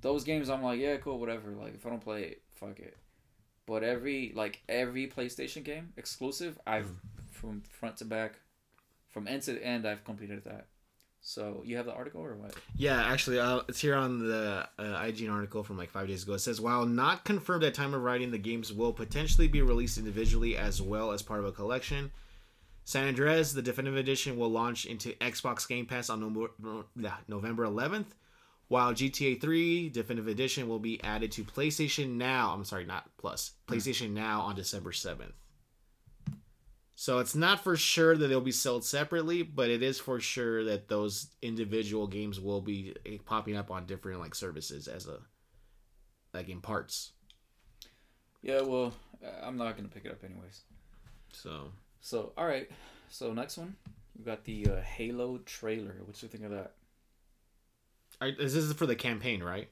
Those 0.00 0.24
games 0.24 0.50
I'm 0.50 0.62
like, 0.62 0.80
yeah, 0.80 0.96
cool, 0.96 1.18
whatever. 1.18 1.52
Like 1.52 1.74
if 1.74 1.86
I 1.86 1.90
don't 1.90 2.02
play 2.02 2.24
it, 2.24 2.42
fuck 2.54 2.78
it. 2.78 2.96
But 3.66 3.84
every 3.84 4.32
like 4.34 4.60
every 4.68 5.06
PlayStation 5.06 5.62
game 5.62 5.92
exclusive, 5.96 6.58
I've 6.66 6.86
mm. 6.86 7.30
from 7.30 7.62
front 7.70 7.98
to 7.98 8.04
back, 8.04 8.40
from 9.08 9.28
end 9.28 9.42
to 9.42 9.62
end, 9.62 9.86
I've 9.86 10.04
completed 10.04 10.44
that. 10.44 10.66
So 11.24 11.62
you 11.64 11.76
have 11.76 11.86
the 11.86 11.94
article 11.94 12.20
or 12.20 12.34
what? 12.34 12.52
Yeah, 12.76 13.00
actually, 13.00 13.38
uh, 13.38 13.60
it's 13.68 13.80
here 13.80 13.94
on 13.94 14.18
the 14.18 14.66
uh, 14.76 14.82
IGN 14.82 15.32
article 15.32 15.62
from 15.62 15.78
like 15.78 15.88
five 15.88 16.08
days 16.08 16.24
ago. 16.24 16.34
It 16.34 16.40
says, 16.40 16.60
while 16.60 16.84
not 16.84 17.24
confirmed 17.24 17.62
at 17.62 17.74
time 17.74 17.94
of 17.94 18.02
writing, 18.02 18.32
the 18.32 18.38
games 18.38 18.72
will 18.72 18.92
potentially 18.92 19.46
be 19.46 19.62
released 19.62 19.98
individually 19.98 20.56
as 20.56 20.82
well 20.82 21.12
as 21.12 21.22
part 21.22 21.38
of 21.38 21.46
a 21.46 21.52
collection. 21.52 22.10
San 22.84 23.06
Andreas, 23.06 23.52
the 23.52 23.62
definitive 23.62 23.96
edition, 23.96 24.36
will 24.36 24.50
launch 24.50 24.84
into 24.84 25.12
Xbox 25.14 25.68
Game 25.68 25.86
Pass 25.86 26.10
on 26.10 26.20
November, 26.20 26.84
November 27.28 27.66
11th, 27.66 28.06
while 28.66 28.92
GTA 28.92 29.40
3 29.40 29.90
definitive 29.90 30.26
edition 30.26 30.68
will 30.68 30.80
be 30.80 31.02
added 31.04 31.30
to 31.32 31.44
PlayStation 31.44 32.16
Now. 32.16 32.52
I'm 32.52 32.64
sorry, 32.64 32.84
not 32.84 33.08
Plus. 33.16 33.52
PlayStation 33.68 34.10
Now 34.10 34.40
on 34.40 34.56
December 34.56 34.90
7th. 34.90 35.34
So 36.94 37.18
it's 37.18 37.34
not 37.34 37.64
for 37.64 37.76
sure 37.76 38.16
that 38.16 38.28
they'll 38.28 38.40
be 38.40 38.52
sold 38.52 38.84
separately, 38.84 39.42
but 39.42 39.70
it 39.70 39.82
is 39.82 39.98
for 39.98 40.20
sure 40.20 40.62
that 40.64 40.88
those 40.88 41.28
individual 41.40 42.06
games 42.06 42.38
will 42.38 42.60
be 42.60 42.94
eh, 43.06 43.16
popping 43.24 43.56
up 43.56 43.70
on 43.70 43.86
different 43.86 44.20
like 44.20 44.34
services 44.34 44.88
as 44.88 45.06
a 45.06 45.18
like 46.34 46.48
in 46.48 46.60
parts. 46.60 47.12
Yeah, 48.42 48.62
well, 48.62 48.92
uh, 49.24 49.46
I'm 49.46 49.56
not 49.56 49.76
gonna 49.76 49.88
pick 49.88 50.04
it 50.04 50.12
up 50.12 50.22
anyways. 50.24 50.62
So 51.32 51.72
So, 52.00 52.32
all 52.36 52.46
right. 52.46 52.70
So 53.08 53.32
next 53.32 53.56
one, 53.56 53.76
we 54.16 54.24
got 54.24 54.44
the 54.44 54.66
uh, 54.66 54.80
Halo 54.80 55.38
trailer. 55.38 55.96
What 56.04 56.18
do 56.18 56.26
you 56.26 56.28
think 56.28 56.44
of 56.44 56.50
that? 56.50 56.72
I, 58.20 58.30
this 58.38 58.54
is 58.54 58.72
for 58.74 58.86
the 58.86 58.94
campaign, 58.96 59.42
right? 59.42 59.68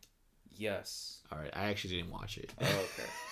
Yes. 0.60 1.20
All 1.32 1.38
right, 1.38 1.50
I 1.54 1.70
actually 1.70 1.96
didn't 1.96 2.10
watch 2.10 2.36
it. 2.36 2.52
Oh, 2.60 2.84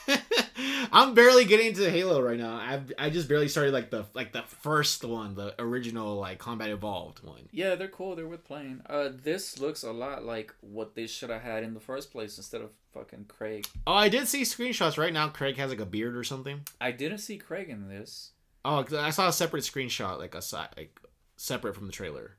okay. 0.08 0.20
I'm 0.92 1.12
barely 1.12 1.44
getting 1.44 1.66
into 1.66 1.90
Halo 1.90 2.22
right 2.22 2.38
now. 2.38 2.52
I 2.52 2.80
I 2.98 3.10
just 3.10 3.28
barely 3.28 3.48
started 3.48 3.74
like 3.74 3.90
the 3.90 4.06
like 4.14 4.32
the 4.32 4.42
first 4.42 5.04
one, 5.04 5.34
the 5.34 5.54
original 5.60 6.16
like 6.16 6.38
Combat 6.38 6.70
Evolved 6.70 7.22
one. 7.22 7.48
yeah, 7.52 7.74
they're 7.74 7.86
cool. 7.88 8.16
They're 8.16 8.26
worth 8.26 8.44
playing. 8.44 8.80
Uh, 8.88 9.10
this 9.12 9.58
looks 9.58 9.82
a 9.82 9.92
lot 9.92 10.24
like 10.24 10.54
what 10.62 10.94
they 10.94 11.06
should 11.06 11.28
have 11.28 11.42
had 11.42 11.64
in 11.64 11.74
the 11.74 11.80
first 11.80 12.10
place 12.10 12.38
instead 12.38 12.62
of 12.62 12.70
fucking 12.94 13.26
Craig. 13.28 13.66
Oh, 13.86 13.92
I 13.92 14.08
did 14.08 14.26
see 14.26 14.42
screenshots 14.42 14.96
right 14.96 15.12
now. 15.12 15.28
Craig 15.28 15.58
has 15.58 15.68
like 15.68 15.80
a 15.80 15.86
beard 15.86 16.16
or 16.16 16.24
something. 16.24 16.62
I 16.80 16.92
didn't 16.92 17.18
see 17.18 17.36
Craig 17.36 17.68
in 17.68 17.88
this. 17.88 18.30
Oh, 18.64 18.86
I 18.96 19.10
saw 19.10 19.28
a 19.28 19.32
separate 19.34 19.64
screenshot, 19.64 20.18
like 20.18 20.34
a 20.34 20.40
side, 20.40 20.68
like 20.78 20.98
separate 21.36 21.74
from 21.74 21.86
the 21.86 21.92
trailer. 21.92 22.36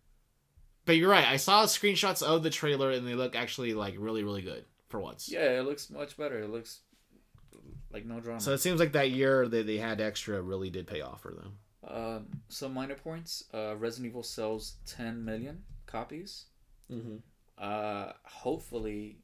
But 0.86 0.98
you're 0.98 1.12
right. 1.12 1.28
I 1.28 1.38
saw 1.38 1.66
screenshots 1.66 2.24
of 2.24 2.42
the 2.42 2.50
trailer, 2.50 2.90
and 2.90 3.06
they 3.08 3.14
look 3.14 3.36
actually 3.36 3.76
like 3.76 3.94
really, 4.00 4.24
really 4.24 4.42
good 4.42 4.66
for 4.90 5.00
once. 5.00 5.30
Yeah, 5.32 5.60
it 5.60 5.66
looks 5.66 5.90
much 5.90 6.18
better. 6.18 6.40
It 6.40 6.50
looks 6.50 6.80
like 7.92 8.06
no 8.06 8.20
drama. 8.20 8.40
So 8.40 8.54
it 8.54 8.60
seems 8.60 8.80
like 8.80 8.92
that 8.94 9.12
year 9.12 9.48
that 9.48 9.66
they 9.68 9.78
had 9.78 10.02
extra 10.02 10.42
really 10.42 10.70
did 10.70 10.88
pay 10.88 11.02
off 11.02 11.22
for 11.22 11.32
them. 11.32 11.54
um, 11.88 12.28
some 12.50 12.74
minor 12.74 12.96
points. 12.96 13.44
Uh, 13.54 13.76
Resident 13.78 14.08
Evil 14.12 14.24
sells 14.24 14.76
10 14.86 15.24
million 15.24 15.64
copies. 15.86 16.46
Mm-hmm. 16.92 17.18
Uh, 17.58 18.12
hopefully, 18.24 19.20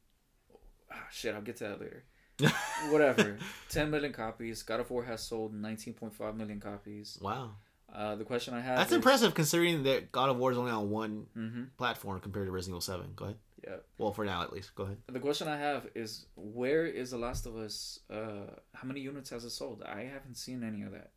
ah, 0.91 0.95
shit. 1.11 1.33
I'll 1.35 1.41
get 1.41 1.57
to 1.57 1.63
that 1.65 1.79
later. 1.81 2.03
Whatever. 2.91 3.37
10 3.69 3.89
million 3.91 4.11
copies. 4.13 4.61
God 4.63 4.79
of 4.79 4.89
War 4.89 5.03
has 5.05 5.21
sold 5.23 5.53
19.5 5.53 6.35
million 6.35 6.59
copies. 6.59 7.17
Wow, 7.21 7.51
Uh, 7.93 8.15
the 8.15 8.25
question 8.25 8.53
I 8.53 8.59
have. 8.61 8.77
that's 8.77 8.91
is, 8.91 8.95
impressive 8.97 9.33
considering 9.33 9.83
that 9.83 10.11
God 10.11 10.29
of 10.29 10.37
War 10.37 10.51
is 10.51 10.57
only 10.57 10.71
on 10.71 10.89
one 10.89 11.27
Mm-hmm. 11.37 11.63
platform 11.77 12.19
compared 12.19 12.47
to 12.47 12.51
Resident 12.51 12.73
Evil 12.73 12.81
Seven. 12.81 13.11
Go 13.15 13.25
ahead. 13.25 13.37
Yeah. 13.65 13.77
Well, 13.97 14.11
for 14.11 14.25
now 14.25 14.43
at 14.43 14.53
least. 14.53 14.75
Go 14.75 14.83
ahead. 14.83 14.97
The 15.07 15.19
question 15.19 15.47
I 15.47 15.57
have 15.57 15.87
is 15.95 16.27
where 16.35 16.85
is 16.85 17.11
The 17.11 17.17
Last 17.17 17.45
of 17.47 17.55
Us? 17.57 17.99
Uh, 18.09 18.51
how 18.73 18.87
many 18.87 18.99
units 18.99 19.31
has 19.31 19.43
it 19.43 19.49
sold? 19.49 19.83
I 19.83 20.01
haven't 20.03 20.35
seen 20.35 20.63
any 20.63 20.83
of 20.83 20.91
that. 20.91 21.11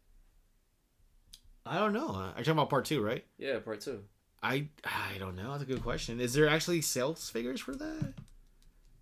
I 1.67 1.79
don't 1.79 1.93
know. 1.93 2.09
Are 2.09 2.29
you 2.39 2.45
talking 2.45 2.53
about 2.53 2.71
part 2.71 2.87
two, 2.87 3.03
right? 3.03 3.25
Yeah, 3.37 3.59
part 3.59 3.83
two. 3.83 4.01
I 4.43 4.69
I 4.85 5.19
don't 5.19 5.37
know. 5.37 5.51
That's 5.51 5.65
a 5.65 5.67
good 5.67 5.83
question. 5.83 6.21
Is 6.21 6.33
there 6.33 6.49
actually 6.49 6.81
sales 6.81 7.29
figures 7.29 7.61
for 7.61 7.75
that? 7.75 8.15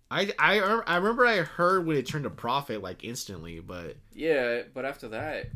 I 0.09 0.33
I 0.39 0.59
I 0.59 0.97
remember 0.97 1.25
I 1.25 1.37
heard 1.37 1.85
when 1.85 1.95
it 1.97 2.07
turned 2.07 2.23
to 2.23 2.29
profit 2.29 2.81
like 2.81 3.03
instantly, 3.03 3.59
but 3.59 3.95
Yeah, 4.13 4.63
but 4.73 4.83
after 4.83 5.07
that, 5.09 5.51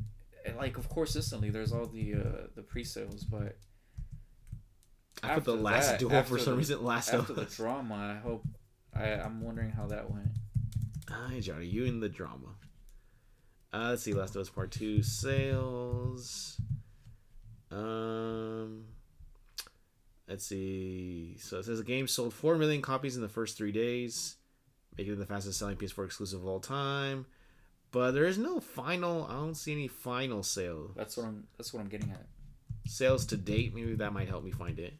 like 0.58 0.78
of 0.78 0.88
course 0.88 1.16
instantly 1.16 1.50
there's 1.50 1.74
all 1.74 1.88
the 1.88 2.14
uh, 2.14 2.48
the 2.56 2.62
pre-sales, 2.62 3.24
but 3.24 3.58
I 5.24 5.36
put 5.36 5.46
the 5.46 5.56
last 5.56 5.92
that- 5.92 6.00
duel 6.00 6.24
for 6.24 6.38
some 6.40 6.54
the- 6.54 6.58
reason. 6.58 6.84
Last 6.84 7.10
after 7.14 7.34
of 7.34 7.36
the 7.38 7.46
drama, 7.46 7.96
I 7.96 8.20
hope 8.20 8.44
I 8.94 9.12
I'm 9.14 9.42
wondering 9.42 9.72
how 9.72 9.88
that 9.88 10.10
went. 10.12 10.30
Hi 11.10 11.40
Johnny, 11.40 11.66
you 11.68 11.86
in 11.86 12.00
the 12.00 12.10
drama. 12.10 12.56
Uh, 13.74 13.90
let's 13.92 14.04
see, 14.04 14.14
Last 14.14 14.36
of 14.36 14.42
Us 14.42 14.50
Part 14.50 14.72
Two 14.72 15.02
sales. 15.04 16.60
Um, 17.70 18.86
let's 20.28 20.46
see. 20.46 21.38
So 21.40 21.60
it 21.60 21.66
says 21.66 21.78
the 21.78 21.84
game 21.86 22.08
sold 22.08 22.34
four 22.34 22.58
million 22.58 22.82
copies 22.82 23.16
in 23.16 23.22
the 23.22 23.30
first 23.30 23.58
three 23.58 23.72
days, 23.72 24.36
making 24.98 25.14
it 25.14 25.18
the 25.18 25.26
fastest 25.26 25.58
selling 25.60 25.78
PS4 25.78 26.06
exclusive 26.06 26.42
of 26.42 26.48
all 26.48 26.60
time. 26.60 27.26
But 27.92 28.12
there 28.12 28.26
is 28.26 28.38
no 28.38 28.60
final. 28.60 29.26
I 29.26 29.34
don't 29.34 29.56
see 29.56 29.72
any 29.74 29.88
final 29.88 30.44
sale 30.44 30.92
That's 30.96 31.16
what 31.18 31.26
I'm. 31.28 31.48
That's 31.58 31.74
what 31.74 31.80
I'm 31.82 31.90
getting 31.90 32.12
at. 32.12 32.26
sales 32.88 33.26
to 33.28 33.38
date. 33.38 33.74
Maybe 33.76 33.94
that 33.96 34.12
might 34.14 34.28
help 34.28 34.44
me 34.44 34.52
find 34.52 34.80
it. 34.80 34.94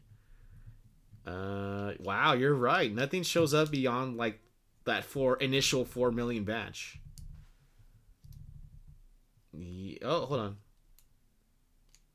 Uh, 1.26 1.92
wow, 2.00 2.32
you're 2.32 2.54
right. 2.54 2.92
Nothing 2.92 3.22
shows 3.22 3.54
up 3.54 3.70
beyond 3.70 4.16
like 4.16 4.40
that 4.84 5.04
four 5.04 5.36
initial 5.36 5.84
four 5.84 6.10
million 6.10 6.44
batch. 6.44 6.98
Ye- 9.52 9.98
oh, 10.02 10.26
hold 10.26 10.40
on. 10.40 10.56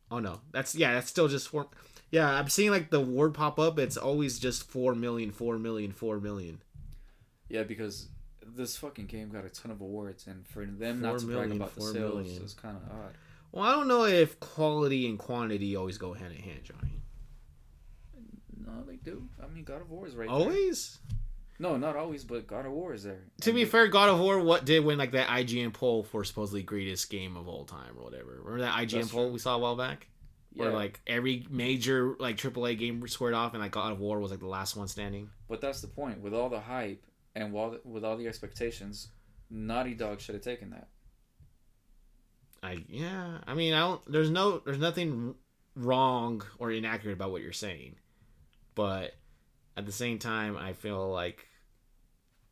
Oh 0.09 0.19
no, 0.19 0.41
that's 0.51 0.75
yeah, 0.75 0.93
that's 0.93 1.09
still 1.09 1.27
just 1.27 1.49
four. 1.49 1.67
Yeah, 2.11 2.29
I'm 2.29 2.49
seeing 2.49 2.71
like 2.71 2.89
the 2.89 3.01
word 3.01 3.33
pop 3.33 3.59
up. 3.59 3.77
It's 3.79 3.97
always 3.97 4.39
just 4.39 4.69
four 4.69 4.95
million, 4.95 5.31
four 5.31 5.57
million, 5.57 5.91
four 5.91 6.19
million. 6.19 6.61
Yeah, 7.49 7.63
because 7.63 8.09
this 8.41 8.77
fucking 8.77 9.07
game 9.07 9.29
got 9.29 9.45
a 9.45 9.49
ton 9.49 9.71
of 9.71 9.81
awards, 9.81 10.27
and 10.27 10.47
for 10.47 10.65
them 10.65 11.01
not 11.01 11.19
to 11.19 11.25
brag 11.25 11.51
about 11.51 11.75
the 11.75 11.81
sales 11.81 11.93
million. 12.25 12.43
is 12.43 12.53
kind 12.53 12.77
of 12.77 12.83
odd. 12.91 13.17
Well, 13.51 13.65
I 13.65 13.71
don't 13.71 13.87
know 13.87 14.05
if 14.05 14.39
quality 14.39 15.07
and 15.07 15.17
quantity 15.17 15.75
always 15.75 15.97
go 15.97 16.13
hand 16.13 16.33
in 16.33 16.41
hand, 16.41 16.63
Johnny. 16.63 17.01
No, 18.67 18.83
they 18.85 18.97
do. 18.97 19.27
I 19.41 19.47
mean, 19.47 19.63
God 19.63 19.81
of 19.81 19.89
War 19.89 20.05
is 20.07 20.15
right 20.15 20.27
there. 20.27 20.35
Always. 20.37 20.99
No, 21.59 21.77
not 21.77 21.95
always, 21.95 22.23
but 22.23 22.45
God 22.45 22.65
of 22.65 22.73
War 22.73 22.93
is 22.93 23.03
there. 23.03 23.23
To 23.41 23.49
And 23.49 23.55
be 23.55 23.63
they- 23.63 23.69
fair, 23.69 23.87
God 23.87 24.09
of 24.09 24.19
War 24.19 24.39
what 24.39 24.65
did 24.65 24.83
win 24.83 24.97
like 24.97 25.11
that 25.13 25.27
IGN 25.29 25.73
poll 25.73 26.03
for 26.03 26.23
supposedly 26.23 26.61
greatest 26.63 27.09
game 27.09 27.35
of 27.37 27.47
all 27.47 27.65
time 27.65 27.97
or 27.97 28.03
whatever. 28.03 28.31
Remember 28.43 28.59
that 28.59 28.73
IGN 28.77 28.91
That's 29.01 29.11
poll 29.11 29.25
true. 29.25 29.33
we 29.33 29.39
saw 29.39 29.55
a 29.55 29.59
while 29.59 29.75
back? 29.77 30.09
Where 30.53 30.69
yeah, 30.69 30.75
like 30.75 30.99
every 31.07 31.45
major 31.49 32.15
like 32.19 32.35
AAA 32.37 32.77
game 32.77 33.07
squared 33.07 33.33
off 33.35 33.53
and 33.53 33.61
like 33.63 33.71
God 33.71 33.91
of 33.93 33.99
War 33.99 34.19
was 34.19 34.31
like 34.31 34.39
the 34.39 34.47
last 34.47 34.75
one 34.75 34.87
standing. 34.87 35.29
but 35.47 35.61
that's 35.61 35.81
the 35.81 35.87
point. 35.87 36.19
With 36.21 36.33
all 36.33 36.49
the 36.49 36.59
hype 36.59 37.03
and 37.35 37.53
while 37.53 37.77
with 37.85 38.03
all 38.03 38.17
the 38.17 38.27
expectations, 38.27 39.09
Naughty 39.49 39.93
Dog 39.93 40.19
should 40.19 40.35
have 40.35 40.43
taken 40.43 40.71
that. 40.71 40.89
I 42.63 42.83
yeah, 42.89 43.37
I 43.45 43.53
mean 43.53 43.73
I 43.73 43.79
don't 43.79 44.11
there's 44.11 44.29
no 44.31 44.59
there's 44.65 44.79
nothing 44.79 45.35
wrong 45.75 46.43
or 46.57 46.71
inaccurate 46.71 47.13
about 47.13 47.31
what 47.31 47.41
you're 47.43 47.51
saying. 47.53 47.95
But 48.77 49.15
at 49.75 49.87
the 49.87 49.91
same 49.91 50.19
time 50.19 50.55
I 50.55 50.73
feel 50.73 51.11
like 51.11 51.47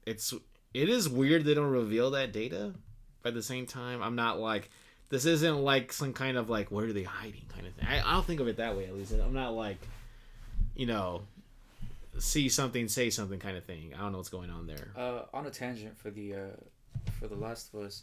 it's 0.07 0.33
it 0.73 0.89
is 0.89 1.07
weird 1.07 1.45
they 1.45 1.53
don't 1.53 1.69
reveal 1.69 2.09
that 2.11 2.33
data. 2.33 2.73
But 3.21 3.29
at 3.29 3.35
the 3.35 3.43
same 3.43 3.67
time 3.67 4.01
I'm 4.01 4.15
not 4.15 4.39
like 4.39 4.71
this 5.09 5.25
isn't 5.25 5.63
like 5.63 5.93
some 5.93 6.13
kind 6.13 6.35
of 6.35 6.49
like 6.49 6.71
what 6.71 6.83
are 6.83 6.93
they 6.93 7.03
hiding 7.03 7.45
kind 7.53 7.67
of 7.67 7.73
thing. 7.73 7.87
I, 7.87 7.99
I 7.99 8.13
don't 8.13 8.25
think 8.25 8.39
of 8.39 8.47
it 8.47 8.57
that 8.57 8.75
way 8.75 8.85
at 8.85 8.95
least. 8.95 9.13
I'm 9.13 9.33
not 9.33 9.53
like 9.53 9.77
you 10.75 10.87
know 10.87 11.21
see 12.17 12.49
something 12.49 12.87
say 12.87 13.11
something 13.11 13.39
kind 13.39 13.55
of 13.55 13.65
thing. 13.65 13.93
I 13.95 14.01
don't 14.01 14.11
know 14.11 14.17
what's 14.17 14.29
going 14.29 14.49
on 14.49 14.65
there. 14.65 14.89
Uh, 14.95 15.25
on 15.31 15.45
a 15.45 15.51
tangent 15.51 15.95
for 15.97 16.09
the 16.09 16.33
uh, 16.33 16.37
for 17.19 17.27
the 17.27 17.35
Last 17.35 17.71
of 17.73 17.81
Us, 17.81 18.01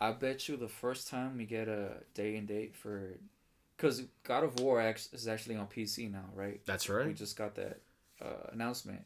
I 0.00 0.12
bet 0.12 0.48
you 0.48 0.56
the 0.56 0.68
first 0.68 1.08
time 1.08 1.36
we 1.36 1.46
get 1.46 1.66
a 1.66 1.94
day 2.14 2.36
and 2.36 2.46
date 2.46 2.76
for, 2.76 3.14
because 3.76 4.02
God 4.24 4.44
of 4.44 4.58
War 4.60 4.80
is 5.12 5.28
actually 5.28 5.56
on 5.56 5.66
PC 5.66 6.10
now, 6.10 6.24
right? 6.34 6.60
That's 6.66 6.88
right. 6.88 7.06
We 7.06 7.12
just 7.12 7.36
got 7.36 7.54
that 7.56 7.80
uh, 8.20 8.50
announcement. 8.52 9.02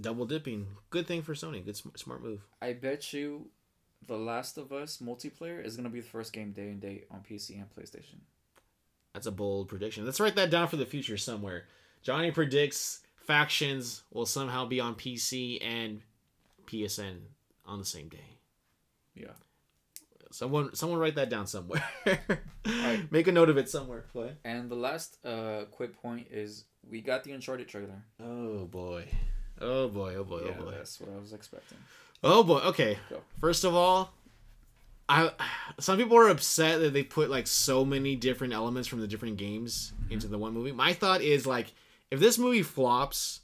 Double 0.00 0.26
dipping. 0.26 0.66
Good 0.90 1.06
thing 1.06 1.22
for 1.22 1.34
Sony. 1.34 1.64
Good 1.64 1.76
sm- 1.76 1.88
smart 1.96 2.22
move. 2.22 2.40
I 2.62 2.72
bet 2.72 3.12
you, 3.12 3.48
the 4.06 4.16
Last 4.16 4.56
of 4.56 4.72
Us 4.72 4.98
multiplayer 4.98 5.64
is 5.64 5.76
gonna 5.76 5.90
be 5.90 6.00
the 6.00 6.06
first 6.06 6.32
game 6.32 6.52
day 6.52 6.68
and 6.68 6.80
date 6.80 7.06
on 7.10 7.20
PC 7.28 7.56
and 7.56 7.66
PlayStation. 7.74 8.20
That's 9.12 9.26
a 9.26 9.32
bold 9.32 9.68
prediction. 9.68 10.04
Let's 10.04 10.20
write 10.20 10.36
that 10.36 10.50
down 10.50 10.68
for 10.68 10.76
the 10.76 10.86
future 10.86 11.16
somewhere. 11.16 11.64
Johnny 12.02 12.30
predicts 12.30 13.00
factions 13.26 14.04
will 14.12 14.26
somehow 14.26 14.64
be 14.64 14.80
on 14.80 14.94
PC 14.94 15.58
and 15.64 16.00
PSN 16.66 17.18
on 17.66 17.78
the 17.78 17.84
same 17.84 18.08
day. 18.08 18.38
Yeah. 19.14 19.32
Someone, 20.30 20.74
someone 20.74 20.98
write 20.98 21.14
that 21.14 21.30
down 21.30 21.46
somewhere. 21.46 21.82
Alright. 22.06 23.10
Make 23.10 23.28
a 23.28 23.32
note 23.32 23.48
of 23.48 23.56
it 23.56 23.68
somewhere. 23.68 24.04
And 24.44 24.70
the 24.70 24.74
last 24.74 25.24
uh, 25.24 25.64
quick 25.70 26.00
point 26.00 26.28
is 26.30 26.64
we 26.88 27.00
got 27.00 27.24
the 27.24 27.32
Uncharted 27.32 27.68
trailer. 27.68 28.04
Oh 28.22 28.66
boy. 28.66 29.06
Oh 29.60 29.88
boy. 29.88 30.14
Oh 30.16 30.24
boy. 30.24 30.42
yeah, 30.44 30.52
oh 30.58 30.64
boy. 30.64 30.70
that's 30.72 31.00
what 31.00 31.10
I 31.14 31.18
was 31.18 31.32
expecting. 31.32 31.78
Oh 32.22 32.42
boy. 32.42 32.58
Okay. 32.58 32.98
Go. 33.10 33.20
First 33.40 33.64
of 33.64 33.74
all, 33.74 34.12
I 35.08 35.30
some 35.80 35.96
people 35.96 36.18
are 36.18 36.28
upset 36.28 36.80
that 36.80 36.92
they 36.92 37.02
put 37.02 37.30
like 37.30 37.46
so 37.46 37.84
many 37.84 38.14
different 38.14 38.52
elements 38.52 38.88
from 38.88 39.00
the 39.00 39.06
different 39.06 39.38
games 39.38 39.92
into 40.10 40.28
the 40.28 40.38
one 40.38 40.52
movie. 40.52 40.72
My 40.72 40.92
thought 40.92 41.22
is 41.22 41.46
like 41.46 41.72
if 42.10 42.20
this 42.20 42.38
movie 42.38 42.62
flops, 42.62 43.40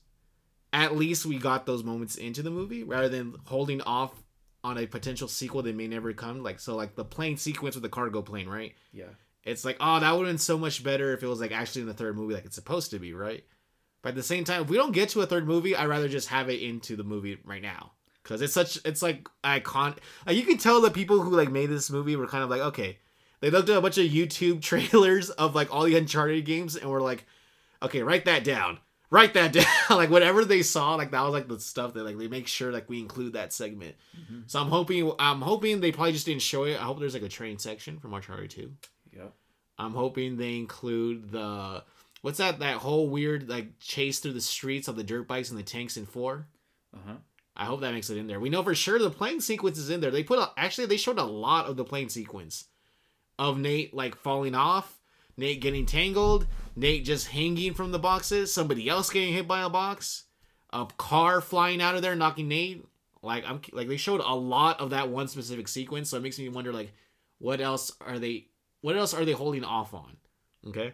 at 0.73 0.97
least 0.97 1.25
we 1.25 1.39
got 1.39 1.67
those 1.67 1.83
moments 1.85 2.17
into 2.17 2.43
the 2.43 2.51
movie 2.51 2.85
rather 2.85 3.09
than 3.09 3.37
holding 3.45 3.81
off 3.83 4.13
on 4.65 4.79
a 4.79 4.87
potential 4.87 5.29
sequel 5.29 5.63
that 5.63 5.77
may 5.77 5.87
never 5.87 6.13
come. 6.13 6.43
Like 6.43 6.59
so 6.59 6.75
like 6.75 6.97
the 6.97 7.05
plane 7.05 7.37
sequence 7.37 7.77
with 7.77 7.83
the 7.83 7.89
cargo 7.89 8.23
plane, 8.23 8.49
right? 8.49 8.75
Yeah. 8.93 9.13
It's 9.45 9.65
like, 9.65 9.77
oh, 9.79 10.01
that 10.01 10.11
would 10.11 10.27
have 10.27 10.33
been 10.33 10.39
so 10.39 10.57
much 10.57 10.83
better 10.83 11.13
if 11.13 11.23
it 11.23 11.27
was 11.27 11.41
like 11.41 11.53
actually 11.53 11.83
in 11.83 11.89
the 11.89 11.95
third 11.95 12.17
movie 12.17 12.35
like 12.35 12.47
it's 12.47 12.55
supposed 12.55 12.91
to 12.91 12.99
be, 12.99 13.13
right? 13.13 13.45
But 14.03 14.11
at 14.11 14.15
the 14.17 14.23
same 14.23 14.45
time, 14.45 14.63
if 14.63 14.69
we 14.69 14.77
don't 14.77 14.93
get 14.93 15.11
to 15.11 15.21
a 15.21 15.27
third 15.27 15.47
movie, 15.47 15.77
I'd 15.77 15.87
rather 15.87 16.09
just 16.09 16.29
have 16.29 16.49
it 16.49 16.63
into 16.63 16.97
the 16.97 17.05
movie 17.05 17.39
right 17.45 17.63
now. 17.63 17.93
Cause 18.23 18.41
it's 18.41 18.55
such 18.55 18.79
it's 18.87 19.03
like 19.03 19.29
icon 19.45 19.97
like 20.27 20.37
you 20.37 20.45
can 20.45 20.57
tell 20.57 20.81
the 20.81 20.91
people 20.91 21.21
who 21.21 21.37
like 21.37 21.51
made 21.51 21.69
this 21.69 21.91
movie 21.91 22.17
were 22.17 22.27
kind 22.27 22.43
of 22.43 22.51
like, 22.51 22.63
okay. 22.63 22.99
They 23.41 23.51
looked 23.51 23.69
at 23.69 23.77
a 23.77 23.83
bunch 23.83 23.99
of 23.99 24.07
YouTube 24.07 24.63
trailers 24.63 25.29
of 25.29 25.55
like 25.55 25.73
all 25.73 25.85
the 25.85 25.97
Uncharted 25.97 26.47
games 26.47 26.77
and 26.77 26.91
were 26.91 27.03
like, 27.03 27.27
okay, 27.83 28.03
write 28.03 28.25
that 28.25 28.45
down. 28.45 28.79
Write 29.11 29.35
that 29.35 29.53
down. 29.55 29.65
like 29.91 30.11
whatever 30.11 30.45
they 30.45 30.63
saw, 30.63 30.95
like 30.97 31.11
that 31.13 31.23
was 31.23 31.33
like 31.33 31.49
the 31.49 31.61
stuff 31.61 31.95
that 31.95 32.05
like 32.05 32.19
they 32.19 32.29
make 32.29 32.47
sure 32.49 32.73
like 32.73 32.89
we 32.89 32.99
include 32.99 33.35
that 33.35 33.53
segment. 33.53 33.95
Mhm. 34.19 34.45
So 34.47 34.61
I'm 34.61 34.69
hoping 34.69 35.13
I'm 35.19 35.41
hoping 35.41 35.81
they 35.81 35.93
probably 35.93 36.13
just 36.13 36.27
didn't 36.27 36.43
show 36.43 36.65
it. 36.65 36.75
I 36.81 36.85
hope 36.85 36.99
there's 36.99 37.15
like 37.15 37.23
a 37.23 37.29
train 37.29 37.59
section 37.59 37.99
from 37.99 38.13
Uncharted 38.15 38.51
2. 38.51 38.73
Yeah. 39.17 39.23
I'm 39.79 39.93
hoping 39.95 40.37
they 40.37 40.57
include 40.57 41.31
the 41.31 41.85
what's 42.23 42.39
that 42.39 42.59
that 42.61 42.79
whole 42.79 43.09
weird 43.09 43.49
like 43.49 43.79
chase 43.79 44.19
through 44.21 44.33
the 44.33 44.41
streets 44.41 44.89
of 44.89 44.97
the 44.97 45.05
dirt 45.05 45.29
bikes 45.29 45.51
and 45.51 45.59
the 45.59 45.63
tanks 45.65 45.97
in 45.97 46.07
four. 46.07 46.47
Uh 46.95 46.99
huh. 47.07 47.15
I 47.57 47.67
hope 47.67 47.83
that 47.83 47.93
makes 47.95 48.11
it 48.11 48.17
in 48.19 48.27
there. 48.27 48.41
We 48.41 48.51
know 48.51 48.65
for 48.65 48.75
sure 48.75 48.99
the 48.99 49.11
plane 49.11 49.41
sequence 49.41 49.79
is 49.79 49.89
in 49.91 50.01
there. 50.01 50.11
They 50.11 50.25
put 50.25 50.41
a, 50.41 50.51
actually 50.57 50.87
they 50.87 50.97
showed 50.97 51.19
a 51.19 51.25
lot 51.25 51.67
of 51.67 51.77
the 51.77 51.85
plane 51.85 52.09
sequence 52.09 52.65
of 53.39 53.59
Nate 53.59 53.95
like 53.95 54.17
falling 54.17 54.55
off, 54.57 54.99
Nate 55.37 55.61
getting 55.61 55.87
tangled, 55.87 56.47
Nate 56.77 57.05
just 57.05 57.29
hanging 57.29 57.75
from 57.75 57.93
the 57.93 57.99
boxes, 57.99 58.53
somebody 58.53 58.89
else 58.89 59.11
getting 59.11 59.35
hit 59.35 59.49
by 59.49 59.63
a 59.63 59.69
box, 59.69 60.25
a 60.73 60.87
car 60.97 61.41
flying 61.41 61.83
out 61.83 61.95
of 61.95 62.03
there 62.03 62.15
knocking 62.15 62.49
Nate. 62.49 62.85
Like 63.23 63.45
I'm 63.47 63.61
like 63.73 63.89
they 63.89 63.97
showed 63.97 64.21
a 64.21 64.35
lot 64.35 64.81
of 64.81 64.91
that 64.91 65.09
one 65.09 65.29
specific 65.29 65.69
sequence, 65.69 66.11
so 66.11 66.17
it 66.17 66.23
makes 66.23 66.39
me 66.39 66.49
wonder 66.49 66.73
like 66.73 66.93
what 67.39 67.61
else 67.61 67.93
are 68.01 68.19
they 68.19 68.49
what 68.81 68.97
else 68.97 69.15
are 69.15 69.25
they 69.25 69.33
holding 69.33 69.65
off 69.65 69.95
on? 69.95 70.17
Okay. 70.67 70.93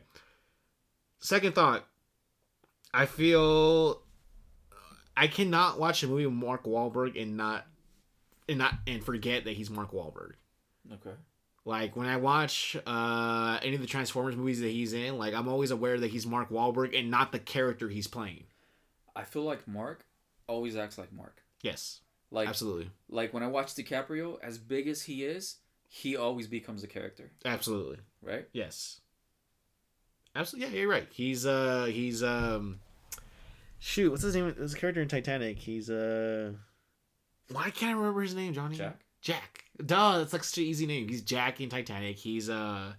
Second 1.18 1.55
thought, 1.55 1.86
I 2.95 3.07
feel 3.07 4.03
I 5.16 5.26
cannot 5.26 5.78
watch 5.78 6.03
a 6.03 6.07
movie 6.07 6.26
with 6.26 6.34
Mark 6.34 6.64
Wahlberg 6.64 7.20
and 7.20 7.36
not 7.36 7.66
and 8.49 8.59
not 8.59 8.74
and 8.86 9.05
forget 9.05 9.45
that 9.45 9.57
he's 9.57 9.70
Mark 9.70 9.93
Wahlberg. 9.93 10.32
Okay. 10.93 11.16
Like 11.70 11.94
when 11.94 12.08
I 12.08 12.16
watch 12.16 12.76
uh 12.84 13.60
any 13.62 13.76
of 13.76 13.80
the 13.80 13.86
Transformers 13.86 14.34
movies 14.34 14.60
that 14.60 14.72
he's 14.72 14.92
in, 14.92 15.16
like 15.18 15.34
I'm 15.34 15.46
always 15.46 15.70
aware 15.70 16.00
that 16.00 16.10
he's 16.10 16.26
Mark 16.26 16.50
Wahlberg 16.50 16.98
and 16.98 17.12
not 17.12 17.30
the 17.30 17.38
character 17.38 17.88
he's 17.88 18.08
playing. 18.08 18.42
I 19.14 19.22
feel 19.22 19.44
like 19.44 19.68
Mark 19.68 20.04
always 20.48 20.74
acts 20.74 20.98
like 20.98 21.12
Mark. 21.12 21.44
Yes, 21.62 22.00
Like 22.32 22.48
absolutely, 22.48 22.90
like 23.08 23.32
when 23.32 23.44
I 23.44 23.46
watch 23.46 23.76
DiCaprio, 23.76 24.38
as 24.42 24.58
big 24.58 24.88
as 24.88 25.02
he 25.02 25.22
is, 25.24 25.58
he 25.86 26.16
always 26.16 26.48
becomes 26.48 26.82
a 26.82 26.88
character, 26.88 27.30
absolutely, 27.44 27.98
right? 28.20 28.48
yes, 28.52 29.00
absolutely. 30.34 30.70
Yeah, 30.74 30.80
you're 30.80 30.90
right. 30.90 31.06
He's 31.12 31.46
uh 31.46 31.84
he's 31.84 32.20
um 32.24 32.80
shoot, 33.78 34.10
what's 34.10 34.24
his 34.24 34.34
name? 34.34 34.52
His 34.56 34.74
character 34.74 35.00
in 35.02 35.06
Titanic. 35.06 35.58
He's 35.58 35.88
uh 35.88 36.54
why 37.52 37.70
can't 37.70 37.92
I 37.94 37.98
remember 38.00 38.22
his 38.22 38.34
name, 38.34 38.54
Johnny? 38.54 38.74
Jack. 38.76 38.98
Jack. 39.22 39.64
Duh, 39.84 40.18
that's 40.18 40.32
like 40.32 40.44
such 40.44 40.58
an 40.58 40.64
easy 40.64 40.86
name. 40.86 41.08
He's 41.08 41.22
Jack 41.22 41.60
in 41.60 41.68
Titanic. 41.68 42.16
He's 42.16 42.48
uh 42.48 42.92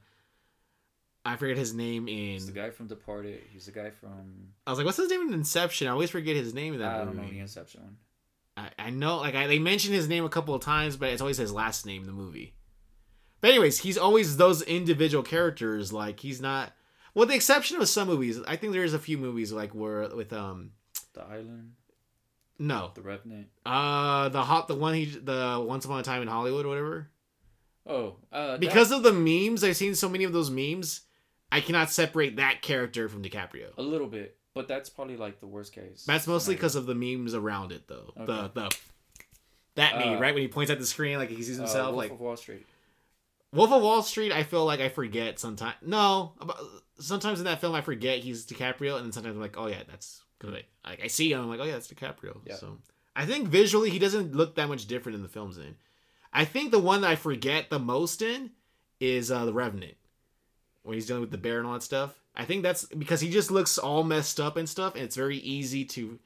I 1.23 1.35
forget 1.35 1.57
his 1.57 1.73
name 1.73 2.07
in 2.07 2.33
He's 2.33 2.47
the 2.47 2.51
guy 2.51 2.71
from 2.71 2.87
Departed. 2.87 3.41
He's 3.51 3.65
the 3.67 3.71
guy 3.71 3.91
from 3.91 4.49
I 4.65 4.71
was 4.71 4.79
like, 4.79 4.85
what's 4.85 4.97
his 4.97 5.09
name 5.09 5.27
in 5.27 5.33
Inception? 5.33 5.87
I 5.87 5.91
always 5.91 6.09
forget 6.09 6.35
his 6.35 6.53
name 6.53 6.73
in 6.73 6.79
that 6.79 6.95
I 6.95 7.05
don't 7.05 7.15
know 7.15 7.29
the 7.29 7.39
Inception 7.39 7.81
one. 7.81 7.97
I, 8.57 8.69
I 8.77 8.89
know, 8.89 9.17
like, 9.17 9.35
I, 9.35 9.47
they 9.47 9.59
mention 9.59 9.93
his 9.93 10.09
name 10.09 10.25
a 10.25 10.29
couple 10.29 10.53
of 10.53 10.61
times, 10.61 10.97
but 10.97 11.09
it's 11.09 11.21
always 11.21 11.37
his 11.37 11.53
last 11.53 11.85
name 11.85 12.01
in 12.01 12.07
the 12.07 12.13
movie. 12.13 12.53
But 13.39 13.51
anyways, 13.51 13.79
he's 13.79 13.97
always 13.97 14.37
those 14.37 14.61
individual 14.61 15.23
characters. 15.23 15.93
Like, 15.93 16.19
he's 16.19 16.41
not. 16.41 16.73
With 17.13 17.29
the 17.29 17.35
exception 17.35 17.81
of 17.81 17.87
some 17.87 18.07
movies, 18.07 18.39
I 18.47 18.55
think 18.55 18.73
there's 18.73 18.93
a 18.93 18.99
few 18.99 19.17
movies 19.17 19.51
like 19.51 19.73
where 19.73 20.07
with 20.15 20.31
um 20.31 20.71
The 21.13 21.21
Island, 21.23 21.73
no 22.61 22.91
The 22.93 23.01
Revenant. 23.01 23.47
uh 23.65 24.29
the 24.29 24.43
hot 24.43 24.67
the 24.67 24.75
one 24.75 24.93
he 24.93 25.05
the 25.05 25.63
Once 25.67 25.83
Upon 25.85 25.99
a 25.99 26.03
Time 26.03 26.21
in 26.21 26.27
Hollywood 26.27 26.65
or 26.65 26.69
whatever. 26.69 27.09
Oh, 27.87 28.15
uh, 28.31 28.51
that- 28.51 28.59
because 28.59 28.91
of 28.91 29.01
the 29.03 29.11
memes. 29.11 29.63
I've 29.63 29.75
seen 29.75 29.95
so 29.95 30.07
many 30.07 30.23
of 30.23 30.33
those 30.33 30.49
memes. 30.51 31.01
I 31.51 31.59
cannot 31.59 31.89
separate 31.89 32.37
that 32.37 32.61
character 32.61 33.09
from 33.09 33.23
DiCaprio. 33.23 33.75
a 33.77 33.81
little 33.81 34.07
bit, 34.07 34.37
but 34.53 34.67
that's 34.69 34.89
probably 34.89 35.17
like 35.17 35.39
the 35.41 35.47
worst 35.47 35.73
case. 35.73 36.05
That's 36.05 36.27
mostly 36.27 36.55
because 36.55 36.75
of 36.75 36.85
the 36.85 36.95
memes 36.95 37.33
around 37.33 37.71
it, 37.73 37.87
though. 37.87 38.13
Okay. 38.17 38.25
the 38.53 38.71
that 39.75 39.97
meme, 39.97 40.17
Uh, 40.17 40.19
right 40.19 40.33
when 40.33 40.43
he 40.43 40.47
points 40.47 40.69
at 40.71 40.79
the 40.79 40.85
screen 40.85 41.17
like 41.17 41.29
he 41.29 41.41
sees 41.43 41.57
Uh, 41.57 41.63
himself. 41.63 41.87
Wolf 41.87 41.97
like 41.97 42.11
of 42.11 42.19
Wall 42.19 42.37
Street. 42.37 42.65
Wolf 43.53 43.71
of 43.71 43.81
Wall 43.81 44.01
Street, 44.03 44.31
I 44.31 44.43
feel 44.43 44.63
like 44.65 44.79
I 44.79 44.87
forget 44.89 45.39
sometimes. 45.39 45.75
No, 45.81 46.33
sometimes 46.99 47.39
in 47.39 47.45
that 47.45 47.59
film 47.59 47.73
I 47.75 47.81
forget 47.81 48.19
he's 48.19 48.45
DiCaprio, 48.45 48.95
and 48.95 49.05
then 49.05 49.11
sometimes 49.11 49.35
I'm 49.35 49.41
like, 49.41 49.57
oh 49.57 49.67
yeah, 49.67 49.83
that's 49.89 50.21
good. 50.41 50.65
Like 50.85 51.01
I 51.03 51.07
see 51.07 51.31
him, 51.31 51.41
I'm 51.41 51.49
like, 51.49 51.59
oh 51.59 51.63
yeah, 51.63 51.73
that's 51.73 51.87
DiCaprio. 51.87 52.39
Yeah. 52.45 52.55
So 52.55 52.77
I 53.15 53.25
think 53.25 53.47
visually 53.47 53.89
he 53.89 53.99
doesn't 53.99 54.35
look 54.35 54.55
that 54.55 54.67
much 54.67 54.87
different 54.87 55.15
in 55.15 55.21
the 55.21 55.29
films. 55.29 55.57
In 55.57 55.75
I 56.33 56.45
think 56.45 56.71
the 56.71 56.79
one 56.79 57.01
that 57.01 57.11
I 57.11 57.15
forget 57.15 57.69
the 57.69 57.79
most 57.79 58.21
in 58.21 58.51
is 58.99 59.31
uh, 59.31 59.45
the 59.45 59.53
Revenant, 59.53 59.95
when 60.83 60.95
he's 60.95 61.05
dealing 61.05 61.21
with 61.21 61.31
the 61.31 61.37
bear 61.37 61.57
and 61.59 61.67
all 61.67 61.73
that 61.73 61.83
stuff. 61.83 62.15
I 62.35 62.45
think 62.45 62.63
that's 62.63 62.85
because 62.85 63.19
he 63.21 63.29
just 63.29 63.51
looks 63.51 63.77
all 63.77 64.03
messed 64.03 64.39
up 64.39 64.55
and 64.57 64.67
stuff, 64.67 64.95
and 64.95 65.03
it's 65.03 65.15
very 65.15 65.37
easy 65.37 65.85
to. 65.85 66.19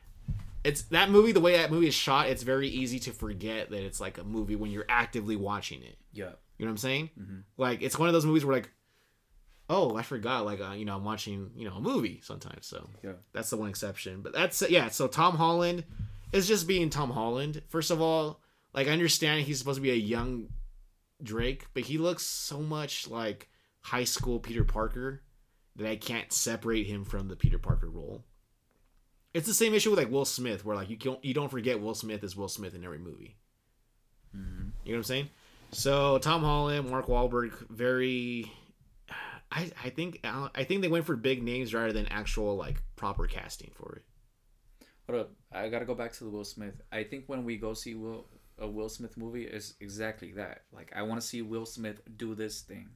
It's 0.63 0.83
that 0.83 1.09
movie. 1.11 1.31
The 1.31 1.39
way 1.39 1.57
that 1.57 1.71
movie 1.71 1.87
is 1.87 1.93
shot, 1.93 2.27
it's 2.29 2.43
very 2.43 2.67
easy 2.67 2.99
to 2.99 3.11
forget 3.11 3.69
that 3.69 3.83
it's 3.83 3.99
like 4.01 4.17
a 4.17 4.23
movie 4.23 4.55
when 4.55 4.71
you're 4.71 4.85
actively 4.89 5.35
watching 5.35 5.83
it. 5.83 5.97
Yeah. 6.13 6.31
You 6.57 6.65
know 6.65 6.69
what 6.69 6.73
I'm 6.73 6.77
saying? 6.77 7.09
Mhm. 7.19 7.43
Like 7.57 7.81
it's 7.81 7.99
one 7.99 8.07
of 8.07 8.13
those 8.13 8.25
movies 8.25 8.45
where 8.45 8.55
like, 8.55 8.69
oh, 9.69 9.95
I 9.95 10.01
forgot. 10.03 10.45
Like 10.45 10.61
uh, 10.61 10.73
you 10.73 10.85
know, 10.85 10.95
I'm 10.95 11.03
watching 11.03 11.51
you 11.55 11.67
know 11.69 11.75
a 11.75 11.81
movie 11.81 12.19
sometimes. 12.23 12.65
So 12.67 12.89
Yeah. 13.03 13.13
that's 13.33 13.49
the 13.49 13.57
one 13.57 13.69
exception. 13.69 14.21
But 14.21 14.33
that's 14.33 14.61
yeah. 14.69 14.89
So 14.89 15.07
Tom 15.07 15.35
Holland 15.37 15.83
is 16.31 16.47
just 16.47 16.67
being 16.67 16.89
Tom 16.89 17.11
Holland. 17.11 17.61
First 17.69 17.91
of 17.91 18.01
all, 18.01 18.39
like 18.73 18.87
I 18.87 18.91
understand 18.91 19.41
he's 19.45 19.59
supposed 19.59 19.77
to 19.77 19.81
be 19.81 19.91
a 19.91 19.95
young 19.95 20.47
Drake, 21.23 21.67
but 21.73 21.83
he 21.83 21.97
looks 21.97 22.23
so 22.23 22.59
much 22.59 23.07
like 23.07 23.49
high 23.81 24.03
school 24.03 24.39
Peter 24.39 24.63
Parker 24.63 25.21
that 25.77 25.89
I 25.89 25.95
can't 25.95 26.31
separate 26.33 26.87
him 26.87 27.05
from 27.05 27.27
the 27.27 27.35
Peter 27.35 27.57
Parker 27.59 27.89
role. 27.89 28.23
It's 29.33 29.47
the 29.47 29.53
same 29.53 29.73
issue 29.73 29.89
with 29.89 29.99
like 29.99 30.11
Will 30.11 30.25
Smith, 30.25 30.63
where 30.65 30.75
like 30.75 30.89
you 30.89 30.95
don't 30.97 31.23
you 31.23 31.33
don't 31.33 31.49
forget 31.51 31.79
Will 31.81 31.95
Smith 31.95 32.23
is 32.23 32.35
Will 32.35 32.47
Smith 32.47 32.73
in 32.75 32.83
every 32.85 32.99
movie. 32.99 33.35
Mhm. 34.35 34.71
You 34.83 34.91
know 34.91 34.97
what 34.97 34.97
I'm 34.97 35.03
saying? 35.03 35.29
So 35.71 36.17
Tom 36.19 36.41
Holland, 36.41 36.89
Mark 36.89 37.07
Wahlberg, 37.07 37.51
very. 37.69 38.51
I 39.51 39.71
I 39.83 39.89
think 39.89 40.19
I 40.23 40.63
think 40.63 40.81
they 40.81 40.87
went 40.87 41.05
for 41.05 41.15
big 41.15 41.43
names 41.43 41.73
rather 41.73 41.93
than 41.93 42.07
actual 42.07 42.55
like 42.55 42.81
proper 42.95 43.27
casting 43.27 43.71
for 43.75 43.97
it. 43.97 44.85
Hold 45.07 45.21
up, 45.21 45.31
I 45.51 45.69
gotta 45.69 45.85
go 45.85 45.93
back 45.95 46.13
to 46.13 46.23
the 46.23 46.29
Will 46.29 46.43
Smith. 46.43 46.81
I 46.91 47.03
think 47.03 47.25
when 47.27 47.45
we 47.45 47.57
go 47.57 47.73
see 47.73 47.95
Will 47.95 48.27
a 48.57 48.67
Will 48.67 48.89
Smith 48.89 49.17
movie 49.17 49.43
is 49.43 49.75
exactly 49.79 50.31
that. 50.33 50.61
Like 50.71 50.91
I 50.95 51.03
want 51.03 51.21
to 51.21 51.27
see 51.27 51.41
Will 51.41 51.65
Smith 51.65 52.01
do 52.17 52.33
this 52.35 52.61
thing. 52.61 52.89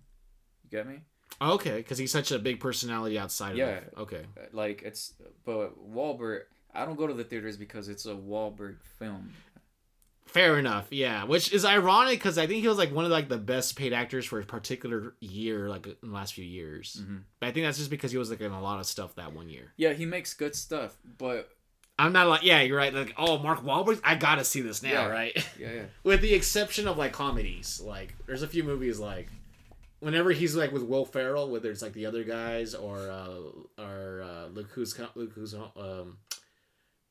You 0.63 0.69
get 0.69 0.87
me? 0.87 1.01
Okay, 1.41 1.77
because 1.77 1.97
he's 1.97 2.11
such 2.11 2.31
a 2.31 2.39
big 2.39 2.59
personality 2.59 3.19
outside 3.19 3.55
Yeah. 3.55 3.81
of. 3.95 3.99
Okay. 4.03 4.25
Like 4.51 4.81
it's 4.83 5.13
but 5.45 5.77
Wahlberg. 5.77 6.41
I 6.73 6.85
don't 6.85 6.97
go 6.97 7.07
to 7.07 7.13
the 7.15 7.23
theaters 7.23 7.57
because 7.57 7.89
it's 7.89 8.05
a 8.05 8.13
Wahlberg 8.13 8.77
film. 8.99 9.31
Fair 10.31 10.59
enough. 10.59 10.87
Yeah, 10.91 11.23
which 11.23 11.51
is 11.51 11.65
ironic 11.65 12.19
because 12.19 12.37
I 12.37 12.45
think 12.45 12.61
he 12.61 12.67
was 12.67 12.77
like 12.77 12.93
one 12.93 13.03
of 13.03 13.09
like 13.11 13.29
the 13.29 13.37
best 13.37 13.75
paid 13.75 13.93
actors 13.93 14.25
for 14.25 14.39
a 14.39 14.45
particular 14.45 15.15
year, 15.19 15.67
like 15.67 15.87
in 15.87 15.95
the 16.03 16.09
last 16.13 16.35
few 16.35 16.45
years. 16.45 17.01
Mhm. 17.01 17.23
But 17.39 17.47
I 17.47 17.51
think 17.51 17.65
that's 17.65 17.79
just 17.79 17.89
because 17.89 18.11
he 18.11 18.17
was 18.19 18.29
like 18.29 18.39
in 18.41 18.51
a 18.51 18.61
lot 18.61 18.79
of 18.79 18.85
stuff 18.85 19.15
that 19.15 19.33
one 19.33 19.49
year. 19.49 19.73
Yeah, 19.75 19.93
he 19.93 20.05
makes 20.05 20.35
good 20.35 20.55
stuff, 20.55 20.95
but 21.17 21.49
I'm 21.97 22.13
not 22.13 22.27
like, 22.27 22.43
yeah, 22.43 22.61
you're 22.61 22.77
right. 22.77 22.93
Like, 22.93 23.15
oh, 23.17 23.39
Mark 23.39 23.63
Wahlberg, 23.63 23.99
I 24.03 24.15
gotta 24.15 24.43
see 24.45 24.61
this 24.61 24.83
now, 24.83 24.89
Yeah. 24.91 25.07
right? 25.07 25.47
yeah, 25.59 25.71
yeah. 25.73 25.81
with 26.03 26.21
the 26.21 26.33
exception 26.35 26.87
of 26.87 26.95
like 26.97 27.11
comedies 27.11 27.81
like 27.83 28.13
there's 28.27 28.43
a 28.43 28.47
few 28.47 28.63
movies 28.63 28.99
like 28.99 29.29
whenever 29.99 30.31
he's 30.31 30.55
like 30.55 30.71
with 30.71 30.83
Will 30.83 31.05
Ferrell 31.05 31.49
whether 31.49 31.71
it's 31.71 31.81
like 31.81 31.93
the 31.93 32.05
other 32.05 32.23
guys 32.23 32.75
or 32.75 32.97
uh 33.09 33.81
or 33.81 34.21
uh 34.21 34.45
look 34.53 34.69
who's 34.69 34.97
look 35.15 35.33
who's 35.33 35.53
um 35.55 36.17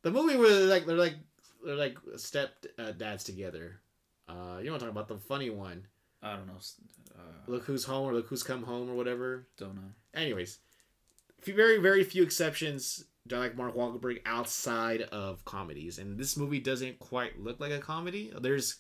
the 0.03 0.11
movie 0.13 0.37
where 0.37 0.67
like 0.67 0.87
they're 0.87 0.97
like 0.97 1.17
they're 1.65 1.75
like 1.77 1.99
step 2.17 2.65
uh, 2.79 2.93
dads 2.93 3.25
together 3.25 3.81
uh 4.29 4.59
you 4.61 4.67
know 4.67 4.73
what 4.73 4.83
I'm 4.83 4.89
about 4.91 5.09
the 5.09 5.19
funny 5.19 5.51
one 5.51 5.87
I 6.23 6.35
don't 6.35 6.47
know. 6.49 6.59
Uh, 7.17 7.21
look 7.47 7.65
who's 7.65 7.85
home 7.85 8.09
or 8.09 8.13
look 8.15 8.27
who's 8.27 8.43
come 8.43 8.65
home 8.65 8.91
or 8.91 8.95
whatever 8.95 9.47
don't 9.57 9.75
know. 9.77 9.91
anyways 10.15 10.59
few, 11.41 11.55
very 11.55 11.79
very 11.79 12.05
few 12.05 12.23
exceptions 12.23 13.05
like 13.31 13.57
Mark 13.57 13.77
Wahlberg 13.77 14.21
outside 14.25 15.03
of 15.03 15.45
comedies 15.45 15.99
and 15.99 16.19
this 16.19 16.37
movie 16.37 16.61
doesn't 16.61 16.99
quite 16.99 17.39
look 17.39 17.61
like 17.61 17.73
a 17.73 17.79
comedy 17.79 18.33
there's 18.41 18.77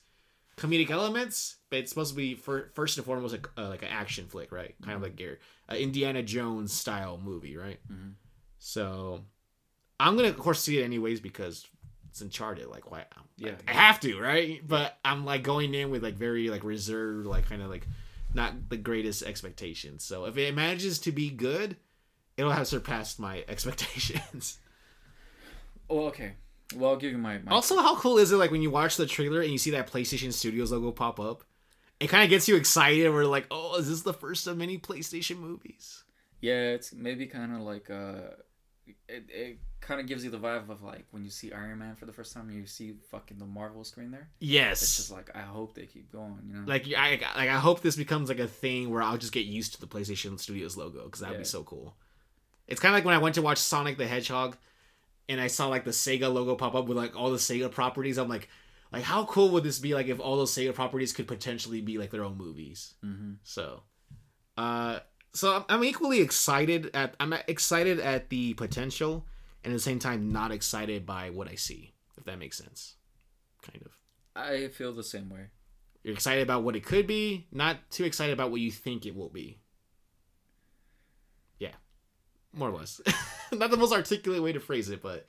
comedic 0.57 0.91
elements 0.91 1.57
but 1.70 1.79
it's 1.81 1.91
supposed 1.91 2.11
to 2.12 2.16
be 2.16 2.35
for, 2.35 2.70
first 2.74 2.97
and 2.97 3.05
foremost 3.07 3.33
like, 3.33 3.47
uh, 3.57 3.68
like 3.68 3.83
an 3.83 3.89
action 3.89 4.26
flick 4.26 4.51
right 4.51 4.74
kind 4.83 4.97
of 4.97 5.03
like 5.03 5.14
Gary 5.16 5.37
uh, 5.70 5.74
Indiana 5.76 6.22
Jones 6.22 6.72
style 6.72 7.20
movie 7.22 7.57
right 7.57 7.79
Mhm. 7.93 8.14
so 8.59 9.24
I'm 10.01 10.16
gonna 10.16 10.29
of 10.29 10.39
course 10.39 10.61
see 10.61 10.79
it 10.81 10.85
anyways 10.85 11.20
because 11.20 11.66
it's 12.11 12.20
Uncharted 12.20 12.66
like 12.68 12.90
why 12.90 13.04
Yeah. 13.36 13.52
I 13.66 13.72
have 13.72 14.00
to 14.00 14.18
right 14.20 14.61
but 14.66 14.98
I'm 15.04 15.24
like 15.24 15.42
going 15.42 15.74
in 15.74 15.90
with 15.90 16.02
like 16.02 16.14
very 16.14 16.50
like 16.50 16.64
reserved 16.64 17.26
like 17.26 17.48
kind 17.48 17.62
of 17.62 17.70
like 17.70 17.86
not 18.34 18.68
the 18.68 18.76
greatest 18.76 19.22
expectations 19.22 20.04
so 20.04 20.26
if 20.26 20.36
it 20.36 20.54
manages 20.54 20.98
to 21.00 21.12
be 21.12 21.30
good 21.30 21.76
it'll 22.38 22.52
have 22.52 22.68
surpassed 22.68 23.18
my 23.18 23.44
expectations. 23.48 24.59
Oh, 25.90 26.06
okay. 26.06 26.34
Well, 26.74 26.90
I'll 26.90 26.96
give 26.96 27.12
you 27.12 27.18
my. 27.18 27.38
my 27.38 27.50
also, 27.50 27.76
how 27.76 27.96
cool 27.96 28.18
is 28.18 28.30
it 28.30 28.36
like 28.36 28.50
when 28.50 28.62
you 28.62 28.70
watch 28.70 28.96
the 28.96 29.06
trailer 29.06 29.40
and 29.40 29.50
you 29.50 29.59
see 29.59 29.70
that 29.72 29.90
PlayStation 29.90 30.32
Studios 30.32 30.70
logo 30.70 30.92
pop 30.92 31.18
up? 31.18 31.42
It 31.98 32.09
kind 32.09 32.22
of 32.22 32.30
gets 32.30 32.46
you 32.46 32.56
excited. 32.56 33.11
We're 33.11 33.24
like, 33.24 33.46
oh, 33.50 33.76
is 33.76 33.88
this 33.88 34.02
the 34.02 34.12
first 34.12 34.46
of 34.46 34.56
many 34.56 34.78
PlayStation 34.78 35.38
movies? 35.38 36.04
Yeah, 36.40 36.70
it's 36.72 36.92
maybe 36.92 37.26
kind 37.26 37.52
of 37.54 37.62
like 37.62 37.90
uh, 37.90 38.34
it, 39.09 39.24
it 39.28 39.59
kind 39.80 40.01
of 40.01 40.07
gives 40.07 40.24
you 40.24 40.30
the 40.30 40.39
vibe 40.39 40.68
of 40.70 40.82
like 40.82 41.07
when 41.12 41.24
you 41.24 41.30
see 41.30 41.53
Iron 41.53 41.78
Man 41.78 41.95
for 41.97 42.07
the 42.07 42.12
first 42.12 42.32
time, 42.32 42.51
you 42.51 42.66
see 42.66 42.95
fucking 43.11 43.39
the 43.39 43.47
Marvel 43.47 43.84
screen 43.84 44.11
there. 44.11 44.28
Yes. 44.41 44.82
It's 44.82 44.97
just 44.97 45.11
like 45.11 45.30
I 45.34 45.41
hope 45.41 45.74
they 45.74 45.86
keep 45.86 46.11
going, 46.12 46.39
you 46.47 46.55
know. 46.55 46.62
like 46.66 46.86
I 46.97 47.11
like 47.11 47.49
I 47.49 47.59
hope 47.59 47.80
this 47.80 47.97
becomes 47.97 48.28
like 48.28 48.39
a 48.41 48.47
thing 48.49 48.91
where 48.91 49.03
I'll 49.03 49.18
just 49.18 49.32
get 49.32 49.47
used 49.47 49.74
to 49.74 49.80
the 49.80 49.86
PlayStation 49.86 50.39
Studios 50.39 50.76
logo 50.76 51.05
because 51.05 51.20
that'd 51.20 51.34
Yeah. 51.34 51.39
be 51.41 51.45
so 51.45 51.62
cool. 51.62 51.97
It's 52.66 52.80
kind 52.80 52.93
of 52.95 52.99
like 52.99 53.05
when 53.05 53.14
I 53.14 53.18
went 53.18 53.34
to 53.36 53.43
watch 53.43 53.59
Sonic 53.59 53.97
the 53.97 54.07
Hedgehog, 54.07 54.57
and 55.28 55.41
I 55.41 55.47
saw 55.47 55.68
like 55.68 55.84
the 55.84 55.91
Sega 55.91 56.32
logo 56.32 56.55
pop 56.55 56.74
up 56.74 56.86
with 56.86 56.97
like 56.97 57.16
all 57.16 57.30
the 57.30 57.39
Sega 57.39 57.70
properties. 57.70 58.18
I'm 58.18 58.28
like, 58.28 58.49
like 58.93 59.03
how 59.05 59.24
cool 59.24 59.51
would 59.51 59.64
this 59.64 59.78
be? 59.78 59.95
Like 59.95 60.09
if 60.09 60.20
all 60.20 60.36
those 60.36 60.53
Sega 60.55 60.74
properties 60.74 61.12
could 61.12 61.26
potentially 61.28 61.80
be 61.80 61.99
like 61.99 62.11
their 62.11 62.24
own 62.24 62.36
movies. 62.36 62.95
hmm 63.03 63.34
So, 63.43 63.82
uh, 64.57 64.99
so 65.39 65.64
I'm, 65.68 65.84
equally 65.84 66.20
excited 66.20 66.91
at 66.95 67.14
I'm 67.20 67.32
excited 67.47 68.01
at 68.01 68.28
the 68.28 68.55
potential, 68.55 69.24
and 69.62 69.72
at 69.72 69.76
the 69.76 69.80
same 69.80 70.01
time 70.01 70.32
not 70.32 70.51
excited 70.51 71.07
by 71.07 71.30
what 71.30 71.49
I 71.49 71.55
see. 71.55 71.95
If 72.16 72.24
that 72.24 72.41
makes 72.41 72.59
sense, 72.59 72.97
kind 73.62 73.80
of. 73.84 73.93
I 74.34 74.66
feel 74.68 74.93
the 74.93 75.05
same 75.05 75.28
way. 75.28 75.51
You're 76.03 76.14
excited 76.14 76.43
about 76.43 76.64
what 76.64 76.74
it 76.74 76.84
could 76.84 77.07
be, 77.07 77.47
not 77.53 77.89
too 77.91 78.05
excited 78.05 78.32
about 78.32 78.51
what 78.51 78.61
you 78.61 78.72
think 78.72 79.07
it 79.07 79.14
will 79.14 79.28
be. 79.28 79.61
Yeah, 81.61 81.74
more 82.53 82.70
or 82.70 82.72
less. 82.72 83.01
not 83.53 83.70
the 83.70 83.76
most 83.76 83.93
articulate 83.93 84.43
way 84.43 84.53
to 84.53 84.61
phrase 84.61 84.91
it, 84.91 85.03
but 85.03 85.28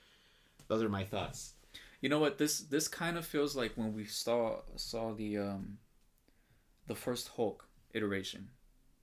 those 0.68 0.82
are 0.82 0.90
my 0.90 1.04
thoughts. 1.04 1.54
You 2.02 2.10
know 2.10 2.20
what? 2.20 2.40
This 2.40 2.62
this 2.62 2.88
kind 2.88 3.16
of 3.16 3.28
feels 3.28 3.56
like 3.56 3.74
when 3.76 3.94
we 3.94 4.06
saw 4.06 4.62
saw 4.76 5.14
the 5.14 5.38
um 5.38 5.78
the 6.88 6.96
first 6.96 7.28
Hulk 7.36 7.68
iteration. 7.94 8.50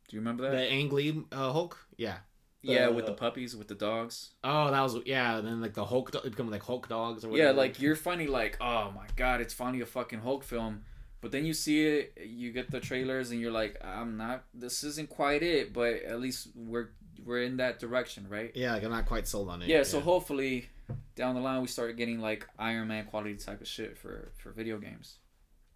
Do 0.09 0.17
you 0.17 0.21
remember 0.21 0.45
that? 0.45 0.53
The 0.53 0.71
Ang 0.71 0.91
Lee 0.91 1.23
uh, 1.33 1.53
Hulk, 1.53 1.79
yeah. 1.97 2.19
yeah, 2.63 2.87
the- 2.87 2.93
with 2.93 3.07
the 3.07 3.13
puppies, 3.13 3.57
with 3.57 3.69
the 3.69 3.75
dogs. 3.75 4.35
Oh, 4.45 4.71
that 4.71 4.81
was 4.81 4.97
yeah. 5.07 5.41
Then 5.41 5.61
like 5.61 5.75
the 5.75 5.85
Hulk, 5.85 6.11
do- 6.13 6.29
become 6.31 6.51
like 6.51 6.63
Hulk 6.63 6.89
dogs 6.89 7.25
or 7.25 7.29
whatever. 7.31 7.51
Yeah, 7.51 7.57
like 7.57 7.81
you're 7.81 7.97
finally 7.97 8.29
like, 8.29 8.57
oh 8.61 8.93
my 8.95 9.07
god, 9.17 9.41
it's 9.41 9.55
finally 9.55 9.81
a 9.81 9.87
fucking 9.87 10.21
Hulk 10.21 10.45
film. 10.45 10.83
But 11.23 11.33
then 11.33 11.45
you 11.45 11.55
see 11.55 11.85
it, 11.87 12.19
you 12.25 12.53
get 12.53 12.71
the 12.71 12.79
trailers, 12.79 13.31
and 13.31 13.41
you're 13.41 13.51
like, 13.51 13.77
I'm 13.85 14.17
not. 14.17 14.45
This 14.55 14.85
isn't 14.85 15.09
quite 15.09 15.43
it, 15.43 15.73
but 15.73 16.03
at 16.05 16.21
least 16.21 16.49
we're 16.55 16.91
we're 17.25 17.43
in 17.43 17.57
that 17.57 17.81
direction, 17.81 18.27
right? 18.29 18.53
yeah, 18.55 18.75
like 18.75 18.85
I'm 18.85 18.91
not 18.91 19.07
quite 19.07 19.27
sold 19.27 19.49
on 19.49 19.63
it. 19.63 19.69
Yeah. 19.69 19.83
So 19.83 19.99
hopefully, 20.01 20.69
down 21.17 21.35
the 21.35 21.41
line, 21.41 21.61
we 21.63 21.67
start 21.67 21.97
getting 21.97 22.21
like 22.21 22.47
Iron 22.59 22.87
Man 22.89 23.07
quality 23.07 23.35
type 23.35 23.61
of 23.61 23.67
shit 23.67 23.97
for 23.99 24.31
for 24.37 24.53
video 24.53 24.79
games. 24.79 25.17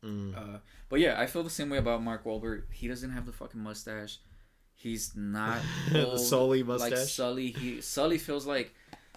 Mm. 0.04 0.36
Uh, 0.36 0.58
but 0.88 1.00
yeah, 1.00 1.20
I 1.20 1.26
feel 1.26 1.42
the 1.42 1.50
same 1.50 1.68
way 1.70 1.78
about 1.78 2.02
Mark 2.02 2.24
Wahlberg. 2.24 2.62
He 2.72 2.88
doesn't 2.88 3.10
have 3.10 3.26
the 3.26 3.32
fucking 3.32 3.60
mustache. 3.60 4.18
He's 4.74 5.12
not 5.14 5.58
the 5.92 6.06
old 6.06 6.20
Sully 6.20 6.62
like 6.62 6.90
mustache. 6.92 7.12
Sully. 7.12 7.48
He 7.50 7.80
Sully 7.80 8.16
feels 8.18 8.46
like 8.46 8.74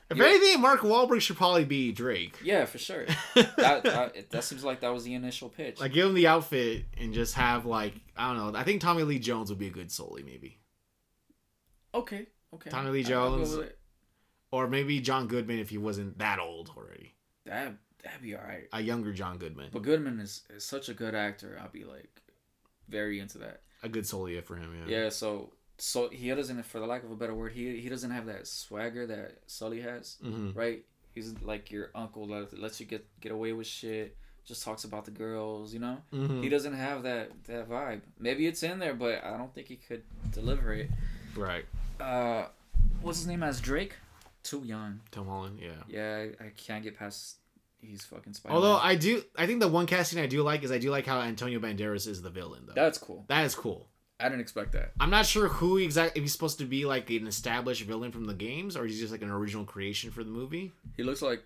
if 0.10 0.20
anything, 0.20 0.62
Mark 0.62 0.82
Wahlberg 0.82 1.22
should 1.22 1.38
probably 1.38 1.64
be 1.64 1.92
Drake. 1.92 2.38
yeah, 2.44 2.66
for 2.66 2.78
sure. 2.78 3.06
that, 3.36 3.84
that 3.84 4.30
that 4.30 4.44
seems 4.44 4.64
like 4.64 4.82
that 4.82 4.94
was 4.94 5.06
the 5.06 5.14
initial 5.14 5.50
pitch. 5.50 5.80
like 5.80 5.94
give 5.94 6.08
him 6.08 6.14
the 6.14 6.28
outfit 6.28 6.86
and 6.98 7.14
just 7.14 7.36
have 7.36 7.66
like 7.66 7.94
I 8.18 8.28
don't 8.34 8.54
know. 8.54 8.60
I 8.60 8.64
think 8.64 8.82
Tommy 8.82 9.04
Lee 9.04 9.20
Jones 9.20 9.50
would 9.50 9.58
be 9.60 9.68
a 9.68 9.72
good 9.72 9.90
Sully 9.92 10.22
maybe, 10.22 10.60
okay, 11.96 12.28
okay. 12.54 12.70
Tommy 12.70 12.90
Lee 12.92 13.06
I- 13.06 13.18
I'll 13.18 13.38
go 13.38 13.46
Jones. 13.46 13.72
or 14.52 14.68
maybe 14.68 15.00
John 15.00 15.28
Goodman 15.28 15.60
if 15.60 15.70
he 15.70 15.78
wasn't 15.78 16.18
that 16.20 16.40
old 16.40 16.72
already. 16.76 17.16
That 17.46 17.74
that'd 18.04 18.22
be 18.22 18.36
all 18.36 18.44
right. 18.44 18.68
A 18.74 18.82
younger 18.82 19.12
John 19.14 19.38
Goodman. 19.38 19.70
But 19.72 19.84
Goodman 19.84 20.20
is, 20.20 20.42
is 20.50 20.64
such 20.66 20.90
a 20.90 20.94
good 20.94 21.16
actor. 21.16 21.60
I'd 21.64 21.72
be 21.72 21.84
like, 21.86 22.22
very 22.90 23.20
into 23.20 23.38
that. 23.40 23.62
A 23.82 23.90
good 23.90 24.04
Solia 24.04 24.44
for 24.44 24.56
him. 24.56 24.74
Yeah. 24.88 25.04
Yeah, 25.04 25.10
so 25.10 25.52
so 25.78 26.10
he 26.10 26.30
doesn't, 26.30 26.64
for 26.66 26.80
the 26.80 26.86
lack 26.86 27.04
of 27.04 27.12
a 27.12 27.16
better 27.16 27.34
word, 27.34 27.52
he 27.54 27.80
he 27.80 27.90
doesn't 27.90 28.12
have 28.12 28.26
that 28.28 28.48
swagger 28.48 29.06
that 29.08 29.40
Sully 29.48 29.82
has, 29.82 30.18
Mm-hmm. 30.24 30.58
right? 30.58 30.84
He's 31.14 31.34
like 31.42 31.72
your 31.72 31.92
uncle 31.94 32.28
that 32.28 32.60
lets 32.60 32.80
you 32.80 32.86
get 32.86 33.06
get 33.22 33.32
away 33.32 33.54
with 33.54 33.68
shit, 33.68 34.16
just 34.46 34.64
talks 34.64 34.84
about 34.84 35.06
the 35.06 35.12
girls, 35.12 35.74
you 35.74 35.80
know. 35.80 35.98
Mm-hmm. 36.14 36.42
He 36.42 36.50
doesn't 36.50 36.74
have 36.74 37.04
that 37.04 37.32
that 37.46 37.70
vibe. 37.70 38.02
Maybe 38.20 38.48
it's 38.48 38.64
in 38.64 38.80
there, 38.80 38.94
but 38.96 39.24
I 39.24 39.38
don't 39.38 39.54
think 39.54 39.68
he 39.68 39.76
could 39.76 40.04
deliver 40.32 40.74
it. 40.74 40.90
Right. 41.36 41.66
Uh, 42.00 42.48
what's 43.02 43.20
his 43.20 43.28
name 43.28 43.44
as 43.44 43.60
Drake? 43.62 43.96
Too 44.44 44.64
young. 44.66 45.02
Tom 45.12 45.28
Holland. 45.28 45.60
Yeah. 45.62 45.84
Yeah, 45.88 46.18
I, 46.42 46.46
I 46.46 46.50
can't 46.58 46.84
get 46.84 46.98
past. 46.98 47.38
He's 47.86 48.04
fucking 48.06 48.34
Spider. 48.34 48.56
Although 48.56 48.78
I 48.78 48.96
do, 48.96 49.22
I 49.38 49.46
think 49.46 49.60
the 49.60 49.68
one 49.68 49.86
casting 49.86 50.20
I 50.20 50.26
do 50.28 50.42
like 50.42 50.64
is 50.64 50.72
I 50.72 50.78
do 50.78 50.90
like 50.90 51.06
how 51.06 51.20
Antonio 51.20 51.60
Banderas 51.60 52.08
is 52.08 52.22
the 52.22 52.30
villain 52.30 52.64
though. 52.66 52.74
that's 52.74 52.98
cool. 52.98 53.26
that 53.28 53.44
is 53.46 53.54
cool. 53.56 53.90
I 54.20 54.30
didn't 54.30 54.42
expect 54.42 54.72
that. 54.72 54.94
I'm 55.02 55.10
not 55.10 55.26
sure 55.26 55.50
who 55.50 55.78
exactly 55.78 56.20
if 56.20 56.24
he's 56.24 56.32
supposed 56.32 56.60
to 56.60 56.66
be 56.66 56.86
like 56.86 57.10
an 57.10 57.28
established 57.28 57.82
villain 57.84 58.12
from 58.12 58.26
the 58.26 58.34
games 58.34 58.78
or 58.78 58.86
he's 58.86 59.00
just 59.00 59.12
like 59.12 59.22
an 59.22 59.30
original 59.30 59.66
creation 59.66 60.12
for 60.12 60.24
the 60.24 60.30
movie. 60.30 60.72
He 60.96 61.04
looks 61.04 61.22
like 61.22 61.44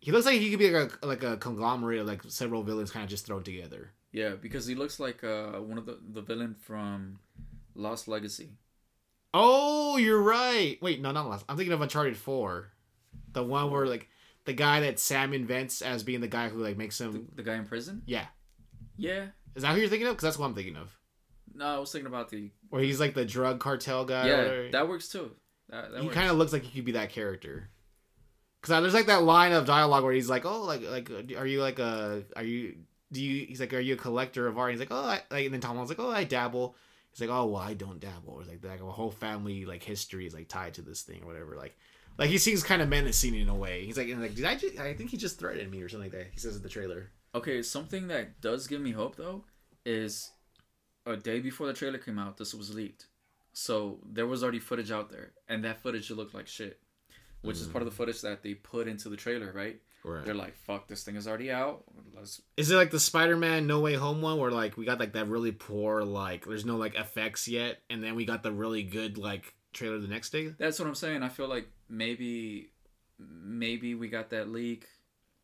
He 0.00 0.10
looks 0.10 0.24
like 0.24 0.40
he 0.40 0.48
could 0.48 0.58
be 0.58 0.70
like 0.70 0.92
a 1.02 1.06
like 1.06 1.22
a 1.22 1.36
conglomerate 1.36 2.00
of 2.00 2.06
like 2.06 2.22
several 2.28 2.62
villains 2.62 2.90
kind 2.90 3.04
of 3.04 3.10
just 3.10 3.26
thrown 3.26 3.42
together. 3.42 3.90
yeah, 4.12 4.30
because 4.40 4.66
he 4.66 4.74
looks 4.74 4.98
like 4.98 5.22
uh 5.22 5.58
one 5.60 5.76
of 5.76 5.84
the 5.84 5.98
the 6.12 6.22
villain 6.22 6.54
from 6.58 7.18
Lost 7.74 8.08
Legacy. 8.08 8.50
Oh, 9.34 9.96
you're 9.96 10.22
right. 10.22 10.78
Wait, 10.82 11.00
no, 11.00 11.12
not 11.12 11.28
last. 11.28 11.44
I'm 11.48 11.56
thinking 11.56 11.72
of 11.72 11.80
Uncharted 11.82 12.16
Four, 12.16 12.72
the 13.32 13.42
one 13.44 13.70
where 13.70 13.86
like 13.86 14.08
the 14.44 14.52
guy 14.52 14.80
that 14.80 14.98
Sam 14.98 15.32
invents 15.32 15.82
as 15.82 16.02
being 16.02 16.20
the 16.20 16.28
guy 16.28 16.48
who 16.48 16.58
like 16.62 16.76
makes 16.76 17.00
him. 17.00 17.28
the 17.34 17.42
guy 17.42 17.54
in 17.54 17.64
prison. 17.66 18.02
Yeah, 18.06 18.26
Yeah. 18.96 19.26
is 19.54 19.62
that 19.62 19.74
who 19.74 19.80
you're 19.80 19.88
thinking 19.88 20.08
of? 20.08 20.14
Because 20.14 20.24
that's 20.24 20.38
what 20.38 20.46
I'm 20.46 20.54
thinking 20.54 20.76
of. 20.76 20.96
No, 21.54 21.66
I 21.66 21.78
was 21.78 21.90
thinking 21.92 22.06
about 22.06 22.30
the. 22.30 22.50
Where 22.68 22.82
he's 22.82 23.00
like 23.00 23.14
the 23.14 23.24
drug 23.24 23.58
cartel 23.60 24.04
guy. 24.04 24.26
yeah, 24.28 24.70
that 24.72 24.88
works 24.88 25.08
too. 25.08 25.32
That, 25.68 25.92
that 25.92 26.02
he 26.02 26.08
kind 26.08 26.30
of 26.30 26.36
looks 26.36 26.52
like 26.52 26.62
he 26.62 26.78
could 26.78 26.84
be 26.86 26.92
that 26.92 27.10
character. 27.10 27.70
Cause 28.62 28.82
there's 28.82 28.92
like 28.94 29.06
that 29.06 29.22
line 29.22 29.52
of 29.52 29.64
dialogue 29.66 30.04
where 30.04 30.12
he's 30.12 30.28
like, 30.28 30.44
"Oh, 30.44 30.62
like, 30.64 30.82
like, 30.82 31.10
are 31.38 31.46
you 31.46 31.62
like 31.62 31.78
a, 31.78 32.24
are 32.36 32.42
you, 32.42 32.76
do 33.10 33.22
you?" 33.22 33.46
He's 33.46 33.58
like, 33.58 33.72
"Are 33.72 33.80
you 33.80 33.94
a 33.94 33.96
collector 33.96 34.46
of 34.46 34.58
art?" 34.58 34.72
He's 34.72 34.80
like, 34.80 34.90
"Oh," 34.90 34.96
I, 35.02 35.22
like, 35.30 35.46
and 35.46 35.54
then 35.54 35.60
Tom 35.62 35.72
Holland's 35.76 35.90
like, 35.90 35.98
"Oh, 35.98 36.10
I 36.10 36.24
dabble." 36.24 36.76
He's 37.10 37.22
like, 37.22 37.30
"Oh, 37.30 37.46
well, 37.46 37.62
I 37.62 37.72
don't 37.72 38.00
dabble." 38.00 38.38
It's 38.40 38.50
like, 38.50 38.62
like 38.62 38.82
a 38.82 38.84
whole 38.90 39.10
family 39.10 39.64
like 39.64 39.82
history 39.82 40.26
is 40.26 40.34
like 40.34 40.48
tied 40.48 40.74
to 40.74 40.82
this 40.82 41.00
thing 41.02 41.22
or 41.22 41.26
whatever. 41.26 41.56
Like, 41.56 41.74
like 42.20 42.28
he 42.28 42.36
seems 42.36 42.62
kind 42.62 42.82
of 42.82 42.88
menacing 42.90 43.34
in 43.34 43.48
a 43.48 43.54
way. 43.54 43.86
He's 43.86 43.96
like, 43.96 44.08
like, 44.14 44.34
did 44.34 44.44
I? 44.44 44.54
Just, 44.54 44.78
I 44.78 44.92
think 44.92 45.08
he 45.08 45.16
just 45.16 45.38
threatened 45.38 45.70
me 45.70 45.80
or 45.80 45.88
something 45.88 46.12
like 46.12 46.18
that. 46.18 46.30
He 46.32 46.38
says 46.38 46.54
in 46.54 46.62
the 46.62 46.68
trailer. 46.68 47.10
Okay, 47.34 47.62
something 47.62 48.08
that 48.08 48.42
does 48.42 48.66
give 48.66 48.82
me 48.82 48.92
hope 48.92 49.16
though 49.16 49.44
is 49.86 50.30
a 51.06 51.16
day 51.16 51.40
before 51.40 51.66
the 51.66 51.72
trailer 51.72 51.96
came 51.96 52.18
out, 52.18 52.36
this 52.36 52.54
was 52.54 52.74
leaked. 52.74 53.06
So 53.54 54.00
there 54.04 54.26
was 54.26 54.42
already 54.42 54.58
footage 54.58 54.92
out 54.92 55.10
there, 55.10 55.32
and 55.48 55.64
that 55.64 55.82
footage 55.82 56.10
looked 56.10 56.34
like 56.34 56.46
shit. 56.46 56.78
Which 57.42 57.56
is 57.56 57.68
part 57.68 57.80
of 57.80 57.86
the 57.86 57.94
mm. 57.94 57.96
footage 57.96 58.20
that 58.20 58.42
they 58.42 58.52
put 58.52 58.86
into 58.86 59.08
the 59.08 59.16
trailer, 59.16 59.50
right? 59.50 59.80
Right. 60.04 60.22
They're 60.26 60.34
like, 60.34 60.58
"Fuck, 60.66 60.88
this 60.88 61.04
thing 61.04 61.16
is 61.16 61.26
already 61.26 61.50
out. 61.50 61.84
Let's 62.14 62.42
Is 62.58 62.70
it 62.70 62.76
like 62.76 62.90
the 62.90 63.00
Spider-Man 63.00 63.66
No 63.66 63.80
Way 63.80 63.94
Home 63.94 64.20
one 64.20 64.38
where 64.38 64.50
like 64.50 64.76
we 64.76 64.84
got 64.84 65.00
like 65.00 65.14
that 65.14 65.26
really 65.26 65.52
poor 65.52 66.04
like 66.04 66.44
there's 66.44 66.66
no 66.66 66.76
like 66.76 66.96
effects 66.96 67.48
yet, 67.48 67.78
and 67.88 68.04
then 68.04 68.14
we 68.14 68.26
got 68.26 68.42
the 68.42 68.52
really 68.52 68.82
good 68.82 69.16
like 69.16 69.54
trailer 69.72 69.98
the 69.98 70.08
next 70.08 70.30
day? 70.30 70.54
That's 70.58 70.78
what 70.78 70.86
I'm 70.86 70.94
saying. 70.94 71.22
I 71.22 71.28
feel 71.28 71.48
like 71.48 71.68
maybe 71.90 72.70
maybe 73.18 73.94
we 73.94 74.08
got 74.08 74.30
that 74.30 74.48
leak 74.48 74.86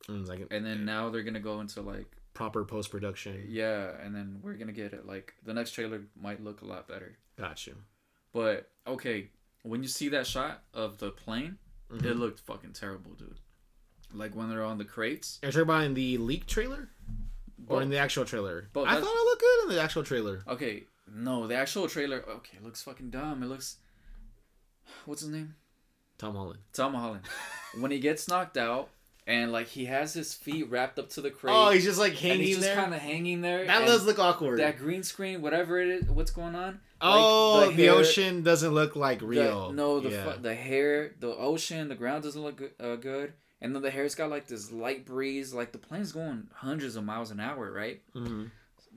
And 0.09 0.27
like 0.27 0.47
and 0.51 0.65
then 0.65 0.85
now 0.87 1.11
they're 1.11 1.23
to 1.35 1.41
go 1.41 1.61
into 1.61 1.83
like 1.83 2.07
proper 2.33 2.65
post 2.65 2.91
production. 2.91 3.45
yeah, 3.49 3.91
and 4.03 4.15
then 4.15 4.39
we're 4.43 4.55
to 4.69 4.73
get 4.73 4.93
it 4.95 5.05
like 5.07 5.35
the 5.45 5.53
next 5.53 5.73
trailer 5.73 6.03
might 6.19 6.43
look 6.43 6.63
a 6.63 6.65
lot 6.65 6.87
better. 6.89 7.19
Got 7.39 7.67
you. 7.67 7.75
But 8.33 8.71
okay, 8.87 9.31
when 9.63 9.83
you 9.83 9.89
see 9.89 10.09
that 10.11 10.27
shot 10.27 10.63
of 10.73 10.99
the 10.99 11.11
plane, 11.11 11.59
Mhm. 11.91 12.05
it 12.05 12.15
looked 12.15 12.41
fucking 12.41 12.73
terrible, 12.73 13.13
dude. 13.15 13.41
Like 14.13 14.35
when 14.37 14.49
they're 14.49 14.63
on 14.65 14.79
the 14.79 14.85
crates. 14.85 15.39
Are 15.43 15.47
you 15.47 15.53
talking 15.53 15.63
about 15.65 15.85
in 15.85 15.95
the 15.95 16.19
leak 16.19 16.47
trailer 16.47 16.89
or 17.67 17.83
in 17.83 17.91
the 17.91 17.99
actual 17.99 18.25
trailer? 18.25 18.69
Both. 18.73 18.87
I 18.87 18.93
thought 18.95 19.01
That's- 19.01 19.17
it 19.17 19.25
looked 19.25 19.41
good 19.41 19.63
in 19.71 19.75
the 19.77 19.83
actual 19.83 20.05
trailer. 20.05 20.43
Okay, 20.47 20.85
no, 21.09 21.47
the 21.47 21.55
actual 21.57 21.89
trailer. 21.89 22.23
Okay, 22.29 22.57
it 22.59 22.63
looks 22.65 22.83
fucking 22.83 23.11
dumb. 23.11 23.43
It 23.43 23.47
looks. 23.47 23.79
What's 25.05 25.23
his 25.23 25.31
name? 25.31 25.55
Tom 26.19 26.35
Holland. 26.35 26.61
Tom 26.73 26.95
Holland. 26.95 27.23
when 27.79 27.91
he 27.91 27.99
gets 27.99 28.29
knocked 28.29 28.57
out 28.57 28.89
and 29.27 29.51
like 29.53 29.67
he 29.69 29.85
has 29.87 30.15
his 30.15 30.33
feet 30.35 30.71
wrapped 30.71 30.99
up 30.99 31.11
to 31.11 31.21
the 31.21 31.31
crate. 31.31 31.55
Oh, 31.57 31.71
he's 31.71 31.85
just 31.85 31.99
like 31.99 32.13
and 32.13 32.19
hanging 32.21 32.41
he's 32.47 32.57
just 32.57 32.69
there. 32.69 32.77
kind 32.77 32.95
of 32.95 33.01
hanging 33.01 33.41
there. 33.41 33.67
that 33.67 33.87
does 33.87 34.05
look 34.07 34.19
awkward. 34.19 34.59
that 34.61 34.79
green 34.79 35.03
screen, 35.03 35.43
whatever 35.43 35.79
it 35.81 35.89
is, 35.89 36.05
what's 36.09 36.31
going 36.31 36.55
on? 36.55 36.81
oh, 37.03 37.59
like, 37.67 37.71
the 37.71 37.77
the, 37.77 37.83
hair- 37.85 37.95
ocean 37.95 38.43
doesn't 38.43 38.73
look 38.73 38.97
like 38.97 39.19
The- 39.19 39.27
real. 39.27 39.73
no, 39.73 40.01
the 40.01 40.11
yeah. 40.11 40.33
fu- 40.33 40.41
the 40.41 40.55
hair, 40.55 41.13
the 41.21 41.29
ocean, 41.35 41.89
the 41.89 41.95
ground 41.95 42.23
doesn't 42.23 42.41
look 42.41 42.57
good, 42.57 42.73
uh, 42.81 42.97
good, 42.97 43.35
and 43.61 43.75
then 43.75 43.83
the 43.83 43.91
hair's 43.91 44.15
got 44.15 44.31
like 44.31 44.47
this 44.47 44.73
light 44.73 45.05
breeze. 45.05 45.53
Like 45.53 45.73
the 45.73 45.79
plane's 45.79 46.13
going 46.13 46.47
hundreds 46.55 46.97
of 46.97 47.05
miles 47.05 47.31
an 47.31 47.39
hour, 47.41 47.71
right? 47.71 48.01
Mhm. 48.15 48.51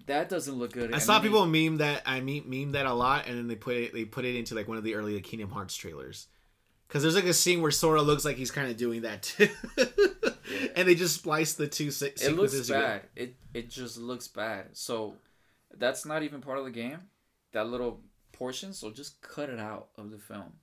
That 0.06 0.30
doesn't 0.30 0.56
look 0.56 0.72
good. 0.72 0.92
I 0.92 0.94
And 0.94 1.02
saw 1.02 1.14
then 1.20 1.24
people 1.24 1.46
meme 1.46 1.78
that 1.80 2.04
I 2.06 2.22
meme 2.22 2.44
meme 2.50 2.72
that 2.72 2.86
a 2.86 2.94
lot, 2.94 3.28
and 3.28 3.38
then 3.38 3.48
they 3.48 3.56
put 3.56 3.76
it 3.76 3.94
they 3.94 4.06
put 4.06 4.24
it 4.24 4.38
into 4.38 4.56
like 4.56 4.68
one 4.70 4.78
of 4.78 4.84
the 4.86 4.96
early 4.96 5.20
Kingdom 5.20 5.50
Hearts 5.50 5.76
trailers. 5.76 6.28
Because 6.90 7.04
there's 7.04 7.16
like 7.16 7.24
a 7.26 7.34
scene 7.34 7.62
where 7.62 7.70
Sora 7.72 8.02
looks 8.02 8.26
like 8.26 8.36
he's 8.36 8.50
kind 8.52 8.70
of 8.70 8.76
doing 8.76 9.04
that 9.04 9.22
too, 9.24 9.48
and 10.76 10.88
they 10.88 10.96
just 10.96 11.16
splice 11.16 11.54
the 11.54 11.68
two 11.68 11.92
se- 11.92 12.08
it 12.08 12.12
looks 12.34 12.52
sequences 12.54 12.68
together. 12.68 12.86
bad. 12.86 13.02
It 13.16 13.36
it 13.54 13.70
just 13.70 13.98
looks 13.98 14.28
bad. 14.28 14.66
So 14.74 15.16
that's 15.78 16.06
not 16.06 16.24
even 16.24 16.42
part 16.42 16.58
of 16.58 16.66
the 16.66 16.72
game. 16.72 16.98
That 17.54 17.68
little 17.68 18.02
portion. 18.32 18.74
So 18.74 18.90
just 18.92 19.22
cut 19.22 19.50
it 19.50 19.60
out 19.60 19.90
of 19.98 20.10
the 20.12 20.18
film. 20.18 20.54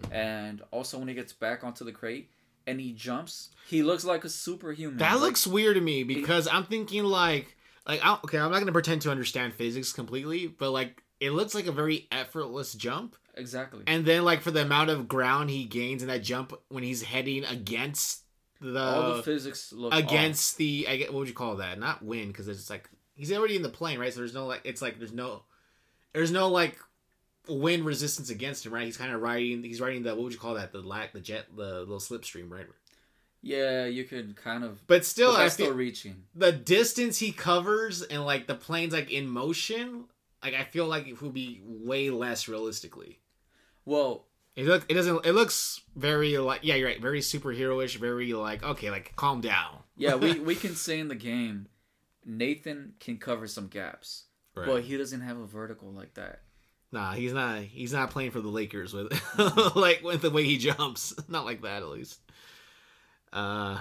Mm-hmm. 0.00 0.12
And 0.14 0.62
also 0.70 0.98
when 0.98 1.08
he 1.08 1.14
gets 1.14 1.32
back 1.34 1.62
onto 1.62 1.84
the 1.84 1.92
crate 1.92 2.30
and 2.66 2.80
he 2.80 2.92
jumps, 2.92 3.50
he 3.68 3.82
looks 3.82 4.04
like 4.04 4.24
a 4.24 4.28
superhuman. 4.30 4.96
That 4.98 5.12
Like, 5.14 5.20
looks 5.20 5.46
weird 5.46 5.74
to 5.76 5.80
me 5.82 6.04
because 6.04 6.48
I'm 6.48 6.64
thinking 6.64 7.04
like 7.04 7.54
like 7.86 8.00
I, 8.02 8.14
okay, 8.24 8.38
I'm 8.38 8.50
not 8.50 8.60
gonna 8.60 8.72
pretend 8.72 9.02
to 9.02 9.10
understand 9.10 9.52
physics 9.54 9.92
completely, 9.92 10.46
but 10.46 10.70
like 10.70 11.02
it 11.20 11.30
looks 11.32 11.54
like 11.54 11.66
a 11.66 11.72
very 11.72 12.06
effortless 12.10 12.72
jump, 12.74 13.16
exactly. 13.36 13.82
and 13.86 14.04
then 14.04 14.24
like 14.24 14.40
for 14.40 14.50
the 14.50 14.62
amount 14.62 14.90
of 14.90 15.08
ground 15.08 15.50
he 15.50 15.64
gains 15.64 16.02
in 16.02 16.08
that 16.08 16.22
jump 16.22 16.52
when 16.68 16.82
he's 16.82 17.02
heading 17.02 17.44
against 17.44 18.22
the, 18.60 18.80
All 18.80 19.16
the 19.16 19.22
physics 19.22 19.72
look 19.72 19.92
off. 19.92 19.98
against 19.98 20.56
the 20.56 20.86
I 20.88 20.96
get 20.96 21.12
what 21.12 21.20
would 21.20 21.28
you 21.28 21.34
call 21.34 21.56
that? 21.56 21.78
Not 21.78 22.02
wind 22.02 22.32
because 22.32 22.48
it's 22.48 22.70
like 22.70 22.88
he's 23.14 23.30
already 23.32 23.56
in 23.56 23.62
the 23.62 23.68
plane, 23.68 23.98
right? 23.98 24.12
So 24.12 24.20
there's 24.20 24.34
no 24.34 24.46
like 24.46 24.62
it's 24.64 24.80
like 24.80 24.98
there's 24.98 25.12
no 25.12 25.42
there's 26.14 26.30
no 26.30 26.48
like 26.48 26.78
wind 27.48 27.84
resistance 27.84 28.30
against 28.30 28.64
him, 28.64 28.72
right? 28.72 28.84
He's 28.84 28.96
kind 28.96 29.12
of 29.12 29.20
riding. 29.20 29.62
He's 29.62 29.80
riding 29.80 30.02
the 30.02 30.14
what 30.14 30.24
would 30.24 30.32
you 30.32 30.38
call 30.38 30.54
that? 30.54 30.72
The 30.72 30.80
lack 30.80 31.12
the 31.12 31.20
jet 31.20 31.46
the 31.54 31.80
little 31.80 31.98
slipstream, 31.98 32.50
right? 32.50 32.66
Yeah, 33.42 33.84
you 33.84 34.04
could 34.04 34.36
kind 34.36 34.64
of. 34.64 34.84
But 34.86 35.04
still, 35.04 35.32
but 35.32 35.40
I 35.40 35.44
feel 35.44 35.50
still 35.50 35.74
reaching. 35.74 36.24
the 36.34 36.50
distance 36.52 37.18
he 37.18 37.32
covers 37.32 38.02
and 38.02 38.24
like 38.24 38.46
the 38.46 38.54
plane's 38.54 38.94
like 38.94 39.12
in 39.12 39.28
motion. 39.28 40.04
Like 40.42 40.54
I 40.54 40.64
feel 40.64 40.86
like 40.86 41.06
it 41.06 41.20
would 41.20 41.34
be 41.34 41.60
way 41.64 42.10
less 42.10 42.48
realistically. 42.48 43.18
Well, 43.86 44.26
It 44.54 44.66
look 44.66 44.84
it 44.90 44.94
doesn't 44.94 45.24
it 45.24 45.32
looks 45.32 45.80
very 45.94 46.36
like 46.36 46.60
yeah 46.62 46.74
you're 46.74 46.88
right 46.88 47.00
very 47.00 47.20
superheroish 47.20 47.96
very 47.96 48.32
like 48.34 48.62
okay 48.62 48.90
like 48.90 49.14
calm 49.16 49.40
down 49.40 49.84
yeah, 49.96 50.14
we 50.14 50.38
we 50.50 50.54
can 50.54 50.74
say 50.74 51.00
in 51.00 51.08
the 51.08 51.14
game, 51.14 51.68
Nathan 52.24 52.94
can 53.00 53.16
cover 53.16 53.46
some 53.46 53.68
gaps, 53.68 54.24
but 54.54 54.82
he 54.82 54.96
doesn't 54.96 55.22
have 55.22 55.38
a 55.38 55.46
vertical 55.46 55.90
like 55.90 56.14
that. 56.14 56.40
Nah, 56.92 57.12
he's 57.12 57.32
not. 57.32 57.60
He's 57.62 57.92
not 57.92 58.10
playing 58.10 58.30
for 58.30 58.40
the 58.40 58.48
Lakers 58.48 58.92
with 58.92 59.10
like 59.76 60.02
with 60.02 60.22
the 60.22 60.30
way 60.30 60.44
he 60.44 60.56
jumps. 60.58 61.14
Not 61.28 61.44
like 61.44 61.62
that, 61.62 61.82
at 61.82 61.88
least. 61.88 62.20
Uh, 63.32 63.78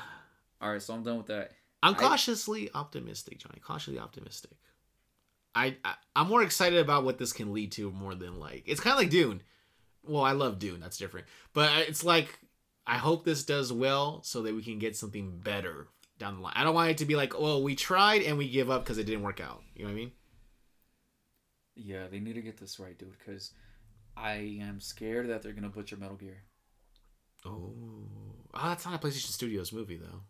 All 0.60 0.72
right, 0.72 0.82
so 0.82 0.94
I'm 0.94 1.04
done 1.04 1.18
with 1.18 1.28
that. 1.28 1.52
I'm 1.84 1.94
I- 1.94 1.98
cautiously 1.98 2.70
optimistic, 2.74 3.40
Johnny. 3.40 3.60
Cautiously 3.60 4.00
optimistic. 4.00 4.52
I, 5.54 5.78
I 5.86 5.94
I'm 6.16 6.28
more 6.28 6.42
excited 6.44 6.80
about 6.80 7.06
what 7.06 7.18
this 7.18 7.32
can 7.32 7.54
lead 7.54 7.72
to 7.74 7.92
more 7.92 8.16
than 8.16 8.40
like 8.40 8.64
it's 8.66 8.82
kind 8.82 8.94
of 8.94 9.00
like 9.00 9.12
Dune. 9.12 9.42
Well, 10.08 10.24
I 10.24 10.32
love 10.34 10.60
Dune. 10.60 10.80
That's 10.80 10.98
different, 10.98 11.28
but 11.54 11.70
it's 11.88 12.04
like 12.04 12.40
I 12.88 12.98
hope 12.98 13.26
this 13.26 13.44
does 13.44 13.74
well 13.74 14.22
so 14.24 14.42
that 14.44 14.56
we 14.56 14.62
can 14.64 14.80
get 14.80 14.96
something 14.96 15.40
better 15.40 15.88
down 16.20 16.36
the 16.36 16.42
line. 16.42 16.54
I 16.56 16.64
don't 16.64 16.76
want 16.76 16.92
it 16.92 16.98
to 17.00 17.06
be 17.06 17.16
like, 17.16 17.40
well, 17.40 17.62
we 17.64 17.76
tried 17.76 18.22
and 18.22 18.38
we 18.38 18.50
give 18.50 18.70
up 18.70 18.84
because 18.84 18.98
it 18.98 19.06
didn't 19.06 19.24
work 19.24 19.40
out. 19.42 19.64
You 19.76 19.84
know 19.84 19.90
what 19.90 19.96
I 19.96 20.00
mean? 20.00 20.12
Yeah, 21.76 22.08
they 22.10 22.20
need 22.20 22.36
to 22.36 22.42
get 22.42 22.58
this 22.58 22.80
right, 22.80 22.98
dude, 22.98 23.18
because 23.18 23.52
I 24.16 24.60
am 24.62 24.80
scared 24.80 25.30
that 25.30 25.42
they're 25.42 25.52
gonna 25.52 25.70
butcher 25.70 25.98
Metal 25.98 26.16
Gear. 26.16 26.44
Oh, 27.46 27.74
oh, 28.54 28.68
that's 28.68 28.86
not 28.86 28.96
a 28.96 29.08
PlayStation 29.08 29.32
Studios 29.32 29.74
movie 29.74 29.98
though. 29.98 30.22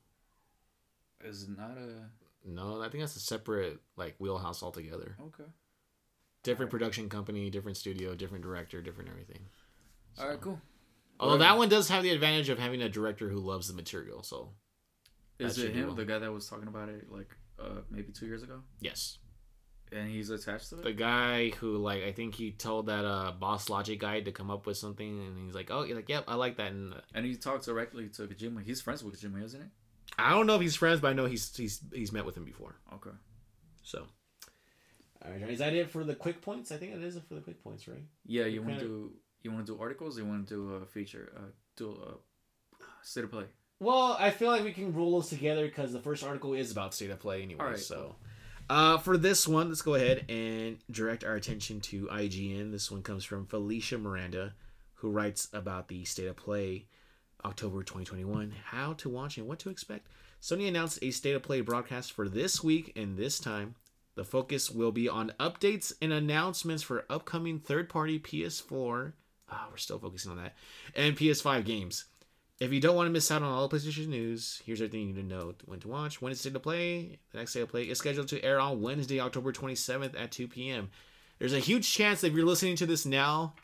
Is 1.23 1.43
it 1.43 1.57
not 1.57 1.77
a 1.77 2.09
No, 2.43 2.81
I 2.81 2.89
think 2.89 3.03
that's 3.03 3.15
a 3.15 3.19
separate 3.19 3.79
like 3.95 4.15
wheelhouse 4.19 4.63
altogether. 4.63 5.15
okay? 5.21 5.49
Different 6.43 6.71
production 6.71 7.09
company, 7.09 7.49
different 7.49 7.77
studio, 7.77 8.15
different 8.15 8.43
director, 8.43 8.81
different 8.81 9.09
everything. 9.09 9.45
All 10.19 10.29
right, 10.29 10.39
cool. 10.41 10.59
Although 11.19 11.37
that 11.37 11.57
one 11.57 11.69
does 11.69 11.89
have 11.89 12.03
the 12.03 12.09
advantage 12.09 12.49
of 12.49 12.59
having 12.59 12.81
a 12.81 12.89
director 12.89 13.29
who 13.29 13.39
loves 13.39 13.67
the 13.67 13.73
material. 13.73 14.21
So 14.23 14.51
Is 15.39 15.55
That 15.55 15.65
it 15.67 15.75
him, 15.75 15.87
well. 15.87 15.95
the 15.95 16.05
guy 16.05 16.19
that 16.19 16.31
was 16.31 16.47
talking 16.47 16.67
about 16.67 16.89
it 16.89 17.09
like 17.11 17.35
uh 17.59 17.81
maybe 17.89 18.11
two 18.11 18.25
years 18.25 18.43
ago? 18.43 18.61
yes, 18.81 19.17
And 19.91 20.09
he's 20.09 20.29
attached 20.29 20.69
to 20.69 20.79
it. 20.79 20.83
The 20.83 20.91
guy 20.93 21.49
who 21.51 21.77
like 21.77 22.03
I 22.03 22.11
think 22.11 22.35
he 22.35 22.51
told 22.51 22.87
that 22.87 23.05
uh 23.05 23.33
BossLogic 23.41 23.99
guy 23.99 24.19
to 24.21 24.31
come 24.31 24.51
up 24.51 24.65
with 24.65 24.77
something, 24.77 25.19
and 25.25 25.37
he's 25.45 25.55
like, 25.55 25.71
oh, 25.71 25.83
he's 25.83 25.95
like, 25.95 26.09
yep, 26.09 26.25
I 26.27 26.35
like 26.35 26.57
that. 26.57 26.71
And 26.71 26.93
uh, 26.93 26.97
And 27.13 27.25
he 27.25 27.35
talks 27.35 27.65
directly 27.67 28.09
to 28.09 28.23
Kojima. 28.27 28.63
He's 28.63 28.81
friends 28.81 29.03
with 29.03 29.19
Kojima, 29.19 29.43
isn't 29.45 29.61
he? 29.61 29.67
I 30.17 30.31
don't 30.31 30.47
know 30.47 30.55
if 30.55 30.61
he's 30.61 30.75
friends, 30.75 30.99
but 31.01 31.09
I 31.09 31.13
know 31.13 31.25
he's 31.25 31.55
he's 31.55 31.81
he's 31.93 32.11
met 32.11 32.25
with 32.25 32.35
him 32.37 32.43
before. 32.45 32.75
Okay. 32.93 33.15
So, 33.83 34.05
all 35.23 35.31
right, 35.31 35.49
is 35.49 35.59
that 35.59 35.73
it 35.73 35.89
for 35.91 36.03
the 36.03 36.15
quick 36.15 36.41
points? 36.41 36.71
I 36.71 36.77
think 36.77 36.93
it 36.93 37.01
is 37.03 37.17
for 37.27 37.35
the 37.35 37.41
quick 37.41 37.63
points, 37.63 37.87
right? 37.87 38.03
Yeah, 38.25 38.45
you 38.45 38.61
want 38.61 38.79
to 38.79 38.85
do 38.85 39.11
you 39.49 39.53
want 39.53 39.65
to 39.65 39.73
do 39.75 39.81
articles? 39.81 40.17
Or 40.17 40.21
you 40.21 40.27
want 40.27 40.47
to 40.47 40.53
do 40.53 40.73
a 40.73 40.85
feature? 40.85 41.31
Uh, 41.35 41.51
do 41.75 41.91
a 41.91 43.05
state 43.05 43.23
of 43.23 43.31
play. 43.31 43.45
Well, 43.79 44.15
I 44.19 44.31
feel 44.31 44.49
like 44.49 44.63
we 44.63 44.71
can 44.71 44.93
roll 44.93 45.13
those 45.19 45.29
together 45.29 45.65
because 45.65 45.91
the 45.91 45.99
first 45.99 46.23
article 46.23 46.53
is 46.53 46.71
about 46.71 46.93
state 46.93 47.11
of 47.11 47.19
play 47.19 47.41
anyway. 47.41 47.63
Right, 47.63 47.79
so, 47.79 48.15
uh, 48.69 48.97
for 48.97 49.17
this 49.17 49.47
one, 49.47 49.67
let's 49.67 49.81
go 49.81 49.95
ahead 49.95 50.25
and 50.29 50.77
direct 50.89 51.23
our 51.23 51.35
attention 51.35 51.81
to 51.81 52.07
IGN. 52.07 52.71
This 52.71 52.89
one 52.89 53.03
comes 53.03 53.25
from 53.25 53.45
Felicia 53.45 53.97
Miranda, 53.97 54.53
who 54.95 55.11
writes 55.11 55.49
about 55.51 55.89
the 55.89 56.05
state 56.05 56.27
of 56.27 56.37
play, 56.37 56.85
October 57.43 57.83
2021, 57.83 58.53
how 58.65 58.93
to 58.93 59.09
watch 59.09 59.37
and 59.37 59.45
what 59.45 59.59
to 59.59 59.69
expect. 59.69 60.07
Sony 60.41 60.67
announced 60.67 60.99
a 61.01 61.11
state 61.11 61.35
of 61.35 61.43
play 61.43 61.61
broadcast 61.61 62.13
for 62.13 62.29
this 62.29 62.63
week 62.63 62.93
and 62.95 63.17
this 63.17 63.39
time. 63.39 63.75
The 64.15 64.23
focus 64.23 64.71
will 64.71 64.93
be 64.93 65.09
on 65.09 65.33
updates 65.39 65.91
and 66.01 66.13
announcements 66.13 66.81
for 66.81 67.05
upcoming 67.09 67.59
third-party 67.59 68.19
PS4. 68.19 69.13
Ah, 69.49 69.67
we're 69.69 69.77
still 69.77 69.99
focusing 69.99 70.31
on 70.31 70.37
that, 70.37 70.55
and 70.95 71.15
PS5 71.15 71.65
games. 71.65 72.05
If 72.59 72.71
you 72.71 72.79
don't 72.79 72.95
want 72.95 73.07
to 73.07 73.11
miss 73.11 73.29
out 73.31 73.41
on 73.41 73.51
all 73.51 73.67
the 73.67 73.75
PlayStation 73.75 74.07
news, 74.07 74.61
here's 74.65 74.79
everything 74.79 75.01
you 75.01 75.07
need 75.07 75.21
to 75.21 75.23
know 75.23 75.53
when 75.65 75.81
to 75.81 75.89
watch, 75.89 76.21
when 76.21 76.31
it's 76.31 76.39
state 76.39 76.53
to 76.53 76.59
play. 76.59 77.19
The 77.31 77.39
next 77.39 77.53
day 77.53 77.59
to 77.59 77.67
play 77.67 77.83
is 77.83 77.97
scheduled 77.97 78.29
to 78.29 78.41
air 78.43 78.61
on 78.61 78.81
Wednesday, 78.81 79.19
October 79.19 79.51
27th 79.51 80.17
at 80.17 80.31
2 80.31 80.47
p.m. 80.47 80.89
There's 81.37 81.53
a 81.53 81.59
huge 81.59 81.91
chance 81.91 82.21
that 82.21 82.27
if 82.27 82.33
you're 82.33 82.45
listening 82.45 82.77
to 82.77 82.85
this 82.85 83.05
now, 83.05 83.55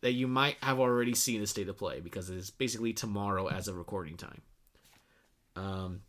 that 0.00 0.12
you 0.12 0.28
might 0.28 0.56
have 0.62 0.78
already 0.78 1.14
seen 1.14 1.40
the 1.40 1.46
state 1.46 1.68
of 1.68 1.76
play 1.76 1.98
because 1.98 2.30
it's 2.30 2.50
basically 2.50 2.92
tomorrow 2.92 3.48
as 3.48 3.66
of 3.66 3.76
recording 3.76 4.16
time. 4.16 4.42
Um, 5.56 6.02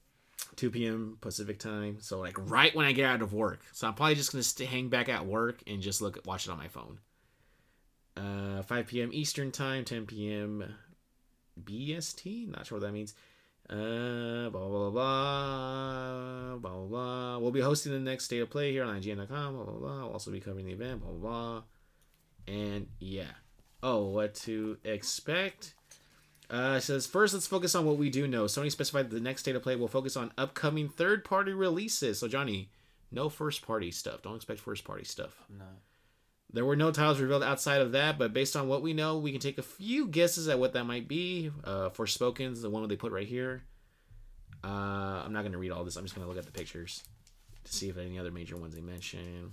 2 0.57 0.69
p.m. 0.69 1.17
Pacific 1.21 1.57
time, 1.57 1.97
so 2.01 2.19
like 2.19 2.37
right 2.49 2.75
when 2.75 2.85
I 2.85 2.91
get 2.91 3.05
out 3.05 3.23
of 3.23 3.33
work. 3.33 3.61
So 3.71 3.87
I'm 3.87 3.95
probably 3.95 4.15
just 4.15 4.31
gonna 4.31 4.69
hang 4.69 4.89
back 4.89 5.09
at 5.09 5.25
work 5.25 5.63
and 5.65 5.81
just 5.81 6.01
look 6.01 6.19
watch 6.25 6.45
it 6.47 6.51
on 6.51 6.57
my 6.57 6.67
phone. 6.67 6.99
Uh, 8.17 8.63
5 8.63 8.87
p.m. 8.87 9.09
Eastern 9.13 9.51
time, 9.51 9.85
10 9.85 10.05
p.m. 10.07 10.75
BST. 11.63 12.49
Not 12.49 12.65
sure 12.65 12.79
what 12.79 12.85
that 12.85 12.93
means. 12.93 13.13
Uh, 13.69 14.49
blah 14.49 14.67
blah 14.67 14.89
blah 14.89 16.57
blah 16.57 16.57
blah 16.57 16.85
blah. 16.85 17.37
We'll 17.37 17.51
be 17.51 17.59
hosting 17.59 17.91
the 17.91 17.99
next 17.99 18.23
state 18.23 18.39
of 18.39 18.49
play 18.49 18.71
here 18.71 18.83
on 18.83 18.99
IGN.com. 18.99 19.55
Blah 19.55 19.65
blah 19.65 19.73
blah. 19.73 20.03
We'll 20.03 20.13
also 20.13 20.31
be 20.31 20.39
covering 20.39 20.65
the 20.65 20.71
event. 20.71 21.01
Blah 21.01 21.11
blah 21.11 21.19
blah. 21.19 21.61
And 22.47 22.87
yeah. 22.99 23.31
Oh, 23.83 24.05
what 24.05 24.35
to 24.35 24.77
expect? 24.83 25.73
Uh, 26.49 26.79
says 26.79 27.05
first, 27.05 27.33
let's 27.33 27.45
focus 27.45 27.75
on 27.75 27.85
what 27.85 27.97
we 27.97 28.09
do 28.09 28.25
know. 28.25 28.45
Sony 28.45 28.71
specified 28.71 29.09
that 29.09 29.15
the 29.15 29.21
next 29.21 29.41
state 29.41 29.55
of 29.55 29.63
play 29.63 29.75
will 29.75 29.89
focus 29.89 30.15
on 30.15 30.31
upcoming 30.37 30.87
third-party 30.87 31.51
releases. 31.51 32.19
So 32.19 32.29
Johnny, 32.29 32.69
no 33.11 33.27
first-party 33.27 33.91
stuff. 33.91 34.21
Don't 34.21 34.37
expect 34.37 34.61
first-party 34.61 35.03
stuff. 35.03 35.43
No. 35.49 35.65
There 36.51 36.63
were 36.63 36.77
no 36.77 36.91
titles 36.91 37.19
revealed 37.19 37.43
outside 37.43 37.81
of 37.81 37.91
that, 37.91 38.17
but 38.17 38.33
based 38.33 38.55
on 38.55 38.67
what 38.69 38.81
we 38.81 38.93
know, 38.93 39.17
we 39.17 39.31
can 39.31 39.41
take 39.41 39.57
a 39.57 39.63
few 39.63 40.07
guesses 40.07 40.47
at 40.47 40.59
what 40.59 40.73
that 40.73 40.85
might 40.85 41.07
be. 41.07 41.51
Uh, 41.63 41.89
Forspoken's 41.89 42.61
the 42.61 42.69
one 42.69 42.87
they 42.87 42.95
put 42.95 43.11
right 43.11 43.27
here. 43.27 43.63
Uh, 44.63 45.23
I'm 45.25 45.33
not 45.33 45.41
going 45.41 45.51
to 45.51 45.57
read 45.57 45.71
all 45.71 45.83
this. 45.83 45.97
I'm 45.97 46.03
just 46.03 46.15
going 46.15 46.25
to 46.25 46.29
look 46.29 46.39
at 46.39 46.45
the 46.45 46.57
pictures 46.57 47.03
to 47.65 47.73
see 47.73 47.89
if 47.89 47.97
any 47.97 48.17
other 48.17 48.31
major 48.31 48.55
ones 48.55 48.75
they 48.75 48.81
mention. 48.81 49.51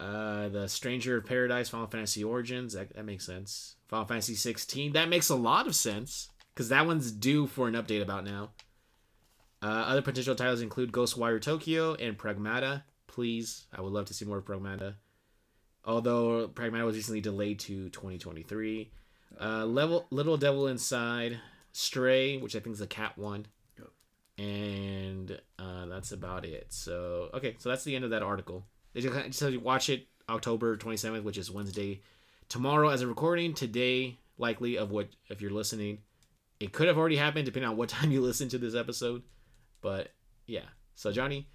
Uh, 0.00 0.48
the 0.48 0.68
Stranger 0.68 1.18
of 1.18 1.26
Paradise, 1.26 1.68
Final 1.68 1.86
Fantasy 1.86 2.24
Origins. 2.24 2.72
That, 2.72 2.94
that 2.94 3.04
makes 3.04 3.26
sense. 3.26 3.76
Final 3.88 4.06
Fantasy 4.06 4.36
16. 4.36 4.92
That 4.92 5.10
makes 5.10 5.28
a 5.28 5.36
lot 5.36 5.66
of 5.66 5.74
sense 5.74 6.30
because 6.54 6.70
that 6.70 6.86
one's 6.86 7.12
due 7.12 7.46
for 7.46 7.68
an 7.68 7.74
update 7.74 8.02
about 8.02 8.24
now. 8.24 8.50
Uh, 9.60 9.66
other 9.66 10.02
potential 10.02 10.34
titles 10.34 10.62
include 10.62 10.92
Ghostwire 10.92 11.42
Tokyo 11.42 11.94
and 11.94 12.16
Pragmata. 12.16 12.84
Please, 13.06 13.66
I 13.72 13.82
would 13.82 13.92
love 13.92 14.06
to 14.06 14.14
see 14.14 14.24
more 14.24 14.38
of 14.38 14.44
Pragmata 14.44 14.94
although 15.88 16.46
Pragmata 16.48 16.84
was 16.84 16.96
recently 16.96 17.22
delayed 17.22 17.58
to 17.60 17.88
2023. 17.88 18.90
Uh, 19.40 19.64
level 19.64 20.06
Little 20.10 20.36
Devil 20.36 20.68
Inside, 20.68 21.40
Stray, 21.72 22.36
which 22.36 22.54
I 22.54 22.60
think 22.60 22.74
is 22.74 22.80
the 22.80 22.86
cat 22.86 23.16
one, 23.16 23.46
and 24.36 25.40
uh, 25.58 25.86
that's 25.86 26.12
about 26.12 26.44
it. 26.44 26.66
So 26.68 27.30
okay, 27.34 27.56
so 27.58 27.68
that's 27.68 27.84
the 27.84 27.96
end 27.96 28.04
of 28.04 28.10
that 28.10 28.22
article. 28.22 28.64
They 28.92 29.00
just, 29.00 29.38
says 29.38 29.52
you 29.52 29.60
watch 29.60 29.88
it 29.88 30.06
October 30.28 30.76
27th, 30.76 31.22
which 31.22 31.38
is 31.38 31.50
Wednesday, 31.50 32.02
tomorrow 32.48 32.88
as 32.88 33.00
a 33.00 33.06
recording. 33.06 33.54
Today, 33.54 34.18
likely 34.36 34.76
of 34.76 34.90
what 34.90 35.08
if 35.28 35.40
you're 35.40 35.50
listening, 35.50 35.98
it 36.60 36.72
could 36.72 36.88
have 36.88 36.98
already 36.98 37.16
happened 37.16 37.46
depending 37.46 37.70
on 37.70 37.76
what 37.76 37.88
time 37.90 38.10
you 38.10 38.20
listen 38.20 38.48
to 38.50 38.58
this 38.58 38.74
episode, 38.74 39.22
but 39.80 40.12
yeah. 40.46 40.66
So 40.94 41.12
Johnny, 41.12 41.48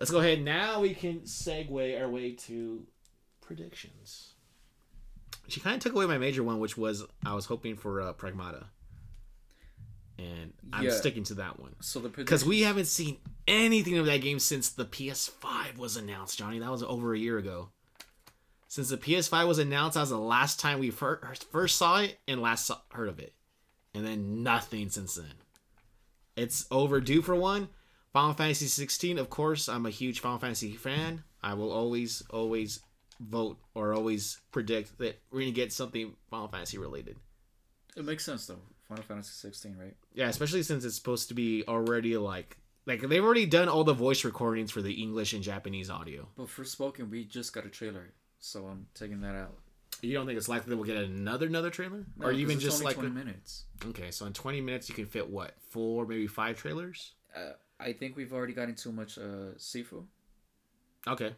let's 0.00 0.10
go 0.10 0.20
ahead 0.20 0.42
now. 0.42 0.80
We 0.80 0.94
can 0.94 1.20
segue 1.20 2.00
our 2.00 2.08
way 2.08 2.32
to 2.32 2.86
predictions. 3.46 4.34
She 5.48 5.60
kind 5.60 5.76
of 5.76 5.82
took 5.82 5.94
away 5.94 6.06
my 6.06 6.18
major 6.18 6.42
one, 6.42 6.58
which 6.58 6.76
was 6.76 7.04
I 7.24 7.34
was 7.34 7.46
hoping 7.46 7.76
for 7.76 8.00
uh, 8.00 8.12
Pragmata, 8.12 8.64
and 10.18 10.52
I'm 10.72 10.84
Yeah. 10.84 10.90
sticking 10.92 11.24
to 11.24 11.34
that 11.34 11.60
one 11.60 11.76
So 11.80 12.00
the 12.00 12.08
because 12.08 12.44
we 12.44 12.62
haven't 12.62 12.86
seen 12.86 13.18
anything 13.46 13.96
of 13.98 14.06
that 14.06 14.20
game 14.22 14.38
since 14.38 14.68
the 14.70 14.84
PS5 14.84 15.76
was 15.78 15.96
announced. 15.96 16.38
Johnny, 16.38 16.58
that 16.58 16.70
was 16.70 16.82
over 16.82 17.14
a 17.14 17.18
year 17.18 17.38
ago. 17.38 17.70
Since 18.68 18.88
the 18.88 18.96
PS5 18.98 19.46
was 19.46 19.58
announced, 19.58 19.94
that 19.94 20.00
was 20.00 20.10
the 20.10 20.18
last 20.18 20.58
time 20.58 20.80
we 20.80 20.90
fir- 20.90 21.20
first 21.52 21.76
saw 21.76 22.00
it 22.00 22.18
and 22.26 22.42
last 22.42 22.70
heard 22.92 23.08
of 23.08 23.20
it, 23.20 23.32
and 23.94 24.04
then 24.04 24.42
nothing 24.42 24.90
since 24.90 25.14
then. 25.14 25.34
It's 26.34 26.66
overdue 26.70 27.22
for 27.22 27.34
one. 27.36 27.68
Final 28.12 28.34
Fantasy 28.34 28.66
16, 28.66 29.18
of 29.18 29.30
course, 29.30 29.68
I'm 29.68 29.86
a 29.86 29.90
huge 29.90 30.20
Final 30.20 30.38
Fantasy 30.38 30.72
fan. 30.72 31.22
I 31.42 31.54
will 31.54 31.70
always, 31.70 32.22
always 32.30 32.80
vote 33.20 33.58
or 33.74 33.94
always 33.94 34.40
predict 34.52 34.98
that 34.98 35.20
we're 35.30 35.40
gonna 35.40 35.52
get 35.52 35.72
something 35.72 36.14
Final 36.30 36.48
Fantasy 36.48 36.78
related. 36.78 37.16
It 37.96 38.04
makes 38.04 38.24
sense 38.24 38.46
though. 38.46 38.60
Final 38.88 39.02
Fantasy 39.04 39.32
16, 39.32 39.76
right? 39.76 39.96
Yeah, 40.14 40.28
especially 40.28 40.62
since 40.62 40.84
it's 40.84 40.94
supposed 40.96 41.28
to 41.28 41.34
be 41.34 41.64
already 41.66 42.16
like 42.16 42.56
like 42.86 43.00
they've 43.00 43.24
already 43.24 43.46
done 43.46 43.68
all 43.68 43.82
the 43.84 43.94
voice 43.94 44.24
recordings 44.24 44.70
for 44.70 44.80
the 44.82 44.92
English 44.92 45.32
and 45.32 45.42
Japanese 45.42 45.90
audio. 45.90 46.28
But 46.36 46.46
Forspoken, 46.46 47.10
we 47.10 47.24
just 47.24 47.52
got 47.52 47.66
a 47.66 47.68
trailer, 47.68 48.12
so 48.38 48.66
I'm 48.66 48.86
taking 48.94 49.20
that 49.22 49.34
out. 49.34 49.56
You 50.02 50.12
don't 50.12 50.26
think 50.26 50.36
it's 50.36 50.48
likely 50.48 50.70
that 50.70 50.76
we'll 50.76 50.84
get 50.86 50.98
another 50.98 51.46
another 51.46 51.70
trailer, 51.70 52.04
No, 52.18 52.26
or 52.26 52.32
even 52.32 52.60
just 52.60 52.84
like 52.84 52.94
20 52.96 53.10
minutes. 53.10 53.64
okay, 53.86 54.10
so 54.10 54.26
in 54.26 54.32
twenty 54.34 54.60
minutes 54.60 54.88
you 54.88 54.94
can 54.94 55.06
fit 55.06 55.28
what 55.28 55.54
four, 55.70 56.06
maybe 56.06 56.26
five 56.26 56.56
trailers. 56.56 57.14
Uh, 57.34 57.52
I 57.80 57.92
think 57.92 58.14
we've 58.16 58.32
already 58.32 58.52
gotten 58.52 58.74
too 58.74 58.92
much 58.92 59.18
uh, 59.18 59.56
Sifu, 59.58 60.04
Okay, 61.08 61.34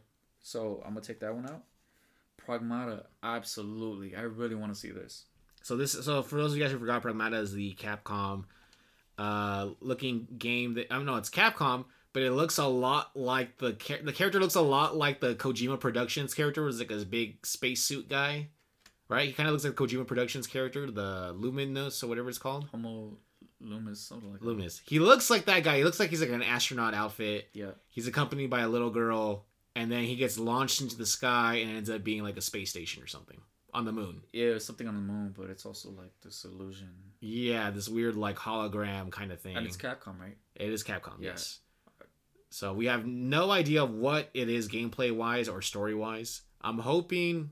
so 0.48 0.82
I'm 0.84 0.94
gonna 0.94 1.02
take 1.04 1.20
that 1.20 1.34
one 1.34 1.44
out. 1.46 1.62
Pragmata, 2.46 3.04
absolutely. 3.22 4.16
I 4.16 4.22
really 4.22 4.54
want 4.54 4.72
to 4.72 4.78
see 4.78 4.90
this. 4.90 5.26
so 5.62 5.76
this 5.76 5.92
so 5.92 6.22
for 6.22 6.36
those 6.36 6.52
of 6.52 6.58
you 6.58 6.64
guys 6.64 6.72
who 6.72 6.78
forgot, 6.78 7.02
Pragmata 7.02 7.40
is 7.40 7.52
the 7.52 7.74
Capcom 7.74 8.44
uh 9.18 9.70
looking 9.80 10.26
game 10.38 10.74
that 10.74 10.86
I 10.90 10.96
don't 10.96 11.06
know 11.06 11.16
it's 11.16 11.30
Capcom. 11.30 11.84
But 12.14 12.22
it 12.22 12.32
looks 12.32 12.56
a 12.56 12.66
lot 12.66 13.10
like 13.14 13.58
the 13.58 13.74
char- 13.74 14.02
the 14.02 14.14
character 14.14 14.40
looks 14.40 14.54
a 14.54 14.62
lot 14.62 14.96
like 14.96 15.20
the 15.20 15.34
Kojima 15.34 15.78
Productions 15.78 16.32
character 16.32 16.62
was 16.62 16.78
like 16.78 16.90
a 16.90 17.04
big 17.04 17.44
spacesuit 17.46 18.08
guy, 18.08 18.48
right? 19.08 19.26
He 19.28 19.34
kind 19.34 19.46
of 19.48 19.52
looks 19.52 19.64
like 19.64 19.74
Kojima 19.74 20.06
Productions 20.06 20.46
character, 20.46 20.90
the 20.90 21.32
Luminous 21.36 22.02
or 22.02 22.06
whatever 22.06 22.30
it's 22.30 22.38
called. 22.38 22.68
Homo 22.72 23.18
Lumis, 23.62 23.98
something 23.98 24.32
like 24.32 24.40
that. 24.40 24.80
He 24.86 24.98
looks 24.98 25.28
like 25.28 25.44
that 25.44 25.62
guy. 25.62 25.76
He 25.76 25.84
looks 25.84 26.00
like 26.00 26.08
he's 26.10 26.22
like 26.22 26.30
an 26.30 26.42
astronaut 26.42 26.94
outfit. 26.94 27.48
Yeah. 27.52 27.72
He's 27.88 28.06
accompanied 28.06 28.48
by 28.48 28.60
a 28.60 28.68
little 28.68 28.90
girl, 28.90 29.44
and 29.76 29.90
then 29.92 30.04
he 30.04 30.16
gets 30.16 30.38
launched 30.38 30.80
into 30.80 30.96
the 30.96 31.06
sky 31.06 31.56
and 31.56 31.76
ends 31.76 31.90
up 31.90 32.02
being 32.04 32.22
like 32.22 32.36
a 32.36 32.40
space 32.42 32.70
station 32.70 33.02
or 33.02 33.06
something 33.06 33.40
on 33.74 33.84
the 33.84 33.92
moon. 33.92 34.22
Yeah, 34.32 34.58
something 34.58 34.88
on 34.88 34.94
the 34.94 35.00
moon, 35.00 35.34
but 35.36 35.50
it's 35.50 35.66
also 35.66 35.90
like 35.90 36.10
this 36.24 36.44
illusion. 36.44 36.88
Yeah, 37.20 37.70
this 37.70 37.88
weird 37.88 38.16
like 38.16 38.36
hologram 38.36 39.10
kind 39.10 39.30
of 39.32 39.40
thing. 39.40 39.56
And 39.56 39.66
it's 39.66 39.76
Capcom, 39.76 40.18
right? 40.18 40.36
It 40.56 40.70
is 40.70 40.82
Capcom, 40.84 41.20
Yeah. 41.20 41.30
yes. 41.30 41.60
So 42.50 42.72
we 42.72 42.86
have 42.86 43.04
no 43.06 43.50
idea 43.50 43.82
of 43.82 43.92
what 43.92 44.30
it 44.32 44.48
is 44.48 44.68
gameplay 44.68 45.14
wise 45.14 45.48
or 45.50 45.60
story 45.60 45.94
wise. 45.94 46.42
I'm 46.62 46.78
hoping 46.78 47.50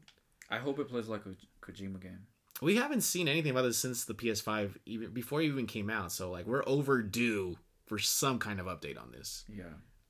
I 0.50 0.56
hope 0.58 0.78
it 0.78 0.88
plays 0.88 1.06
like 1.08 1.22
a 1.26 1.34
Kojima 1.64 2.00
game. 2.00 2.20
we 2.62 2.76
haven't 2.76 3.02
seen 3.02 3.28
anything 3.28 3.50
about 3.50 3.62
this 3.62 3.76
since 3.78 4.04
the 4.06 4.14
PS5 4.14 4.74
even 4.86 5.10
before 5.12 5.42
it 5.42 5.46
even 5.46 5.66
came 5.66 5.90
out. 5.90 6.12
So 6.12 6.30
like 6.30 6.46
we're 6.46 6.64
overdue 6.66 7.56
for 7.84 7.98
some 7.98 8.38
kind 8.38 8.58
of 8.58 8.66
update 8.66 8.98
on 9.00 9.12
this. 9.12 9.44
Yeah. 9.48 9.64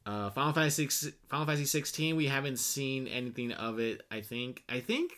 Uh, 0.06 0.30
Final 0.30 0.52
Fantasy 0.52 0.86
Final 1.28 1.46
Fantasy 1.46 1.66
16 1.66 2.14
we 2.14 2.26
haven't 2.26 2.58
seen 2.58 3.08
anything 3.08 3.52
of 3.52 3.80
it. 3.80 4.02
I 4.10 4.20
think 4.20 4.62
I 4.68 4.80
think 4.80 5.12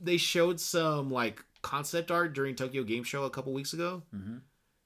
they 0.00 0.16
showed 0.16 0.58
some 0.58 1.10
like 1.10 1.44
concept 1.62 2.10
art 2.10 2.32
during 2.32 2.56
Tokyo 2.56 2.82
Game 2.82 3.04
Show 3.04 3.24
a 3.24 3.30
couple 3.30 3.52
weeks 3.52 3.74
ago. 3.74 4.02
Mm-hmm. 4.14 4.38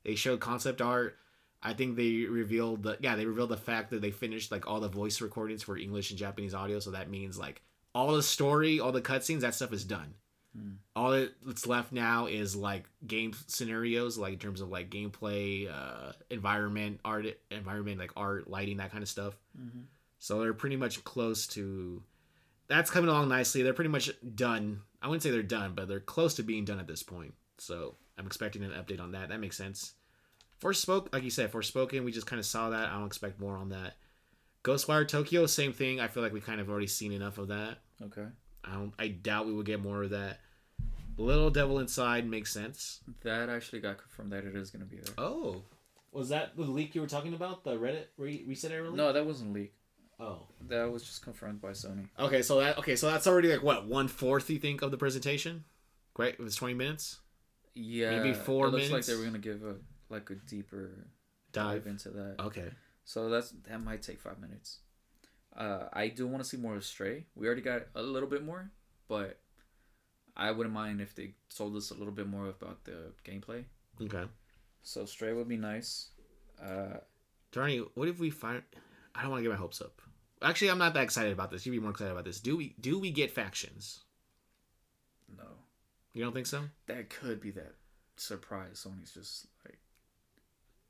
They 0.05 0.17
showed 0.17 0.41
concept 0.41 0.83
art 0.83 1.17
I 1.63 1.73
think 1.75 1.97
they 1.97 2.25
revealed 2.25 2.83
the 2.83 2.99
yeah 3.01 3.17
they 3.17 3.27
revealed 3.27 3.51
the 3.51 3.57
fact 3.57 3.91
that 3.91 4.01
they 4.01 4.11
finished 4.11 4.53
like 4.53 4.67
all 4.67 4.81
the 4.81 4.89
voice 4.89 5.21
recordings 5.21 5.63
for 5.63 5.77
English 5.77 6.11
and 6.11 6.19
Japanese 6.19 6.55
audio. 6.55 6.79
So 6.81 6.91
that 6.93 7.11
means 7.11 7.39
like 7.39 7.63
all 7.95 8.13
the 8.13 8.23
story, 8.23 8.79
all 8.81 8.93
the 8.93 9.01
cutscenes, 9.01 9.41
that 9.41 9.55
stuff 9.55 9.73
is 9.73 9.85
done. 9.85 10.15
Hmm. 10.57 10.73
All 10.97 11.27
that's 11.45 11.67
left 11.67 11.93
now 11.93 12.27
is 12.27 12.57
like 12.57 12.85
game 13.07 13.33
scenarios, 13.47 14.19
like 14.19 14.35
in 14.35 14.39
terms 14.39 14.61
of 14.61 14.71
like 14.71 14.91
gameplay, 14.91 15.71
uh, 15.71 16.13
environment, 16.31 17.01
art, 17.05 17.27
environment, 17.51 17.99
like 17.99 18.13
art, 18.17 18.49
lighting, 18.49 18.79
that 18.79 18.91
kind 18.91 19.03
of 19.03 19.09
stuff. 19.09 19.37
Mm-hmm. 19.61 19.81
So 20.19 20.41
they're 20.41 20.55
pretty 20.55 20.77
much 20.77 21.05
close 21.05 21.47
to. 21.49 22.03
That's 22.69 22.91
coming 22.91 23.09
along 23.09 23.29
nicely. 23.29 23.63
They're 23.63 23.73
pretty 23.73 23.91
much 23.91 24.11
done. 24.35 24.83
I 25.01 25.09
wouldn't 25.09 25.23
say 25.23 25.31
they're 25.31 25.43
done, 25.43 25.75
but 25.75 25.89
they're 25.89 26.01
close 26.01 26.35
to 26.35 26.43
being 26.43 26.65
done 26.65 26.81
at 26.81 26.87
this 26.87 27.03
point. 27.03 27.35
So 27.59 27.95
I'm 28.19 28.27
expecting 28.27 28.63
an 28.63 28.73
update 28.73 29.01
on 29.01 29.13
that. 29.13 29.29
That 29.29 29.41
makes 29.41 29.57
sense. 29.57 29.95
Forspoken, 30.61 31.13
like 31.13 31.23
you 31.23 31.31
said, 31.31 31.53
Forspoken, 31.53 32.05
we 32.05 32.13
just 32.13 32.27
kind 32.27 32.41
of 32.41 32.47
saw 32.47 32.71
that. 32.71 32.89
I 32.89 32.95
don't 32.95 33.07
expect 33.07 33.41
more 33.41 33.57
on 33.57 33.69
that. 33.69 33.95
Ghostwire 34.65 35.07
Tokyo, 35.07 35.47
same 35.47 35.73
thing. 35.73 36.01
I 36.01 36.09
feel 36.09 36.23
like 36.23 36.33
we 36.33 36.41
kind 36.41 36.61
of 36.61 36.69
already 36.69 36.89
seen 36.89 37.13
enough 37.13 37.39
of 37.39 37.49
that. 37.49 37.79
Okay. 38.03 38.27
I 38.69 38.75
don't. 38.75 38.93
I 38.99 39.09
doubt 39.09 39.47
we 39.47 39.53
will 39.53 39.63
get 39.63 39.81
more 39.81 40.03
of 40.03 40.11
that. 40.11 40.41
Little 41.17 41.51
Devil 41.51 41.81
Inside 41.81 42.29
makes 42.29 42.53
sense. 42.53 43.01
That 43.23 43.49
actually 43.49 43.81
got 43.81 43.99
confirmed 43.99 44.33
that 44.33 44.45
it 44.45 44.55
is 44.55 44.71
gonna 44.71 44.85
be 44.85 44.99
there. 44.99 45.15
Oh, 45.19 45.63
was 46.13 46.29
that 46.29 46.57
the 46.57 46.63
leak 46.63 46.95
you 46.95 47.01
were 47.01 47.07
talking 47.09 47.35
about? 47.35 47.65
The 47.65 47.77
Reddit 47.77 48.05
re- 48.17 48.45
ResetEra 48.49 48.87
leak? 48.87 48.95
No, 48.95 49.13
that 49.13 49.27
wasn't 49.27 49.53
leak. 49.53 49.75
Oh. 50.21 50.43
That 50.69 50.91
was 50.91 51.03
just 51.05 51.23
confirmed 51.23 51.61
by 51.61 51.71
Sony. 51.71 52.09
Okay, 52.19 52.43
so 52.43 52.61
that 52.61 52.79
okay, 52.79 52.97
so 52.97 53.11
that's 53.11 53.27
already 53.27 53.49
like 53.53 53.63
what 53.63 53.87
one 53.87 54.09
fourth 54.09 54.49
you 54.51 54.59
think 54.59 54.83
of 54.83 54.91
the 54.91 54.97
presentation? 54.97 55.65
Great, 56.15 56.35
it 56.35 56.41
was 56.41 56.55
twenty 56.57 56.75
minutes. 56.75 57.19
Yeah. 57.75 58.11
Maybe 58.19 58.35
four 58.35 58.67
it 58.67 58.71
looks 58.71 58.89
minutes? 58.89 59.09
like 59.09 59.17
they 59.17 59.21
were 59.21 59.27
gonna 59.27 59.39
give 59.39 59.63
a 59.65 59.77
like 60.09 60.31
a 60.31 60.35
deeper 60.35 60.91
dive, 61.53 61.85
Dive. 61.85 61.87
into 61.87 62.11
that. 62.11 62.37
Okay. 62.41 62.69
So 63.05 63.29
that's 63.29 63.51
that 63.69 63.83
might 63.83 64.03
take 64.03 64.21
five 64.21 64.39
minutes. 64.41 64.79
Uh, 65.59 65.89
I 65.93 66.09
do 66.09 66.27
want 66.29 66.43
to 66.43 66.49
see 66.49 66.57
more 66.57 66.77
of 66.77 66.85
Stray. 66.85 67.27
We 67.35 67.47
already 67.47 67.63
got 67.63 67.83
a 67.97 68.03
little 68.03 68.29
bit 68.29 68.45
more, 68.45 68.71
but 69.09 69.41
I 70.37 70.53
wouldn't 70.53 70.73
mind 70.75 71.01
if 71.01 71.15
they 71.17 71.33
told 71.55 71.75
us 71.77 71.91
a 71.91 71.95
little 71.95 72.13
bit 72.13 72.29
more 72.29 72.47
about 72.49 72.85
the 72.85 73.13
gameplay. 73.25 73.65
Okay. 74.01 74.25
So 74.83 75.05
Stray 75.05 75.33
would 75.33 75.49
be 75.49 75.57
nice. 75.57 76.11
Uh, 76.63 76.99
Johnny, 77.51 77.79
what 77.95 78.07
if 78.09 78.21
we 78.21 78.31
find? 78.31 78.63
I 79.17 79.23
don't 79.23 79.33
want 79.33 79.41
to 79.41 79.49
get 79.49 79.51
my 79.53 79.59
hopes 79.59 79.81
up. 79.81 80.01
Actually, 80.41 80.71
I'm 80.71 80.79
not 80.79 80.95
that 80.95 81.03
excited 81.03 81.33
about 81.33 81.51
this. 81.51 81.67
You'd 81.67 81.73
be 81.73 81.81
more 81.81 81.91
excited 81.91 82.13
about 82.13 82.25
this. 82.25 82.39
Do 82.39 82.57
we? 82.57 82.77
Do 82.81 83.01
we 83.01 83.11
get 83.11 83.33
factions? 83.33 84.05
no, 85.37 85.45
You 86.15 86.23
don't 86.23 86.33
think 86.33 86.47
so? 86.47 86.63
that 86.87 87.11
could 87.11 87.41
be 87.41 87.51
that 87.51 87.75
surprise. 88.17 88.87
Sony's 88.87 89.13
just 89.13 89.47
like, 89.65 89.79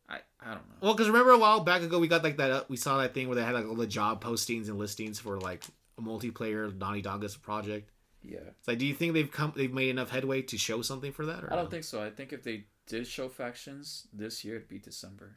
I 0.09 0.19
I 0.41 0.55
don't 0.55 0.69
know. 0.69 0.77
Well, 0.81 0.95
because 0.95 1.09
remember 1.09 1.33
a 1.33 1.39
while 1.39 1.61
back 1.61 1.83
ago 1.83 1.99
we 1.99 2.09
got 2.09 2.25
like 2.25 2.37
that. 2.39 2.51
Uh, 2.51 2.65
we 2.69 2.77
saw 2.77 2.99
that 2.99 3.15
thing 3.15 3.29
where 3.29 3.37
they 3.37 3.45
had 3.45 3.55
like 3.55 3.67
all 3.67 3.75
the 3.75 3.87
job 3.87 4.23
postings 4.23 4.69
and 4.69 4.79
listings 4.79 5.19
for 5.19 5.39
like 5.41 5.65
a 5.99 6.03
multiplayer 6.03 6.75
Naughty 6.77 7.03
Dog's 7.03 7.37
project. 7.37 7.91
Yeah, 8.25 8.39
It's 8.59 8.67
like, 8.67 8.79
do 8.79 8.87
you 8.87 8.95
think 8.95 9.15
they've 9.15 9.31
come? 9.31 9.53
They've 9.57 9.73
made 9.73 9.91
enough 9.91 10.11
headway 10.11 10.43
to 10.43 10.59
show 10.59 10.83
something 10.83 11.13
for 11.13 11.27
that? 11.27 11.45
Or 11.45 11.53
I 11.53 11.57
don't 11.57 11.71
think 11.71 11.85
so. 11.85 12.03
I 12.03 12.11
think 12.11 12.33
if 12.33 12.43
they 12.43 12.65
did 12.87 13.07
show 13.07 13.29
factions 13.29 14.09
this 14.13 14.45
year, 14.45 14.57
it'd 14.57 14.69
be 14.69 14.79
December. 14.79 15.37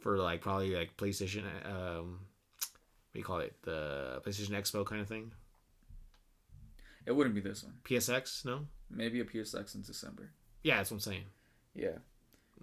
for 0.00 0.16
like 0.18 0.40
probably 0.40 0.74
like 0.74 0.96
PlayStation. 0.96 1.44
Um, 1.66 2.20
what 2.60 3.12
do 3.14 3.18
you 3.18 3.24
call 3.24 3.40
it? 3.40 3.54
The 3.62 4.22
PlayStation 4.24 4.50
Expo 4.50 4.86
kind 4.86 5.02
of 5.02 5.08
thing. 5.08 5.32
It 7.04 7.12
wouldn't 7.12 7.34
be 7.34 7.40
this 7.40 7.62
one. 7.62 7.74
PSX? 7.84 8.44
No. 8.44 8.66
Maybe 8.90 9.20
a 9.20 9.24
PSX 9.24 9.74
in 9.74 9.82
December. 9.82 10.30
Yeah, 10.62 10.76
that's 10.78 10.90
what 10.90 10.96
I'm 10.96 11.00
saying. 11.00 11.24
Yeah. 11.74 11.98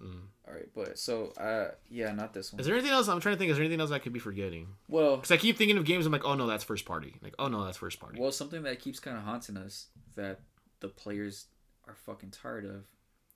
Mm. 0.00 0.20
All 0.48 0.54
right, 0.54 0.68
but 0.74 0.98
so 0.98 1.32
uh 1.36 1.72
yeah, 1.88 2.12
not 2.12 2.32
this 2.32 2.52
one. 2.52 2.60
Is 2.60 2.66
there 2.66 2.74
anything 2.74 2.92
else? 2.92 3.08
I'm 3.08 3.20
trying 3.20 3.34
to 3.34 3.38
think. 3.38 3.50
Is 3.50 3.56
there 3.56 3.64
anything 3.64 3.80
else 3.80 3.90
I 3.90 3.98
could 3.98 4.12
be 4.12 4.18
forgetting? 4.18 4.68
Well, 4.88 5.16
Because 5.16 5.30
I 5.30 5.36
keep 5.36 5.56
thinking 5.56 5.76
of 5.76 5.84
games. 5.84 6.06
I'm 6.06 6.12
like, 6.12 6.24
oh 6.24 6.34
no, 6.34 6.46
that's 6.46 6.64
first 6.64 6.84
party. 6.86 7.14
Like, 7.22 7.34
oh 7.38 7.48
no, 7.48 7.64
that's 7.64 7.76
first 7.76 8.00
party. 8.00 8.18
well, 8.20 8.32
something 8.32 8.62
that 8.62 8.80
keeps 8.80 8.98
kind 8.98 9.16
of 9.16 9.24
haunting 9.24 9.56
us 9.56 9.86
that 10.16 10.40
the 10.80 10.88
players 10.88 11.46
are 11.86 11.94
fucking 11.94 12.30
tired 12.30 12.64
of, 12.64 12.84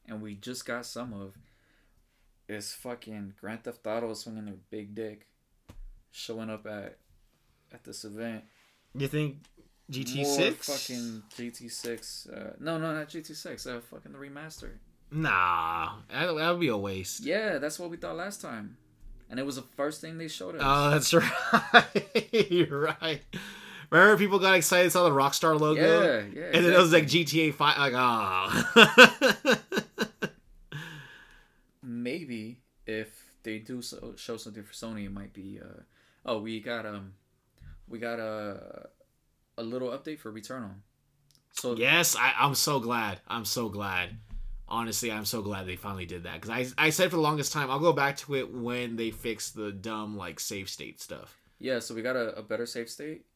and 0.08 0.22
we 0.22 0.34
just 0.34 0.64
got 0.64 0.86
some 0.86 1.12
of, 1.12 1.36
is 2.48 2.72
fucking 2.72 3.34
Grand 3.40 3.64
Theft 3.64 3.86
Auto 3.86 4.14
swinging 4.14 4.46
their 4.46 4.54
big 4.70 4.94
dick, 4.94 5.26
showing 6.10 6.50
up 6.50 6.66
at 6.66 6.98
at 7.72 7.84
this 7.84 8.04
event. 8.04 8.44
You 8.96 9.08
think 9.08 9.38
GT 9.90 10.24
six? 10.24 10.66
fucking 10.66 11.22
GT 11.36 11.70
six. 11.70 12.26
Uh, 12.26 12.54
no, 12.58 12.78
no, 12.78 12.94
not 12.94 13.08
GT 13.08 13.34
six. 13.36 13.66
Uh, 13.66 13.80
fucking 13.90 14.12
the 14.12 14.18
remaster. 14.18 14.70
Nah, 15.16 15.92
that, 16.10 16.34
would 16.34 16.58
be 16.58 16.68
a 16.68 16.76
waste. 16.76 17.24
Yeah, 17.24 17.58
that's 17.58 17.78
what 17.78 17.88
we 17.88 17.96
thought 17.96 18.16
last 18.16 18.40
time, 18.40 18.76
and 19.30 19.38
it 19.38 19.46
was 19.46 19.54
the 19.54 19.62
first 19.62 20.00
thing 20.00 20.18
they 20.18 20.26
showed 20.26 20.56
us. 20.56 20.62
Oh, 20.64 20.90
that's 20.90 21.14
right. 22.34 22.50
You're 22.50 22.80
right. 23.00 23.20
Remember, 23.90 24.18
people 24.18 24.40
got 24.40 24.56
excited, 24.56 24.90
saw 24.90 25.04
the 25.04 25.14
Rockstar 25.14 25.58
logo, 25.58 25.80
yeah, 25.80 26.22
yeah. 26.34 26.50
and 26.52 26.64
then 26.64 26.72
it 26.72 26.78
was 26.78 26.92
like. 26.92 27.04
GTA 27.04 27.54
Five. 27.54 27.78
Like, 27.78 27.92
ah. 27.94 29.62
maybe 31.82 32.58
if 32.84 33.36
they 33.44 33.58
do 33.60 33.82
so, 33.82 34.14
show 34.16 34.36
something 34.36 34.64
for 34.64 34.72
Sony, 34.72 35.06
it 35.06 35.12
might 35.12 35.32
be. 35.32 35.60
Uh, 35.62 35.82
oh, 36.26 36.40
we 36.40 36.58
got 36.58 36.86
um, 36.86 37.12
we 37.88 38.00
got 38.00 38.18
a 38.18 38.88
a 39.58 39.62
little 39.62 39.90
update 39.90 40.18
for 40.18 40.32
Returnal. 40.32 40.74
So 41.52 41.76
yes, 41.76 42.16
I, 42.16 42.32
I'm 42.36 42.56
so 42.56 42.80
glad. 42.80 43.20
I'm 43.28 43.44
so 43.44 43.68
glad. 43.68 44.16
Honestly, 44.66 45.12
I'm 45.12 45.24
so 45.26 45.42
glad 45.42 45.66
they 45.66 45.76
finally 45.76 46.06
did 46.06 46.22
that 46.24 46.40
because 46.40 46.50
I 46.78 46.86
I 46.86 46.90
said 46.90 47.10
for 47.10 47.16
the 47.16 47.22
longest 47.22 47.52
time 47.52 47.70
I'll 47.70 47.78
go 47.80 47.92
back 47.92 48.16
to 48.18 48.34
it 48.34 48.52
when 48.52 48.96
they 48.96 49.10
fix 49.10 49.50
the 49.50 49.70
dumb 49.72 50.16
like 50.16 50.40
save 50.40 50.68
state 50.70 51.00
stuff. 51.00 51.36
yeah, 51.58 51.78
so 51.80 51.94
we 51.94 52.02
got 52.02 52.16
a, 52.16 52.34
a 52.36 52.42
better 52.42 52.66
save 52.66 52.88
state. 52.88 53.26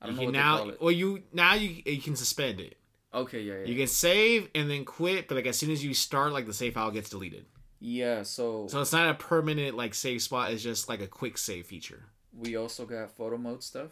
I 0.00 0.06
don't 0.06 0.16
You 0.16 0.26
know 0.26 0.30
now, 0.32 0.54
they 0.56 0.60
call 0.62 0.70
it. 0.70 0.80
well, 0.82 0.90
you 0.92 1.22
now 1.32 1.54
you 1.54 1.82
you 1.84 2.00
can 2.00 2.16
suspend 2.16 2.60
it. 2.60 2.76
Okay, 3.12 3.40
yeah, 3.42 3.54
yeah, 3.60 3.66
You 3.66 3.76
can 3.76 3.86
save 3.86 4.48
and 4.54 4.70
then 4.70 4.84
quit, 4.84 5.28
but 5.28 5.34
like 5.36 5.46
as 5.46 5.58
soon 5.58 5.70
as 5.70 5.84
you 5.84 5.92
start, 5.94 6.32
like 6.32 6.46
the 6.46 6.52
save 6.54 6.74
file 6.74 6.90
gets 6.90 7.10
deleted. 7.10 7.46
yeah. 7.80 8.22
So, 8.22 8.66
So 8.68 8.80
it's 8.80 8.92
not 8.92 9.08
a 9.10 9.14
permanent 9.14 9.76
like 9.76 9.94
save 9.94 10.22
spot. 10.22 10.52
It's 10.52 10.62
just 10.62 10.88
like 10.88 11.00
a 11.00 11.06
quick 11.06 11.36
save 11.38 11.66
feature. 11.66 12.04
we 12.32 12.56
also 12.56 12.86
got 12.86 13.10
photo 13.10 13.36
mode 13.36 13.62
stuff, 13.62 13.90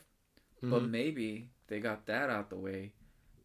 but 0.62 0.82
Mhm. 0.82 0.90
maybe 0.90 1.50
they 1.68 1.80
got 1.80 2.06
that 2.06 2.30
out 2.30 2.48
the 2.50 2.56
way 2.56 2.92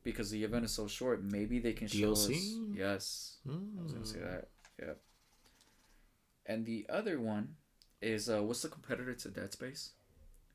because 0.04 0.30
the 0.32 0.43
event 0.43 0.66
is 0.66 0.72
so 0.72 0.88
short. 0.88 1.24
Maybe 1.24 1.60
they 1.60 1.74
can 1.74 1.88
show 1.88 2.12
us. 2.14 2.28
DLC? 2.28 2.76
Yes, 2.78 3.38
I 3.47 3.52
was 3.52 3.91
gonna 3.93 4.04
Mm. 4.04 4.08
say 4.08 4.20
that. 4.20 4.49
Yeah. 4.80 4.93
And 6.45 6.66
the 6.66 6.86
other 6.89 7.20
one 7.20 7.56
is 8.02 8.30
uh, 8.30 8.41
what's 8.41 8.62
the 8.64 8.70
competitor 8.70 9.14
to 9.14 9.30
Dead 9.30 9.52
Space? 9.54 9.91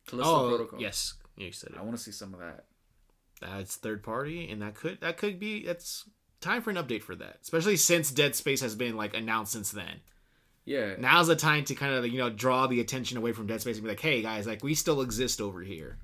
Callisto 0.06 0.46
Oh, 0.46 0.48
Protocol. 0.48 0.80
yes, 0.80 1.14
you 1.36 1.52
said 1.52 1.70
it. 1.72 1.78
I 1.78 1.82
want 1.82 1.96
to 1.96 2.02
see 2.02 2.12
some 2.12 2.34
of 2.34 2.40
that. 2.40 2.66
That's 3.40 3.76
third 3.76 4.02
party, 4.02 4.50
and 4.50 4.62
that 4.62 4.74
could 4.74 5.00
that 5.00 5.16
could 5.18 5.38
be 5.38 5.64
that's 5.66 6.08
time 6.40 6.62
for 6.62 6.70
an 6.70 6.76
update 6.76 7.02
for 7.02 7.14
that. 7.16 7.38
Especially 7.42 7.76
since 7.76 8.10
Dead 8.10 8.34
Space 8.34 8.60
has 8.60 8.74
been 8.74 8.96
like 8.96 9.14
announced 9.14 9.52
since 9.52 9.70
then. 9.70 10.00
Yeah. 10.64 10.96
Now's 10.98 11.28
the 11.28 11.36
time 11.36 11.64
to 11.66 11.74
kind 11.74 11.94
of 11.94 12.06
you 12.06 12.18
know 12.18 12.30
draw 12.30 12.66
the 12.66 12.80
attention 12.80 13.16
away 13.18 13.32
from 13.32 13.46
Dead 13.46 13.60
Space 13.60 13.76
and 13.76 13.84
be 13.84 13.90
like, 13.90 14.00
hey 14.00 14.22
guys, 14.22 14.46
like 14.46 14.64
we 14.64 14.74
still 14.74 15.00
exist 15.02 15.40
over 15.40 15.62
here. 15.62 15.98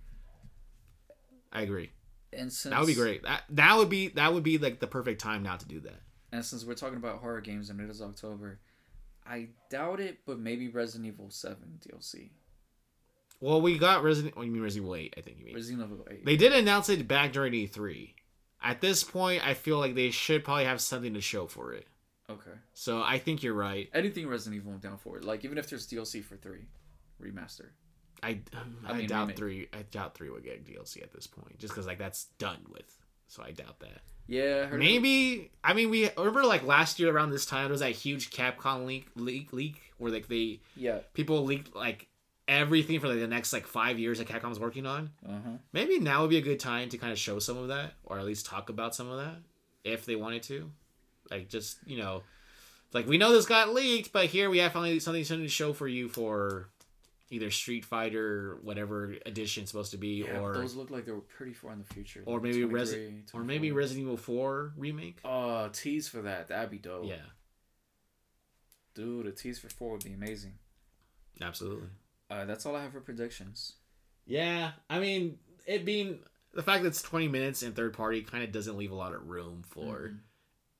I 1.52 1.62
agree. 1.62 1.90
And 2.32 2.52
since 2.52 2.72
That 2.72 2.80
would 2.80 2.86
be 2.86 2.94
great. 2.94 3.22
That 3.22 3.42
that 3.50 3.76
would 3.76 3.88
be 3.88 4.08
that 4.08 4.32
would 4.32 4.42
be 4.42 4.58
like 4.58 4.80
the 4.80 4.86
perfect 4.86 5.20
time 5.20 5.42
now 5.42 5.56
to 5.56 5.66
do 5.66 5.80
that. 5.80 6.00
And 6.32 6.44
since 6.44 6.64
we're 6.64 6.74
talking 6.74 6.96
about 6.96 7.18
horror 7.18 7.40
games 7.40 7.68
and 7.70 7.80
it 7.80 7.90
is 7.90 8.00
October, 8.00 8.58
I 9.26 9.48
doubt 9.70 10.00
it, 10.00 10.20
but 10.26 10.38
maybe 10.38 10.68
Resident 10.68 11.06
Evil 11.12 11.30
Seven 11.30 11.78
DLC. 11.86 12.30
Well, 13.40 13.60
we 13.60 13.76
got 13.76 14.02
Resident. 14.02 14.36
What 14.36 14.46
you 14.46 14.52
mean 14.52 14.62
Resident 14.62 14.86
Evil 14.86 14.96
Eight? 14.96 15.14
I 15.18 15.20
think 15.20 15.38
you 15.38 15.44
mean. 15.46 15.54
Resident 15.54 15.82
Evil 15.82 16.06
Eight. 16.10 16.24
They 16.24 16.36
did 16.36 16.52
announce 16.52 16.88
it 16.88 17.06
back 17.08 17.32
during 17.32 17.52
E3. 17.52 18.10
At 18.62 18.80
this 18.80 19.02
point, 19.02 19.44
I 19.46 19.54
feel 19.54 19.78
like 19.78 19.94
they 19.96 20.10
should 20.10 20.44
probably 20.44 20.64
have 20.64 20.80
something 20.80 21.14
to 21.14 21.20
show 21.20 21.46
for 21.48 21.72
it. 21.72 21.86
Okay. 22.30 22.52
So 22.72 23.02
I 23.02 23.18
think 23.18 23.42
you're 23.42 23.54
right. 23.54 23.90
Anything 23.92 24.28
Resident 24.28 24.62
Evil 24.62 24.72
I'm 24.72 24.78
down 24.78 24.96
for 24.96 25.18
it. 25.18 25.24
Like 25.24 25.44
even 25.44 25.58
if 25.58 25.68
there's 25.68 25.86
DLC 25.86 26.22
for 26.24 26.36
three, 26.36 26.66
remaster. 27.20 27.70
I 28.22 28.38
I, 28.86 28.92
I 28.92 28.92
mean, 28.98 29.08
doubt 29.08 29.34
three. 29.36 29.68
I 29.72 29.82
doubt 29.90 30.14
three 30.14 30.30
would 30.30 30.44
get 30.44 30.64
DLC 30.64 31.02
at 31.02 31.12
this 31.12 31.26
point, 31.26 31.58
just 31.58 31.72
because 31.72 31.86
like 31.86 31.98
that's 31.98 32.24
done 32.38 32.58
with. 32.70 32.96
So 33.28 33.42
I 33.42 33.50
doubt 33.52 33.80
that. 33.80 34.02
Yeah. 34.28 34.68
Maybe 34.70 35.50
I 35.64 35.72
mean 35.74 35.90
we 35.90 36.08
remember 36.16 36.44
like 36.44 36.62
last 36.62 37.00
year 37.00 37.10
around 37.14 37.30
this 37.30 37.44
time 37.46 37.64
there 37.64 37.72
was 37.72 37.80
that 37.80 37.90
huge 37.92 38.30
Capcom 38.30 38.86
leak 38.86 39.08
leak 39.16 39.52
leak 39.52 39.80
where 39.98 40.12
like 40.12 40.28
they 40.28 40.60
Yeah. 40.76 40.98
people 41.14 41.44
leaked 41.44 41.74
like 41.74 42.06
everything 42.46 43.00
for 43.00 43.08
like 43.08 43.18
the 43.18 43.26
next 43.26 43.52
like 43.52 43.66
five 43.66 43.98
years 43.98 44.18
that 44.18 44.28
Capcom's 44.28 44.60
working 44.60 44.86
on. 44.86 45.10
Uh 45.28 45.32
huh. 45.44 45.50
Maybe 45.72 45.98
now 45.98 46.20
would 46.22 46.30
be 46.30 46.36
a 46.36 46.42
good 46.42 46.60
time 46.60 46.88
to 46.90 46.98
kind 46.98 47.12
of 47.12 47.18
show 47.18 47.38
some 47.40 47.56
of 47.56 47.68
that, 47.68 47.94
or 48.04 48.18
at 48.18 48.24
least 48.24 48.46
talk 48.46 48.68
about 48.68 48.94
some 48.94 49.08
of 49.10 49.18
that, 49.18 49.36
if 49.84 50.04
they 50.06 50.14
wanted 50.16 50.42
to. 50.44 50.70
Like 51.30 51.48
just 51.48 51.78
you 51.86 51.96
know, 51.98 52.22
like 52.92 53.06
we 53.08 53.18
know 53.18 53.32
this 53.32 53.46
got 53.46 53.72
leaked, 53.74 54.12
but 54.12 54.26
here 54.26 54.50
we 54.50 54.58
have 54.58 54.72
finally 54.72 55.00
something 55.00 55.24
to 55.24 55.48
show 55.48 55.72
for 55.72 55.88
you 55.88 56.08
for 56.08 56.68
either 57.32 57.50
Street 57.50 57.84
Fighter, 57.84 58.58
whatever 58.62 59.14
edition 59.26 59.62
it's 59.62 59.72
supposed 59.72 59.90
to 59.92 59.96
be, 59.96 60.24
Yeah, 60.26 60.38
or 60.40 60.54
those 60.54 60.74
look 60.76 60.90
like 60.90 61.06
they 61.06 61.12
were 61.12 61.20
pretty 61.22 61.52
far 61.54 61.72
in 61.72 61.78
the 61.78 61.84
future. 61.84 62.22
or 62.26 62.34
like 62.34 62.42
maybe 62.44 62.60
23, 62.62 62.74
Resident 62.78 63.30
or 63.34 63.42
maybe 63.44 63.72
Resident 63.72 64.04
Evil 64.04 64.16
Four 64.16 64.72
remake. 64.76 65.18
Oh, 65.24 65.68
tease 65.72 66.08
for 66.08 66.22
that. 66.22 66.48
That'd 66.48 66.70
be 66.70 66.78
dope. 66.78 67.06
Yeah, 67.06 67.16
Dude, 68.94 69.26
a 69.26 69.32
tease 69.32 69.58
for 69.58 69.68
four 69.70 69.92
would 69.92 70.04
be 70.04 70.12
amazing. 70.12 70.52
Absolutely. 71.40 71.88
Uh, 72.30 72.44
that's 72.44 72.66
all 72.66 72.76
I 72.76 72.82
have 72.82 72.92
for 72.92 73.00
predictions. 73.00 73.74
Yeah, 74.26 74.72
I 74.90 75.00
mean, 75.00 75.38
it 75.66 75.84
being 75.84 76.20
the 76.52 76.62
fact 76.62 76.82
that 76.82 76.88
it's 76.90 77.02
20 77.02 77.28
minutes 77.28 77.62
and 77.62 77.74
third 77.74 77.94
party 77.94 78.22
kind 78.22 78.44
of 78.44 78.52
doesn't 78.52 78.76
leave 78.76 78.92
a 78.92 78.94
lot 78.94 79.14
of 79.14 79.26
room 79.26 79.62
for 79.66 80.10
Mhm. 80.10 80.18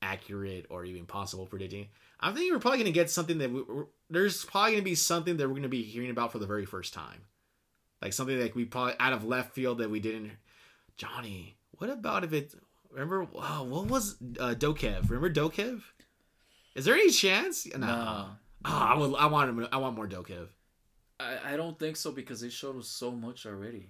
accurate 0.02 0.66
or 0.68 0.84
even 0.84 1.06
possible 1.06 1.46
predicting. 1.46 1.88
I 2.22 2.32
think 2.32 2.52
we're 2.52 2.60
probably 2.60 2.78
going 2.78 2.86
to 2.86 2.92
get 2.92 3.10
something 3.10 3.38
that 3.38 3.50
we, 3.50 3.62
we're- 3.62 3.86
there's 4.08 4.44
probably 4.44 4.72
going 4.72 4.82
to 4.82 4.90
be 4.90 4.94
something 4.94 5.36
that 5.38 5.44
we're 5.48 5.54
going 5.54 5.62
to 5.62 5.68
be 5.68 5.82
hearing 5.82 6.10
about 6.10 6.32
for 6.32 6.38
the 6.38 6.46
very 6.46 6.64
first 6.64 6.94
time. 6.94 7.22
Like 8.00 8.12
something 8.12 8.38
that 8.38 8.54
we 8.54 8.64
probably 8.64 8.94
out 9.00 9.12
of 9.12 9.24
left 9.24 9.54
field 9.54 9.78
that 9.78 9.90
we 9.90 10.00
didn't. 10.00 10.32
Johnny, 10.96 11.56
what 11.78 11.90
about 11.90 12.24
if 12.24 12.32
it? 12.32 12.54
Remember, 12.90 13.24
wow, 13.24 13.64
what 13.64 13.86
was 13.86 14.16
uh, 14.38 14.54
Dokev? 14.56 15.08
Remember 15.10 15.30
Dokev? 15.30 15.82
Is 16.74 16.84
there 16.84 16.94
any 16.94 17.10
chance? 17.10 17.66
No. 17.66 17.78
Nah. 17.86 18.26
Oh, 18.64 18.70
I, 18.70 18.96
would, 18.96 19.14
I 19.16 19.26
want 19.26 19.50
him. 19.50 19.68
I 19.72 19.76
want 19.78 19.96
more 19.96 20.06
Dokev. 20.06 20.48
I, 21.18 21.54
I 21.54 21.56
don't 21.56 21.78
think 21.78 21.96
so 21.96 22.12
because 22.12 22.40
they 22.40 22.48
showed 22.48 22.78
us 22.78 22.88
so 22.88 23.10
much 23.10 23.46
already. 23.46 23.88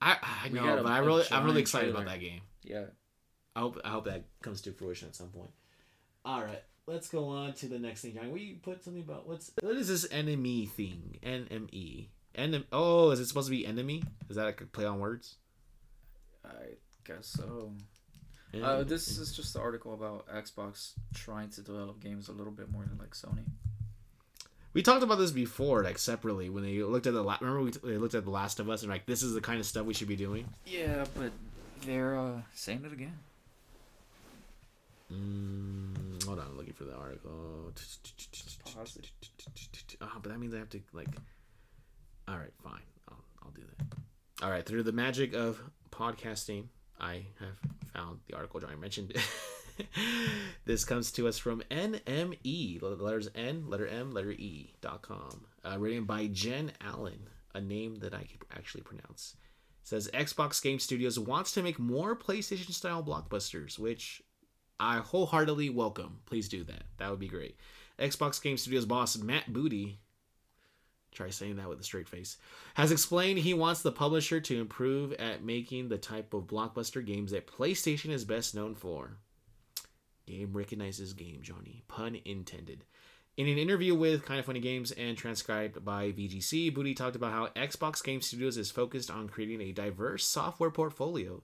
I 0.00 0.16
I 0.22 0.48
We 0.48 0.60
know, 0.60 0.82
but 0.82 0.92
I 0.92 0.98
really 0.98 1.24
I'm 1.30 1.44
really 1.44 1.60
excited 1.62 1.90
about 1.90 2.06
that 2.06 2.20
game. 2.20 2.40
Yeah. 2.62 2.84
I 3.54 3.60
hope 3.60 3.80
I 3.84 3.88
hope 3.88 4.04
that 4.04 4.24
comes 4.42 4.60
to 4.62 4.72
fruition 4.72 5.08
at 5.08 5.16
some 5.16 5.28
point. 5.28 5.50
All 6.24 6.42
right, 6.42 6.62
let's 6.86 7.08
go 7.08 7.28
on 7.28 7.52
to 7.54 7.66
the 7.66 7.78
next 7.78 8.02
thing. 8.02 8.14
Johnny, 8.14 8.28
we 8.30 8.52
put 8.62 8.82
something 8.84 9.02
about 9.02 9.28
what's 9.28 9.50
what 9.60 9.76
is 9.76 9.88
this 9.88 10.06
enemy 10.10 10.66
thing? 10.66 11.18
NME. 11.22 12.06
Enem- 12.36 12.64
oh, 12.72 13.10
is 13.10 13.20
it 13.20 13.26
supposed 13.26 13.48
to 13.48 13.50
be 13.50 13.66
enemy? 13.66 14.02
Is 14.28 14.36
that 14.36 14.48
a 14.48 14.52
play 14.66 14.84
on 14.84 15.00
words? 15.00 15.36
I 16.44 16.74
guess 17.04 17.26
so. 17.26 17.72
Uh, 18.62 18.84
this 18.84 19.18
is 19.18 19.32
just 19.34 19.52
the 19.52 19.60
article 19.60 19.92
about 19.92 20.26
Xbox 20.28 20.92
trying 21.14 21.50
to 21.50 21.60
develop 21.60 22.00
games 22.00 22.28
a 22.28 22.32
little 22.32 22.52
bit 22.52 22.70
more 22.70 22.84
than 22.84 22.96
like 22.98 23.10
Sony. 23.10 23.44
we 24.72 24.82
talked 24.82 25.02
about 25.02 25.18
this 25.18 25.30
before, 25.30 25.82
like 25.82 25.98
separately 25.98 26.48
when 26.48 26.62
they 26.62 26.82
looked 26.82 27.06
at 27.06 27.12
the 27.12 27.22
la- 27.22 27.36
remember 27.40 27.62
we 27.62 27.70
they 27.70 27.98
looked 27.98 28.14
at 28.14 28.24
the 28.24 28.30
Last 28.30 28.60
of 28.60 28.70
Us 28.70 28.82
and 28.82 28.90
like 28.90 29.04
this 29.06 29.22
is 29.22 29.34
the 29.34 29.40
kind 29.40 29.60
of 29.60 29.66
stuff 29.66 29.84
we 29.84 29.92
should 29.94 30.08
be 30.08 30.16
doing. 30.16 30.48
Yeah, 30.64 31.04
but 31.18 31.32
they're 31.84 32.18
uh, 32.18 32.40
saying 32.54 32.82
it 32.86 32.92
again. 32.92 33.18
Mm, 35.12 35.94
hold 36.26 36.38
on, 36.40 36.46
I'm 36.46 36.56
looking 36.56 36.74
for 36.74 36.84
the 36.84 36.94
article. 36.94 37.30
Oh, 40.00 40.18
but 40.22 40.28
that 40.30 40.38
means 40.38 40.54
I 40.54 40.58
have 40.58 40.70
to 40.70 40.80
like. 40.92 41.08
All 42.28 42.36
right, 42.36 42.52
fine. 42.62 42.82
I'll 43.08 43.24
I'll 43.42 43.50
do 43.52 43.62
that. 43.62 44.44
All 44.44 44.50
right, 44.50 44.66
through 44.66 44.82
the 44.82 44.92
magic 44.92 45.34
of 45.34 45.60
podcasting, 45.90 46.64
I 47.00 47.26
have 47.40 47.58
found 47.94 48.18
the 48.26 48.34
article 48.34 48.60
Johnny 48.60 48.76
mentioned. 48.76 49.14
this 50.64 50.84
comes 50.84 51.10
to 51.12 51.28
us 51.28 51.38
from 51.38 51.62
NME, 51.70 52.80
the 52.80 52.88
letters 52.88 53.28
N, 53.34 53.68
letter 53.68 53.86
M, 53.86 54.10
letter 54.10 54.32
E 54.32 54.74
dot 54.80 55.02
com. 55.02 55.46
Uh, 55.64 55.78
written 55.78 56.04
by 56.04 56.26
Jen 56.26 56.72
Allen, 56.80 57.28
a 57.54 57.60
name 57.60 57.96
that 57.96 58.14
I 58.14 58.24
can 58.24 58.38
actually 58.54 58.82
pronounce. 58.82 59.36
It 59.82 59.88
says 59.88 60.10
Xbox 60.12 60.62
Game 60.62 60.78
Studios 60.78 61.18
wants 61.18 61.52
to 61.52 61.62
make 61.62 61.78
more 61.78 62.16
PlayStation 62.16 62.72
style 62.72 63.02
blockbusters, 63.02 63.78
which 63.78 64.22
I 64.78 64.98
wholeheartedly 64.98 65.70
welcome. 65.70 66.20
Please 66.26 66.48
do 66.48 66.64
that. 66.64 66.84
That 66.98 67.10
would 67.10 67.18
be 67.18 67.28
great. 67.28 67.56
Xbox 67.98 68.42
Game 68.42 68.56
Studios 68.56 68.84
boss 68.84 69.16
Matt 69.16 69.52
Booty, 69.52 69.98
try 71.12 71.30
saying 71.30 71.56
that 71.56 71.68
with 71.68 71.80
a 71.80 71.84
straight 71.84 72.08
face, 72.08 72.36
has 72.74 72.92
explained 72.92 73.38
he 73.38 73.54
wants 73.54 73.82
the 73.82 73.92
publisher 73.92 74.40
to 74.40 74.60
improve 74.60 75.12
at 75.14 75.42
making 75.42 75.88
the 75.88 75.96
type 75.96 76.34
of 76.34 76.46
blockbuster 76.46 77.04
games 77.04 77.30
that 77.30 77.46
PlayStation 77.46 78.10
is 78.10 78.24
best 78.24 78.54
known 78.54 78.74
for. 78.74 79.16
Game 80.26 80.52
recognizes 80.52 81.12
game, 81.12 81.40
Johnny. 81.40 81.82
Pun 81.88 82.18
intended. 82.24 82.84
In 83.36 83.48
an 83.48 83.58
interview 83.58 83.94
with 83.94 84.24
Kind 84.24 84.40
of 84.40 84.46
Funny 84.46 84.60
Games 84.60 84.92
and 84.92 85.16
transcribed 85.16 85.84
by 85.84 86.10
VGC, 86.10 86.74
Booty 86.74 86.94
talked 86.94 87.16
about 87.16 87.32
how 87.32 87.48
Xbox 87.48 88.02
Game 88.02 88.20
Studios 88.20 88.56
is 88.56 88.70
focused 88.70 89.10
on 89.10 89.28
creating 89.28 89.60
a 89.60 89.72
diverse 89.72 90.26
software 90.26 90.70
portfolio. 90.70 91.42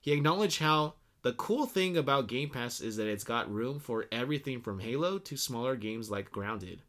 He 0.00 0.12
acknowledged 0.12 0.60
how 0.60 0.94
the 1.26 1.32
cool 1.32 1.66
thing 1.66 1.96
about 1.96 2.28
Game 2.28 2.50
Pass 2.50 2.80
is 2.80 2.98
that 2.98 3.08
it's 3.08 3.24
got 3.24 3.52
room 3.52 3.80
for 3.80 4.06
everything 4.12 4.60
from 4.60 4.78
Halo 4.78 5.18
to 5.18 5.36
smaller 5.36 5.74
games 5.74 6.08
like 6.08 6.30
Grounded. 6.30 6.82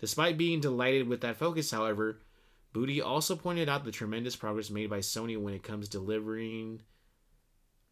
Despite 0.00 0.36
being 0.36 0.58
delighted 0.58 1.06
with 1.06 1.20
that 1.20 1.36
focus, 1.36 1.70
however, 1.70 2.18
Booty 2.72 3.00
also 3.00 3.36
pointed 3.36 3.68
out 3.68 3.84
the 3.84 3.92
tremendous 3.92 4.34
progress 4.34 4.70
made 4.70 4.90
by 4.90 4.98
Sony 4.98 5.40
when 5.40 5.54
it 5.54 5.62
comes 5.62 5.88
delivering 5.88 6.80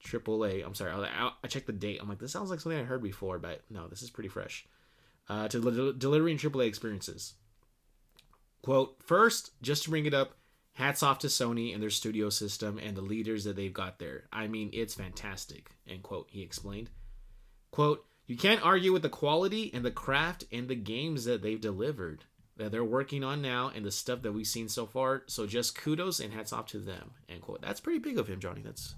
AAA. 0.04 0.66
I'm 0.66 0.74
sorry, 0.74 0.90
I, 0.90 1.30
I 1.44 1.46
checked 1.46 1.68
the 1.68 1.72
date. 1.72 2.00
I'm 2.02 2.08
like, 2.08 2.18
this 2.18 2.32
sounds 2.32 2.50
like 2.50 2.58
something 2.58 2.80
I 2.80 2.82
heard 2.82 3.00
before, 3.00 3.38
but 3.38 3.62
no, 3.70 3.86
this 3.86 4.02
is 4.02 4.10
pretty 4.10 4.30
fresh. 4.30 4.66
Uh, 5.28 5.46
to 5.46 5.60
del- 5.60 5.92
delivering 5.92 6.38
AAA 6.38 6.66
experiences. 6.66 7.34
Quote, 8.62 8.96
first, 9.00 9.52
just 9.62 9.84
to 9.84 9.90
bring 9.90 10.06
it 10.06 10.14
up, 10.14 10.32
hats 10.78 11.02
off 11.02 11.18
to 11.18 11.26
Sony 11.26 11.74
and 11.74 11.82
their 11.82 11.90
studio 11.90 12.30
system 12.30 12.78
and 12.78 12.96
the 12.96 13.02
leaders 13.02 13.42
that 13.42 13.56
they've 13.56 13.72
got 13.72 13.98
there. 13.98 14.28
I 14.32 14.46
mean, 14.46 14.70
it's 14.72 14.94
fantastic, 14.94 15.72
end 15.88 16.04
quote, 16.04 16.28
he 16.30 16.40
explained. 16.40 16.88
Quote, 17.72 18.06
you 18.26 18.36
can't 18.36 18.64
argue 18.64 18.92
with 18.92 19.02
the 19.02 19.08
quality 19.08 19.72
and 19.74 19.84
the 19.84 19.90
craft 19.90 20.44
and 20.52 20.68
the 20.68 20.76
games 20.76 21.24
that 21.24 21.42
they've 21.42 21.60
delivered, 21.60 22.26
that 22.58 22.70
they're 22.70 22.84
working 22.84 23.24
on 23.24 23.42
now, 23.42 23.72
and 23.74 23.84
the 23.84 23.90
stuff 23.90 24.22
that 24.22 24.30
we've 24.30 24.46
seen 24.46 24.68
so 24.68 24.86
far. 24.86 25.24
So 25.26 25.48
just 25.48 25.76
kudos 25.76 26.20
and 26.20 26.32
hats 26.32 26.52
off 26.52 26.66
to 26.66 26.78
them, 26.78 27.10
end 27.28 27.42
quote. 27.42 27.60
That's 27.60 27.80
pretty 27.80 27.98
big 27.98 28.16
of 28.16 28.28
him, 28.28 28.38
Johnny. 28.38 28.62
That's 28.62 28.94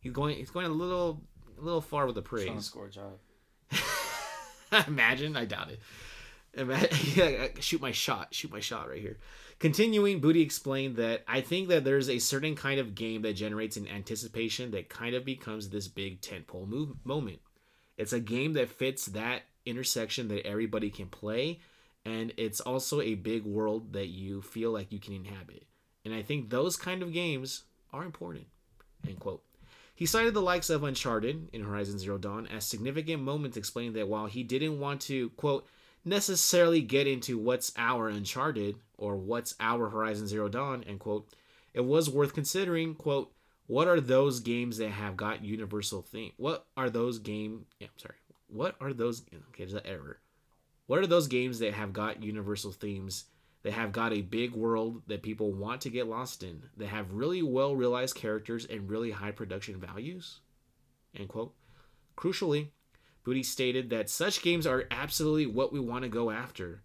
he's 0.00 0.12
going 0.12 0.36
he's 0.38 0.50
going 0.50 0.64
a 0.64 0.70
little 0.70 1.20
a 1.58 1.60
little 1.60 1.82
far 1.82 2.06
with 2.06 2.14
the 2.14 2.22
praise. 2.22 2.64
score 2.64 2.88
job. 2.88 3.18
Imagine, 4.88 5.36
I 5.36 5.44
doubt 5.44 5.70
it. 5.72 5.80
Ima- 6.54 6.88
yeah, 7.14 7.48
shoot 7.60 7.82
my 7.82 7.92
shot, 7.92 8.34
shoot 8.34 8.50
my 8.50 8.60
shot 8.60 8.88
right 8.88 9.00
here. 9.00 9.18
Continuing, 9.58 10.20
Booty 10.20 10.42
explained 10.42 10.96
that 10.96 11.24
I 11.26 11.40
think 11.40 11.68
that 11.68 11.82
there's 11.82 12.10
a 12.10 12.18
certain 12.18 12.54
kind 12.54 12.78
of 12.78 12.94
game 12.94 13.22
that 13.22 13.32
generates 13.32 13.78
an 13.78 13.88
anticipation 13.88 14.70
that 14.72 14.90
kind 14.90 15.14
of 15.14 15.24
becomes 15.24 15.70
this 15.70 15.88
big 15.88 16.20
tentpole 16.20 16.68
move 16.68 16.90
moment. 17.04 17.40
It's 17.96 18.12
a 18.12 18.20
game 18.20 18.52
that 18.52 18.68
fits 18.68 19.06
that 19.06 19.42
intersection 19.64 20.28
that 20.28 20.46
everybody 20.46 20.90
can 20.90 21.06
play, 21.06 21.60
and 22.04 22.34
it's 22.36 22.60
also 22.60 23.00
a 23.00 23.14
big 23.14 23.44
world 23.44 23.94
that 23.94 24.08
you 24.08 24.42
feel 24.42 24.72
like 24.72 24.92
you 24.92 25.00
can 25.00 25.14
inhabit. 25.14 25.64
And 26.04 26.12
I 26.12 26.22
think 26.22 26.50
those 26.50 26.76
kind 26.76 27.02
of 27.02 27.14
games 27.14 27.64
are 27.92 28.04
important. 28.04 28.46
End 29.08 29.18
quote. 29.18 29.42
He 29.94 30.04
cited 30.04 30.34
the 30.34 30.42
likes 30.42 30.68
of 30.68 30.84
Uncharted 30.84 31.48
in 31.54 31.64
Horizon 31.64 31.98
Zero 31.98 32.18
Dawn 32.18 32.46
as 32.46 32.66
significant 32.66 33.22
moments, 33.22 33.56
explaining 33.56 33.94
that 33.94 34.08
while 34.08 34.26
he 34.26 34.42
didn't 34.42 34.78
want 34.78 35.00
to, 35.02 35.30
quote, 35.30 35.66
necessarily 36.06 36.80
get 36.80 37.06
into 37.06 37.36
what's 37.36 37.72
our 37.76 38.08
Uncharted 38.08 38.76
or 38.96 39.16
what's 39.16 39.54
our 39.60 39.90
Horizon 39.90 40.26
Zero 40.26 40.48
Dawn, 40.48 40.84
end 40.84 41.00
quote, 41.00 41.28
it 41.74 41.84
was 41.84 42.08
worth 42.08 42.32
considering, 42.32 42.94
quote, 42.94 43.32
what 43.66 43.88
are 43.88 44.00
those 44.00 44.40
games 44.40 44.78
that 44.78 44.90
have 44.90 45.16
got 45.16 45.44
universal 45.44 46.00
theme? 46.00 46.32
What 46.36 46.66
are 46.76 46.88
those 46.88 47.18
game? 47.18 47.66
Yeah, 47.80 47.88
I'm 47.88 47.98
sorry. 47.98 48.14
What 48.46 48.76
are 48.80 48.92
those? 48.92 49.22
Okay, 49.48 49.64
there's 49.64 49.72
that 49.72 49.86
error. 49.86 50.20
What 50.86 51.00
are 51.00 51.06
those 51.06 51.26
games 51.26 51.58
that 51.58 51.74
have 51.74 51.92
got 51.92 52.22
universal 52.22 52.70
themes? 52.70 53.24
That 53.64 53.72
have 53.72 53.90
got 53.90 54.12
a 54.12 54.22
big 54.22 54.52
world 54.52 55.02
that 55.08 55.24
people 55.24 55.52
want 55.52 55.80
to 55.80 55.90
get 55.90 56.06
lost 56.06 56.44
in. 56.44 56.62
That 56.76 56.86
have 56.86 57.12
really 57.12 57.42
well 57.42 57.74
realized 57.74 58.14
characters 58.14 58.64
and 58.64 58.88
really 58.88 59.10
high 59.10 59.32
production 59.32 59.80
values. 59.80 60.38
End 61.18 61.28
quote. 61.28 61.52
Crucially, 62.16 62.68
Booty 63.26 63.42
stated 63.42 63.90
that 63.90 64.08
such 64.08 64.40
games 64.40 64.68
are 64.68 64.84
absolutely 64.88 65.46
what 65.46 65.72
we 65.72 65.80
want 65.80 66.04
to 66.04 66.08
go 66.08 66.30
after. 66.30 66.84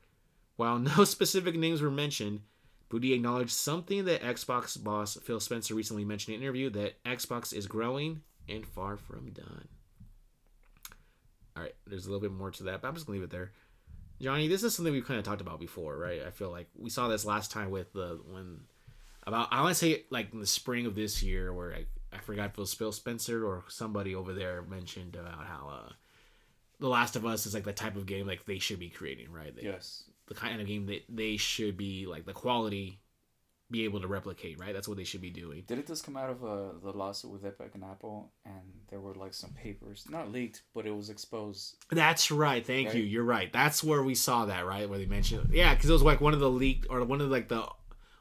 While 0.55 0.79
no 0.79 1.03
specific 1.03 1.55
names 1.55 1.83
were 1.83 1.91
mentioned, 1.91 2.41
Booty 2.89 3.13
acknowledged 3.13 3.51
something 3.51 4.05
that 4.05 4.23
Xbox 4.23 4.83
boss 4.83 5.19
Phil 5.21 5.39
Spencer 5.39 5.75
recently 5.75 6.03
mentioned 6.03 6.33
in 6.33 6.41
an 6.41 6.43
interview 6.43 6.71
that 6.71 7.01
Xbox 7.03 7.53
is 7.53 7.67
growing 7.67 8.21
and 8.49 8.65
far 8.65 8.97
from 8.97 9.29
done. 9.29 9.67
All 11.55 11.61
right, 11.61 11.75
there's 11.85 12.07
a 12.07 12.09
little 12.09 12.27
bit 12.27 12.35
more 12.35 12.49
to 12.49 12.63
that, 12.63 12.81
but 12.81 12.87
I'm 12.87 12.95
just 12.95 13.05
gonna 13.05 13.19
leave 13.19 13.25
it 13.25 13.29
there. 13.29 13.51
Johnny, 14.19 14.47
this 14.47 14.63
is 14.63 14.73
something 14.73 14.91
we've 14.91 15.05
kind 15.05 15.19
of 15.19 15.25
talked 15.25 15.41
about 15.41 15.59
before, 15.59 15.95
right? 15.95 16.23
I 16.25 16.31
feel 16.31 16.49
like 16.49 16.69
we 16.75 16.89
saw 16.89 17.07
this 17.07 17.23
last 17.23 17.51
time 17.51 17.69
with 17.69 17.93
the 17.93 18.19
when 18.25 18.61
about 19.27 19.49
I 19.51 19.61
want 19.61 19.75
to 19.75 19.79
say 19.79 20.05
like 20.09 20.33
in 20.33 20.39
the 20.39 20.47
spring 20.47 20.87
of 20.87 20.95
this 20.95 21.21
year, 21.21 21.53
where 21.53 21.71
I 21.71 21.85
I 22.11 22.17
forgot 22.17 22.55
Phil 22.55 22.91
Spencer 22.91 23.45
or 23.45 23.63
somebody 23.67 24.15
over 24.15 24.33
there 24.33 24.63
mentioned 24.63 25.15
about 25.15 25.45
how 25.45 25.69
uh, 25.71 25.93
The 26.81 26.89
Last 26.89 27.15
of 27.15 27.25
Us 27.25 27.45
is 27.45 27.53
like 27.53 27.63
the 27.63 27.71
type 27.73 27.95
of 27.95 28.05
game 28.05 28.27
like 28.27 28.45
they 28.45 28.59
should 28.59 28.79
be 28.79 28.89
creating, 28.89 29.31
right? 29.31 29.55
They, 29.55 29.61
Yes. 29.63 30.03
the 30.27 30.33
kind 30.35 30.59
of 30.59 30.67
game 30.67 30.87
that 30.87 31.03
they 31.07 31.37
should 31.37 31.77
be 31.77 32.05
like 32.05 32.25
the 32.25 32.33
quality 32.33 32.99
be 33.69 33.85
able 33.85 34.01
to 34.01 34.07
replicate, 34.07 34.59
right? 34.59 34.73
That's 34.73 34.85
what 34.89 34.97
they 34.97 35.05
should 35.05 35.21
be 35.21 35.29
doing. 35.29 35.63
Did 35.65 35.79
it 35.79 35.87
just 35.87 36.03
come 36.03 36.17
out 36.17 36.29
of 36.29 36.43
uh, 36.43 36.73
the 36.83 36.91
lawsuit 36.91 37.31
with 37.31 37.45
Epic 37.45 37.71
and 37.73 37.85
Apple? 37.85 38.29
And 38.43 38.61
there 38.89 38.99
were 38.99 39.13
like 39.15 39.33
some 39.33 39.51
papers, 39.51 40.05
not 40.09 40.29
leaked, 40.29 40.63
but 40.75 40.85
it 40.85 40.93
was 40.93 41.09
exposed. 41.09 41.77
That's 41.89 42.31
right. 42.31 42.65
Thank 42.65 42.87
Right? 42.89 42.97
you. 42.97 43.03
You're 43.03 43.23
right. 43.23 43.53
That's 43.53 43.81
where 43.81 44.03
we 44.03 44.13
saw 44.13 44.45
that, 44.47 44.65
right? 44.65 44.89
Where 44.89 44.99
they 44.99 45.05
mentioned, 45.05 45.51
yeah, 45.53 45.73
because 45.73 45.89
it 45.89 45.93
was 45.93 46.01
like 46.01 46.19
one 46.19 46.33
of 46.33 46.41
the 46.41 46.49
leaked 46.49 46.87
or 46.89 47.01
one 47.05 47.21
of 47.21 47.29
like 47.29 47.47
the 47.47 47.65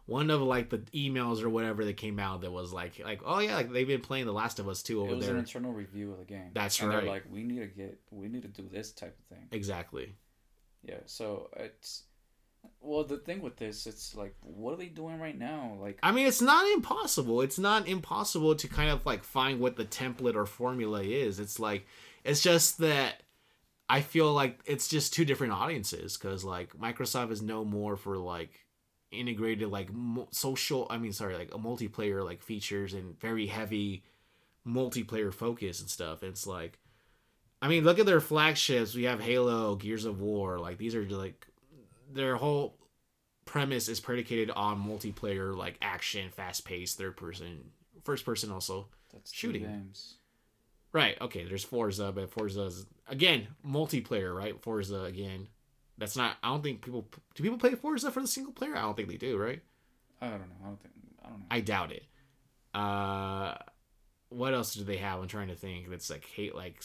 one 0.07 0.31
of 0.31 0.41
like 0.43 0.71
the 0.71 0.79
emails 0.95 1.43
or 1.43 1.49
whatever 1.49 1.85
that 1.85 1.97
came 1.97 2.19
out 2.19 2.41
that 2.41 2.51
was 2.51 2.73
like 2.73 3.01
like 3.05 3.21
oh 3.25 3.39
yeah, 3.39 3.57
like 3.57 3.73
they've 3.73 3.87
been 3.87 4.01
playing 4.01 4.27
The 4.27 4.33
Last 4.33 4.59
of 4.59 4.69
Us 4.69 4.83
too 4.83 5.01
It 5.01 5.05
over 5.05 5.17
was 5.17 5.27
there. 5.27 5.35
an 5.35 5.41
internal 5.41 5.73
review 5.73 6.13
of 6.13 6.19
the 6.19 6.25
game. 6.25 6.51
That's 6.55 6.79
and 6.81 6.89
right. 6.89 7.01
They're 7.03 7.11
like, 7.11 7.25
we 7.31 7.43
need 7.45 7.61
to 7.61 7.67
get, 7.67 8.01
we 8.11 8.29
need 8.29 8.43
to 8.43 8.49
do 8.49 8.69
this 8.71 8.93
type 8.93 9.17
of 9.19 9.37
thing. 9.37 9.47
exactly. 9.53 10.17
Yeah. 10.83 11.01
So 11.07 11.51
it's 11.57 12.05
Well, 12.81 13.05
the 13.05 13.19
thing 13.19 13.41
with 13.43 13.57
this, 13.57 13.87
it's 13.87 14.15
like, 14.15 14.35
what 14.43 14.73
are 14.73 14.77
they 14.77 14.87
doing 14.89 15.19
right 15.21 15.39
now? 15.39 15.77
Like, 15.81 15.99
I 16.03 16.11
mean, 16.13 16.27
it's 16.27 16.43
not 16.43 16.67
impossible. 16.73 17.41
It's 17.43 17.59
not 17.59 17.87
impossible 17.89 18.55
to 18.55 18.69
kind 18.69 18.91
of 18.91 19.05
like 19.07 19.23
find 19.25 19.61
what 19.61 19.77
the 19.77 19.85
template 19.85 20.35
or 20.35 20.47
formula 20.47 21.03
is. 21.03 21.39
It's 21.39 21.61
like, 21.61 21.87
it's 22.25 22.43
just 22.43 22.79
that 22.79 23.23
I 23.89 24.01
feel 24.03 24.33
like 24.33 24.61
it's 24.67 24.89
just 24.89 25.13
two 25.13 25.25
different 25.25 25.53
audiences 25.53 26.17
because 26.17 26.45
like 26.45 26.73
Microsoft 26.75 27.31
is 27.33 27.43
no 27.43 27.65
more 27.65 27.97
for 27.97 28.17
like 28.19 28.65
integrated 29.11 29.71
like 29.71 29.93
mo- 29.93 30.29
social. 30.31 30.87
I 30.91 30.99
mean, 30.99 31.13
sorry, 31.13 31.37
like 31.37 31.55
a 31.55 31.59
multiplayer 31.59 32.25
like 32.25 32.43
features 32.43 32.95
and 32.95 33.19
very 33.21 33.47
heavy 33.47 34.05
multiplayer 34.67 35.33
focus 35.33 35.81
and 35.81 35.89
stuff. 35.89 36.23
It's 36.23 36.47
like, 36.47 36.79
I 37.63 37.69
mean, 37.69 37.85
look 37.85 37.99
at 37.99 38.07
their 38.07 38.21
flagships. 38.21 38.95
We 38.95 39.05
have 39.05 39.21
Halo, 39.21 39.77
Gears 39.77 40.05
of 40.05 40.21
War. 40.21 40.59
Like 40.59 40.79
these 40.79 40.95
are 40.95 41.05
like 41.09 41.47
their 42.13 42.37
whole 42.37 42.77
premise 43.45 43.89
is 43.89 44.01
predicated 44.01 44.51
on 44.51 44.83
multiplayer 44.83 45.57
like 45.57 45.77
action, 45.83 46.31
fast 46.31 46.65
paced, 46.65 46.99
third 46.99 47.17
person, 47.17 47.71
first 48.05 48.25
person 48.25 48.51
also. 48.51 48.89
that's 49.13 49.33
shooting. 49.33 49.63
games. 49.63 50.17
Right. 50.93 51.17
Okay. 51.21 51.45
There's 51.45 51.65
Forza, 51.65 52.13
but 52.13 52.31
Forza's 52.31 52.87
again 53.09 53.49
multiplayer, 53.67 54.35
right? 54.35 54.61
Forza 54.61 55.03
again. 55.03 55.49
That's 56.01 56.17
not. 56.17 56.39
I 56.43 56.49
don't 56.49 56.63
think 56.63 56.83
people 56.83 57.07
do. 57.35 57.43
People 57.43 57.59
play 57.59 57.75
Forza 57.75 58.11
for 58.11 58.21
the 58.23 58.27
single 58.27 58.55
player. 58.55 58.75
I 58.75 58.81
don't 58.81 58.97
think 58.97 59.09
they 59.09 59.19
do. 59.19 59.37
Right. 59.37 59.61
I 60.21 60.31
don't 60.31 60.41
know. 60.41 60.47
I 60.65 60.67
don't 60.67 60.81
think. 60.81 60.95
I 61.23 61.29
don't 61.29 61.39
know. 61.39 61.47
I 61.51 61.61
doubt 61.61 61.93
it. 61.93 62.05
Uh, 62.73 63.55
what 64.31 64.55
else 64.55 64.75
do 64.75 64.83
they 64.83 64.97
have? 64.97 65.21
I'm 65.21 65.29
trying 65.29 65.49
to 65.49 65.55
think. 65.55 65.91
That's 65.91 66.09
like 66.09 66.25
hate 66.25 66.55
like 66.55 66.81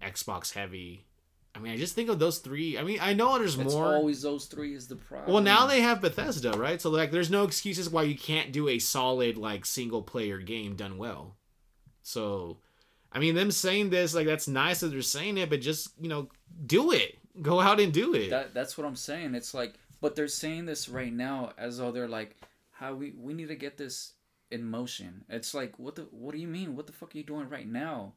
Xbox 0.00 0.54
heavy. 0.54 1.04
I 1.52 1.58
mean, 1.58 1.72
I 1.72 1.76
just 1.76 1.96
think 1.96 2.08
of 2.10 2.20
those 2.20 2.38
three. 2.38 2.78
I 2.78 2.84
mean, 2.84 3.00
I 3.02 3.12
know 3.12 3.36
there's 3.36 3.58
it's 3.58 3.74
more. 3.74 3.86
always 3.86 4.22
those 4.22 4.44
three 4.44 4.72
is 4.72 4.86
the 4.86 4.94
problem. 4.94 5.32
Well, 5.32 5.42
now 5.42 5.66
they 5.66 5.80
have 5.80 6.00
Bethesda, 6.00 6.52
right? 6.52 6.80
So 6.80 6.90
like, 6.90 7.10
there's 7.10 7.30
no 7.30 7.42
excuses 7.42 7.90
why 7.90 8.04
you 8.04 8.16
can't 8.16 8.52
do 8.52 8.68
a 8.68 8.78
solid 8.78 9.36
like 9.36 9.66
single 9.66 10.02
player 10.02 10.38
game 10.38 10.76
done 10.76 10.96
well. 10.96 11.34
So, 12.04 12.58
I 13.12 13.18
mean, 13.18 13.34
them 13.34 13.50
saying 13.50 13.90
this 13.90 14.14
like 14.14 14.28
that's 14.28 14.46
nice 14.46 14.78
that 14.80 14.88
they're 14.88 15.02
saying 15.02 15.38
it, 15.38 15.50
but 15.50 15.60
just 15.60 15.90
you 16.00 16.08
know, 16.08 16.28
do 16.66 16.92
it. 16.92 17.18
Go 17.42 17.60
out 17.60 17.80
and 17.80 17.92
do 17.92 18.14
it. 18.14 18.30
That 18.30 18.54
that's 18.54 18.76
what 18.76 18.86
I'm 18.86 18.96
saying. 18.96 19.34
It's 19.34 19.54
like, 19.54 19.74
but 20.00 20.14
they're 20.16 20.28
saying 20.28 20.66
this 20.66 20.88
right 20.88 21.12
now 21.12 21.52
as 21.58 21.78
though 21.78 21.92
they're 21.92 22.08
like, 22.08 22.36
how 22.70 22.94
we 22.94 23.12
we 23.16 23.32
need 23.34 23.48
to 23.48 23.56
get 23.56 23.76
this 23.76 24.12
in 24.50 24.64
motion. 24.64 25.24
It's 25.28 25.54
like, 25.54 25.78
what 25.78 25.94
the 25.94 26.02
what 26.10 26.32
do 26.32 26.38
you 26.38 26.48
mean? 26.48 26.76
What 26.76 26.86
the 26.86 26.92
fuck 26.92 27.14
are 27.14 27.18
you 27.18 27.24
doing 27.24 27.48
right 27.48 27.68
now? 27.68 28.14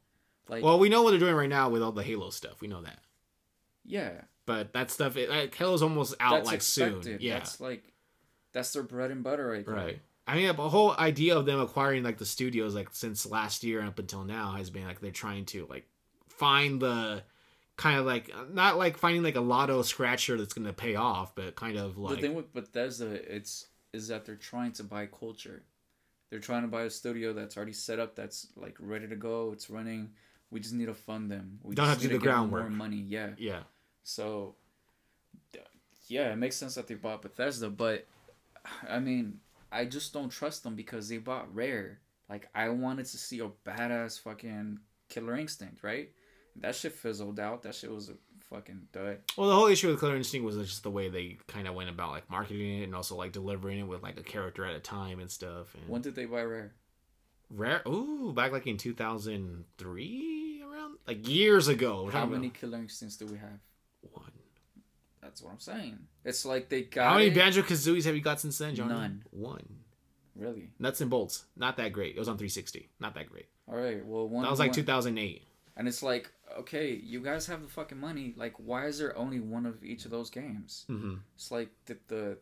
Like, 0.49 0.63
well, 0.63 0.80
we 0.80 0.89
know 0.89 1.03
what 1.03 1.11
they're 1.11 1.19
doing 1.19 1.36
right 1.36 1.49
now 1.49 1.69
with 1.69 1.82
all 1.82 1.91
the 1.91 2.03
Halo 2.03 2.30
stuff. 2.30 2.59
We 2.61 2.67
know 2.67 2.82
that, 2.82 2.99
yeah, 3.86 4.11
but 4.45 4.74
that 4.74 4.91
stuff, 4.91 5.15
it, 5.15 5.30
like, 5.30 5.55
Halo's 5.55 5.82
almost 5.82 6.15
out 6.19 6.36
that's 6.36 6.47
like 6.47 6.55
expected. 6.55 7.03
soon. 7.03 7.17
Yeah, 7.21 7.36
that's 7.36 7.61
like, 7.61 7.93
that's 8.51 8.74
their 8.74 8.84
bread 8.84 9.11
and 9.11 9.24
butter 9.24 9.47
right 9.47 9.65
there. 9.65 9.76
right. 9.76 9.99
I 10.28 10.36
mean, 10.36 10.47
the 10.47 10.69
whole 10.69 10.95
idea 10.97 11.38
of 11.38 11.45
them 11.45 11.59
acquiring 11.59 12.03
like 12.03 12.17
the 12.17 12.26
studios, 12.26 12.76
like 12.76 12.89
since 12.91 13.26
last 13.26 13.63
year 13.63 13.82
up 13.82 13.99
until 13.99 14.24
now, 14.24 14.51
has 14.53 14.69
been 14.69 14.86
like 14.86 15.01
they're 15.01 15.11
trying 15.11 15.45
to 15.47 15.65
like 15.69 15.86
find 16.28 16.82
the 16.82 17.24
kind 17.76 17.99
of 17.99 18.05
like 18.05 18.32
not 18.51 18.78
like 18.78 18.97
finding 18.97 19.24
like 19.24 19.36
a 19.36 19.41
lotto 19.41 19.82
scratcher 19.82 20.38
that's 20.38 20.53
going 20.53 20.67
to 20.67 20.74
pay 20.74 20.95
off, 20.95 21.36
but 21.36 21.55
kind 21.55 21.78
of 21.78 21.97
like 21.97 22.15
the 22.15 22.21
thing 22.21 22.36
with 22.36 22.53
Bethesda, 22.53 23.11
it's 23.36 23.67
is 23.93 24.07
that 24.07 24.26
they're 24.26 24.36
trying 24.36 24.71
to 24.74 24.84
buy 24.84 25.05
culture. 25.05 25.63
They're 26.30 26.39
trying 26.39 26.63
to 26.63 26.67
buy 26.67 26.84
a 26.84 26.89
studio 26.89 27.32
that's 27.34 27.57
already 27.57 27.74
set 27.74 27.99
up, 27.99 28.15
that's 28.15 28.47
like 28.55 28.76
ready 28.80 29.07
to 29.07 29.15
go. 29.15 29.51
It's 29.53 29.69
running. 29.69 30.09
We 30.49 30.59
just 30.59 30.74
need 30.74 30.88
to 30.88 30.93
fund 30.93 31.32
them. 31.32 31.59
We 31.63 31.76
Don't 31.76 31.86
just 31.86 31.95
have 31.95 32.01
to 32.03 32.07
do 32.07 32.19
the 32.19 32.24
groundwork. 32.24 32.63
More 32.63 32.71
money, 32.71 33.03
yeah. 33.07 33.30
yeah. 33.38 33.61
So, 34.03 34.55
yeah, 36.07 36.32
it 36.32 36.36
makes 36.38 36.55
sense 36.55 36.76
that 36.76 36.88
they 36.88 36.95
bought 36.95 37.21
Bethesda, 37.21 37.69
but 37.69 38.07
I 38.88 38.99
mean, 38.99 39.39
I 39.71 39.86
just 39.86 40.13
don't 40.13 40.30
trust 40.30 40.63
them 40.63 40.76
because 40.76 41.09
they 41.09 41.17
bought 41.17 41.53
Rare. 41.53 41.99
Like, 42.30 42.49
I 42.53 42.69
wanted 42.69 43.05
to 43.07 43.17
see 43.17 43.39
a 43.39 43.49
badass 43.67 44.19
fucking 44.19 44.80
Killer 45.09 45.36
Instinct, 45.36 45.84
right? 45.84 46.11
That 46.57 46.75
shit 46.75 46.93
fizzled 46.93 47.39
out. 47.39 47.63
That 47.63 47.75
shit 47.75 47.91
was 47.91 48.09
a 48.09 48.13
fucking 48.49 48.87
dud. 48.91 49.17
Well, 49.37 49.49
the 49.49 49.55
whole 49.55 49.67
issue 49.67 49.89
with 49.89 49.99
Killer 49.99 50.15
Instinct 50.15 50.45
was 50.45 50.55
just 50.57 50.83
the 50.83 50.91
way 50.91 51.09
they 51.09 51.37
kind 51.47 51.67
of 51.67 51.73
went 51.73 51.89
about 51.89 52.11
like 52.11 52.29
marketing 52.29 52.81
it 52.81 52.83
and 52.83 52.95
also 52.95 53.15
like 53.15 53.31
delivering 53.31 53.79
it 53.79 53.87
with 53.87 54.03
like 54.03 54.19
a 54.19 54.23
character 54.23 54.65
at 54.65 54.75
a 54.75 54.79
time 54.79 55.19
and 55.19 55.29
stuff. 55.31 55.73
And 55.75 55.89
When 55.89 56.01
did 56.01 56.15
they 56.15 56.25
buy 56.25 56.43
Rare? 56.43 56.73
rare, 57.49 57.81
ooh, 57.87 58.33
back 58.35 58.51
like 58.51 58.65
in 58.67 58.77
two 58.77 58.93
thousand 58.93 59.65
three, 59.77 60.63
around 60.63 60.97
like 61.07 61.27
years 61.27 61.67
ago. 61.67 62.09
How 62.11 62.25
many 62.25 62.47
about 62.47 62.59
Killer 62.59 62.77
Instincts 62.79 63.17
do 63.17 63.25
we 63.25 63.37
have? 63.37 63.59
One. 64.11 64.31
That's 65.21 65.41
what 65.41 65.51
I'm 65.53 65.59
saying. 65.59 65.97
It's 66.25 66.45
like 66.45 66.69
they 66.69 66.83
got 66.83 67.09
How 67.13 67.17
many. 67.17 67.29
Banjo 67.29 67.61
Kazooies 67.61 68.05
have 68.05 68.15
you 68.15 68.21
got 68.21 68.39
since 68.39 68.57
then, 68.57 68.75
John? 68.75 68.89
None. 68.89 69.23
One. 69.31 69.65
really? 70.35 70.69
Nuts 70.79 71.01
and 71.01 71.09
bolts. 71.09 71.45
Not 71.55 71.77
that 71.77 71.93
great. 71.93 72.15
It 72.15 72.19
was 72.19 72.27
on 72.27 72.37
360. 72.37 72.89
Not 72.99 73.15
that 73.15 73.29
great. 73.29 73.47
All 73.67 73.75
right. 73.77 74.05
Well, 74.05 74.27
one 74.27 74.43
That 74.43 74.49
was 74.51 74.59
like 74.59 74.69
one- 74.71 74.75
2008. 74.75 75.43
And 75.77 75.87
it's 75.87 76.03
like, 76.03 76.29
okay, 76.59 76.93
you 76.93 77.19
guys 77.21 77.45
have 77.47 77.61
the 77.61 77.67
fucking 77.67 77.99
money. 77.99 78.33
Like, 78.37 78.53
why 78.57 78.85
is 78.87 78.99
there 78.99 79.17
only 79.17 79.39
one 79.39 79.65
of 79.65 79.83
each 79.83 80.05
of 80.05 80.11
those 80.11 80.29
games? 80.29 80.85
hmm 80.87 81.15
It's 81.35 81.51
like, 81.51 81.69
did 81.85 81.99
the 82.07 82.37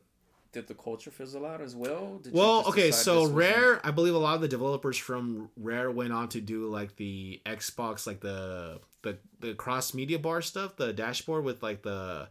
did 0.52 0.68
the 0.68 0.74
culture 0.74 1.12
fizzle 1.12 1.46
out 1.46 1.62
as 1.62 1.76
well? 1.76 2.20
Did 2.22 2.34
Well, 2.34 2.66
okay, 2.68 2.92
so 2.92 3.26
Rare, 3.26 3.80
I 3.86 3.92
believe 3.92 4.14
a 4.14 4.18
lot 4.18 4.36
of 4.36 4.42
the 4.42 4.50
developers 4.50 4.98
from 4.98 5.50
Rare 5.56 5.90
went 5.90 6.12
on 6.12 6.28
to 6.30 6.42
do 6.42 6.68
like 6.68 6.98
the 6.98 7.42
Xbox, 7.46 8.06
like 8.06 8.20
the 8.20 8.82
the 9.02 9.18
the 9.40 9.54
cross 9.54 9.94
media 9.94 10.20
bar 10.20 10.42
stuff, 10.42 10.76
the 10.76 10.92
dashboard 10.94 11.44
with 11.46 11.64
like 11.64 11.84
the 11.84 12.28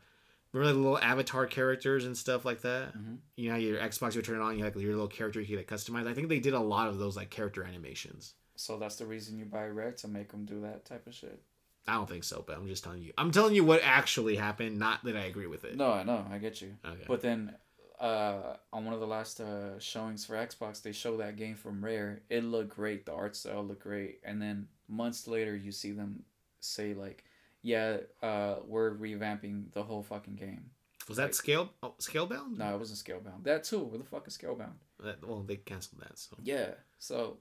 remember 0.52 0.72
the 0.74 0.78
little 0.80 0.98
avatar 0.98 1.46
characters 1.46 2.04
and 2.04 2.16
stuff 2.16 2.44
like 2.44 2.60
that. 2.62 2.96
Mhm. 2.96 3.18
You 3.36 3.50
know, 3.50 3.56
your 3.56 3.78
Xbox, 3.78 4.14
you 4.14 4.22
turn 4.22 4.36
it 4.36 4.42
on, 4.42 4.58
you 4.58 4.64
have 4.64 4.76
your 4.76 4.92
little 4.92 5.08
character 5.08 5.40
you 5.40 5.46
can 5.46 5.56
like, 5.56 5.68
customize. 5.68 6.06
I 6.06 6.12
think 6.14 6.28
they 6.28 6.40
did 6.40 6.54
a 6.54 6.60
lot 6.60 6.88
of 6.88 6.98
those 6.98 7.16
like 7.16 7.30
character 7.30 7.64
animations. 7.64 8.34
So 8.56 8.78
that's 8.78 8.96
the 8.96 9.06
reason 9.06 9.38
you 9.38 9.46
buy 9.46 9.66
Rare 9.68 9.92
to 9.92 10.08
make 10.08 10.30
them 10.30 10.44
do 10.44 10.60
that 10.60 10.84
type 10.84 11.06
of 11.06 11.14
shit. 11.14 11.40
I 11.86 11.94
don't 11.94 12.08
think 12.08 12.24
so, 12.24 12.44
but 12.46 12.56
I'm 12.56 12.66
just 12.66 12.84
telling 12.84 13.02
you. 13.02 13.12
I'm 13.18 13.30
telling 13.30 13.54
you 13.54 13.64
what 13.64 13.80
actually 13.82 14.36
happened, 14.36 14.78
not 14.78 15.04
that 15.04 15.16
I 15.16 15.24
agree 15.24 15.46
with 15.46 15.64
it. 15.64 15.76
No, 15.76 15.92
I 15.92 16.02
know, 16.02 16.24
I 16.30 16.38
get 16.38 16.60
you. 16.60 16.76
Okay. 16.84 17.04
But 17.06 17.22
then, 17.22 17.54
uh, 17.98 18.56
on 18.72 18.84
one 18.84 18.94
of 18.94 19.00
the 19.00 19.06
last 19.06 19.40
uh, 19.40 19.78
showings 19.78 20.24
for 20.24 20.34
Xbox, 20.34 20.82
they 20.82 20.92
show 20.92 21.16
that 21.18 21.36
game 21.36 21.54
from 21.56 21.84
Rare. 21.84 22.20
It 22.28 22.44
looked 22.44 22.70
great. 22.70 23.06
The 23.06 23.12
art 23.12 23.36
style 23.36 23.64
looked 23.64 23.82
great. 23.82 24.20
And 24.24 24.40
then 24.40 24.68
months 24.88 25.26
later, 25.26 25.56
you 25.56 25.72
see 25.72 25.92
them 25.92 26.22
say 26.60 26.94
like, 26.94 27.24
"Yeah, 27.62 27.98
uh, 28.22 28.56
we're 28.66 28.94
revamping 28.94 29.72
the 29.72 29.82
whole 29.82 30.02
fucking 30.02 30.36
game." 30.36 30.70
Was 31.08 31.16
that 31.16 31.24
like- 31.24 31.34
scale 31.34 31.70
oh, 31.82 31.94
scale 31.98 32.26
bound? 32.26 32.58
No, 32.58 32.74
it 32.74 32.78
wasn't 32.78 33.00
Scalebound. 33.00 33.42
That 33.42 33.64
too. 33.64 33.80
Where 33.80 33.98
the 33.98 34.04
fuck 34.04 34.28
is 34.28 34.36
Scalebound? 34.38 34.74
That, 35.00 35.26
well, 35.26 35.40
they 35.40 35.56
canceled 35.56 36.02
that. 36.02 36.18
So 36.18 36.36
Yeah. 36.42 36.74
So 36.98 37.38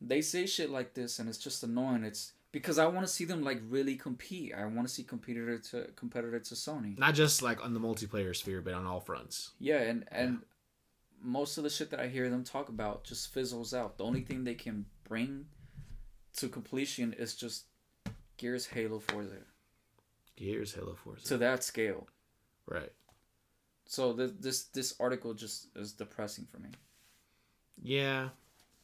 they 0.00 0.20
say 0.20 0.46
shit 0.46 0.70
like 0.70 0.94
this, 0.94 1.18
and 1.18 1.28
it's 1.28 1.38
just 1.38 1.62
annoying. 1.62 2.04
It's 2.04 2.32
because 2.54 2.78
I 2.78 2.86
want 2.86 3.04
to 3.04 3.12
see 3.12 3.24
them 3.24 3.42
like 3.42 3.60
really 3.68 3.96
compete. 3.96 4.54
I 4.56 4.64
want 4.66 4.86
to 4.86 4.94
see 4.94 5.02
competitor 5.02 5.58
to 5.70 5.88
competitor 5.96 6.38
to 6.38 6.54
Sony. 6.54 6.96
not 6.96 7.14
just 7.14 7.42
like 7.42 7.62
on 7.64 7.74
the 7.74 7.80
multiplayer 7.80 8.34
sphere, 8.34 8.60
but 8.60 8.74
on 8.74 8.86
all 8.86 9.00
fronts. 9.00 9.50
Yeah, 9.58 9.78
and 9.80 10.04
and 10.12 10.38
most 11.20 11.58
of 11.58 11.64
the 11.64 11.70
shit 11.70 11.90
that 11.90 11.98
I 11.98 12.06
hear 12.06 12.30
them 12.30 12.44
talk 12.44 12.68
about 12.68 13.02
just 13.02 13.34
fizzles 13.34 13.74
out. 13.74 13.98
The 13.98 14.04
only 14.04 14.20
thing 14.20 14.44
they 14.44 14.54
can 14.54 14.86
bring 15.02 15.46
to 16.36 16.48
completion 16.48 17.12
is 17.14 17.34
just 17.34 17.64
Gears, 18.36 18.66
Halo, 18.66 19.00
Forza 19.00 19.38
Gears, 20.36 20.74
Halo, 20.74 20.94
Forza. 20.94 21.26
to 21.26 21.36
that 21.38 21.64
scale. 21.64 22.06
right. 22.66 22.92
So 23.86 24.12
this 24.12 24.30
this 24.38 24.62
this 24.66 24.94
article 25.00 25.34
just 25.34 25.66
is 25.74 25.92
depressing 25.92 26.46
for 26.52 26.58
me. 26.60 26.68
Yeah. 27.82 28.28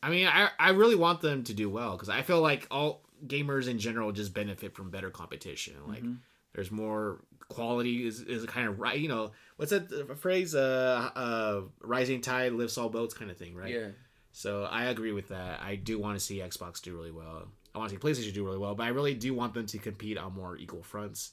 I 0.02 0.10
mean, 0.10 0.26
I 0.26 0.50
I 0.58 0.70
really 0.70 0.96
want 0.96 1.20
them 1.20 1.44
to 1.44 1.54
do 1.54 1.70
well 1.70 1.92
because 1.92 2.08
I 2.08 2.22
feel 2.22 2.40
like 2.42 2.66
all 2.70 3.02
gamers 3.26 3.68
in 3.68 3.78
general 3.78 4.12
just 4.12 4.32
benefit 4.34 4.74
from 4.74 4.90
better 4.90 5.10
competition. 5.10 5.74
Like, 5.86 6.02
Mhm. 6.02 6.18
there's 6.54 6.70
more 6.70 7.20
quality 7.48 8.06
is 8.06 8.20
is 8.20 8.44
kind 8.46 8.68
of 8.68 8.78
right. 8.80 8.98
You 8.98 9.08
know, 9.08 9.32
what's 9.56 9.70
that 9.72 9.92
uh, 9.92 10.14
phrase? 10.14 10.54
Uh, 10.54 11.10
uh, 11.14 11.62
rising 11.80 12.20
tide 12.20 12.52
lifts 12.52 12.78
all 12.78 12.88
boats, 12.88 13.14
kind 13.14 13.30
of 13.30 13.36
thing, 13.36 13.54
right? 13.54 13.72
Yeah. 13.74 13.88
So 14.32 14.64
I 14.64 14.84
agree 14.86 15.12
with 15.12 15.28
that. 15.28 15.60
I 15.60 15.74
do 15.76 15.98
want 15.98 16.18
to 16.18 16.24
see 16.24 16.38
Xbox 16.38 16.80
do 16.80 16.94
really 16.96 17.10
well. 17.10 17.48
I 17.74 17.78
want 17.78 17.90
to 17.90 17.96
see 17.96 18.00
PlayStation 18.00 18.32
do 18.34 18.44
really 18.44 18.58
well, 18.58 18.74
but 18.74 18.84
I 18.84 18.88
really 18.90 19.14
do 19.14 19.34
want 19.34 19.54
them 19.54 19.66
to 19.66 19.78
compete 19.78 20.16
on 20.18 20.32
more 20.34 20.56
equal 20.56 20.82
fronts. 20.82 21.32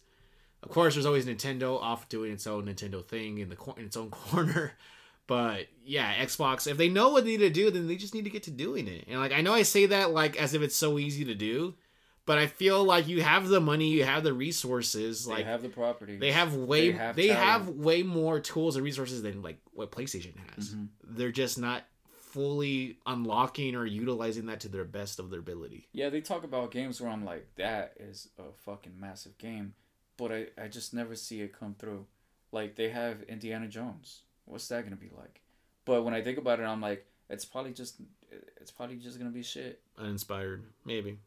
Of 0.64 0.69
course, 0.69 0.95
there's 0.95 1.05
always 1.05 1.26
Nintendo 1.27 1.80
off 1.80 2.09
doing 2.09 2.31
its 2.31 2.47
own 2.47 2.65
Nintendo 2.65 3.05
thing 3.05 3.38
in 3.38 3.49
the 3.49 3.55
cor- 3.55 3.77
in 3.77 3.85
its 3.85 3.95
own 3.97 4.09
corner. 4.11 4.73
But 5.27 5.67
yeah, 5.85 6.13
Xbox, 6.23 6.67
if 6.67 6.77
they 6.77 6.89
know 6.89 7.09
what 7.09 7.25
they 7.25 7.31
need 7.31 7.37
to 7.39 7.49
do, 7.49 7.69
then 7.69 7.87
they 7.87 7.97
just 7.97 8.13
need 8.13 8.23
to 8.23 8.29
get 8.29 8.43
to 8.43 8.51
doing 8.51 8.87
it. 8.87 9.05
And 9.09 9.19
like 9.19 9.33
I 9.33 9.41
know 9.41 9.53
I 9.53 9.63
say 9.63 9.85
that 9.87 10.11
like 10.11 10.37
as 10.41 10.53
if 10.53 10.61
it's 10.61 10.75
so 10.75 10.97
easy 10.97 11.25
to 11.25 11.35
do, 11.35 11.75
but 12.25 12.37
I 12.37 12.47
feel 12.47 12.83
like 12.83 13.07
you 13.07 13.21
have 13.21 13.47
the 13.49 13.59
money, 13.59 13.89
you 13.89 14.03
have 14.05 14.23
the 14.23 14.33
resources, 14.33 15.27
like 15.27 15.39
They 15.39 15.51
have 15.51 15.61
the 15.61 15.69
property. 15.69 16.17
they 16.17 16.31
have 16.31 16.55
way 16.55 16.91
They 16.91 16.97
have 16.97 17.15
they 17.17 17.27
have 17.27 17.69
way 17.69 18.03
more 18.03 18.39
tools 18.39 18.75
and 18.77 18.85
resources 18.85 19.21
than 19.21 19.41
like 19.41 19.59
what 19.73 19.91
PlayStation 19.91 20.35
has. 20.55 20.73
Mhm. 20.73 20.87
They're 21.03 21.31
just 21.31 21.57
not 21.59 21.83
fully 22.21 22.97
unlocking 23.05 23.75
or 23.75 23.85
utilizing 23.85 24.45
that 24.45 24.59
to 24.61 24.69
their 24.69 24.85
best 24.85 25.19
of 25.19 25.29
their 25.29 25.39
ability. 25.39 25.87
Yeah, 25.91 26.09
they 26.09 26.21
talk 26.21 26.43
about 26.43 26.71
games 26.71 27.01
where 27.01 27.09
I'm 27.09 27.25
like, 27.25 27.47
that 27.55 27.93
is 27.99 28.29
a 28.37 28.51
fucking 28.65 28.99
massive 28.99 29.37
game, 29.37 29.73
but 30.17 30.31
I, 30.31 30.47
I 30.61 30.67
just 30.67 30.93
never 30.93 31.15
see 31.15 31.41
it 31.41 31.57
come 31.57 31.75
through. 31.77 32.05
like 32.51 32.75
they 32.75 32.89
have 32.89 33.23
Indiana 33.23 33.67
Jones. 33.67 34.21
What's 34.47 34.67
that 34.69 34.83
gonna 34.83 34.95
be 34.95 35.11
like? 35.15 35.41
But 35.85 36.03
when 36.03 36.13
I 36.13 36.21
think 36.21 36.37
about 36.37 36.59
it, 36.59 36.63
I'm 36.63 36.81
like, 36.81 37.05
it's 37.29 37.45
probably 37.45 37.73
just, 37.73 38.01
it's 38.59 38.71
probably 38.71 38.95
just 38.95 39.17
gonna 39.19 39.31
be 39.31 39.43
shit. 39.43 39.81
Uninspired, 39.97 40.63
maybe. 40.85 41.19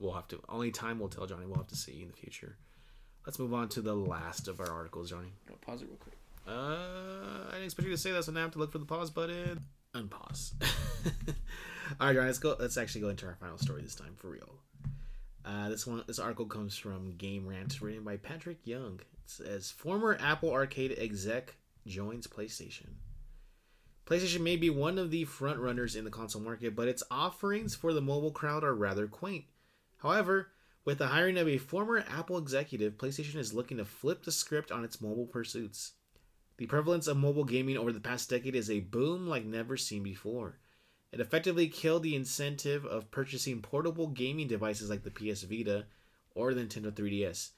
We'll 0.00 0.12
have 0.14 0.28
to. 0.28 0.40
Only 0.48 0.70
time 0.70 0.98
will 0.98 1.08
tell, 1.08 1.26
Johnny. 1.26 1.46
We'll 1.46 1.56
have 1.58 1.68
to 1.68 1.76
see 1.76 2.02
in 2.02 2.08
the 2.08 2.16
future. 2.16 2.56
Let's 3.26 3.38
move 3.38 3.54
on 3.54 3.68
to 3.70 3.80
the 3.80 3.94
last 3.94 4.48
of 4.48 4.58
our 4.60 4.70
articles, 4.70 5.10
Johnny. 5.10 5.32
I'll 5.50 5.56
pause 5.56 5.82
it 5.82 5.88
real 5.88 5.98
quick. 5.98 6.16
Uh, 6.46 7.46
I 7.48 7.52
didn't 7.52 7.66
expect 7.66 7.86
you 7.86 7.94
to 7.94 7.98
say 7.98 8.10
that, 8.12 8.24
so 8.24 8.32
now 8.32 8.40
I 8.40 8.42
have 8.44 8.52
to 8.52 8.58
look 8.58 8.72
for 8.72 8.78
the 8.78 8.86
pause 8.86 9.10
button. 9.10 9.60
Unpause. 9.94 10.52
All 12.00 12.06
right, 12.06 12.14
Johnny. 12.14 12.26
Let's 12.26 12.38
go. 12.38 12.56
Let's 12.58 12.76
actually 12.76 13.02
go 13.02 13.10
into 13.10 13.26
our 13.26 13.34
final 13.34 13.58
story 13.58 13.82
this 13.82 13.94
time 13.94 14.14
for 14.16 14.28
real. 14.28 14.54
Uh, 15.44 15.68
this 15.68 15.86
one, 15.86 16.02
this 16.06 16.18
article 16.18 16.46
comes 16.46 16.76
from 16.76 17.12
Game 17.12 17.46
Rant, 17.46 17.80
written 17.80 18.04
by 18.04 18.16
Patrick 18.16 18.58
Young. 18.64 19.00
It 19.00 19.30
says 19.30 19.70
former 19.70 20.16
Apple 20.20 20.50
Arcade 20.52 20.94
exec 20.98 21.54
joins 21.88 22.26
PlayStation. 22.26 22.94
PlayStation 24.06 24.40
may 24.40 24.56
be 24.56 24.70
one 24.70 24.98
of 24.98 25.10
the 25.10 25.26
frontrunners 25.26 25.96
in 25.96 26.04
the 26.04 26.10
console 26.10 26.40
market, 26.40 26.74
but 26.74 26.88
its 26.88 27.02
offerings 27.10 27.74
for 27.74 27.92
the 27.92 28.00
mobile 28.00 28.30
crowd 28.30 28.64
are 28.64 28.74
rather 28.74 29.06
quaint. 29.06 29.44
However, 29.98 30.48
with 30.84 30.98
the 30.98 31.08
hiring 31.08 31.36
of 31.36 31.46
a 31.46 31.58
former 31.58 32.04
Apple 32.08 32.38
executive, 32.38 32.96
PlayStation 32.96 33.36
is 33.36 33.52
looking 33.52 33.76
to 33.76 33.84
flip 33.84 34.24
the 34.24 34.32
script 34.32 34.72
on 34.72 34.84
its 34.84 35.02
mobile 35.02 35.26
pursuits. 35.26 35.92
The 36.56 36.66
prevalence 36.66 37.06
of 37.06 37.16
mobile 37.16 37.44
gaming 37.44 37.76
over 37.76 37.92
the 37.92 38.00
past 38.00 38.30
decade 38.30 38.54
is 38.56 38.70
a 38.70 38.80
boom 38.80 39.28
like 39.28 39.44
never 39.44 39.76
seen 39.76 40.02
before. 40.02 40.58
It 41.12 41.20
effectively 41.20 41.68
killed 41.68 42.02
the 42.02 42.16
incentive 42.16 42.84
of 42.84 43.10
purchasing 43.10 43.60
portable 43.60 44.08
gaming 44.08 44.48
devices 44.48 44.90
like 44.90 45.02
the 45.02 45.10
PS 45.10 45.42
Vita 45.42 45.84
or 46.34 46.54
the 46.54 46.62
Nintendo 46.62 46.90
3DS. 46.90 47.50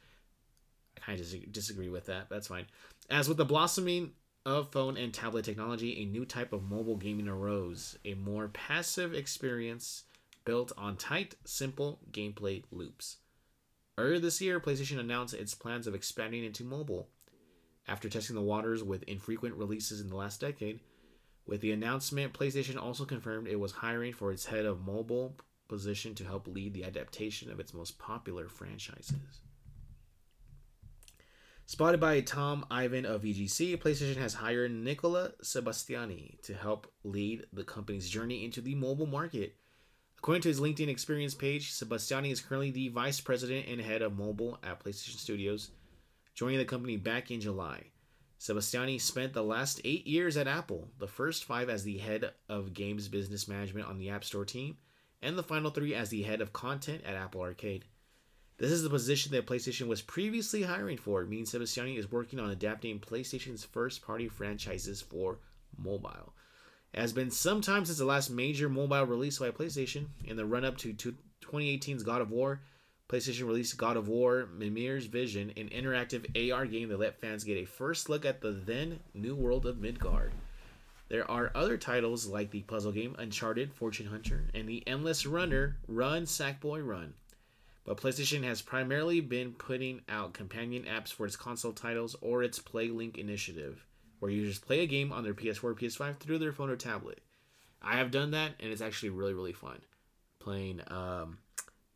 I 0.96 1.00
kind 1.00 1.20
of 1.20 1.52
disagree 1.52 1.88
with 1.88 2.06
that, 2.06 2.28
but 2.28 2.36
that's 2.36 2.48
fine. 2.48 2.66
As 3.08 3.28
with 3.28 3.38
the 3.38 3.44
blossoming 3.44 4.12
of 4.46 4.72
phone 4.72 4.96
and 4.96 5.12
tablet 5.12 5.44
technology, 5.44 6.00
a 6.00 6.06
new 6.06 6.24
type 6.24 6.52
of 6.52 6.62
mobile 6.62 6.96
gaming 6.96 7.28
arose, 7.28 7.98
a 8.04 8.14
more 8.14 8.48
passive 8.48 9.14
experience 9.14 10.04
built 10.44 10.72
on 10.76 10.96
tight, 10.96 11.34
simple 11.44 12.00
gameplay 12.10 12.62
loops. 12.70 13.18
Earlier 13.98 14.18
this 14.18 14.40
year, 14.40 14.60
PlayStation 14.60 14.98
announced 14.98 15.34
its 15.34 15.54
plans 15.54 15.86
of 15.86 15.94
expanding 15.94 16.44
into 16.44 16.64
mobile. 16.64 17.08
After 17.86 18.08
testing 18.08 18.36
the 18.36 18.42
waters 18.42 18.82
with 18.82 19.02
infrequent 19.02 19.56
releases 19.56 20.00
in 20.00 20.08
the 20.08 20.16
last 20.16 20.40
decade, 20.40 20.80
with 21.46 21.60
the 21.60 21.72
announcement, 21.72 22.32
PlayStation 22.32 22.80
also 22.80 23.04
confirmed 23.04 23.48
it 23.48 23.60
was 23.60 23.72
hiring 23.72 24.12
for 24.12 24.32
its 24.32 24.46
head 24.46 24.64
of 24.64 24.86
mobile 24.86 25.36
position 25.68 26.14
to 26.14 26.24
help 26.24 26.46
lead 26.46 26.72
the 26.72 26.84
adaptation 26.84 27.50
of 27.50 27.60
its 27.60 27.74
most 27.74 27.98
popular 27.98 28.48
franchises. 28.48 29.40
Spotted 31.70 32.00
by 32.00 32.20
Tom 32.20 32.66
Ivan 32.68 33.06
of 33.06 33.22
VGC, 33.22 33.78
PlayStation 33.78 34.16
has 34.16 34.34
hired 34.34 34.72
Nicola 34.72 35.30
Sebastiani 35.40 36.42
to 36.42 36.52
help 36.52 36.92
lead 37.04 37.46
the 37.52 37.62
company's 37.62 38.10
journey 38.10 38.44
into 38.44 38.60
the 38.60 38.74
mobile 38.74 39.06
market. 39.06 39.54
According 40.18 40.42
to 40.42 40.48
his 40.48 40.58
LinkedIn 40.58 40.88
experience 40.88 41.32
page, 41.32 41.70
Sebastiani 41.70 42.32
is 42.32 42.40
currently 42.40 42.72
the 42.72 42.88
vice 42.88 43.20
president 43.20 43.68
and 43.68 43.80
head 43.80 44.02
of 44.02 44.18
mobile 44.18 44.58
at 44.64 44.82
PlayStation 44.82 45.18
Studios, 45.18 45.70
joining 46.34 46.58
the 46.58 46.64
company 46.64 46.96
back 46.96 47.30
in 47.30 47.40
July. 47.40 47.84
Sebastiani 48.40 49.00
spent 49.00 49.32
the 49.32 49.44
last 49.44 49.80
eight 49.84 50.08
years 50.08 50.36
at 50.36 50.48
Apple, 50.48 50.88
the 50.98 51.06
first 51.06 51.44
five 51.44 51.68
as 51.68 51.84
the 51.84 51.98
head 51.98 52.32
of 52.48 52.74
games 52.74 53.06
business 53.06 53.46
management 53.46 53.86
on 53.86 53.96
the 53.96 54.10
App 54.10 54.24
Store 54.24 54.44
team, 54.44 54.76
and 55.22 55.38
the 55.38 55.44
final 55.44 55.70
three 55.70 55.94
as 55.94 56.08
the 56.08 56.24
head 56.24 56.40
of 56.40 56.52
content 56.52 57.02
at 57.06 57.14
Apple 57.14 57.42
Arcade. 57.42 57.84
This 58.60 58.72
is 58.72 58.82
the 58.82 58.90
position 58.90 59.32
that 59.32 59.46
PlayStation 59.46 59.86
was 59.86 60.02
previously 60.02 60.64
hiring 60.64 60.98
for, 60.98 61.24
meaning 61.24 61.46
Sebastiani 61.46 61.96
is 61.96 62.12
working 62.12 62.38
on 62.38 62.50
adapting 62.50 63.00
PlayStation's 63.00 63.64
first 63.64 64.02
party 64.02 64.28
franchises 64.28 65.00
for 65.00 65.38
mobile. 65.78 66.34
It 66.92 67.00
has 67.00 67.14
been 67.14 67.30
some 67.30 67.62
time 67.62 67.86
since 67.86 67.96
the 67.96 68.04
last 68.04 68.28
major 68.28 68.68
mobile 68.68 69.06
release 69.06 69.38
by 69.38 69.50
PlayStation. 69.50 70.08
In 70.26 70.36
the 70.36 70.44
run 70.44 70.66
up 70.66 70.76
to 70.76 70.92
2018's 70.92 72.02
God 72.02 72.20
of 72.20 72.30
War, 72.30 72.60
PlayStation 73.08 73.46
released 73.46 73.78
God 73.78 73.96
of 73.96 74.08
War 74.08 74.46
Mimir's 74.54 75.06
Vision, 75.06 75.54
an 75.56 75.70
interactive 75.70 76.52
AR 76.52 76.66
game 76.66 76.90
that 76.90 77.00
let 77.00 77.18
fans 77.18 77.44
get 77.44 77.56
a 77.56 77.64
first 77.64 78.10
look 78.10 78.26
at 78.26 78.42
the 78.42 78.50
then 78.50 79.00
new 79.14 79.34
world 79.34 79.64
of 79.64 79.78
Midgard. 79.78 80.32
There 81.08 81.28
are 81.30 81.50
other 81.54 81.78
titles 81.78 82.26
like 82.26 82.50
the 82.50 82.60
puzzle 82.60 82.92
game 82.92 83.16
Uncharted 83.18 83.72
Fortune 83.72 84.08
Hunter 84.08 84.50
and 84.52 84.68
the 84.68 84.86
endless 84.86 85.24
runner 85.24 85.78
Run 85.88 86.24
Sackboy 86.24 86.86
Run 86.86 87.14
but 87.84 88.00
PlayStation 88.00 88.44
has 88.44 88.62
primarily 88.62 89.20
been 89.20 89.52
putting 89.52 90.02
out 90.08 90.34
companion 90.34 90.84
apps 90.84 91.12
for 91.12 91.26
its 91.26 91.36
console 91.36 91.72
titles 91.72 92.16
or 92.20 92.42
its 92.42 92.58
PlayLink 92.58 93.16
initiative, 93.16 93.86
where 94.18 94.30
users 94.30 94.58
play 94.58 94.80
a 94.80 94.86
game 94.86 95.12
on 95.12 95.24
their 95.24 95.34
PS4 95.34 95.64
or 95.64 95.74
PS5 95.74 96.18
through 96.18 96.38
their 96.38 96.52
phone 96.52 96.70
or 96.70 96.76
tablet. 96.76 97.20
I 97.82 97.96
have 97.96 98.10
done 98.10 98.32
that, 98.32 98.52
and 98.60 98.70
it's 98.70 98.82
actually 98.82 99.10
really, 99.10 99.34
really 99.34 99.52
fun. 99.54 99.80
Playing 100.38 100.82
um, 100.88 101.38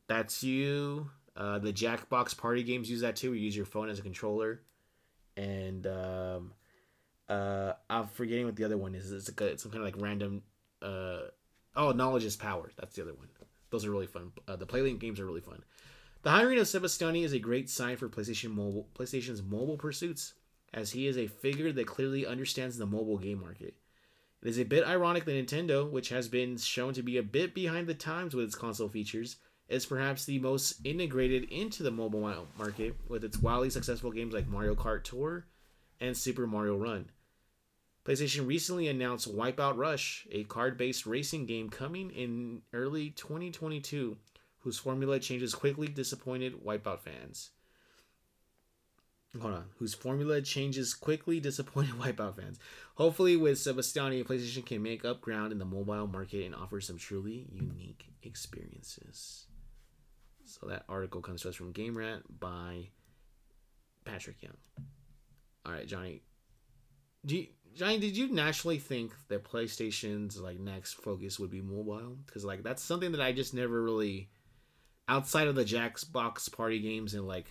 That's 0.06 0.42
You, 0.42 1.10
uh, 1.36 1.58
the 1.58 1.72
Jackbox 1.72 2.36
party 2.36 2.62
games 2.62 2.90
use 2.90 3.00
that 3.00 3.16
too. 3.16 3.34
You 3.34 3.40
use 3.40 3.56
your 3.56 3.66
phone 3.66 3.88
as 3.88 3.98
a 3.98 4.02
controller. 4.02 4.60
And 5.36 5.86
um, 5.86 6.52
uh, 7.28 7.72
I'm 7.90 8.06
forgetting 8.08 8.46
what 8.46 8.56
the 8.56 8.64
other 8.64 8.76
one 8.76 8.94
is. 8.94 9.10
It's, 9.10 9.28
a, 9.28 9.58
some 9.58 9.72
kind 9.72 9.84
of 9.84 9.92
like 9.92 10.00
random. 10.02 10.42
Uh, 10.80 11.22
oh, 11.74 11.92
Knowledge 11.92 12.24
is 12.24 12.36
Power. 12.36 12.70
That's 12.76 12.94
the 12.94 13.02
other 13.02 13.14
one. 13.14 13.28
Those 13.70 13.84
are 13.84 13.90
really 13.90 14.06
fun. 14.06 14.32
Uh, 14.46 14.56
the 14.56 14.66
PlayLink 14.66 15.00
games 15.00 15.18
are 15.18 15.26
really 15.26 15.40
fun. 15.40 15.62
The 16.24 16.30
hiring 16.30 16.58
of 16.58 16.66
Sebastiani 16.66 17.22
is 17.22 17.34
a 17.34 17.38
great 17.38 17.68
sign 17.68 17.98
for 17.98 18.08
PlayStation 18.08 18.54
mobile, 18.54 18.88
PlayStation's 18.94 19.42
mobile 19.42 19.76
pursuits, 19.76 20.32
as 20.72 20.92
he 20.92 21.06
is 21.06 21.18
a 21.18 21.26
figure 21.26 21.70
that 21.70 21.86
clearly 21.86 22.24
understands 22.24 22.78
the 22.78 22.86
mobile 22.86 23.18
game 23.18 23.42
market. 23.42 23.74
It 24.40 24.48
is 24.48 24.58
a 24.58 24.64
bit 24.64 24.86
ironic 24.86 25.26
that 25.26 25.32
Nintendo, 25.32 25.88
which 25.90 26.08
has 26.08 26.28
been 26.28 26.56
shown 26.56 26.94
to 26.94 27.02
be 27.02 27.18
a 27.18 27.22
bit 27.22 27.54
behind 27.54 27.86
the 27.86 27.94
times 27.94 28.34
with 28.34 28.46
its 28.46 28.54
console 28.54 28.88
features, 28.88 29.36
is 29.68 29.84
perhaps 29.84 30.24
the 30.24 30.38
most 30.38 30.80
integrated 30.82 31.44
into 31.50 31.82
the 31.82 31.90
mobile 31.90 32.48
market 32.56 32.96
with 33.06 33.22
its 33.22 33.36
wildly 33.36 33.68
successful 33.68 34.10
games 34.10 34.32
like 34.32 34.48
Mario 34.48 34.74
Kart 34.74 35.04
Tour 35.04 35.44
and 36.00 36.16
Super 36.16 36.46
Mario 36.46 36.78
Run. 36.78 37.10
PlayStation 38.06 38.46
recently 38.46 38.88
announced 38.88 39.30
Wipeout 39.30 39.76
Rush, 39.76 40.26
a 40.32 40.44
card 40.44 40.78
based 40.78 41.04
racing 41.04 41.44
game 41.44 41.68
coming 41.68 42.10
in 42.10 42.62
early 42.72 43.10
2022, 43.10 44.16
whose 44.64 44.78
formula 44.78 45.20
changes 45.20 45.54
quickly 45.54 45.86
disappointed 45.86 46.64
Wipeout 46.64 47.00
fans. 47.00 47.50
Hold 49.40 49.54
on. 49.54 49.64
Whose 49.78 49.94
formula 49.94 50.40
changes 50.40 50.94
quickly 50.94 51.38
disappointed 51.38 51.94
Wipeout 52.00 52.36
fans. 52.36 52.58
Hopefully, 52.94 53.36
with 53.36 53.58
Sebastiani, 53.58 54.24
PlayStation 54.24 54.64
can 54.64 54.82
make 54.82 55.04
up 55.04 55.20
ground 55.20 55.52
in 55.52 55.58
the 55.58 55.64
mobile 55.64 56.06
market 56.06 56.46
and 56.46 56.54
offer 56.54 56.80
some 56.80 56.96
truly 56.96 57.46
unique 57.52 58.06
experiences. 58.22 59.46
So 60.46 60.66
that 60.68 60.84
article 60.88 61.20
comes 61.20 61.42
to 61.42 61.50
us 61.50 61.56
from 61.56 61.72
Game 61.72 61.96
Rant 61.96 62.40
by 62.40 62.88
Patrick 64.04 64.42
Young. 64.42 64.56
All 65.66 65.72
right, 65.72 65.86
Johnny. 65.86 66.22
Do 67.26 67.36
you, 67.36 67.46
Johnny, 67.74 67.98
did 67.98 68.16
you 68.16 68.30
naturally 68.32 68.78
think 68.78 69.12
that 69.28 69.44
PlayStation's 69.44 70.38
like 70.38 70.60
next 70.60 70.94
focus 70.94 71.38
would 71.38 71.50
be 71.50 71.60
mobile? 71.60 72.18
Because 72.24 72.44
like 72.44 72.62
that's 72.62 72.82
something 72.82 73.12
that 73.12 73.20
I 73.20 73.32
just 73.32 73.52
never 73.52 73.82
really, 73.82 74.28
outside 75.08 75.48
of 75.48 75.54
the 75.54 75.64
Jackbox 75.64 76.52
party 76.52 76.80
games 76.80 77.14
and 77.14 77.26
like 77.26 77.46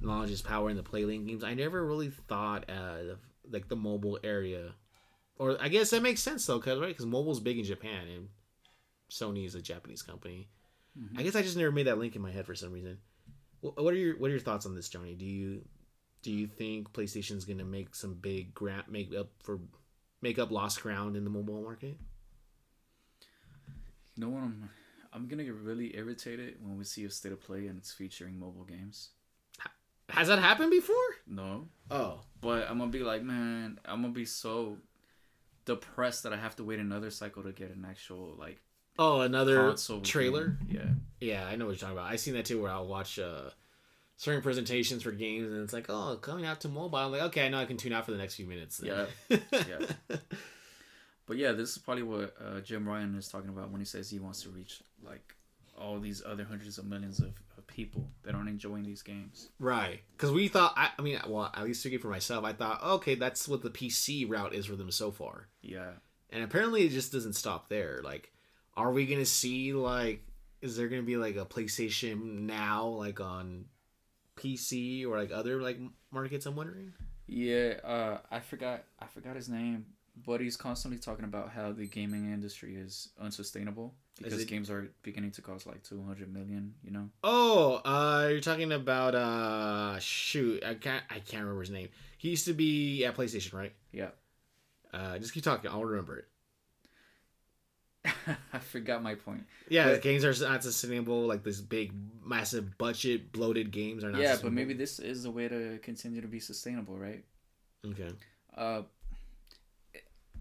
Knowledge 0.00 0.30
is 0.30 0.42
Power 0.42 0.68
and 0.68 0.78
the 0.78 0.82
PlayLink 0.82 1.26
games, 1.26 1.44
I 1.44 1.54
never 1.54 1.84
really 1.84 2.10
thought 2.28 2.68
of 2.70 3.18
like 3.50 3.68
the 3.68 3.76
mobile 3.76 4.18
area. 4.22 4.72
Or 5.38 5.56
I 5.60 5.68
guess 5.68 5.90
that 5.90 6.02
makes 6.02 6.22
sense 6.22 6.46
though, 6.46 6.60
cause 6.60 6.78
right, 6.78 6.88
because 6.88 7.06
mobile's 7.06 7.40
big 7.40 7.58
in 7.58 7.64
Japan 7.64 8.08
and 8.08 8.28
Sony 9.10 9.46
is 9.46 9.54
a 9.54 9.62
Japanese 9.62 10.02
company. 10.02 10.48
Mm-hmm. 10.98 11.18
I 11.18 11.22
guess 11.22 11.36
I 11.36 11.42
just 11.42 11.56
never 11.56 11.72
made 11.72 11.86
that 11.86 11.98
link 11.98 12.16
in 12.16 12.22
my 12.22 12.30
head 12.30 12.46
for 12.46 12.54
some 12.54 12.72
reason. 12.72 12.98
What 13.60 13.92
are 13.92 13.96
your 13.96 14.16
What 14.18 14.28
are 14.28 14.32
your 14.32 14.40
thoughts 14.40 14.66
on 14.66 14.74
this, 14.74 14.88
Johnny? 14.88 15.14
Do 15.14 15.24
you 15.24 15.62
do 16.22 16.32
you 16.32 16.46
think 16.46 16.92
PlayStation's 16.92 17.44
going 17.44 17.58
to 17.58 17.64
make 17.64 17.94
some 17.94 18.14
big 18.14 18.54
grant 18.54 18.90
make 18.90 19.14
up 19.14 19.28
for 19.42 19.60
make 20.22 20.38
up 20.38 20.50
lost 20.50 20.82
ground 20.82 21.16
in 21.16 21.24
the 21.24 21.30
mobile 21.30 21.62
market? 21.62 21.96
You 24.14 24.24
know 24.24 24.30
what? 24.30 24.42
I'm 24.42 24.70
I'm 25.16 25.26
gonna 25.28 25.44
get 25.44 25.54
really 25.54 25.96
irritated 25.96 26.56
when 26.62 26.76
we 26.76 26.84
see 26.84 27.04
a 27.06 27.10
state 27.10 27.32
of 27.32 27.40
play 27.40 27.66
and 27.66 27.78
it's 27.78 27.90
featuring 27.90 28.38
mobile 28.38 28.64
games. 28.64 29.10
Has 30.10 30.28
that 30.28 30.38
happened 30.38 30.70
before? 30.70 30.94
No. 31.26 31.68
Oh. 31.90 32.20
But 32.40 32.70
I'm 32.70 32.78
gonna 32.78 32.90
be 32.90 33.00
like, 33.00 33.22
man, 33.22 33.80
I'm 33.86 34.02
gonna 34.02 34.12
be 34.12 34.26
so 34.26 34.76
depressed 35.64 36.22
that 36.24 36.32
I 36.32 36.36
have 36.36 36.54
to 36.56 36.64
wait 36.64 36.78
another 36.78 37.10
cycle 37.10 37.42
to 37.42 37.52
get 37.52 37.74
an 37.74 37.86
actual 37.88 38.36
like. 38.38 38.60
Oh, 38.98 39.22
another 39.22 39.74
trailer. 40.04 40.58
Game. 40.68 40.68
Yeah. 41.20 41.28
Yeah, 41.28 41.46
I 41.46 41.56
know 41.56 41.64
what 41.64 41.72
you're 41.72 41.78
talking 41.78 41.96
about. 41.96 42.12
I 42.12 42.16
seen 42.16 42.34
that 42.34 42.44
too, 42.44 42.60
where 42.62 42.70
I'll 42.70 42.86
watch. 42.86 43.18
uh 43.18 43.50
certain 44.18 44.42
presentations 44.42 45.02
for 45.02 45.12
games, 45.12 45.52
and 45.52 45.62
it's 45.62 45.72
like, 45.72 45.86
oh, 45.88 46.18
coming 46.20 46.46
out 46.46 46.60
to 46.62 46.68
mobile. 46.68 46.98
I'm 46.98 47.12
like, 47.12 47.22
okay, 47.22 47.46
I 47.46 47.48
know 47.48 47.58
I 47.58 47.66
can 47.66 47.76
tune 47.76 47.92
out 47.92 48.04
for 48.04 48.12
the 48.12 48.18
next 48.18 48.34
few 48.34 48.46
minutes. 48.46 48.78
Then. 48.78 49.06
Yeah, 49.30 49.38
yeah. 49.52 50.16
But 51.26 51.36
yeah, 51.36 51.52
this 51.52 51.72
is 51.72 51.78
probably 51.78 52.04
what 52.04 52.34
uh, 52.40 52.60
Jim 52.60 52.88
Ryan 52.88 53.16
is 53.16 53.28
talking 53.28 53.50
about 53.50 53.70
when 53.70 53.80
he 53.80 53.84
says 53.84 54.08
he 54.08 54.18
wants 54.18 54.42
to 54.42 54.48
reach 54.48 54.82
like 55.04 55.34
all 55.78 55.98
these 55.98 56.22
other 56.24 56.44
hundreds 56.44 56.78
of 56.78 56.86
millions 56.86 57.20
of, 57.20 57.32
of 57.58 57.66
people 57.66 58.08
that 58.22 58.34
aren't 58.34 58.48
enjoying 58.48 58.84
these 58.84 59.02
games. 59.02 59.50
Right. 59.58 60.00
Because 60.16 60.32
we 60.32 60.48
thought, 60.48 60.72
I, 60.76 60.90
I 60.98 61.02
mean, 61.02 61.18
well, 61.26 61.50
at 61.54 61.64
least 61.64 61.80
speaking 61.80 61.98
for 61.98 62.08
myself, 62.08 62.44
I 62.44 62.52
thought, 62.52 62.82
okay, 62.82 63.14
that's 63.14 63.48
what 63.48 63.62
the 63.62 63.70
PC 63.70 64.28
route 64.28 64.54
is 64.54 64.66
for 64.66 64.76
them 64.76 64.90
so 64.90 65.10
far. 65.10 65.48
Yeah. 65.62 65.90
And 66.30 66.42
apparently 66.42 66.84
it 66.84 66.90
just 66.90 67.12
doesn't 67.12 67.34
stop 67.34 67.68
there. 67.68 68.00
Like, 68.02 68.32
are 68.74 68.92
we 68.92 69.06
going 69.06 69.18
to 69.18 69.26
see, 69.26 69.72
like, 69.72 70.22
is 70.60 70.76
there 70.76 70.88
going 70.88 71.02
to 71.02 71.06
be, 71.06 71.16
like, 71.16 71.36
a 71.36 71.44
PlayStation 71.44 72.40
Now, 72.42 72.86
like, 72.86 73.20
on 73.20 73.66
PC 74.36 75.06
or, 75.06 75.18
like, 75.18 75.30
other, 75.30 75.60
like, 75.60 75.78
markets, 76.10 76.46
I'm 76.46 76.56
wondering? 76.56 76.92
Yeah, 77.26 77.74
uh, 77.82 78.18
I 78.30 78.40
forgot 78.40 78.84
I 79.00 79.06
forgot 79.06 79.34
his 79.34 79.48
name, 79.48 79.86
but 80.24 80.40
he's 80.40 80.56
constantly 80.56 80.98
talking 80.98 81.24
about 81.24 81.50
how 81.50 81.72
the 81.72 81.86
gaming 81.86 82.32
industry 82.32 82.76
is 82.76 83.10
unsustainable 83.20 83.94
because 84.18 84.40
it- 84.40 84.48
games 84.48 84.70
are 84.70 84.90
beginning 85.02 85.30
to 85.32 85.42
cost 85.42 85.66
like 85.66 85.82
two 85.82 86.02
hundred 86.04 86.32
million. 86.32 86.74
You 86.82 86.90
know. 86.92 87.10
Oh, 87.22 87.80
uh, 87.84 88.28
you're 88.30 88.40
talking 88.40 88.72
about, 88.72 89.14
uh, 89.14 89.98
shoot, 89.98 90.64
I 90.64 90.74
can't, 90.74 91.04
I 91.10 91.18
can't 91.20 91.42
remember 91.42 91.60
his 91.60 91.70
name. 91.70 91.88
He 92.18 92.30
used 92.30 92.46
to 92.46 92.54
be 92.54 93.04
at 93.04 93.16
PlayStation, 93.16 93.52
right? 93.54 93.72
Yeah. 93.92 94.08
Uh, 94.92 95.18
just 95.18 95.34
keep 95.34 95.44
talking. 95.44 95.70
I'll 95.70 95.84
remember 95.84 96.18
it. 96.18 96.24
I 98.52 98.58
forgot 98.58 99.02
my 99.02 99.14
point. 99.16 99.44
Yeah, 99.68 99.90
But- 99.92 100.02
games 100.02 100.24
are 100.24 100.32
not 100.48 100.62
sustainable. 100.62 101.26
Like 101.26 101.42
this 101.42 101.60
big, 101.60 101.92
massive 102.24 102.78
budget, 102.78 103.32
bloated 103.32 103.70
games 103.72 104.04
are 104.04 104.10
not. 104.10 104.20
yeah, 104.20 104.36
but 104.40 104.52
maybe 104.52 104.74
this 104.74 104.98
is 104.98 105.24
a 105.24 105.30
way 105.30 105.48
to 105.48 105.78
continue 105.82 106.20
to 106.20 106.28
be 106.28 106.40
sustainable, 106.40 106.96
right? 106.96 107.24
Okay. 107.84 108.10
Uh, 108.56 108.82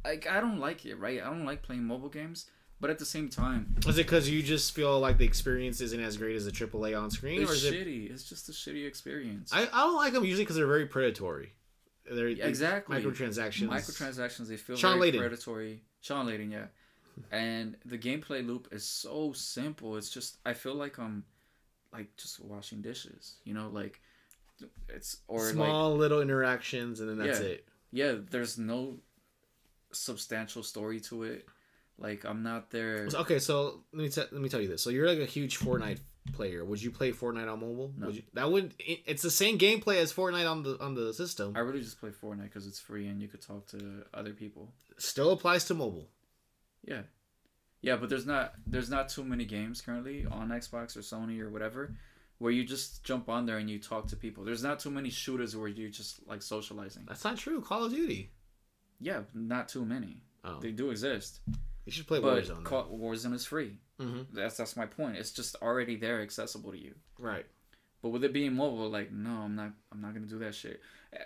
like 0.10 0.28
I 0.30 0.40
don't 0.40 0.60
like 0.60 0.86
it, 0.86 0.96
right? 0.96 1.22
I 1.22 1.26
don't 1.26 1.46
like 1.46 1.62
playing 1.64 1.84
mobile 1.84 2.10
games, 2.10 2.46
but 2.80 2.90
at 2.90 3.00
the 3.00 3.06
same 3.06 3.30
time, 3.30 3.76
Is 3.88 3.98
it 3.98 4.06
because 4.06 4.30
you 4.30 4.42
just 4.44 4.74
feel 4.74 5.00
like 5.00 5.18
the 5.18 5.26
experience 5.26 5.82
isn't 5.82 6.00
as 6.00 6.18
great 6.18 6.36
as 6.36 6.46
a 6.48 6.52
AAA 6.52 7.00
on 7.02 7.10
screen, 7.12 7.42
it's 7.42 7.52
or 7.52 7.54
is 7.54 7.66
it? 7.66 7.74
shitty. 7.74 8.12
It's 8.12 8.24
just 8.24 8.50
a 8.50 8.52
shitty 8.52 8.86
experience. 8.88 9.52
I, 9.54 9.64
I 9.64 9.82
don't 9.86 9.96
like 9.96 10.14
them 10.14 10.24
usually 10.26 10.44
because 10.44 10.56
they're 10.58 10.68
very 10.68 10.86
predatory. 10.86 11.54
They're 12.10 12.30
Yeah, 12.30 12.46
exactly. 12.48 13.02
microtransactions. 13.02 13.68
microtransactions 13.70 14.48
they 14.48 14.58
feel 14.58 14.76
Shawn 14.76 15.00
very 15.00 15.12
Layden. 15.12 15.20
predatory 15.20 15.82
shawn 16.02 16.28
Layden, 16.28 16.52
yeah 16.52 16.66
and 17.32 17.78
the 17.86 17.98
gameplay 17.98 18.46
loop 18.46 18.68
is 18.72 18.86
so 18.86 19.32
simple 19.34 19.96
it's 19.98 20.10
just 20.10 20.38
i 20.46 20.54
feel 20.54 20.76
like 20.76 21.00
i'm 21.00 21.24
like 21.94 22.16
just 22.18 22.40
washing 22.42 22.82
dishes 22.82 23.38
you 23.46 23.54
know 23.56 23.70
like 23.72 24.02
it's 24.90 25.18
or 25.28 25.40
like 25.46 25.54
Small 25.54 25.96
little 25.96 26.22
interactions, 26.22 27.00
and 27.00 27.10
then 27.10 27.18
that's 27.18 27.40
Yeah. 27.40 27.46
it. 27.48 27.68
yeah 27.92 28.16
there's 28.30 28.58
no 28.60 28.98
substantial 29.96 30.64
story 30.64 31.00
to 31.00 31.24
it 31.24 31.46
like 31.98 32.26
i'm 32.26 32.44
not 32.44 32.70
there 32.72 33.08
Okay, 33.14 33.40
so 33.40 33.82
let 33.94 34.04
me 34.04 34.10
te- 34.10 34.22
let 34.32 34.42
me 34.42 34.50
tell 34.50 34.62
you 34.62 34.68
this. 34.68 34.82
So 34.82 34.90
you're 34.90 35.08
like 35.08 35.20
a 35.20 35.26
huge 35.26 35.60
Fortnite 35.60 36.00
player. 36.34 36.66
Would 36.66 36.82
you 36.82 36.92
play 36.92 37.12
Fortnite 37.12 37.52
on 37.52 37.60
mobile? 37.62 37.94
No. 37.98 38.08
Would 38.08 38.16
you, 38.18 38.24
that 38.34 38.52
would. 38.52 38.74
It's 38.80 39.22
the 39.22 39.32
same 39.32 39.58
gameplay 39.58 39.98
as 39.98 40.12
Fortnite 40.12 40.50
on 40.50 40.64
the 40.64 40.78
on 40.82 40.94
the 40.96 41.14
system. 41.14 41.54
i 41.56 41.60
really 41.60 41.82
just 41.82 42.00
play 42.00 42.10
fortnite 42.10 42.46
because 42.46 42.68
it's 42.68 42.80
free 42.80 43.08
and 43.08 43.22
you 43.22 43.28
could 43.28 43.42
talk 43.42 43.68
to 43.68 44.04
other 44.14 44.34
people 44.34 44.74
Still 44.98 45.32
applies 45.32 45.66
to 45.66 45.74
mobile. 45.74 46.08
Yeah. 46.84 47.04
Yeah, 47.82 47.96
but 47.98 48.10
there's 48.10 48.26
not 48.26 48.54
there's 48.66 48.90
not 48.90 49.10
too 49.10 49.24
many 49.24 49.46
games 49.46 49.82
currently 49.82 50.26
on 50.30 50.50
Xbox 50.50 50.98
or 50.98 51.02
Sony 51.02 51.40
or 51.40 51.50
whatever 51.50 51.96
where 52.40 52.52
you 52.52 52.66
just 52.66 53.04
jump 53.04 53.30
on 53.30 53.46
there 53.46 53.58
and 53.60 53.70
you 53.70 53.80
talk 53.80 54.08
to 54.08 54.16
people. 54.16 54.44
There's 54.44 54.64
not 54.64 54.80
too 54.80 54.92
many 54.92 55.10
shooters 55.10 55.56
where 55.56 55.70
you're 55.70 55.90
just 55.90 56.28
like 56.28 56.42
socializing. 56.42 57.04
That's 57.08 57.24
not 57.24 57.38
true. 57.38 57.62
Call 57.62 57.86
of 57.86 57.92
Duty. 57.92 58.32
Yeah, 59.00 59.22
not 59.34 59.70
too 59.70 59.86
many. 59.86 60.22
Oh, 60.44 60.60
They 60.60 60.72
do 60.72 60.90
exist. 60.92 61.40
you 61.86 61.92
should 61.92 62.08
play 62.08 62.20
but 62.20 62.44
Warzone. 62.44 62.64
Call- 62.64 62.90
Warzone 62.90 63.34
is 63.34 63.46
free. 63.46 63.80
mm-hmm. 64.00 64.22
That's 64.34 64.58
that's 64.58 64.76
my 64.78 64.86
point. 64.86 65.18
It's 65.18 65.32
just 65.32 65.56
already 65.62 65.96
there 65.96 66.22
accessible 66.22 66.72
to 66.72 66.78
you. 66.78 66.96
Right. 67.20 67.46
But 68.02 68.10
with 68.10 68.24
it 68.24 68.34
being 68.34 68.54
mobile, 68.54 68.90
like 68.90 69.12
no, 69.12 69.32
I'm 69.46 69.56
not 69.56 69.72
I'm 69.92 70.02
not 70.02 70.14
gonna 70.14 70.28
do 70.28 70.40
that 70.40 70.54
shit. 70.56 70.82
Eh, 71.14 71.18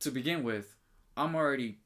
To 0.00 0.10
begin 0.10 0.42
with, 0.42 0.76
I'm 1.16 1.34
already 1.34 1.78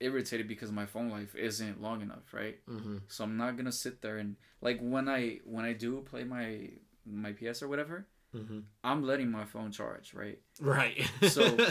irritated 0.00 0.48
because 0.48 0.72
my 0.72 0.86
phone 0.86 1.08
life 1.10 1.34
isn't 1.34 1.80
long 1.80 2.02
enough, 2.02 2.32
right? 2.32 2.58
Mm-hmm. 2.68 2.96
so 3.08 3.24
i'm 3.24 3.36
not 3.36 3.56
gonna 3.56 3.72
sit 3.72 4.02
there 4.02 4.18
and 4.18 4.36
like 4.60 4.78
when 4.80 5.08
i 5.08 5.38
when 5.44 5.64
i 5.64 5.72
do 5.72 6.00
play 6.10 6.24
my 6.24 6.68
my 7.06 7.32
ps 7.32 7.62
or 7.62 7.68
whatever 7.68 8.06
Mm-hmm. 8.36 8.60
i'm 8.82 9.04
letting 9.04 9.30
my 9.30 9.44
phone 9.44 9.70
charge 9.70 10.12
right 10.12 10.40
Right. 10.60 11.08
So- 11.28 11.56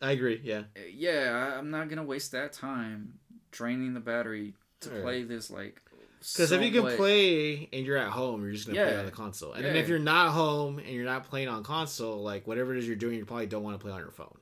I 0.00 0.12
agree. 0.12 0.40
Yeah. 0.44 0.62
Uh, 0.76 0.80
yeah 0.92 1.52
I, 1.54 1.58
i'm 1.58 1.70
not 1.70 1.88
gonna 1.88 2.04
waste 2.04 2.32
that 2.32 2.52
time 2.52 3.14
draining 3.50 3.94
the 3.94 4.00
battery 4.00 4.54
to 4.80 4.90
play 4.90 5.24
this 5.24 5.50
like 5.50 5.80
Because 6.20 6.52
if 6.52 6.62
you 6.62 6.70
can 6.70 6.96
play 6.96 7.68
and 7.72 7.84
you're 7.86 7.96
at 7.96 8.10
home, 8.10 8.42
you're 8.42 8.52
just 8.52 8.66
gonna 8.66 8.84
play 8.84 8.96
on 8.96 9.06
the 9.06 9.10
console. 9.12 9.52
And 9.54 9.64
then 9.64 9.76
if 9.76 9.88
you're 9.88 9.98
not 9.98 10.30
home 10.32 10.78
and 10.78 10.88
you're 10.88 11.04
not 11.04 11.24
playing 11.28 11.48
on 11.48 11.64
console, 11.64 12.22
like 12.22 12.46
whatever 12.46 12.72
it 12.74 12.78
is 12.78 12.86
you're 12.86 12.96
doing, 12.96 13.16
you 13.18 13.24
probably 13.24 13.46
don't 13.46 13.62
want 13.62 13.78
to 13.78 13.82
play 13.82 13.92
on 13.92 13.98
your 14.00 14.10
phone. 14.10 14.36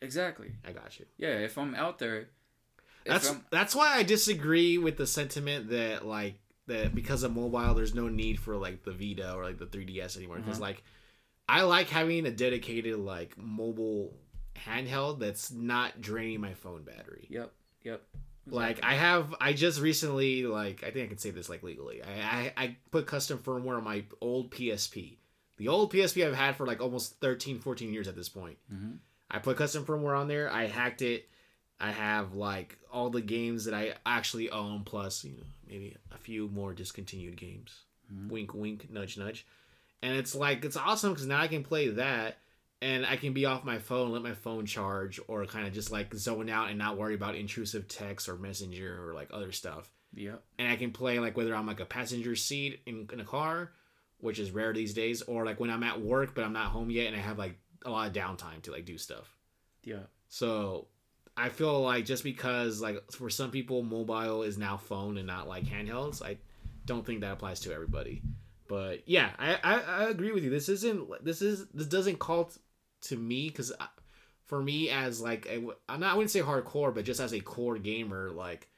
exactly 0.00 0.52
I 0.66 0.72
got 0.72 0.98
you. 0.98 1.06
yeah 1.16 1.30
if 1.48 1.58
i'm 1.58 1.74
out 1.74 1.98
there 1.98 2.28
That's 3.06 3.30
I'm, 3.30 3.44
that's 3.50 3.74
why 3.74 3.94
I 3.94 4.02
disagree 4.02 4.78
with 4.78 4.96
the 4.96 5.06
sentiment 5.06 5.70
that 5.70 6.06
like 6.06 6.34
that 6.66 6.94
because 6.94 7.22
of 7.22 7.34
mobile, 7.34 7.74
there's 7.74 7.94
no 7.94 8.08
need 8.08 8.38
for 8.38 8.56
like 8.56 8.84
the 8.84 8.92
Vita 8.92 9.32
or 9.34 9.42
like 9.44 9.58
the 9.58 9.66
3DS 9.66 10.16
anymore. 10.16 10.36
Because 10.36 10.58
Uh-huh. 10.58 10.68
like 10.68 10.82
I 11.48 11.62
like 11.62 11.88
having 11.88 12.26
a 12.26 12.30
dedicated 12.30 12.96
like 12.98 13.36
mobile 13.38 14.12
handheld 14.66 15.18
that's 15.20 15.50
not 15.50 16.00
draining 16.00 16.40
my 16.40 16.54
phone 16.54 16.82
battery. 16.82 17.26
yep 17.30 17.52
yep 17.82 18.02
Like 18.46 18.82
I 18.84 18.94
have, 18.94 19.34
I 19.40 19.52
just 19.52 19.80
recently, 19.80 20.44
like 20.46 20.82
I 20.82 20.90
think 20.90 21.04
I 21.04 21.08
can 21.08 21.18
say 21.18 21.30
this 21.30 21.48
like 21.48 21.62
legally. 21.62 22.02
I, 22.02 22.10
I 22.56 22.64
I 22.64 22.76
put 22.90 23.06
custom 23.06 23.38
firmware 23.38 23.76
on 23.76 23.84
my 23.84 24.04
old 24.20 24.50
PSP. 24.50 25.16
The 25.58 25.68
old 25.68 25.92
PSP 25.92 26.26
I've 26.26 26.34
had 26.34 26.56
for 26.56 26.66
like 26.66 26.80
almost 26.80 27.20
13, 27.20 27.58
14 27.58 27.92
years 27.92 28.08
at 28.08 28.16
this 28.16 28.28
point. 28.28 28.56
hmm 28.70 28.92
I 29.30 29.38
put 29.40 29.58
custom 29.58 29.84
firmware 29.84 30.18
on 30.18 30.28
there. 30.28 30.50
I 30.50 30.66
hacked 30.66 31.02
it. 31.02 31.28
I 31.78 31.90
have 31.92 32.34
like 32.34 32.78
all 32.90 33.10
the 33.10 33.20
games 33.20 33.66
that 33.66 33.74
I 33.74 33.94
actually 34.06 34.48
own, 34.50 34.84
plus 34.84 35.22
you 35.24 35.32
know 35.32 35.42
maybe 35.68 35.96
a 36.10 36.16
few 36.18 36.48
more 36.48 36.72
discontinued 36.72 37.36
games. 37.36 37.82
Mhm. 38.10 38.30
Wink, 38.30 38.54
wink, 38.54 38.90
nudge, 38.90 39.18
nudge. 39.18 39.46
And 40.00 40.16
it's 40.16 40.34
like 40.34 40.64
it's 40.64 40.76
awesome 40.76 41.12
because 41.12 41.26
now 41.26 41.40
I 41.40 41.48
can 41.48 41.62
play 41.62 41.88
that, 41.88 42.38
and 42.80 43.04
I 43.04 43.16
can 43.16 43.32
be 43.32 43.44
off 43.44 43.64
my 43.64 43.78
phone, 43.78 44.12
let 44.12 44.22
my 44.22 44.34
phone 44.34 44.66
charge, 44.66 45.18
or 45.26 45.44
kind 45.46 45.66
of 45.66 45.72
just 45.72 45.90
like 45.90 46.14
zone 46.14 46.48
out 46.48 46.68
and 46.68 46.78
not 46.78 46.96
worry 46.96 47.14
about 47.14 47.34
intrusive 47.34 47.88
text 47.88 48.28
or 48.28 48.36
messenger 48.36 49.08
or 49.08 49.14
like 49.14 49.28
other 49.32 49.52
stuff. 49.52 49.90
Yeah. 50.14 50.36
And 50.58 50.68
I 50.70 50.76
can 50.76 50.92
play 50.92 51.18
like 51.18 51.36
whether 51.36 51.54
I'm 51.54 51.66
like 51.66 51.80
a 51.80 51.84
passenger 51.84 52.36
seat 52.36 52.80
in, 52.86 53.08
in 53.12 53.20
a 53.20 53.24
car, 53.24 53.72
which 54.18 54.38
is 54.38 54.50
rare 54.50 54.72
these 54.72 54.94
days, 54.94 55.22
or 55.22 55.44
like 55.44 55.60
when 55.60 55.70
I'm 55.70 55.82
at 55.82 56.00
work 56.00 56.34
but 56.34 56.44
I'm 56.44 56.52
not 56.52 56.66
home 56.66 56.90
yet 56.90 57.08
and 57.08 57.16
I 57.16 57.20
have 57.20 57.38
like 57.38 57.58
a 57.84 57.90
lot 57.90 58.08
of 58.08 58.12
downtime 58.14 58.62
to 58.62 58.72
like 58.72 58.84
do 58.84 58.98
stuff. 58.98 59.36
yeah 59.82 60.04
So 60.28 60.86
I 61.36 61.48
feel 61.50 61.80
like 61.82 62.04
just 62.04 62.24
because 62.24 62.80
like 62.80 63.10
for 63.12 63.30
some 63.30 63.50
people 63.50 63.82
mobile 63.82 64.42
is 64.42 64.58
now 64.58 64.76
phone 64.76 65.18
and 65.18 65.26
not 65.26 65.48
like 65.48 65.64
handhelds, 65.64 66.22
I 66.22 66.38
don't 66.84 67.04
think 67.04 67.20
that 67.20 67.32
applies 67.32 67.60
to 67.60 67.72
everybody. 67.72 68.22
But 68.68 69.08
yeah, 69.08 69.30
I 69.38 69.58
I, 69.62 69.80
I 69.80 70.04
agree 70.10 70.32
with 70.32 70.44
you. 70.44 70.50
This 70.50 70.68
isn't 70.68 71.24
this 71.24 71.42
is 71.42 71.66
this 71.68 71.86
doesn't 71.86 72.18
call 72.18 72.50
to 73.02 73.16
me 73.16 73.48
because 73.48 73.72
for 74.46 74.62
me 74.62 74.90
as 74.90 75.20
like 75.20 75.46
a, 75.46 75.64
I'm 75.88 76.00
not 76.00 76.12
I 76.12 76.14
wouldn't 76.14 76.30
say 76.30 76.40
hardcore, 76.40 76.94
but 76.94 77.04
just 77.04 77.20
as 77.20 77.32
a 77.32 77.40
core 77.40 77.78
gamer, 77.78 78.30
like 78.30 78.68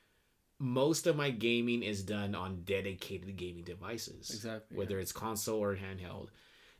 most 0.58 1.06
of 1.06 1.16
my 1.16 1.30
gaming 1.30 1.82
is 1.82 2.02
done 2.02 2.34
on 2.34 2.62
dedicated 2.64 3.34
gaming 3.36 3.64
devices 3.64 4.30
exactly 4.30 4.76
whether 4.76 4.98
it's 4.98 5.12
console 5.12 5.62
or 5.62 5.74
handheld. 5.76 6.28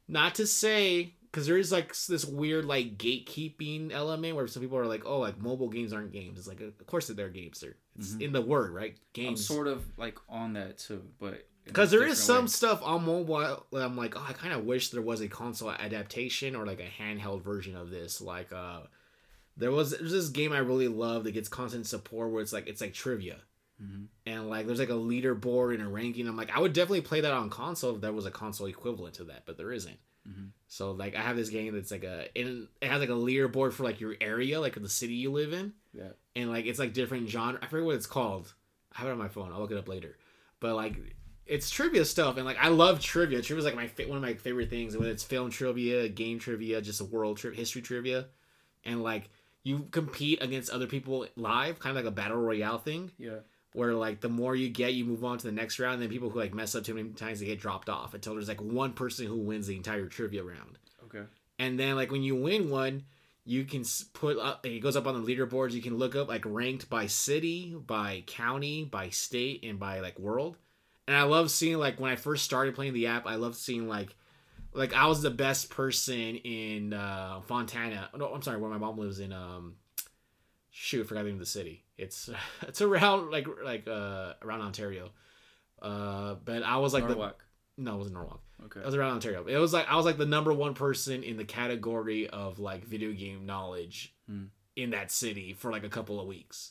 Not 0.07 0.35
to 0.37 0.47
say 0.47 1.15
because 1.31 1.47
there 1.47 1.57
is 1.57 1.71
like 1.71 1.95
this 2.09 2.25
weird 2.25 2.65
like 2.65 2.99
gatekeeping 2.99 3.93
element 3.93 4.35
where 4.35 4.49
some 4.49 4.61
people 4.63 4.77
are 4.77 4.87
like, 4.87 5.05
oh, 5.07 5.21
like 5.21 5.41
mobile 5.41 5.69
games 5.69 5.93
aren't 5.93 6.11
games. 6.13 6.39
It's 6.39 6.49
like, 6.49 6.61
of 6.61 6.87
course 6.87 7.07
they're 7.07 7.29
games. 7.29 7.61
They're 7.61 7.77
it's 7.97 8.15
Mhm. 8.15 8.23
in 8.23 8.33
the 8.33 8.41
word, 8.43 8.73
right? 8.73 8.97
Games. 9.13 9.41
i'm 9.41 9.57
sort 9.57 9.67
of 9.69 9.85
like 9.97 10.19
on 10.29 10.55
that 10.55 10.79
too 10.79 11.03
but 11.19 11.47
Because 11.65 11.91
there 11.91 12.05
is 12.05 12.19
some 12.19 12.49
stuff 12.49 12.81
on 12.83 13.05
mobile 13.05 13.67
that 13.73 13.85
I'm 13.85 13.97
like, 13.97 14.17
oh, 14.17 14.25
I 14.27 14.33
kind 14.33 14.53
of 14.53 14.65
wish 14.65 14.89
there 14.89 15.03
was 15.03 15.21
a 15.21 15.29
console 15.29 15.71
adaptation 15.71 16.57
or 16.57 16.67
like 16.67 16.81
a 16.81 17.03
handheld 17.03 17.43
version 17.43 17.77
of 17.77 17.91
this. 17.91 18.21
Like, 18.21 18.53
uh, 18.53 18.81
there 19.57 19.71
was 19.71 19.91
there's 19.91 20.13
this 20.13 20.29
game 20.31 20.53
I 20.53 20.59
really 20.59 20.89
love 20.89 21.25
that 21.25 21.33
gets 21.33 21.49
constant 21.49 21.87
support 21.87 22.31
where 22.31 22.43
it's 22.43 22.53
like 22.53 22.67
it's 22.67 22.81
like 22.81 22.95
trivia 22.95 23.37
Mhm. 23.83 24.07
and 24.27 24.49
like 24.51 24.67
there's 24.67 24.79
like 24.79 24.91
a 24.91 24.93
leaderboard 24.93 25.75
and 25.75 25.83
a 25.83 25.89
ranking. 25.89 26.27
I'm 26.29 26.37
like, 26.37 26.55
I 26.55 26.61
would 26.61 26.73
definitely 26.73 27.01
play 27.03 27.21
that 27.23 27.33
on 27.33 27.49
console 27.51 27.95
if 27.95 28.01
there 28.01 28.13
was 28.13 28.27
a 28.27 28.31
console 28.31 28.67
equivalent 28.67 29.15
to 29.17 29.25
that, 29.25 29.45
but 29.47 29.57
there 29.57 29.73
isn't. 29.73 29.99
Mhm. 30.29 30.51
So 30.69 30.93
like 30.93 31.15
I 31.17 31.21
have 31.21 31.37
this 31.37 31.49
game 31.51 31.75
that's 31.75 31.91
like 31.91 32.05
a 32.05 32.29
and 32.37 32.69
it 32.81 32.89
has 32.91 33.01
like 33.01 33.09
a 33.09 33.13
leaderboard 33.13 33.73
for 33.73 33.85
like 33.85 34.01
your 34.01 34.17
area, 34.21 34.61
like 34.61 34.75
the 34.81 34.89
city 34.89 35.15
you 35.15 35.31
live 35.33 35.53
in, 35.53 35.73
yeah 35.93 36.11
and 36.37 36.51
like 36.51 36.67
it's 36.67 36.79
like 36.79 36.93
different 36.95 37.29
genre. 37.29 37.59
I 37.63 37.67
forget 37.67 37.85
what 37.87 37.97
it's 37.97 38.07
called. 38.07 38.53
I 38.95 39.01
have 39.01 39.09
it 39.09 39.13
on 39.13 39.19
my 39.19 39.29
phone. 39.29 39.53
I'll 39.53 39.61
look 39.61 39.71
it 39.73 39.79
up 39.79 39.89
later. 39.89 40.17
But 40.61 40.75
like 40.75 40.97
it's 41.51 41.69
trivia 41.69 42.05
stuff, 42.05 42.37
and 42.37 42.47
like 42.47 42.59
I 42.59 42.69
love 42.69 43.01
trivia. 43.01 43.43
Trivia 43.43 43.59
is 43.59 43.65
like 43.65 43.77
my 43.77 43.89
fa- 43.89 44.09
one 44.09 44.17
of 44.17 44.23
my 44.23 44.35
favorite 44.35 44.71
things. 44.71 44.97
Whether 44.97 45.11
it's 45.11 45.25
film 45.25 45.51
trivia, 45.51 46.09
game 46.09 46.39
trivia, 46.39 46.81
just 46.81 47.01
a 47.01 47.05
world 47.05 47.37
tri- 47.39 47.53
history 47.53 47.83
trivia, 47.83 48.27
and 48.85 49.03
like 49.03 49.29
you 49.63 49.87
compete 49.91 50.43
against 50.43 50.71
other 50.71 50.87
people 50.87 51.27
live, 51.37 51.79
kind 51.79 51.97
of 51.97 52.03
like 52.03 52.11
a 52.11 52.15
battle 52.15 52.39
royale 52.39 52.79
thing. 52.79 53.11
yeah 53.19 53.41
where 53.73 53.95
like 53.95 54.21
the 54.21 54.29
more 54.29 54.57
you 54.57 54.69
get, 54.69 54.95
you 54.95 55.05
move 55.05 55.25
on 55.25 55.39
to 55.39 55.47
the 55.47 55.53
next 55.53 55.79
round. 55.79 55.95
And 55.95 56.03
then 56.03 56.09
people 56.09 56.31
who 56.31 56.39
like 56.39 56.55
mess 56.55 56.75
up 56.75 56.85
too 56.85 56.95
many 56.95 57.11
times, 57.11 57.41
they 57.41 57.47
get 57.47 57.61
dropped 57.61 57.89
off 57.89 58.15
until 58.15 58.35
there's 58.35 58.49
like 58.49 58.61
one 58.61 58.93
person 58.93 59.27
who 59.27 59.37
wins 59.37 59.67
the 59.67 59.77
entire 59.77 60.07
trivia 60.07 60.43
round. 60.43 60.79
Okay. 61.05 61.23
And 61.59 61.79
then 61.79 61.95
like 61.97 62.11
when 62.11 62.23
you 62.23 62.35
win 62.35 62.71
one, 62.71 63.05
you 63.45 63.65
can 63.65 63.85
put 64.13 64.39
up. 64.39 64.65
It 64.67 64.81
goes 64.81 64.97
up 64.97 65.07
on 65.07 65.23
the 65.23 65.27
leaderboards. 65.27 65.73
You 65.73 65.83
can 65.83 65.97
look 65.97 66.15
up 66.17 66.29
like 66.29 66.45
ranked 66.45 66.91
by 66.91 67.07
city, 67.07 67.75
by 67.75 68.25
county, 68.27 68.85
by 68.85 69.11
state, 69.11 69.65
and 69.65 69.79
by 69.79 70.01
like 70.01 70.19
world. 70.19 70.57
And 71.11 71.19
I 71.19 71.25
love 71.25 71.51
seeing 71.51 71.77
like 71.77 71.99
when 71.99 72.13
I 72.13 72.15
first 72.15 72.45
started 72.45 72.77
playing 72.77 72.93
the 72.93 73.09
app, 73.09 73.27
I 73.27 73.35
loved 73.35 73.57
seeing 73.57 73.89
like 73.89 74.15
like 74.73 74.95
I 74.95 75.09
was 75.09 75.23
the 75.23 75.31
best 75.31 75.69
person 75.69 76.37
in 76.37 76.93
uh, 76.93 77.41
Fontana. 77.49 78.09
No, 78.17 78.33
I'm 78.33 78.43
sorry, 78.43 78.59
where 78.61 78.71
my 78.71 78.79
mom 78.79 78.97
lives 78.97 79.19
in. 79.19 79.33
Um, 79.33 79.75
shoot, 80.71 81.01
I 81.01 81.09
forgot 81.09 81.23
the 81.23 81.31
name 81.31 81.35
of 81.35 81.41
the 81.41 81.47
city. 81.47 81.83
It's 81.99 82.31
it's 82.63 82.81
around 82.81 83.33
like 83.33 83.49
like 83.65 83.89
uh 83.89 84.35
around 84.41 84.61
Ontario. 84.61 85.11
Uh, 85.83 86.37
but 86.45 86.63
I 86.63 86.77
was 86.77 86.95
like 86.95 87.09
Norwalk. 87.09 87.45
the 87.77 87.83
no, 87.83 87.95
it 87.95 87.99
wasn't 87.99 88.15
Norwalk. 88.15 88.43
Okay. 88.67 88.79
It 88.79 88.87
was 88.87 88.95
around 88.95 89.15
Ontario. 89.15 89.45
It 89.49 89.57
was 89.57 89.73
like 89.73 89.89
I 89.89 89.97
was 89.97 90.05
like 90.05 90.17
the 90.17 90.27
number 90.27 90.53
one 90.53 90.75
person 90.75 91.25
in 91.25 91.39
the 91.39 91.45
category 91.45 92.29
of 92.29 92.61
like 92.61 92.85
video 92.85 93.13
game 93.13 93.47
knowledge 93.47 94.15
Hmm. 94.29 94.45
in 94.77 94.91
that 94.91 95.11
city 95.11 95.55
for 95.55 95.73
like 95.73 95.83
a 95.83 95.89
couple 95.89 96.21
of 96.21 96.29
weeks. 96.29 96.71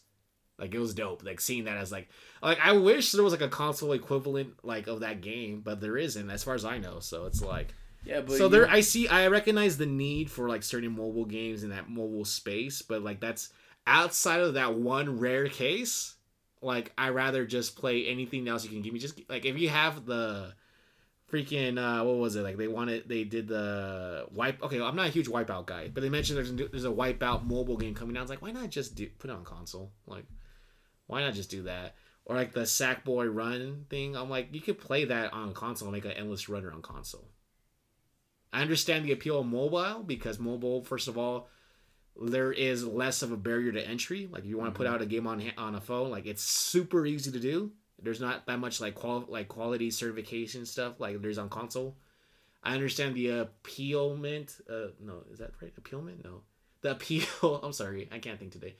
Like 0.60 0.73
it 0.73 0.80
was 0.80 0.94
dope. 0.94 1.23
Like 1.23 1.40
seeing 1.40 1.65
that 1.65 1.77
as 1.77 1.91
like 1.91 2.10
like 2.41 2.60
I 2.61 2.73
wish 2.73 3.11
there 3.11 3.23
was 3.23 3.34
like 3.34 3.41
a 3.41 3.48
console 3.48 3.94
equivalent 3.94 4.64
like 4.64 4.88
of 4.88 4.99
that 5.02 5.22
game, 5.22 5.61
but 5.61 5.81
there 5.81 5.98
isn't 5.98 6.30
as 6.30 6.44
far 6.44 6.56
as 6.56 6.65
I 6.65 6.77
know. 6.77 6.99
So 6.99 7.26
it's 7.26 7.41
like 7.41 7.73
Yeah, 8.03 8.22
but 8.22 8.38
so 8.38 8.48
there 8.48 8.69
I 8.69 8.81
see 8.81 9.07
I 9.07 9.27
recognize 9.27 9.77
the 9.77 9.86
need 9.86 10.30
for 10.30 10.49
like 10.49 10.64
certain 10.64 10.95
mobile 10.95 11.26
games 11.26 11.64
in 11.64 11.69
that 11.69 11.90
mobile 11.90 12.26
space, 12.26 12.81
but 12.81 13.02
like 13.03 13.19
that's 13.19 13.49
outside 13.88 14.41
of 14.41 14.56
that 14.56 14.76
one 14.76 15.19
rare 15.19 15.48
case. 15.48 16.15
Like 16.61 16.91
I 16.98 17.10
rather 17.10 17.45
just 17.45 17.77
play 17.77 18.07
anything 18.07 18.48
else 18.48 18.65
you 18.65 18.69
can 18.69 18.81
give 18.81 18.94
me. 18.94 18.99
Just 18.99 19.19
like 19.30 19.45
if 19.45 19.57
you 19.57 19.69
have 19.69 20.06
the 20.06 20.53
freaking 21.31 21.77
uh 21.77 22.03
what 22.03 22.18
was 22.18 22.36
it 22.36 22.41
like 22.41 22.57
they 22.57 22.68
wanted 22.68 23.07
they 23.07 23.23
did 23.23 23.48
the 23.48 24.26
wipe 24.34 24.61
okay 24.64 24.81
i'm 24.81 24.95
not 24.95 25.07
a 25.07 25.11
huge 25.11 25.27
wipeout 25.27 25.65
guy 25.65 25.88
but 25.94 26.02
they 26.02 26.10
mentioned 26.10 26.38
there's 26.38 26.49
a, 26.49 26.53
there's 26.53 26.86
a 26.86 26.90
wipeout 26.90 27.45
mobile 27.45 27.77
game 27.77 27.94
coming 27.94 28.18
out 28.18 28.22
it's 28.22 28.30
like 28.30 28.41
why 28.41 28.52
not 28.52 28.69
just 28.69 28.95
do 28.95 29.07
put 29.19 29.30
it 29.30 29.34
on 29.34 29.44
console 29.44 29.91
like 30.07 30.26
why 31.10 31.22
not 31.22 31.34
just 31.34 31.49
do 31.49 31.64
that 31.64 31.95
or 32.26 32.36
like 32.36 32.53
the 32.53 32.61
sackboy 32.61 33.34
run 33.34 33.86
thing 33.90 34.15
i'm 34.15 34.30
like 34.30 34.53
you 34.53 34.61
could 34.61 34.80
play 34.80 35.06
that 35.06 35.34
on 35.34 35.53
console 35.53 35.88
and 35.88 35.95
make 35.95 36.06
an 36.06 36.11
endless 36.11 36.48
runner 36.48 36.72
on 36.72 36.81
console 36.81 37.27
i 38.53 38.61
understand 38.61 39.06
the 39.06 39.11
appeal 39.11 39.40
of 39.40 39.45
mobile 39.45 40.03
because 40.03 40.40
mobile 40.40 40.84
first 40.84 41.07
of 41.07 41.18
all 41.18 41.49
there 42.22 42.52
is 42.52 42.86
less 42.86 43.22
of 43.22 43.31
a 43.31 43.38
barrier 43.38 43.72
to 43.72 43.88
entry 43.88 44.27
like 44.31 44.44
if 44.44 44.49
you 44.49 44.57
want 44.57 44.73
to 44.73 44.77
put 44.77 44.88
out 44.88 45.02
a 45.02 45.06
game 45.06 45.27
on 45.27 45.44
on 45.57 45.76
a 45.76 45.81
phone 45.81 46.10
like 46.10 46.26
it's 46.26 46.44
super 46.44 47.06
easy 47.06 47.31
to 47.31 47.40
do 47.40 47.72
there's 48.02 48.22
not 48.22 48.45
that 48.48 48.60
much 48.60 48.81
like 48.81 48.95
qual 48.95 49.26
like 49.27 49.48
quality 49.48 49.91
certification 49.91 50.65
stuff 50.65 50.99
like 50.99 51.22
there's 51.22 51.38
on 51.38 51.49
console. 51.49 51.98
I 52.64 52.73
understand 52.73 53.15
the 53.15 53.30
appealment. 53.30 54.57
Uh, 54.69 54.91
no, 54.99 55.23
is 55.31 55.40
that 55.40 55.52
right? 55.61 55.73
Appealment? 55.77 56.23
No, 56.23 56.41
the 56.81 56.91
appeal. 56.91 57.26
I'm 57.64 57.73
sorry, 57.73 58.10
I 58.11 58.19
can't 58.19 58.40
think 58.40 58.52
today. 58.52 58.76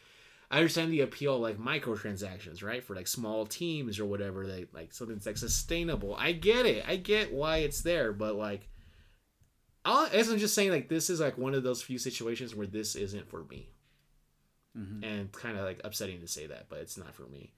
I 0.52 0.58
understand 0.58 0.92
the 0.92 1.02
appeal 1.02 1.36
of, 1.36 1.42
like 1.42 1.58
microtransactions, 1.60 2.64
right? 2.64 2.84
For 2.84 2.96
like 2.96 3.08
small 3.08 3.46
teams 3.46 4.00
or 4.00 4.06
whatever, 4.06 4.48
they 4.48 4.66
like 4.74 4.94
something 4.94 5.16
that's 5.16 5.28
like 5.28 5.38
sustainable. 5.38 6.16
I 6.16 6.32
get 6.32 6.66
it. 6.66 6.84
I 6.88 6.96
get 6.96 7.32
why 7.34 7.58
it's 7.58 7.82
there, 7.82 8.12
but 8.14 8.36
like, 8.36 8.68
I 9.86 10.10
guess 10.12 10.30
I'm 10.30 10.40
just 10.40 10.56
saying 10.56 10.72
like 10.72 10.90
this 10.90 11.10
is 11.10 11.20
like 11.20 11.38
one 11.38 11.54
of 11.54 11.64
those 11.64 11.82
few 11.82 11.98
situations 11.98 12.56
where 12.56 12.68
this 12.68 12.96
isn't 12.96 13.30
for 13.30 13.44
me 13.46 13.70
Mhm. 14.78 15.04
and 15.04 15.32
kind 15.32 15.58
of 15.58 15.66
like 15.66 15.82
upsetting 15.84 16.20
to 16.22 16.28
say 16.28 16.48
that, 16.48 16.68
but 16.70 16.80
it's 16.80 16.98
not 16.98 17.14
for 17.16 17.28
me. 17.28 17.54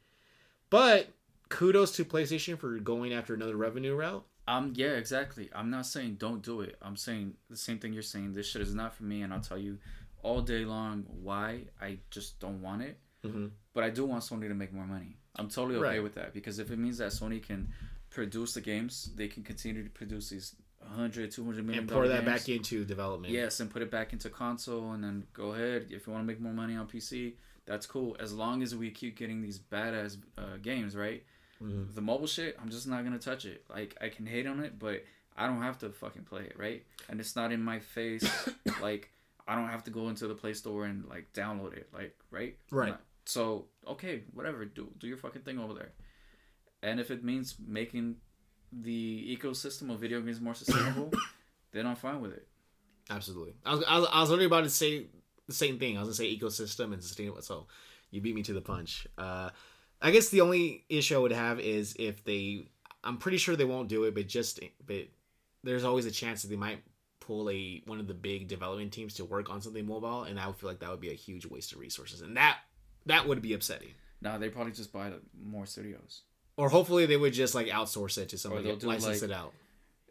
But 0.69 1.09
kudos 1.49 1.91
to 1.97 2.05
PlayStation 2.05 2.57
for 2.57 2.77
going 2.79 3.13
after 3.13 3.33
another 3.33 3.55
revenue 3.57 3.95
route. 3.95 4.25
Um, 4.47 4.73
yeah, 4.75 4.91
exactly. 4.93 5.49
I'm 5.53 5.69
not 5.69 5.85
saying 5.85 6.15
don't 6.15 6.41
do 6.41 6.61
it. 6.61 6.77
I'm 6.81 6.95
saying 6.97 7.35
the 7.49 7.57
same 7.57 7.79
thing 7.79 7.93
you're 7.93 8.01
saying. 8.01 8.33
This 8.33 8.47
shit 8.49 8.61
is 8.61 8.73
not 8.75 8.93
for 8.93 9.03
me, 9.03 9.21
and 9.21 9.33
I'll 9.33 9.39
tell 9.41 9.57
you 9.57 9.77
all 10.23 10.41
day 10.41 10.65
long 10.65 11.05
why 11.07 11.65
I 11.81 11.99
just 12.09 12.39
don't 12.39 12.61
want 12.61 12.81
it. 12.83 12.97
Mm-hmm. 13.25 13.47
But 13.73 13.83
I 13.83 13.89
do 13.89 14.05
want 14.05 14.23
Sony 14.23 14.47
to 14.47 14.53
make 14.55 14.73
more 14.73 14.85
money. 14.87 15.17
I'm 15.35 15.47
totally 15.49 15.75
okay 15.77 15.87
Right. 15.97 16.03
with 16.03 16.15
that 16.15 16.33
because 16.33 16.59
if 16.59 16.71
it 16.71 16.77
means 16.79 16.97
that 16.97 17.11
Sony 17.11 17.41
can 17.41 17.69
produce 18.09 18.53
the 18.53 18.61
games, 18.61 19.11
they 19.15 19.27
can 19.27 19.43
continue 19.43 19.83
to 19.83 19.89
produce 19.89 20.29
these 20.29 20.55
100, 20.79 21.31
200 21.31 21.63
million 21.65 21.83
And 21.83 21.89
pour 21.89 22.07
that 22.07 22.25
games. 22.25 22.39
back 22.39 22.49
into 22.49 22.83
development. 22.83 23.31
Yes, 23.33 23.59
and 23.59 23.69
put 23.69 23.81
it 23.81 23.91
back 23.91 24.11
into 24.13 24.29
console, 24.29 24.91
and 24.93 25.03
then 25.03 25.25
go 25.33 25.53
ahead. 25.53 25.87
If 25.91 26.07
you 26.07 26.13
want 26.13 26.23
to 26.23 26.27
make 26.27 26.41
more 26.41 26.53
money 26.53 26.75
on 26.75 26.87
PC, 26.87 27.33
that's 27.65 27.85
cool. 27.85 28.17
As 28.19 28.33
long 28.33 28.63
as 28.63 28.75
we 28.75 28.89
keep 28.89 29.15
getting 29.15 29.41
these 29.41 29.59
badass 29.59 30.17
uh, 30.37 30.57
games, 30.61 30.95
right? 30.95 31.23
Mhm. 31.63 31.93
The 31.93 32.01
mobile 32.01 32.27
shit, 32.27 32.57
I'm 32.59 32.69
just 32.71 32.87
not 32.87 33.03
gonna 33.03 33.19
touch 33.19 33.45
it. 33.45 33.63
Like 33.69 33.95
I 34.01 34.09
can 34.09 34.25
hate 34.25 34.47
on 34.47 34.59
it, 34.59 34.79
but 34.79 35.03
I 35.37 35.45
don't 35.47 35.61
have 35.61 35.77
to 35.79 35.89
fucking 35.91 36.23
play 36.23 36.41
it, 36.45 36.57
right? 36.57 36.83
And 37.07 37.19
it's 37.19 37.35
not 37.35 37.51
in 37.51 37.61
my 37.63 37.79
face. 37.79 38.25
like 38.81 39.11
I 39.47 39.55
don't 39.55 39.69
have 39.69 39.83
to 39.85 39.91
go 39.91 40.09
into 40.09 40.27
the 40.27 40.35
Play 40.35 40.53
Store 40.53 40.85
and 40.85 41.05
like 41.07 41.33
download 41.33 41.73
it, 41.73 41.89
like 41.93 42.15
right? 42.29 42.57
Right. 42.71 42.95
So 43.25 43.67
okay, 43.87 44.23
whatever. 44.33 44.65
Do 44.65 44.89
do 44.99 45.07
your 45.07 45.17
fucking 45.17 45.43
thing 45.43 45.59
over 45.59 45.73
there. 45.73 45.91
And 46.83 46.99
if 46.99 47.11
it 47.11 47.23
means 47.23 47.55
making 47.65 48.15
the 48.71 49.37
ecosystem 49.37 49.91
of 49.91 49.99
video 49.99 50.21
games 50.21 50.41
more 50.41 50.55
sustainable, 50.55 51.11
then 51.71 51.85
I'm 51.85 51.95
fine 51.95 52.21
with 52.21 52.33
it. 52.33 52.47
Absolutely. 53.09 53.53
I 53.65 53.75
was, 53.75 53.83
I 53.87 53.99
was, 53.99 54.09
I 54.11 54.19
was 54.21 54.29
literally 54.29 54.47
about 54.47 54.63
to 54.63 54.69
say 54.69 55.07
the 55.47 55.53
same 55.53 55.77
thing. 55.77 55.97
I 55.97 56.01
was 56.01 56.07
gonna 56.07 56.29
say 56.29 56.37
ecosystem 56.37 56.93
and 56.93 57.03
sustainable. 57.03 57.41
So 57.41 57.67
you 58.09 58.21
beat 58.21 58.35
me 58.35 58.43
to 58.43 58.53
the 58.53 58.61
punch. 58.61 59.07
Uh, 59.17 59.49
I 60.01 60.11
guess 60.11 60.29
the 60.29 60.41
only 60.41 60.85
issue 60.89 61.15
I 61.15 61.19
would 61.19 61.31
have 61.31 61.59
is 61.59 61.95
if 61.99 62.23
they. 62.23 62.67
I'm 63.03 63.17
pretty 63.17 63.37
sure 63.37 63.55
they 63.55 63.65
won't 63.65 63.89
do 63.89 64.03
it, 64.03 64.13
but 64.13 64.27
just 64.27 64.59
but 64.85 65.07
there's 65.63 65.83
always 65.83 66.05
a 66.05 66.11
chance 66.11 66.41
that 66.41 66.49
they 66.49 66.55
might 66.55 66.83
pull 67.21 67.49
a 67.49 67.81
one 67.85 68.01
of 68.01 68.07
the 68.07 68.13
big 68.13 68.49
development 68.49 68.91
teams 68.91 69.13
to 69.13 69.23
work 69.23 69.49
on 69.49 69.61
something 69.61 69.85
mobile, 69.85 70.23
and 70.23 70.37
I 70.37 70.47
would 70.47 70.57
feel 70.57 70.69
like 70.69 70.79
that 70.79 70.89
would 70.89 70.99
be 70.99 71.11
a 71.11 71.15
huge 71.15 71.45
waste 71.45 71.71
of 71.71 71.79
resources, 71.79 72.21
and 72.21 72.35
that 72.35 72.57
that 73.05 73.25
would 73.27 73.41
be 73.41 73.53
upsetting. 73.53 73.91
Now 74.21 74.37
they 74.37 74.49
probably 74.49 74.73
just 74.73 74.91
buy 74.91 75.11
more 75.41 75.65
studios. 75.65 76.23
Or 76.57 76.69
hopefully 76.69 77.05
they 77.05 77.17
would 77.17 77.33
just 77.33 77.55
like 77.55 77.67
outsource 77.67 78.17
it 78.17 78.29
to 78.29 78.37
somebody, 78.37 78.75
they'll 78.75 78.89
license 78.89 79.21
like- 79.21 79.31
it 79.31 79.33
out. 79.33 79.53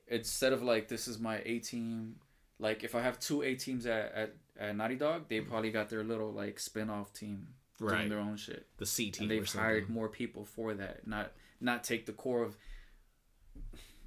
instead 0.08 0.52
of 0.52 0.62
like 0.62 0.88
this 0.88 1.06
is 1.06 1.18
my 1.18 1.42
A 1.44 1.58
team, 1.58 2.16
like 2.58 2.82
if 2.82 2.94
I 2.94 3.02
have 3.02 3.20
two 3.20 3.42
A 3.42 3.54
teams 3.54 3.86
at, 3.86 4.12
at, 4.14 4.34
at 4.58 4.76
Naughty 4.76 4.96
Dog, 4.96 5.28
they 5.28 5.40
probably 5.40 5.70
got 5.70 5.90
their 5.90 6.02
little 6.02 6.32
like 6.32 6.58
spin 6.58 6.88
off 6.90 7.12
team 7.12 7.48
doing 7.78 8.08
their 8.08 8.18
own 8.18 8.36
shit. 8.36 8.66
The 8.78 8.86
C 8.86 9.10
team. 9.10 9.24
And 9.24 9.30
they've 9.30 9.52
hired 9.52 9.88
more 9.88 10.08
people 10.08 10.44
for 10.44 10.74
that. 10.74 11.06
Not 11.06 11.32
not 11.60 11.84
take 11.84 12.06
the 12.06 12.12
core 12.12 12.42
of 12.42 12.56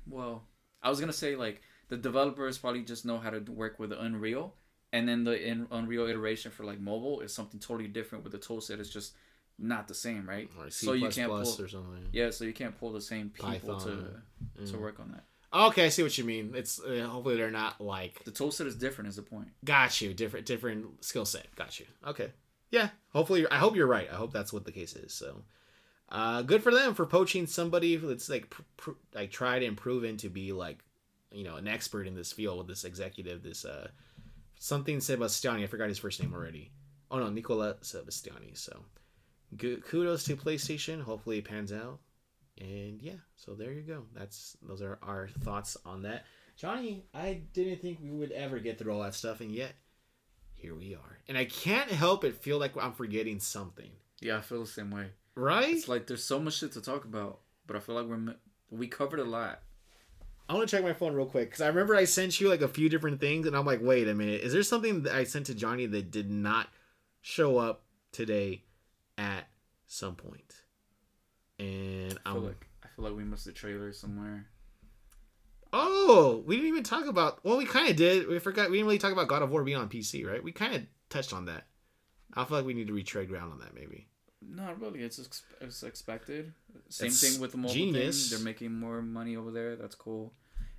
well, 0.10 0.44
I 0.82 0.90
was 0.90 1.00
gonna 1.00 1.14
say 1.14 1.36
like 1.36 1.62
the 1.90 1.98
developers 1.98 2.58
probably 2.58 2.84
just 2.84 3.06
know 3.06 3.18
how 3.18 3.30
to 3.30 3.40
work 3.52 3.80
with 3.80 3.92
Unreal 3.92 4.56
and 4.94 5.10
then 5.10 5.24
the 5.24 5.66
Unreal 5.72 6.08
iteration 6.08 6.52
for 6.52 6.64
like 6.64 6.80
mobile 6.80 7.22
is 7.22 7.34
something 7.34 7.60
totally 7.60 7.88
different 7.88 8.24
with 8.24 8.32
the 8.32 8.40
tool 8.40 8.62
set 8.62 8.80
is 8.80 8.90
just 8.90 9.14
not 9.58 9.88
the 9.88 9.94
same, 9.94 10.28
right? 10.30 10.50
C 10.70 10.86
so 10.86 10.94
you 10.94 11.10
can't 11.10 11.32
pull 11.32 11.42
or 11.42 11.68
something. 11.68 12.08
Yeah, 12.12 12.30
so 12.30 12.46
you 12.46 12.54
can't 12.54 12.80
pull 12.80 12.92
the 12.92 13.02
same 13.02 13.30
people 13.30 13.50
Python. 13.50 14.22
to 14.58 14.66
to 14.72 14.78
work 14.78 15.00
on 15.00 15.12
that. 15.12 15.24
Okay, 15.54 15.86
I 15.86 15.90
see 15.90 16.04
what 16.04 16.18
you 16.18 16.24
mean. 16.24 16.54
It's 16.56 16.80
uh, 16.80 17.08
hopefully 17.10 17.36
they're 17.36 17.52
not 17.52 17.82
like 17.82 18.24
The 18.24 18.32
tool 18.32 18.52
set 18.52 18.68
is 18.68 18.76
different 18.76 19.10
is 19.10 19.16
the 19.16 19.24
point. 19.24 19.50
got 19.66 20.00
you 20.00 20.14
different 20.14 20.46
different 20.46 21.04
skill 21.04 21.26
set. 21.26 21.48
Got 21.56 21.80
you. 21.80 21.86
Okay. 22.08 22.32
Yeah. 22.72 22.90
Hopefully, 23.10 23.46
I 23.50 23.58
hope 23.58 23.76
you're 23.76 23.88
right. 23.88 24.08
I 24.12 24.16
hope 24.16 24.32
that's 24.34 24.52
what 24.54 24.66
the 24.66 24.72
case 24.72 24.96
is. 24.96 25.14
So, 25.14 25.44
uh, 26.10 26.42
good 26.42 26.64
for 26.64 26.72
them 26.72 26.96
for 26.96 27.06
poaching 27.06 27.46
somebody 27.46 27.96
that's 27.98 28.30
like 28.30 28.50
pr- 28.50 28.62
pr- 28.78 28.92
like 29.14 29.32
tried 29.32 29.62
and 29.64 29.78
proven 29.78 30.18
to 30.18 30.30
be 30.30 30.52
like 30.54 30.84
you 31.34 31.44
know 31.44 31.56
an 31.56 31.68
expert 31.68 32.08
in 32.08 32.16
this 32.16 32.32
field 32.32 32.60
with 32.60 32.68
this 32.68 32.84
executive. 32.84 33.44
This 33.44 33.66
uh 33.66 33.90
something 34.60 35.00
Sebastiani. 35.00 35.64
I 35.64 35.68
forgot 35.68 35.90
his 35.90 36.00
first 36.00 36.22
name 36.22 36.34
already. 36.34 36.72
Oh 37.12 37.20
no, 37.20 37.30
Nicola 37.30 37.76
Sebastiani. 37.82 38.58
So, 38.58 38.86
good 39.58 39.84
kudos 39.86 40.24
to 40.26 40.36
PlayStation. 40.36 41.02
Hopefully, 41.02 41.40
it 41.40 41.46
pans 41.46 41.72
out. 41.72 42.00
And 42.60 43.02
yeah, 43.02 43.20
so 43.36 43.56
there 43.56 43.72
you 43.72 43.82
go. 43.82 44.04
That's 44.14 44.56
those 44.62 44.82
are 44.82 45.00
our 45.02 45.28
thoughts 45.28 45.76
on 45.86 46.04
that. 46.04 46.26
Johnny, 46.56 47.06
I 47.14 47.42
didn't 47.54 47.82
think 47.82 48.00
we 48.02 48.12
would 48.12 48.32
ever 48.32 48.60
get 48.60 48.78
through 48.78 48.94
all 48.94 49.02
that 49.02 49.16
stuff, 49.16 49.42
and 49.42 49.52
yet 49.52 49.74
here 50.54 50.76
we 50.76 50.94
are. 50.94 51.20
And 51.28 51.38
I 51.38 51.46
can't 51.46 51.90
help 51.90 52.22
but 52.22 52.42
feel 52.42 52.60
like 52.60 52.78
I'm 52.78 52.94
forgetting 52.94 53.40
something. 53.40 53.90
Yeah, 54.22 54.38
I 54.38 54.42
feel 54.42 54.62
the 54.62 54.68
same 54.68 54.92
way. 54.92 55.08
Right? 55.36 55.74
It's 55.74 55.88
like 55.88 56.08
there's 56.08 56.24
so 56.24 56.40
much 56.40 56.60
shit 56.60 56.74
to 56.74 56.82
talk 56.82 57.06
about, 57.06 57.40
but 57.66 57.76
I 57.76 57.80
feel 57.80 57.96
like 57.96 58.06
we're 58.06 58.36
we 58.70 58.88
covered 58.88 59.20
a 59.20 59.26
lot. 59.26 59.62
I 60.50 60.54
want 60.54 60.68
to 60.68 60.76
check 60.76 60.84
my 60.84 60.94
phone 60.94 61.14
real 61.14 61.26
quick 61.26 61.50
because 61.50 61.62
I 61.62 61.68
remember 61.68 61.96
I 61.96 62.04
sent 62.06 62.40
you 62.42 62.50
like 62.50 62.62
a 62.62 62.68
few 62.68 62.90
different 62.90 63.20
things, 63.20 63.48
and 63.48 63.56
I'm 63.56 63.66
like, 63.66 63.80
wait 63.82 64.08
a 64.08 64.14
minute, 64.14 64.42
is 64.42 64.54
there 64.54 64.64
something 64.64 65.04
that 65.04 65.16
I 65.16 65.24
sent 65.24 65.46
to 65.48 65.56
Johnny 65.56 65.86
that 65.86 66.12
did 66.12 66.30
not 66.30 66.68
show 67.22 67.58
up 67.58 67.84
today 68.12 68.64
at 69.18 69.48
some 69.88 70.16
point? 70.16 70.54
And 71.60 72.20
I 72.26 72.32
feel 72.34 72.42
I'm 72.42 72.48
like 72.48 72.68
I 72.84 72.88
feel 72.96 73.06
like 73.06 73.16
we 73.16 73.24
missed 73.24 73.48
a 73.48 73.54
trailer 73.54 73.94
somewhere. 73.94 74.48
oh, 75.72 76.44
we 76.46 76.56
didn't 76.56 76.70
even 76.70 76.84
talk 76.84 77.08
about. 77.08 77.44
Well, 77.44 77.58
we 77.58 77.66
kind 77.66 77.90
of 77.90 77.96
did. 77.96 78.28
We 78.28 78.40
forgot. 78.40 78.70
We 78.70 78.78
didn't 78.78 78.88
really 78.88 79.00
talk 79.00 79.14
about 79.14 79.28
God 79.30 79.42
of 79.44 79.50
War 79.50 79.64
being 79.64 79.78
on 79.78 79.90
PC, 79.90 80.28
right? 80.28 80.44
We 80.44 80.52
kind 80.52 80.76
of 80.76 80.82
touched 81.10 81.34
on 81.34 81.46
that. 81.46 81.66
I 82.34 82.44
feel 82.44 82.58
like 82.58 82.66
we 82.66 82.74
need 82.74 82.88
to 82.88 82.94
retread 82.94 83.30
ground 83.30 83.54
on 83.54 83.60
that, 83.60 83.74
maybe. 83.76 84.08
Not 84.50 84.80
really. 84.82 85.02
It's 85.02 85.20
ex- 85.20 85.44
it's 85.62 85.84
expected. 85.84 86.54
Same 86.90 87.08
It's 87.08 87.22
thing 87.22 87.42
with 87.42 87.52
the 87.52 87.58
mobile 87.58 87.74
genius. 87.74 88.30
thing. 88.30 88.38
They're 88.38 88.46
making 88.46 88.74
more 88.74 89.02
money 89.02 89.36
over 89.36 89.52
there. 89.52 89.76
That's 89.76 89.96
cool. 89.96 90.34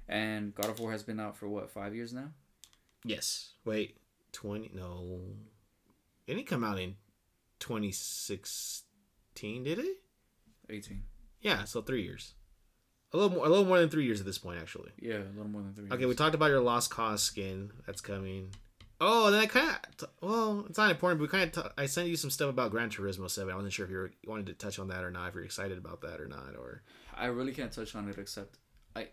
And 0.08 0.54
God 0.54 0.70
of 0.70 0.80
War 0.80 0.92
has 0.92 1.02
been 1.02 1.20
out 1.20 1.36
for 1.36 1.48
what 1.48 1.70
five 1.70 1.94
years 1.94 2.12
now. 2.12 2.30
Yes. 3.04 3.50
Wait. 3.64 3.96
Twenty? 4.32 4.70
No. 4.74 5.20
It 6.26 6.34
didn't 6.34 6.46
come 6.48 6.64
out 6.64 6.78
in 6.78 6.96
2016, 7.60 9.64
did 9.64 9.78
it? 9.78 9.96
Eighteen. 10.70 11.02
Yeah. 11.40 11.64
So 11.64 11.82
three 11.82 12.02
years. 12.02 12.34
A 13.12 13.16
little 13.16 13.30
more. 13.36 13.46
A 13.46 13.48
little 13.48 13.64
more 13.64 13.78
than 13.78 13.88
three 13.90 14.04
years 14.04 14.18
at 14.20 14.26
this 14.26 14.38
point, 14.38 14.60
actually. 14.60 14.90
Yeah, 14.98 15.18
a 15.18 15.30
little 15.36 15.48
more 15.48 15.62
than 15.62 15.74
three. 15.74 15.86
Okay, 15.86 15.98
years. 16.00 16.08
we 16.08 16.14
talked 16.16 16.34
about 16.34 16.50
your 16.50 16.60
Lost 16.60 16.90
Cause 16.90 17.22
skin 17.22 17.70
that's 17.86 18.00
coming. 18.00 18.48
Oh, 19.00 19.30
then 19.30 19.40
I 19.40 19.46
kind 19.46 19.68
of 20.00 20.08
well, 20.20 20.64
it's 20.68 20.78
not 20.78 20.90
important, 20.90 21.18
but 21.18 21.24
we 21.24 21.28
kind 21.28 21.56
of 21.56 21.72
I 21.76 21.86
sent 21.86 22.08
you 22.08 22.16
some 22.16 22.30
stuff 22.30 22.48
about 22.48 22.70
Gran 22.70 22.90
Turismo 22.90 23.28
Seven. 23.30 23.52
I 23.52 23.56
wasn't 23.56 23.72
sure 23.72 23.84
if 23.84 23.90
you, 23.90 23.96
were, 23.98 24.12
you 24.22 24.30
wanted 24.30 24.46
to 24.46 24.54
touch 24.54 24.78
on 24.78 24.88
that 24.88 25.02
or 25.04 25.10
not. 25.10 25.28
If 25.28 25.34
you're 25.34 25.44
excited 25.44 25.78
about 25.78 26.00
that 26.02 26.20
or 26.20 26.28
not, 26.28 26.54
or 26.56 26.82
I 27.16 27.26
really 27.26 27.52
can't 27.52 27.72
touch 27.72 27.94
on 27.94 28.08
it 28.08 28.18
except 28.18 28.58
I. 28.94 29.08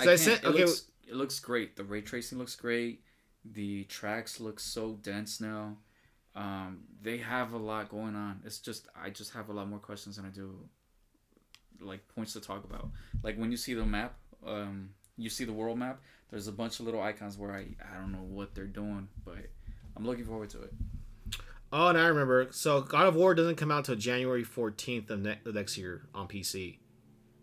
I 0.00 0.04
can't- 0.04 0.20
sent- 0.20 0.44
it 0.44 0.46
okay, 0.46 0.64
Looks, 0.64 0.84
it 1.08 1.14
looks 1.16 1.40
great. 1.40 1.76
The 1.76 1.84
ray 1.84 2.02
tracing 2.02 2.38
looks 2.38 2.54
great. 2.56 3.02
The 3.44 3.84
tracks 3.84 4.40
look 4.40 4.60
so 4.60 4.98
dense 5.02 5.40
now. 5.40 5.76
Um, 6.36 6.80
they 7.00 7.18
have 7.18 7.52
a 7.52 7.58
lot 7.58 7.88
going 7.88 8.16
on. 8.16 8.42
It's 8.44 8.58
just 8.58 8.88
I 9.00 9.10
just 9.10 9.32
have 9.32 9.48
a 9.48 9.52
lot 9.52 9.68
more 9.68 9.78
questions 9.78 10.16
than 10.16 10.26
I 10.26 10.30
do. 10.30 10.54
Like 11.80 12.06
points 12.14 12.32
to 12.34 12.40
talk 12.40 12.64
about. 12.64 12.90
Like 13.22 13.36
when 13.36 13.50
you 13.50 13.56
see 13.56 13.74
the 13.74 13.84
map, 13.84 14.14
um, 14.46 14.90
you 15.16 15.28
see 15.30 15.44
the 15.44 15.52
world 15.52 15.78
map. 15.78 16.00
There's 16.34 16.48
a 16.48 16.52
bunch 16.52 16.80
of 16.80 16.86
little 16.86 17.00
icons 17.00 17.38
where 17.38 17.52
I 17.52 17.66
I 17.92 17.96
don't 17.96 18.10
know 18.10 18.18
what 18.28 18.56
they're 18.56 18.66
doing, 18.66 19.06
but 19.24 19.36
I'm 19.96 20.04
looking 20.04 20.24
forward 20.24 20.50
to 20.50 20.62
it. 20.62 20.72
oh, 21.72 21.86
and 21.86 21.96
I 21.98 22.08
remember. 22.08 22.48
So 22.50 22.80
God 22.80 23.06
of 23.06 23.14
War 23.14 23.36
doesn't 23.36 23.54
come 23.54 23.70
out 23.70 23.84
till 23.84 23.94
January 23.94 24.42
14th 24.44 25.10
of 25.10 25.20
ne- 25.20 25.38
the 25.44 25.52
next 25.52 25.78
year 25.78 26.08
on 26.12 26.26
PC, 26.26 26.78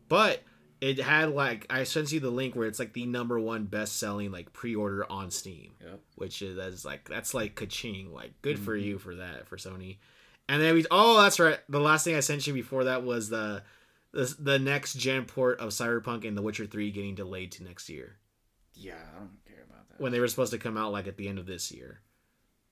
but 0.10 0.44
it 0.82 1.00
had 1.00 1.30
like 1.32 1.66
I 1.70 1.86
sent 1.86 2.12
you 2.12 2.20
the 2.20 2.30
link 2.32 2.54
where 2.54 2.68
it's 2.68 2.80
like 2.80 2.92
the 2.92 3.06
number 3.06 3.40
one 3.40 3.64
best 3.64 3.98
selling 3.98 4.30
like 4.30 4.52
pre 4.52 4.76
order 4.76 5.10
on 5.10 5.32
Steam. 5.32 5.72
Yep. 5.82 6.00
which 6.16 6.42
is 6.42 6.58
that's 6.58 6.84
like 6.84 7.08
that's 7.08 7.34
like 7.34 7.56
ka-ching 7.56 8.12
like 8.14 8.34
good 8.42 8.60
for 8.60 8.78
Mhm. 8.78 8.84
you 8.84 9.00
for 9.00 9.16
that 9.16 9.48
for 9.48 9.56
sony 9.58 9.98
and 10.50 10.62
then 10.62 10.76
we 10.76 10.86
oh 10.92 11.22
that's 11.22 11.40
right 11.40 11.60
the 11.70 11.80
last 11.80 12.04
thing 12.04 12.16
i 12.16 12.20
sent 12.20 12.46
you 12.46 12.54
before 12.54 12.84
that 12.86 13.04
was 13.04 13.30
the 13.30 13.64
the, 14.12 14.36
the 14.40 14.60
next 14.60 14.96
gen 14.96 15.24
port 15.26 15.60
of 15.60 15.70
cyberpunk 15.70 16.28
and 16.28 16.36
the 16.38 16.42
witcher 16.42 16.66
3 16.66 16.92
getting 16.92 17.16
delayed 17.16 17.52
to 17.54 17.64
next 17.64 17.88
year 17.90 18.18
Yeah, 18.84 18.96
I 19.16 19.20
don't 19.20 19.30
care 19.46 19.64
about 19.70 19.90
that. 19.90 20.00
when 20.02 20.12
they 20.12 20.20
were 20.20 20.28
supposed 20.28 20.52
to 20.54 20.58
come 20.58 20.78
out 20.78 20.92
like 20.92 21.08
at 21.08 21.18
the 21.18 21.28
end 21.28 21.40
of 21.40 21.46
this 21.46 21.72
year 21.72 22.02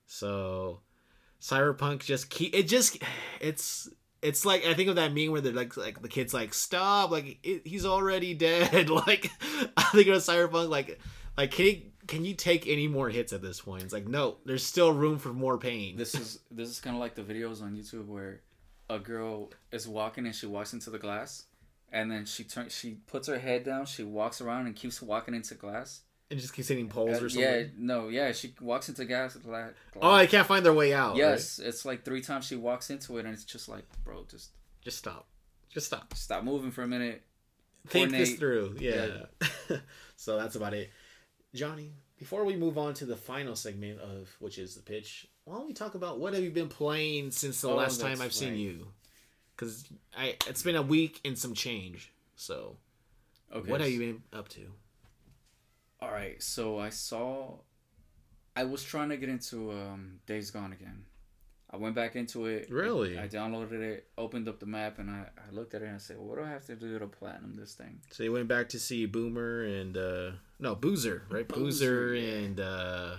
so 0.06 0.80
cyberpunk 1.40 2.00
just 2.00 2.30
keep 2.30 2.54
it 2.54 2.64
just 2.68 2.98
it's 3.40 3.88
it's 4.22 4.44
like 4.44 4.66
I 4.66 4.74
think 4.74 4.88
of 4.88 4.96
that 4.96 5.14
meme 5.14 5.30
where 5.30 5.40
they're 5.40 5.52
like 5.52 5.76
like 5.76 6.02
the 6.02 6.08
kid's 6.08 6.34
like 6.34 6.52
stop 6.52 7.10
like 7.10 7.38
it, 7.42 7.62
he's 7.64 7.86
already 7.86 8.34
dead 8.48 8.90
like 8.90 9.30
I 9.76 9.82
think 9.84 10.08
of 10.08 10.16
cyberpunk 10.16 10.68
like 10.68 11.00
like 11.36 11.50
can 11.52 11.64
he 11.64 11.92
can 12.06 12.24
you 12.24 12.34
take 12.34 12.66
any 12.66 12.88
more 12.88 13.08
hits 13.08 13.32
at 13.32 13.40
this 13.40 13.60
point? 13.60 13.84
It's 13.84 13.92
like 13.92 14.08
no, 14.08 14.38
there's 14.44 14.66
still 14.66 14.92
room 14.92 15.16
for 15.18 15.32
more 15.32 15.58
pain. 15.58 15.96
this 15.96 16.14
is 16.16 16.40
this 16.50 16.68
is 16.68 16.80
kind 16.80 16.96
of 16.96 17.00
like 17.00 17.14
the 17.14 17.22
videos 17.22 17.62
on 17.62 17.76
YouTube 17.76 18.06
where 18.06 18.40
a 18.88 18.98
girl 18.98 19.50
is 19.70 19.86
walking 19.86 20.26
and 20.26 20.34
she 20.34 20.46
walks 20.46 20.72
into 20.72 20.90
the 20.90 20.98
glass, 20.98 21.44
and 21.92 22.10
then 22.10 22.24
she 22.26 22.44
turns 22.44 22.74
she 22.74 22.98
puts 23.06 23.28
her 23.28 23.38
head 23.38 23.64
down, 23.64 23.86
she 23.86 24.02
walks 24.04 24.40
around 24.40 24.66
and 24.66 24.76
keeps 24.76 25.00
walking 25.02 25.34
into 25.34 25.54
glass. 25.54 26.02
and 26.30 26.38
just 26.38 26.54
keeps 26.54 26.68
hitting 26.68 26.88
poles 26.88 27.20
Uh, 27.20 27.24
or 27.24 27.28
something. 27.28 27.40
yeah, 27.42 27.64
no, 27.76 28.08
yeah, 28.08 28.30
she 28.32 28.54
walks 28.60 28.88
into 28.88 29.04
gas. 29.04 29.34
Gla- 29.36 29.72
Oh, 30.00 30.16
they 30.16 30.26
can't 30.28 30.46
find 30.46 30.64
their 30.64 30.72
way 30.72 30.92
out. 30.94 31.10
right? 31.10 31.18
yes, 31.18 31.58
it's 31.58 31.84
like 31.84 32.04
three 32.04 32.20
times 32.22 32.46
she 32.46 32.54
walks 32.56 32.88
into 32.90 33.18
it, 33.18 33.24
and 33.24 33.34
it's 33.34 33.44
just 33.44 33.68
like, 33.68 33.84
bro, 34.04 34.24
just 34.30 34.50
Just 34.82 34.98
stop. 34.98 35.26
Just 35.68 35.86
stop. 35.86 36.14
stop 36.14 36.44
moving 36.44 36.70
for 36.70 36.82
a 36.82 36.88
minute. 36.88 37.22
Think 37.88 38.10
this 38.12 38.34
through. 38.34 38.76
Yeah. 38.78 39.26
so 40.16 40.36
that's 40.36 40.54
about 40.54 40.74
it. 40.74 40.90
Johnny, 41.54 41.94
before 42.18 42.44
we 42.44 42.54
move 42.56 42.78
on 42.78 42.94
to 42.94 43.06
the 43.06 43.16
final 43.16 43.56
segment 43.56 43.98
of 44.00 44.28
which 44.38 44.58
is 44.58 44.74
the 44.76 44.82
pitch, 44.82 45.26
why 45.44 45.56
don't 45.56 45.66
we 45.66 45.72
talk 45.72 45.94
about 45.94 46.18
what 46.20 46.34
have 46.34 46.42
you 46.44 46.50
been 46.50 46.68
playing 46.68 47.30
since 47.30 47.60
the 47.60 47.68
Oh, 47.68 47.74
last 47.76 48.00
time 48.00 48.20
I've 48.20 48.32
seen 48.32 48.56
you? 48.56 48.86
Because 49.60 49.84
I 50.16 50.36
it's 50.46 50.62
been 50.62 50.76
a 50.76 50.82
week 50.82 51.20
and 51.22 51.36
some 51.38 51.52
change. 51.52 52.12
So 52.34 52.76
Okay, 53.54 53.70
what 53.70 53.82
have 53.82 53.90
you 53.90 53.98
been 53.98 54.22
up 54.32 54.48
to? 54.50 54.60
All 56.00 56.10
right, 56.10 56.42
so 56.42 56.78
I 56.78 56.88
saw. 56.88 57.58
I 58.56 58.64
was 58.64 58.82
trying 58.82 59.10
to 59.10 59.18
get 59.18 59.28
into 59.28 59.70
um, 59.72 60.20
Days 60.26 60.50
Gone 60.50 60.72
again. 60.72 61.04
I 61.70 61.76
went 61.76 61.94
back 61.94 62.16
into 62.16 62.46
it. 62.46 62.68
Really? 62.70 63.18
I 63.18 63.28
downloaded 63.28 63.80
it, 63.80 64.08
opened 64.18 64.48
up 64.48 64.58
the 64.58 64.66
map, 64.66 64.98
and 64.98 65.08
I, 65.10 65.26
I 65.36 65.52
looked 65.52 65.74
at 65.74 65.82
it 65.82 65.86
and 65.86 65.94
I 65.94 65.98
said, 65.98 66.16
well, 66.16 66.26
"What 66.26 66.38
do 66.38 66.44
I 66.44 66.48
have 66.48 66.64
to 66.66 66.74
do 66.74 66.98
to 66.98 67.06
platinum 67.06 67.54
this 67.54 67.74
thing?" 67.74 68.00
So 68.10 68.22
you 68.22 68.32
went 68.32 68.48
back 68.48 68.70
to 68.70 68.78
see 68.78 69.04
Boomer 69.04 69.64
and 69.64 69.96
uh 69.96 70.30
no 70.58 70.74
Boozer, 70.74 71.24
right? 71.28 71.46
Boozer, 71.46 72.12
Boozer, 72.12 72.14
yeah. 72.14 72.38
and 72.38 72.60
uh 72.60 73.16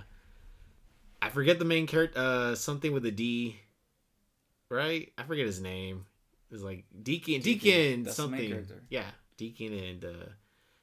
I 1.21 1.29
forget 1.29 1.59
the 1.59 1.65
main 1.65 1.85
character 1.85 2.19
uh 2.19 2.55
something 2.55 2.93
with 2.93 3.05
a 3.05 3.11
D. 3.11 3.59
Right? 4.69 5.11
I 5.17 5.23
forget 5.23 5.45
his 5.45 5.59
name. 5.59 6.05
It 6.51 6.55
was 6.55 6.63
like 6.63 6.83
Deacon 7.01 7.41
Deacon. 7.41 7.41
Deacon 7.71 8.03
That's 8.03 8.17
the 8.17 8.27
main 8.27 8.51
something. 8.51 8.81
Yeah, 8.89 9.05
Deacon 9.37 9.73
and 9.73 10.03
uh 10.05 10.25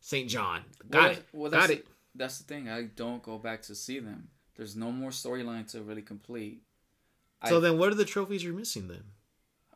St. 0.00 0.28
John. 0.28 0.62
Got 0.88 1.00
that's- 1.02 1.18
it. 1.18 1.24
Well, 1.32 1.50
Got 1.50 1.70
it. 1.70 1.86
That's 2.14 2.38
the 2.38 2.44
thing. 2.44 2.68
I 2.70 2.84
don't 2.84 3.22
go 3.22 3.36
back 3.38 3.62
to 3.62 3.74
see 3.74 3.98
them. 4.00 4.28
There's 4.56 4.74
no 4.74 4.90
more 4.90 5.10
storyline 5.10 5.70
to 5.72 5.82
really 5.82 6.02
complete. 6.02 6.62
So 7.46 7.58
I, 7.58 7.60
then 7.60 7.78
what 7.78 7.90
are 7.92 7.94
the 7.94 8.04
trophies 8.06 8.42
you're 8.42 8.54
missing 8.54 8.88
then? 8.88 9.04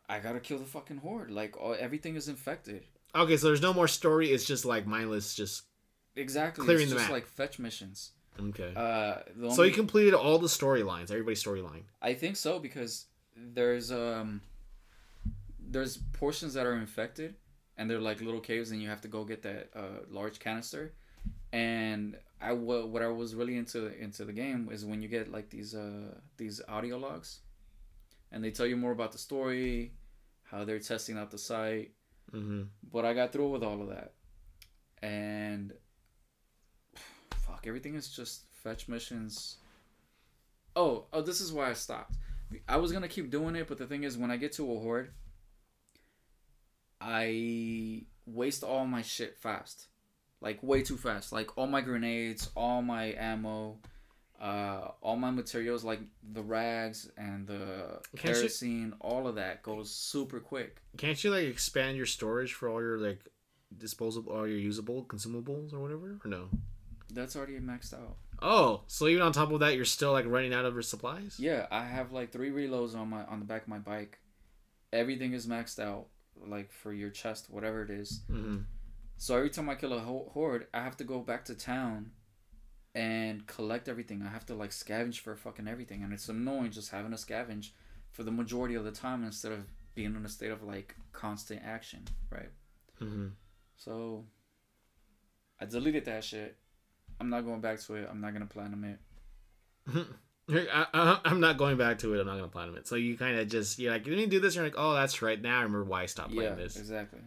I 0.09 0.19
gotta 0.19 0.41
kill 0.41 0.59
the 0.59 0.65
fucking 0.65 0.97
horde. 0.99 1.31
Like 1.31 1.57
all, 1.61 1.77
everything 1.79 2.17
is 2.17 2.27
infected. 2.29 2.85
Okay, 3.15 3.37
so 3.37 3.47
there's 3.49 3.61
no 3.61 3.75
more 3.75 3.87
story, 3.87 4.31
it's 4.33 4.45
just 4.47 4.65
like 4.65 4.87
mindless 4.87 5.35
just 5.35 5.65
Exactly. 6.17 6.65
Clearing 6.65 6.85
it's 6.85 6.93
the 6.93 6.97
just 6.97 7.09
map. 7.09 7.13
like 7.13 7.27
fetch 7.27 7.59
missions. 7.59 8.13
okay. 8.41 8.73
Uh, 8.75 9.19
the 9.37 9.51
so 9.53 9.63
you 9.63 9.73
completed 9.73 10.15
all 10.15 10.39
the 10.39 10.49
storylines, 10.49 11.11
everybody's 11.11 11.43
storyline. 11.45 11.83
I 12.01 12.15
think 12.15 12.37
so 12.37 12.59
because 12.59 13.07
there's 13.37 13.93
um 13.93 14.41
there's 15.73 15.97
portions 15.97 16.55
that 16.55 16.67
are 16.67 16.75
infected 16.77 17.35
and 17.77 17.89
they're 17.89 18.01
like 18.01 18.21
little 18.21 18.41
caves 18.41 18.71
and 18.71 18.81
you 18.83 18.89
have 18.89 19.01
to 19.01 19.09
go 19.09 19.25
get 19.25 19.43
that 19.43 19.71
uh, 19.75 20.01
large 20.11 20.39
canister. 20.39 20.93
And 21.53 22.17
I 22.41 22.53
what 22.53 23.03
I 23.03 23.09
was 23.09 23.35
really 23.35 23.57
into 23.57 23.87
into 24.01 24.25
the 24.25 24.33
game 24.33 24.69
is 24.73 24.85
when 24.85 25.01
you 25.03 25.09
get 25.09 25.31
like 25.31 25.49
these 25.51 25.75
uh 25.75 26.15
these 26.37 26.61
audio 26.69 26.99
logs 26.99 27.41
and 28.31 28.43
they 28.43 28.51
tell 28.51 28.67
you 28.67 28.77
more 28.77 28.91
about 28.93 29.13
the 29.13 29.19
story 29.19 29.93
how 30.45 30.65
they're 30.65 30.79
testing 30.81 31.17
out 31.19 31.31
the 31.31 31.39
site. 31.39 31.93
Mhm. 32.33 32.69
but 32.91 33.05
I 33.05 33.13
got 33.15 33.31
through 33.33 33.51
with 33.51 33.63
all 33.63 33.83
of 33.83 33.89
that. 33.89 34.15
And 35.03 35.73
fuck 37.35 37.67
everything 37.67 37.95
is 37.95 38.09
just 38.09 38.45
fetch 38.63 38.89
missions. 38.89 39.57
Oh 40.75 41.07
oh 41.13 41.23
this 41.23 41.41
is 41.41 41.53
why 41.53 41.71
I 41.71 41.75
stopped. 41.75 42.17
I 42.69 42.77
was 42.77 42.93
gonna 42.93 43.09
keep 43.09 43.31
doing 43.31 43.57
it 43.57 43.69
but 43.69 43.79
the 43.79 43.87
thing 43.87 44.05
is 44.05 44.17
when 44.19 44.31
I 44.31 44.37
get 44.37 44.53
to 44.55 44.71
a 44.73 44.79
horde 44.79 45.13
I 47.03 48.05
waste 48.27 48.63
all 48.63 48.87
my 48.87 49.03
shit 49.03 49.37
fast 49.41 49.89
like 50.41 50.63
way 50.63 50.83
too 50.83 50.97
fast 50.97 51.33
like 51.33 51.57
all 51.59 51.67
my 51.67 51.81
grenades 51.81 52.51
all 52.57 52.83
my 52.83 53.15
ammo 53.19 53.79
uh, 54.41 54.89
all 55.03 55.17
my 55.17 55.31
materials 55.31 55.85
like 55.85 56.01
the 56.33 56.43
rags 56.43 57.11
and 57.17 57.47
the 57.47 58.01
Can't 58.17 58.35
you- 58.37 58.41
kerosene 58.43 58.93
all 59.01 59.27
of 59.29 59.35
that 59.37 59.63
goes 59.63 59.91
super 59.93 60.41
quick 60.41 60.81
Can't 60.97 61.23
you 61.23 61.31
like 61.31 61.47
expand 61.47 61.97
your 61.97 62.07
storage 62.07 62.53
for 62.55 62.69
all 62.69 62.81
your 62.81 62.99
like 62.99 63.21
disposable 63.77 64.33
all 64.33 64.47
your 64.47 64.59
usable 64.59 65.05
consumables 65.05 65.73
or 65.73 65.81
whatever? 65.81 66.19
Or 66.25 66.29
no? 66.29 66.49
That's 67.15 67.37
already 67.37 67.59
maxed 67.59 67.93
out. 67.95 68.17
Oh, 68.41 68.83
so 68.87 69.07
even 69.07 69.23
on 69.23 69.33
top 69.33 69.53
of 69.53 69.61
that, 69.61 69.77
you're 69.77 69.85
still 69.85 70.13
like 70.13 70.27
running 70.27 70.53
out 70.55 70.65
of 70.65 70.73
your 70.73 70.83
supplies. 70.83 71.37
Yeah, 71.39 71.67
I 71.71 71.85
have 71.85 72.11
like 72.13 72.33
three 72.33 72.51
reloads 72.51 72.97
on 72.97 73.11
my 73.11 73.25
on 73.25 73.39
the 73.39 73.45
back 73.45 73.63
of 73.63 73.69
my 73.69 73.79
bike. 73.79 74.19
Everything 74.93 75.33
is 75.35 75.47
maxed 75.47 75.79
out, 75.79 76.07
like 76.37 76.71
for 76.73 76.93
your 76.93 77.11
chest, 77.11 77.49
whatever 77.51 77.83
it 77.83 77.91
is. 77.91 78.23
hmm 78.29 78.59
So 79.17 79.37
every 79.37 79.51
time 79.51 79.69
I 79.69 79.75
kill 79.77 79.93
a 79.93 80.01
ho- 80.01 80.31
horde, 80.33 80.67
I 80.75 80.83
have 80.83 80.97
to 80.99 81.05
go 81.05 81.21
back 81.21 81.45
to 81.47 81.55
town 81.55 82.13
and 82.95 83.47
collect 83.47 83.89
everything. 83.89 84.23
I 84.23 84.29
have 84.31 84.47
to 84.47 84.55
like 84.55 84.71
scavenge 84.71 85.19
for 85.21 85.35
fucking 85.37 85.69
everything, 85.69 86.03
and 86.03 86.13
it's 86.13 86.29
annoying 86.29 86.71
just 86.73 86.91
having 86.91 87.11
to 87.13 87.17
scavenge 87.17 87.71
for 88.11 88.23
the 88.25 88.31
majority 88.33 88.75
of 88.75 88.85
the 88.85 88.93
time 88.93 89.25
instead 89.25 89.53
of 89.53 89.61
being 89.95 90.15
in 90.15 90.25
a 90.25 90.29
state 90.29 90.51
of 90.51 90.63
like 90.63 90.97
constant 91.13 91.63
action, 91.65 92.05
right? 92.31 92.51
hmm 92.99 93.29
So 93.77 94.25
I 95.61 95.65
deleted 95.67 96.05
that 96.07 96.25
shit. 96.25 96.57
I'm 97.21 97.31
not 97.31 97.45
going 97.45 97.61
back 97.61 97.81
to 97.81 97.95
it. 97.95 98.09
I'm 98.11 98.21
not 98.21 98.33
gonna 98.33 98.47
platinum 98.47 98.85
it. 98.85 98.99
I, 100.53 100.87
I, 100.93 101.21
I'm 101.25 101.41
not 101.41 101.57
going 101.59 101.77
back 101.77 101.99
to 102.01 102.15
it. 102.15 102.21
I'm 102.21 102.27
not 102.27 102.37
gonna 102.37 102.49
platinum 102.49 102.77
it. 102.77 102.87
So 102.87 102.97
you 102.97 103.17
kind 103.17 103.39
of 103.39 103.49
just 103.49 103.79
you're 103.79 103.93
like, 103.93 104.07
let 104.07 104.17
me 104.17 104.27
do 104.27 104.41
this. 104.41 104.55
You're 104.55 104.65
like, 104.65 104.75
oh, 104.77 104.95
that's 104.95 105.23
right. 105.23 105.41
Now 105.41 105.59
I 105.59 105.63
remember 105.63 105.85
why 105.85 106.03
I 106.03 106.07
stopped 106.07 106.31
Yeah, 106.33 106.43
playing 106.43 106.57
this. 106.57 106.77
exactly. 106.77 107.21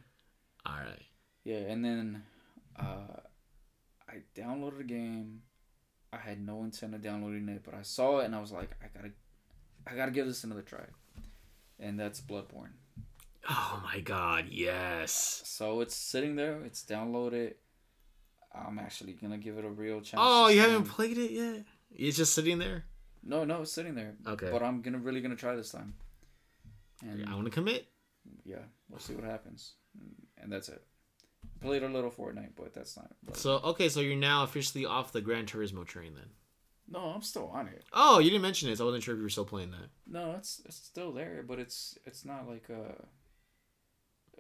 All 0.66 0.74
right. 0.76 1.02
Yeah, 1.44 1.58
and 1.58 1.84
then 1.86 2.24
uh, 2.80 3.18
I 4.10 4.16
downloaded 4.36 4.78
the 4.80 4.84
game. 4.84 5.42
I 6.12 6.18
had 6.18 6.44
no 6.46 6.64
intent 6.64 6.96
of 6.96 7.02
downloading 7.04 7.48
it, 7.50 7.62
but 7.64 7.74
I 7.74 7.82
saw 7.82 8.20
it 8.20 8.26
and 8.26 8.36
I 8.36 8.40
was 8.40 8.52
like, 8.52 8.72
I 8.82 8.88
gotta, 8.96 9.12
I 9.86 9.96
gotta 9.96 10.12
give 10.12 10.26
this 10.28 10.44
another 10.44 10.62
try. 10.62 10.86
and 11.80 12.00
that's 12.00 12.22
Bloodborne. 12.22 12.72
Oh 13.50 13.82
my 13.84 14.00
god, 14.00 14.46
yes. 14.50 15.42
So 15.46 15.82
it's 15.82 15.96
sitting 15.96 16.36
there. 16.36 16.62
It's 16.64 16.84
downloaded. 16.84 17.54
I'm 18.56 18.80
actually 18.80 19.14
gonna 19.14 19.38
give 19.38 19.58
it 19.58 19.66
a 19.66 19.70
real 19.70 19.98
chance. 20.02 20.16
Oh, 20.24 20.48
you 20.48 20.62
haven't 20.62 20.86
played 20.86 21.18
it 21.18 21.32
yet? 21.32 21.64
It's 21.94 22.18
just 22.18 22.34
sitting 22.34 22.58
there. 22.58 22.86
No, 23.26 23.44
no, 23.44 23.62
it's 23.64 23.72
sitting 23.72 23.96
there. 23.96 24.14
Okay. 24.28 24.50
But 24.52 24.62
I'm 24.64 24.82
gonna 24.82 25.00
really 25.00 25.20
gonna 25.22 25.36
try 25.36 25.56
this 25.56 25.72
time. 25.72 25.96
And 27.02 27.28
I 27.28 27.34
want 27.34 27.46
to 27.46 27.52
commit. 27.52 27.88
yeah, 28.46 28.64
we'll 28.90 29.00
see 29.00 29.14
what 29.16 29.24
happens. 29.26 29.74
And 30.38 30.52
that's 30.52 30.70
it. 30.70 30.84
Played 31.62 31.84
a 31.84 31.88
little 31.90 32.12
Fortnite, 32.12 32.52
but 32.56 32.74
that's 32.74 32.96
not. 32.98 33.12
But 33.24 33.38
So 33.38 33.60
okay, 33.64 33.90
so 33.90 34.00
you're 34.02 34.16
now 34.16 34.44
officially 34.44 34.86
off 34.86 35.12
the 35.12 35.22
Gran 35.22 35.46
Turismo 35.46 35.86
train 35.86 36.14
then. 36.16 36.30
no, 36.88 37.00
I'm 37.00 37.22
still 37.22 37.48
on 37.48 37.68
it. 37.68 37.84
Oh, 37.94 38.20
you 38.20 38.30
didn't 38.30 38.44
mention 38.44 38.70
it. 38.70 38.78
So 38.78 38.84
I 38.84 38.88
wasn't 38.88 39.04
sure 39.04 39.14
if 39.16 39.18
you 39.18 39.24
were 39.24 39.30
still 39.30 39.46
playing 39.46 39.72
that. 39.72 39.90
No, 40.08 40.34
it's 40.38 40.62
it's 40.66 40.76
still 40.78 41.12
there, 41.12 41.44
but 41.48 41.60
it's 41.60 41.98
it's 42.06 42.26
not 42.26 42.48
like 42.48 42.70
uh. 42.70 42.94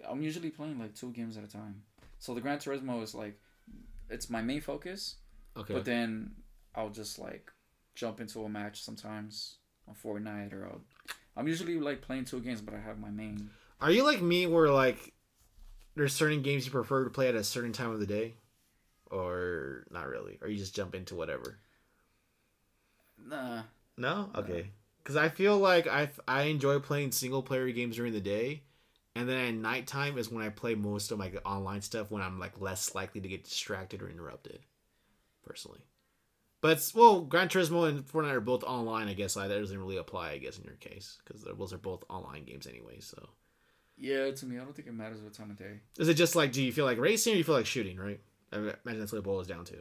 I'm 0.07 0.21
usually 0.21 0.49
playing 0.49 0.77
like 0.77 0.93
two 0.93 1.11
games 1.11 1.37
at 1.37 1.43
a 1.43 1.47
time. 1.47 1.81
So 2.19 2.33
the 2.33 2.41
Gran 2.41 2.57
Turismo 2.59 3.01
is 3.01 3.15
like, 3.15 3.39
it's 4.09 4.29
my 4.29 4.41
main 4.41 4.61
focus. 4.61 5.15
Okay. 5.57 5.73
But 5.73 5.85
then 5.85 6.31
I'll 6.75 6.89
just 6.89 7.17
like 7.17 7.49
jump 7.95 8.19
into 8.19 8.43
a 8.43 8.49
match 8.49 8.83
sometimes 8.83 9.55
on 9.87 9.95
Fortnite 9.95 10.53
or 10.53 10.65
I'll, 10.65 10.81
I'm 11.37 11.47
usually 11.47 11.79
like 11.79 12.01
playing 12.01 12.25
two 12.25 12.39
games, 12.39 12.61
but 12.61 12.73
I 12.73 12.79
have 12.79 12.99
my 12.99 13.09
main. 13.09 13.49
Are 13.81 13.91
you 13.91 14.03
like 14.03 14.21
me, 14.21 14.47
where 14.47 14.69
like 14.69 15.13
there's 15.95 16.13
certain 16.13 16.41
games 16.41 16.65
you 16.65 16.71
prefer 16.71 17.03
to 17.03 17.09
play 17.09 17.27
at 17.27 17.35
a 17.35 17.43
certain 17.43 17.73
time 17.73 17.91
of 17.91 17.99
the 17.99 18.05
day, 18.05 18.35
or 19.11 19.85
not 19.91 20.07
really? 20.07 20.37
Or 20.41 20.47
you 20.47 20.57
just 20.57 20.75
jump 20.75 20.95
into 20.95 21.15
whatever? 21.15 21.59
Nah, 23.17 23.63
No. 23.97 24.29
Okay. 24.35 24.71
Because 25.03 25.15
I 25.15 25.29
feel 25.29 25.57
like 25.57 25.87
I 25.87 26.09
I 26.27 26.43
enjoy 26.43 26.79
playing 26.79 27.11
single 27.11 27.43
player 27.43 27.69
games 27.71 27.95
during 27.95 28.13
the 28.13 28.21
day, 28.21 28.63
and 29.15 29.27
then 29.29 29.37
at 29.45 29.53
nighttime 29.53 30.17
is 30.17 30.31
when 30.31 30.43
I 30.43 30.49
play 30.49 30.75
most 30.75 31.11
of 31.11 31.19
my 31.19 31.31
online 31.45 31.81
stuff 31.81 32.11
when 32.11 32.21
I'm 32.21 32.39
like 32.39 32.59
less 32.59 32.95
likely 32.95 33.21
to 33.21 33.27
get 33.27 33.43
distracted 33.43 34.01
or 34.01 34.09
interrupted. 34.09 34.59
Personally. 35.45 35.81
But 36.65 36.71
it's, 36.77 36.95
well, 36.95 37.21
Gran 37.21 37.47
Turismo 37.47 37.87
and 37.87 38.03
Fortnite 38.07 38.31
are 38.31 38.41
both 38.41 38.63
online. 38.63 39.07
I 39.07 39.13
guess 39.13 39.35
like, 39.35 39.49
that 39.49 39.59
doesn't 39.59 39.77
really 39.77 39.97
apply. 39.97 40.31
I 40.31 40.39
guess 40.39 40.57
in 40.57 40.63
your 40.63 40.73
case 40.77 41.19
because 41.23 41.43
those 41.43 41.71
are 41.71 41.77
both 41.77 42.03
online 42.09 42.43
games 42.43 42.65
anyway. 42.65 42.99
So 43.01 43.29
yeah, 43.99 44.31
to 44.31 44.45
me, 44.47 44.57
I 44.57 44.63
don't 44.63 44.75
think 44.75 44.87
it 44.87 44.95
matters 44.95 45.21
what 45.21 45.31
time 45.31 45.51
of 45.51 45.59
day. 45.59 45.81
is 45.99 46.07
it 46.09 46.15
just 46.15 46.35
like 46.35 46.51
do 46.51 46.63
you 46.63 46.71
feel 46.71 46.85
like 46.85 46.97
racing 46.97 47.35
or 47.35 47.37
you 47.37 47.43
feel 47.43 47.53
like 47.53 47.67
shooting? 47.67 47.97
Right. 47.99 48.19
I 48.51 48.55
imagine 48.55 48.99
that's 48.99 49.11
what 49.11 49.19
it 49.19 49.23
boils 49.23 49.45
down 49.45 49.63
to. 49.65 49.75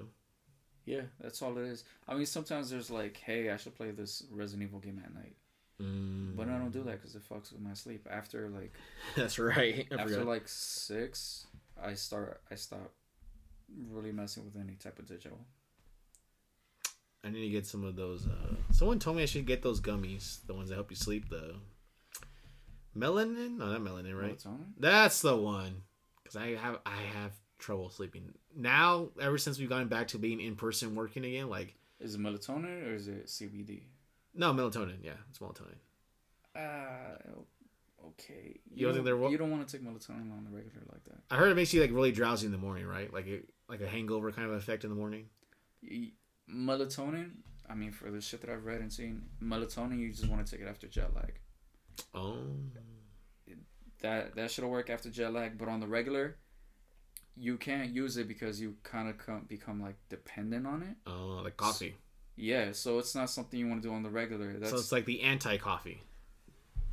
Yeah, 0.84 1.00
that's 1.18 1.40
all 1.40 1.56
it 1.56 1.64
is. 1.64 1.84
I 2.06 2.12
mean, 2.16 2.26
sometimes 2.26 2.68
there's 2.68 2.90
like, 2.90 3.16
hey, 3.16 3.48
I 3.48 3.56
should 3.56 3.74
play 3.74 3.90
this 3.90 4.22
Resident 4.30 4.68
Evil 4.68 4.80
game 4.80 5.00
at 5.02 5.14
night, 5.14 5.36
Mm, 5.80 6.36
but 6.36 6.50
I 6.50 6.58
don't 6.58 6.70
do 6.70 6.82
that 6.82 7.00
because 7.00 7.14
it 7.14 7.22
fucks 7.26 7.50
with 7.50 7.62
my 7.62 7.72
sleep. 7.72 8.06
After 8.10 8.50
like 8.50 8.74
that's 9.16 9.38
right. 9.38 9.86
I 9.90 9.94
after 9.94 10.16
forgot. 10.16 10.26
like 10.26 10.48
six, 10.48 11.46
I 11.82 11.94
start 11.94 12.42
I 12.50 12.56
stop 12.56 12.92
really 13.90 14.12
messing 14.12 14.44
with 14.44 14.62
any 14.62 14.74
type 14.74 14.98
of 14.98 15.06
digital. 15.06 15.38
I 17.24 17.30
need 17.30 17.42
to 17.42 17.48
get 17.50 17.66
some 17.66 17.84
of 17.84 17.96
those. 17.96 18.26
Uh, 18.26 18.54
someone 18.70 18.98
told 18.98 19.16
me 19.16 19.22
I 19.22 19.26
should 19.26 19.46
get 19.46 19.62
those 19.62 19.80
gummies, 19.80 20.38
the 20.46 20.54
ones 20.54 20.68
that 20.68 20.74
help 20.74 20.90
you 20.90 20.96
sleep. 20.96 21.30
The 21.30 21.54
melanin? 22.96 23.56
No, 23.58 23.66
not 23.72 23.80
melanin, 23.80 24.18
right? 24.20 24.36
Melatonin? 24.38 24.66
That's 24.78 25.22
the 25.22 25.36
one. 25.36 25.82
Because 26.22 26.36
I 26.36 26.54
have 26.56 26.78
I 26.86 26.96
have 27.14 27.32
trouble 27.58 27.90
sleeping 27.90 28.32
now. 28.54 29.08
Ever 29.20 29.38
since 29.38 29.58
we've 29.58 29.68
gotten 29.68 29.88
back 29.88 30.08
to 30.08 30.18
being 30.18 30.40
in 30.40 30.56
person 30.56 30.94
working 30.94 31.24
again, 31.24 31.48
like 31.48 31.74
Is 32.00 32.14
it 32.14 32.20
melatonin 32.20 32.86
or 32.90 32.94
is 32.94 33.08
it 33.08 33.26
CBD? 33.26 33.82
no 34.34 34.52
melatonin. 34.52 34.96
Yeah, 35.02 35.12
it's 35.30 35.38
melatonin. 35.38 35.76
Uh, 36.56 37.40
okay. 38.08 38.60
You 38.74 38.86
don't 38.86 38.94
think 38.94 39.04
they're 39.04 39.16
wo- 39.16 39.30
You 39.30 39.38
don't 39.38 39.50
want 39.50 39.66
to 39.66 39.76
take 39.76 39.86
melatonin 39.86 40.30
on 40.32 40.46
the 40.48 40.54
regular 40.56 40.82
like 40.92 41.04
that. 41.04 41.18
I 41.30 41.36
heard 41.36 41.50
it 41.50 41.56
makes 41.56 41.72
you 41.74 41.80
like 41.80 41.90
really 41.92 42.12
drowsy 42.12 42.46
in 42.46 42.52
the 42.52 42.58
morning, 42.58 42.86
right? 42.86 43.12
Like 43.12 43.26
it, 43.26 43.48
like 43.68 43.80
a 43.80 43.88
hangover 43.88 44.30
kind 44.32 44.48
of 44.48 44.54
effect 44.56 44.84
in 44.84 44.90
the 44.90 44.96
morning. 44.96 45.26
Melatonin. 46.50 47.30
I 47.68 47.74
mean, 47.74 47.92
for 47.92 48.10
the 48.10 48.20
shit 48.20 48.40
that 48.42 48.50
I've 48.50 48.64
read 48.64 48.80
and 48.80 48.92
seen, 48.92 49.22
melatonin 49.42 49.98
you 49.98 50.10
just 50.12 50.28
want 50.28 50.46
to 50.46 50.50
take 50.52 50.64
it 50.64 50.68
after 50.68 50.86
jet 50.86 51.14
lag. 51.14 51.32
Oh, 52.14 52.36
That 54.00 54.34
that 54.36 54.50
should 54.50 54.64
work 54.64 54.90
after 54.90 55.08
jet 55.10 55.32
lag, 55.32 55.56
but 55.56 55.68
on 55.68 55.80
the 55.80 55.86
regular, 55.86 56.36
you 57.36 57.56
can't 57.56 57.90
use 57.90 58.16
it 58.16 58.28
because 58.28 58.60
you 58.60 58.76
kind 58.82 59.08
of 59.08 59.16
come, 59.18 59.46
become 59.48 59.80
like 59.80 59.96
dependent 60.08 60.66
on 60.66 60.82
it. 60.82 60.96
oh, 61.06 61.40
like 61.42 61.56
coffee. 61.56 61.94
Yeah, 62.36 62.72
so 62.72 62.98
it's 62.98 63.14
not 63.14 63.30
something 63.30 63.58
you 63.58 63.68
want 63.68 63.82
to 63.82 63.88
do 63.88 63.94
on 63.94 64.02
the 64.02 64.10
regular. 64.10 64.54
That's 64.54 64.70
so 64.72 64.76
it's 64.78 64.92
like 64.92 65.04
the 65.06 65.22
anti-coffee. 65.22 66.02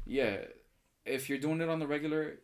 yeah. 0.06 0.38
If 1.04 1.30
you're 1.30 1.40
doing 1.40 1.62
it 1.62 1.68
on 1.70 1.80
the 1.80 1.88
regular, 1.88 2.38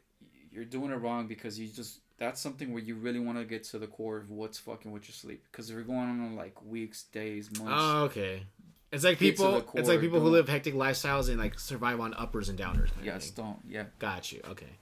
you're 0.51 0.65
doing 0.65 0.91
it 0.91 0.95
wrong 0.95 1.27
because 1.27 1.59
you 1.59 1.67
just 1.67 1.99
that's 2.17 2.41
something 2.41 2.73
where 2.73 2.81
you 2.81 2.95
really 2.95 3.19
want 3.19 3.37
to 3.37 3.45
get 3.45 3.63
to 3.65 3.79
the 3.79 3.87
core 3.87 4.17
of 4.17 4.29
what's 4.29 4.57
fucking 4.57 4.91
with 4.91 5.07
your 5.07 5.13
sleep. 5.13 5.43
Because 5.51 5.69
if 5.69 5.75
you're 5.75 5.83
going 5.83 5.99
on 5.99 6.35
like 6.35 6.63
weeks, 6.65 7.03
days, 7.03 7.49
months, 7.59 7.73
Oh, 7.75 8.03
okay. 8.05 8.43
It's 8.91 9.03
like 9.03 9.19
people. 9.19 9.51
the 9.51 9.79
it's 9.79 9.89
like 9.89 9.99
people 9.99 10.19
who 10.21 10.29
live 10.29 10.47
hectic 10.47 10.73
lifestyles 10.73 11.27
and 11.29 11.37
like 11.37 11.59
survive 11.59 11.99
on 11.99 12.13
uppers 12.13 12.47
and 12.49 12.57
downers. 12.57 12.89
Yes, 13.03 13.29
don't 13.31 13.57
yeah. 13.67 13.83
Got 13.99 14.31
you. 14.31 14.41
Okay. 14.49 14.77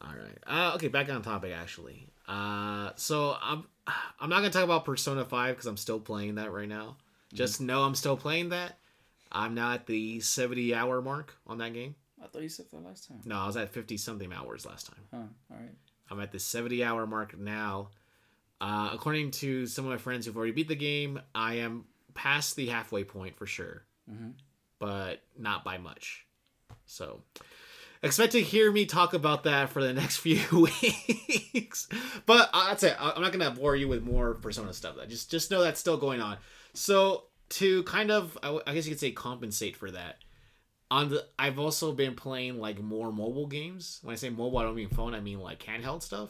All 0.00 0.12
right. 0.14 0.38
Uh, 0.46 0.74
okay. 0.76 0.88
Back 0.88 1.08
on 1.10 1.22
topic. 1.22 1.52
Actually. 1.52 2.06
Uh, 2.28 2.90
so 2.94 3.36
I'm 3.42 3.66
I'm 4.20 4.30
not 4.30 4.36
gonna 4.36 4.50
talk 4.50 4.62
about 4.62 4.84
Persona 4.84 5.24
Five 5.24 5.56
because 5.56 5.66
I'm 5.66 5.76
still 5.76 5.98
playing 5.98 6.36
that 6.36 6.52
right 6.52 6.68
now. 6.68 6.96
Just 7.34 7.60
know 7.60 7.82
I'm 7.82 7.94
still 7.96 8.16
playing 8.16 8.50
that. 8.50 8.78
I'm 9.32 9.54
now 9.54 9.72
at 9.72 9.86
the 9.86 10.20
70 10.20 10.74
hour 10.74 11.00
mark 11.00 11.34
on 11.46 11.58
that 11.58 11.72
game. 11.72 11.94
I 12.22 12.26
thought 12.26 12.42
you 12.42 12.48
said 12.50 12.66
that 12.70 12.84
last 12.84 13.08
time. 13.08 13.20
No, 13.24 13.36
I 13.38 13.46
was 13.46 13.56
at 13.56 13.72
50 13.72 13.96
something 13.96 14.30
hours 14.32 14.66
last 14.66 14.86
time. 14.88 15.00
Huh. 15.10 15.16
All 15.50 15.56
right. 15.58 15.70
I'm 16.12 16.20
at 16.20 16.30
the 16.30 16.38
70 16.38 16.84
hour 16.84 17.06
mark 17.06 17.38
now. 17.38 17.88
Uh, 18.60 18.90
according 18.92 19.30
to 19.32 19.66
some 19.66 19.84
of 19.86 19.90
my 19.90 19.96
friends 19.96 20.24
who've 20.26 20.36
already 20.36 20.52
beat 20.52 20.68
the 20.68 20.76
game, 20.76 21.20
I 21.34 21.54
am 21.54 21.86
past 22.14 22.54
the 22.54 22.68
halfway 22.68 23.02
point 23.02 23.36
for 23.36 23.46
sure, 23.46 23.82
Mhm. 24.08 24.34
but 24.78 25.22
not 25.38 25.64
by 25.64 25.78
much. 25.78 26.26
So, 26.86 27.22
expect 28.02 28.32
to 28.32 28.42
hear 28.42 28.70
me 28.70 28.86
talk 28.86 29.14
about 29.14 29.44
that 29.44 29.70
for 29.70 29.82
the 29.82 29.92
next 29.92 30.16
few 30.18 30.68
weeks. 30.82 31.88
But 32.26 32.50
uh, 32.52 32.68
that's 32.68 32.82
it. 32.84 32.94
I'm 33.00 33.22
not 33.22 33.32
gonna 33.32 33.50
bore 33.50 33.74
you 33.74 33.88
with 33.88 34.02
more 34.04 34.34
Persona 34.34 34.72
stuff. 34.72 34.96
Just 35.08 35.30
just 35.30 35.50
know 35.50 35.62
that's 35.62 35.80
still 35.80 35.96
going 35.96 36.20
on. 36.20 36.36
So 36.74 37.24
to 37.50 37.82
kind 37.84 38.10
of, 38.10 38.36
I 38.42 38.46
w- 38.46 38.62
I 38.66 38.74
guess 38.74 38.86
you 38.86 38.92
could 38.92 39.00
say, 39.00 39.10
compensate 39.12 39.76
for 39.76 39.90
that. 39.90 40.18
On 40.92 41.08
the, 41.08 41.24
I've 41.38 41.58
also 41.58 41.92
been 41.92 42.14
playing 42.14 42.60
like 42.60 42.78
more 42.78 43.10
mobile 43.10 43.46
games. 43.46 43.98
When 44.02 44.12
I 44.12 44.16
say 44.16 44.28
mobile, 44.28 44.58
I 44.58 44.64
don't 44.64 44.74
mean 44.74 44.90
phone. 44.90 45.14
I 45.14 45.20
mean 45.20 45.40
like 45.40 45.62
handheld 45.62 46.02
stuff. 46.02 46.28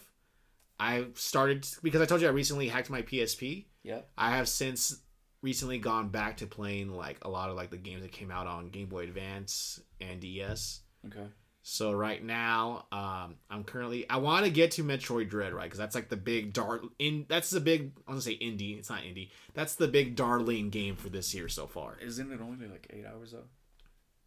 I 0.78 1.06
started 1.14 1.66
because 1.82 2.00
I 2.00 2.06
told 2.06 2.20
you 2.20 2.28
I 2.28 2.30
recently 2.30 2.68
hacked 2.68 2.88
my 2.88 3.02
PSP. 3.02 3.64
Yeah. 3.82 4.02
I 4.16 4.36
have 4.36 4.48
since 4.48 5.00
recently 5.42 5.78
gone 5.78 6.10
back 6.10 6.36
to 6.36 6.46
playing 6.46 6.94
like 6.94 7.18
a 7.22 7.28
lot 7.28 7.50
of 7.50 7.56
like 7.56 7.70
the 7.70 7.76
games 7.76 8.02
that 8.02 8.12
came 8.12 8.30
out 8.30 8.46
on 8.46 8.68
Game 8.68 8.86
Boy 8.86 9.02
Advance 9.02 9.80
and 10.00 10.20
DS. 10.20 10.82
Okay. 11.06 11.26
So 11.64 11.90
right 11.90 12.22
now, 12.22 12.86
um, 12.92 13.38
I'm 13.50 13.64
currently 13.64 14.08
I 14.08 14.18
want 14.18 14.44
to 14.44 14.50
get 14.52 14.70
to 14.72 14.84
Metroid 14.84 15.28
Dread, 15.28 15.52
right? 15.52 15.64
Because 15.64 15.78
that's 15.80 15.96
like 15.96 16.08
the 16.08 16.16
big 16.16 16.52
dar 16.52 16.82
in 17.00 17.26
that's 17.28 17.50
the 17.50 17.58
big 17.58 17.94
I 18.06 18.12
want 18.12 18.22
to 18.22 18.30
say 18.30 18.38
indie. 18.38 18.78
It's 18.78 18.90
not 18.90 19.02
indie. 19.02 19.30
That's 19.54 19.74
the 19.74 19.88
big 19.88 20.14
darling 20.14 20.70
game 20.70 20.94
for 20.94 21.08
this 21.08 21.34
year 21.34 21.48
so 21.48 21.66
far. 21.66 21.98
Isn't 22.00 22.30
it 22.30 22.40
only 22.40 22.68
like 22.68 22.86
eight 22.90 23.04
hours 23.04 23.32
though? 23.32 23.46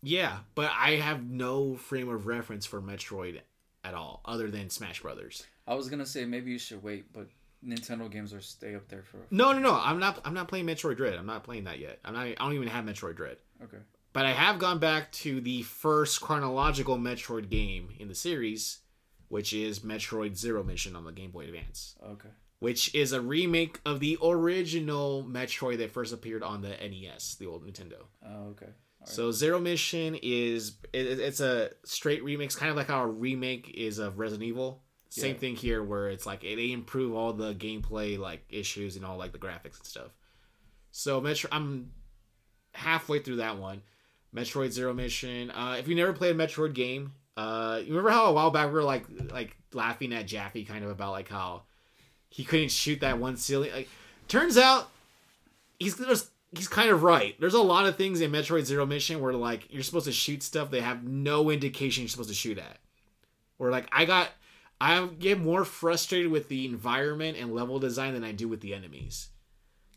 Yeah, 0.06 0.38
but 0.54 0.72
I 0.74 0.92
have 0.98 1.24
no 1.30 1.76
frame 1.76 2.10
of 2.10 2.28
reference 2.28 2.66
for 2.66 2.82
Metroid 2.82 3.42
at 3.84 3.94
all, 3.94 4.22
other 4.24 4.50
than 4.52 4.70
Smash 4.70 5.02
Brothers. 5.02 5.44
I 5.68 5.74
was 5.74 5.90
gonna 5.90 6.06
say 6.06 6.26
maybe 6.26 6.52
you 6.52 6.60
should 6.60 6.84
wait, 6.84 7.12
but 7.12 7.28
Nintendo 7.66 8.10
games 8.12 8.34
are 8.34 8.42
stay 8.42 8.76
up 8.76 8.88
there 8.88 9.02
for. 9.04 9.18
No, 9.32 9.52
no, 9.52 9.60
no. 9.60 9.74
I'm 9.74 10.00
not. 10.00 10.22
I'm 10.24 10.36
not 10.36 10.48
playing 10.48 10.68
Metroid 10.68 10.98
Dread. 10.98 11.16
I'm 11.16 11.26
not 11.26 11.44
playing 11.44 11.64
that 11.64 11.80
yet. 11.80 12.00
I'm 12.06 12.14
not. 12.14 12.28
I 12.28 12.34
don't 12.36 12.54
even 12.54 12.68
have 12.68 12.86
Metroid 12.86 13.16
Dread. 13.16 13.38
Okay. 13.64 13.78
But 14.14 14.26
I 14.26 14.32
have 14.34 14.60
gone 14.60 14.80
back 14.80 15.12
to 15.14 15.42
the 15.42 15.64
first 15.64 16.22
chronological 16.22 16.98
Metroid 16.98 17.50
game 17.50 17.90
in 18.00 18.08
the 18.08 18.16
series, 18.16 18.80
which 19.28 19.52
is 19.54 19.80
Metroid 19.80 20.38
Zero 20.38 20.64
Mission 20.64 20.96
on 20.96 21.04
the 21.04 21.12
Game 21.12 21.32
Boy 21.32 21.46
Advance, 21.46 21.96
Okay. 22.02 22.30
which 22.60 22.94
is 22.96 23.12
a 23.12 23.20
remake 23.20 23.82
of 23.86 24.00
the 24.00 24.18
original 24.24 25.26
Metroid 25.30 25.80
that 25.80 25.92
first 25.92 26.14
appeared 26.14 26.44
on 26.44 26.62
the 26.62 26.70
NES, 26.70 27.36
the 27.36 27.46
old 27.48 27.66
Nintendo. 27.68 28.04
Oh, 28.26 28.50
okay. 28.52 28.70
Right. 29.06 29.14
So 29.16 29.32
Zero 29.32 29.60
Mission 29.60 30.18
is 30.22 30.78
it, 30.94 31.20
it's 31.20 31.40
a 31.40 31.72
straight 31.84 32.24
remix, 32.24 32.56
kind 32.58 32.70
of 32.72 32.76
like 32.78 32.88
how 32.88 33.04
a 33.04 33.08
remake 33.08 33.72
is 33.76 34.00
of 34.00 34.18
Resident 34.20 34.48
Evil. 34.48 34.82
Same 35.10 35.36
Yeah. 35.36 35.40
thing 35.40 35.56
here, 35.56 35.84
where 35.84 36.10
it's 36.10 36.26
like 36.26 36.42
they 36.42 36.72
improve 36.72 37.14
all 37.16 37.32
the 37.34 37.54
gameplay 37.54 38.18
like 38.18 38.44
issues 38.50 38.96
and 38.96 39.06
all 39.06 39.18
like 39.18 39.32
the 39.32 39.38
graphics 39.40 39.78
and 39.78 39.86
stuff. 39.86 40.12
So 40.92 41.22
Metro, 41.22 41.50
I'm 41.52 41.92
halfway 42.74 43.20
through 43.20 43.38
that 43.38 43.58
one. 43.58 43.82
Metroid 44.36 44.72
Zero 44.72 44.94
Mission. 44.94 45.52
Uh, 45.52 45.76
if 45.80 45.88
you 45.88 45.96
never 45.96 46.12
played 46.12 46.36
a 46.36 46.38
Metroid 46.38 46.74
game, 46.74 47.14
uh, 47.38 47.80
you 47.82 47.90
remember 47.90 48.10
how 48.10 48.26
a 48.26 48.34
while 48.34 48.52
back 48.52 48.68
we 48.68 48.74
were 48.74 48.84
like 48.84 49.06
like 49.32 49.56
laughing 49.72 50.14
at 50.14 50.26
Jaffe 50.26 50.66
kind 50.66 50.84
of 50.84 50.90
about 50.90 51.12
like 51.12 51.30
how 51.30 51.64
he 52.30 52.44
couldn't 52.44 52.72
shoot 52.72 53.00
that 53.02 53.18
one 53.20 53.38
ceiling. 53.38 53.72
Like, 53.72 53.88
turns 54.28 54.58
out 54.58 54.90
he's 55.80 55.96
there's 55.96 56.30
he's 56.56 56.68
kind 56.68 56.90
of 56.90 57.04
right. 57.04 57.36
There's 57.40 57.54
a 57.54 57.62
lot 57.62 57.86
of 57.86 57.98
things 57.98 58.22
in 58.22 58.32
Metroid 58.32 58.64
Zero 58.64 58.86
Mission 58.86 59.22
where 59.22 59.34
like 59.34 59.72
you're 59.72 59.84
supposed 59.84 60.06
to 60.06 60.12
shoot 60.12 60.44
stuff 60.44 60.72
they 60.72 60.82
have 60.82 61.04
no 61.04 61.50
indication 61.50 62.04
you're 62.04 62.10
supposed 62.10 62.30
to 62.30 62.36
shoot 62.36 62.58
at. 62.58 62.78
Or 63.60 63.70
like 63.72 63.88
I 63.92 64.06
got 64.06 64.30
I 64.80 65.06
get 65.06 65.40
more 65.40 65.66
frustrated 65.66 66.32
with 66.32 66.50
the 66.50 66.66
environment 66.66 67.38
and 67.38 67.54
level 67.54 67.80
design 67.80 68.14
than 68.14 68.24
I 68.24 68.32
do 68.32 68.48
with 68.48 68.62
the 68.62 68.74
enemies. 68.74 69.30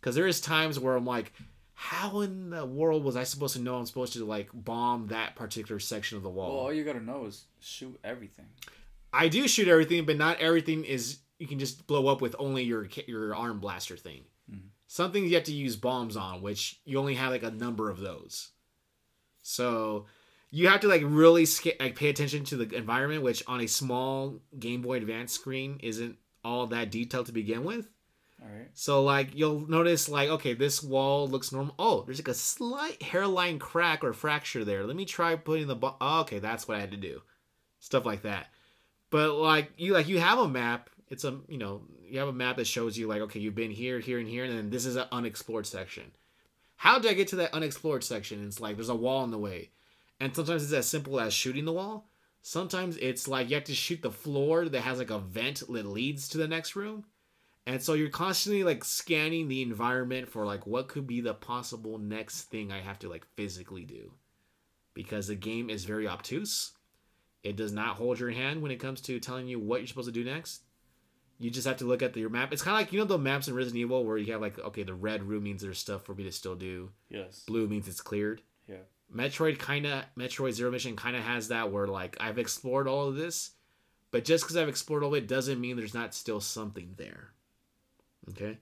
Cuz 0.01 0.15
there 0.15 0.27
is 0.27 0.41
times 0.41 0.79
where 0.79 0.97
I'm 0.97 1.07
like 1.07 1.33
how 1.75 2.23
in 2.23 2.51
the 2.51 2.67
world 2.67 3.05
was 3.05 3.17
I 3.17 3.23
supposed 3.23 3.55
to 3.55 3.63
know 3.63 3.77
I'm 3.77 3.87
supposed 3.87 4.13
to 4.15 4.25
like 4.25 4.49
bomb 4.53 5.09
that 5.09 5.37
particular 5.37 5.79
section 5.79 6.17
of 6.17 6.25
the 6.25 6.29
wall? 6.29 6.51
Well, 6.51 6.59
all 6.59 6.73
you 6.73 6.85
gotta 6.85 7.05
know 7.05 7.27
is 7.27 7.45
shoot 7.61 7.99
everything. 8.03 8.47
I 9.13 9.29
do 9.29 9.47
shoot 9.47 9.69
everything, 9.69 10.05
but 10.05 10.17
not 10.17 10.41
everything 10.41 10.85
is 10.85 11.19
you 11.39 11.47
can 11.47 11.59
just 11.59 11.87
blow 11.87 12.09
up 12.09 12.21
with 12.21 12.35
only 12.39 12.65
your 12.65 12.89
your 13.07 13.35
arm 13.35 13.61
blaster 13.61 13.97
thing. 13.97 14.25
Some 14.91 15.13
things 15.13 15.29
you 15.29 15.37
have 15.37 15.45
to 15.45 15.53
use 15.53 15.77
bombs 15.77 16.17
on, 16.17 16.41
which 16.41 16.81
you 16.87 16.99
only 16.99 17.15
have 17.15 17.31
like 17.31 17.43
a 17.43 17.51
number 17.51 17.91
of 17.91 18.01
those. 18.01 18.51
So 19.43 20.07
you 20.51 20.69
have 20.69 20.81
to 20.81 20.89
like 20.89 21.03
really 21.05 21.45
sca- 21.45 21.77
like 21.79 21.95
pay 21.95 22.09
attention 22.09 22.45
to 22.45 22.57
the 22.57 22.75
environment, 22.75 23.23
which 23.23 23.43
on 23.47 23.61
a 23.61 23.67
small 23.67 24.41
Game 24.59 24.81
Boy 24.81 24.97
Advance 24.97 25.33
screen 25.35 25.79
isn't 25.83 26.17
all 26.43 26.67
that 26.69 26.91
detailed 26.91 27.27
to 27.27 27.33
begin 27.33 27.65
with. 27.65 27.91
All 28.43 28.49
right. 28.49 28.71
So 28.73 29.03
like 29.03 29.35
you'll 29.35 29.69
notice 29.69 30.09
like 30.09 30.31
okay 30.31 30.55
this 30.55 30.83
wall 30.83 31.29
looks 31.29 31.53
normal. 31.53 31.75
Oh, 31.79 32.05
there's 32.05 32.19
like 32.19 32.29
a 32.29 32.35
slight 32.35 33.03
hairline 33.03 33.59
crack 33.59 34.03
or 34.03 34.15
fracture 34.15 34.65
there. 34.65 34.87
Let 34.87 34.97
me 34.97 35.05
try 35.05 35.37
putting 35.37 35.67
the 35.67 35.77
bo- 35.77 35.97
oh, 36.01 36.21
okay 36.23 36.39
that's 36.39 36.67
what 36.67 36.79
I 36.79 36.81
had 36.81 36.93
to 36.93 36.97
do. 36.97 37.21
Stuff 37.79 38.07
like 38.07 38.23
that. 38.23 38.47
But 39.11 39.35
like 39.35 39.73
you 39.77 39.93
like 39.93 40.09
you 40.09 40.19
have 40.19 40.39
a 40.39 40.49
map. 40.49 40.89
It's 41.11 41.25
a 41.25 41.39
you 41.47 41.59
know 41.59 41.83
you 42.11 42.19
have 42.19 42.29
a 42.29 42.33
map 42.33 42.57
that 42.57 42.67
shows 42.67 42.97
you 42.97 43.07
like 43.07 43.21
okay 43.23 43.41
you've 43.41 43.55
been 43.55 43.71
here 43.71 44.01
here 44.01 44.19
and 44.19 44.29
here 44.29 44.45
and 44.45 44.57
then 44.57 44.71
this 44.71 44.87
is 44.87 44.97
an 44.97 45.07
unexplored 45.13 45.67
section. 45.67 46.13
How 46.77 46.99
did 46.99 47.11
I 47.11 47.15
get 47.15 47.29
to 47.29 47.37
that 47.37 47.55
unexplored 47.55 48.05
section? 48.05 48.47
It's 48.47 48.61
like 48.61 48.77
there's 48.77 48.89
a 48.89 48.95
wall 48.95 49.25
in 49.25 49.31
the 49.31 49.39
way, 49.39 49.71
and 50.21 50.35
sometimes 50.35 50.65
it's 50.65 50.73
as 50.73 50.87
simple 50.87 51.19
as 51.21 51.35
shooting 51.35 51.65
the 51.65 51.73
wall. 51.73 52.09
Sometimes 52.41 52.97
it's 52.99 53.27
like 53.27 53.51
you 53.51 53.57
have 53.57 53.65
to 53.65 53.75
shoot 53.75 54.01
the 54.01 54.13
floor 54.13 54.69
that 54.69 54.81
has 54.81 54.99
like 54.99 55.11
a 55.11 55.19
vent 55.19 55.63
that 55.69 55.87
leads 55.87 56.29
to 56.29 56.39
the 56.39 56.49
next 56.49 56.77
room 56.77 57.05
and 57.69 57.83
so 57.83 57.93
you're 57.93 58.09
constantly 58.09 58.65
like 58.65 58.83
scanning 58.83 59.47
the 59.47 59.61
environment 59.61 60.31
for 60.31 60.47
like 60.47 60.67
what 60.67 60.89
could 60.89 61.07
be 61.07 61.21
the 61.21 61.35
possible 61.35 61.99
next 61.99 62.45
thing 62.45 62.73
I 62.73 62.81
have 62.81 62.99
to 63.01 63.11
like 63.11 63.27
physically 63.37 63.85
do. 63.85 64.13
Because 64.95 65.27
the 65.27 65.35
game 65.35 65.69
is 65.69 65.85
very 65.85 66.09
obtuse. 66.09 66.73
It 67.43 67.57
does 67.57 67.71
not 67.71 67.97
hold 67.97 68.21
your 68.21 68.31
hand 68.31 68.63
when 68.63 68.71
it 68.71 68.81
comes 68.81 69.03
to 69.03 69.21
telling 69.21 69.49
you 69.49 69.61
what 69.61 69.81
you're 69.81 69.87
supposed 69.87 70.09
to 70.09 70.13
do 70.13 70.25
next. 70.25 70.63
You 71.39 71.51
just 71.51 71.67
have 71.67 71.77
to 71.79 71.85
look 71.85 72.03
at 72.03 72.15
the, 72.15 72.21
your 72.21 72.31
map. 72.31 72.53
It's 72.53 72.63
kind 72.63 72.75
of 72.75 72.81
like 72.81 72.93
you 72.93 72.99
know 72.99 73.05
the 73.05 73.19
maps 73.19 73.49
in 73.49 73.55
Resident 73.55 73.81
Evil 73.81 74.05
where 74.05 74.19
you 74.19 74.33
have 74.33 74.41
like 74.41 74.59
okay 74.59 74.83
the 74.83 74.95
red 74.95 75.23
room 75.23 75.45
means 75.45 75.63
there's 75.63 75.79
stuff 75.79 76.05
for 76.05 76.15
me 76.15 76.25
to 76.25 76.33
still 76.33 76.57
do. 76.57 76.91
Yes. 77.09 77.45
Blue 77.47 77.69
means 77.69 77.87
it's 77.87 78.01
cleared. 78.01 78.43
Yeah. 78.67 78.77
Metroid 79.15 79.59
kind 79.59 79.87
of 79.87 80.05
Metroid 80.19 80.53
Zero 80.53 80.71
Mission 80.71 80.97
kind 80.97 81.17
of 81.17 81.23
has 81.23 81.49
that 81.49 81.71
where 81.71 81.87
like 81.87 82.17
I've 82.21 82.39
explored 82.39 82.89
all 82.89 83.09
of 83.09 83.15
this, 83.15 83.53
but 84.11 84.25
just 84.25 84.45
because 84.45 84.57
I've 84.57 84.69
explored 84.69 85.03
all 85.03 85.15
of 85.15 85.23
it 85.23 85.29
doesn't 85.29 85.61
mean 85.61 85.77
there's 85.77 85.95
not 85.95 86.15
still 86.15 86.41
something 86.41 86.95
there. 86.97 87.31
Okay. 88.31 88.59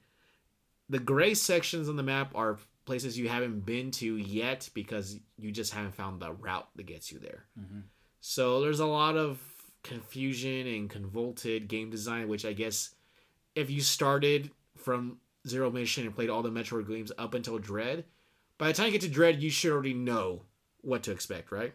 The 0.89 0.99
gray 0.99 1.35
sections 1.35 1.89
on 1.89 1.97
the 1.97 2.03
map 2.03 2.33
are 2.35 2.59
places 2.85 3.19
you 3.19 3.29
haven't 3.29 3.67
been 3.67 3.91
to 3.91 4.17
yet 4.17 4.69
because 4.73 5.19
you 5.37 5.51
just 5.51 5.75
haven't 5.75 5.95
found 5.95 6.21
the 6.21 6.33
route 6.33 6.69
that 6.77 6.87
gets 6.87 7.11
you 7.11 7.19
there. 7.19 7.45
Mm-hmm. 7.59 7.81
So 8.21 8.61
there's 8.61 8.81
a 8.81 8.87
lot 8.87 9.17
of 9.17 9.41
confusion 9.87 10.67
and 10.67 10.91
convoluted 10.91 11.69
game 11.69 11.91
design, 11.91 12.29
which 12.29 12.45
I 12.45 12.53
guess 12.53 12.95
if 13.55 13.71
you 13.71 13.81
started 13.81 14.51
from 14.77 15.19
Zero 15.49 15.71
Mission 15.71 16.05
and 16.05 16.15
played 16.15 16.31
all 16.31 16.43
the 16.43 16.51
Metroid 16.51 16.89
games 16.89 17.13
up 17.17 17.35
until 17.35 17.59
Dread, 17.59 18.05
by 18.59 18.69
the 18.69 18.73
time 18.73 18.87
you 18.87 18.93
get 18.93 19.03
to 19.03 19.09
Dread, 19.09 19.43
you 19.43 19.51
should 19.51 19.73
already 19.73 19.95
know 19.95 20.43
what 20.83 21.03
to 21.05 21.13
expect, 21.13 21.53
right? 21.53 21.75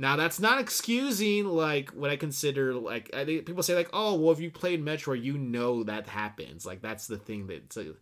Now 0.00 0.14
that's 0.16 0.38
not 0.38 0.60
excusing 0.60 1.46
like 1.46 1.90
what 1.90 2.10
I 2.10 2.16
consider 2.16 2.72
like 2.74 3.10
I 3.12 3.24
think 3.24 3.46
people 3.46 3.64
say 3.64 3.74
like 3.74 3.90
oh 3.92 4.14
well 4.14 4.30
if 4.30 4.38
you 4.38 4.48
played 4.48 4.84
Metroid 4.84 5.24
you 5.24 5.36
know 5.36 5.82
that 5.82 6.06
happens 6.06 6.64
like 6.64 6.80
that's 6.80 7.08
the 7.08 7.18
thing 7.18 7.48
that 7.48 7.56
it's 7.56 7.76
a, 7.76 7.94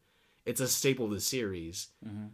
it's 0.44 0.60
a 0.60 0.68
staple 0.68 1.06
of 1.06 1.12
the 1.12 1.20
series. 1.20 1.88
Mm-hmm. 2.06 2.26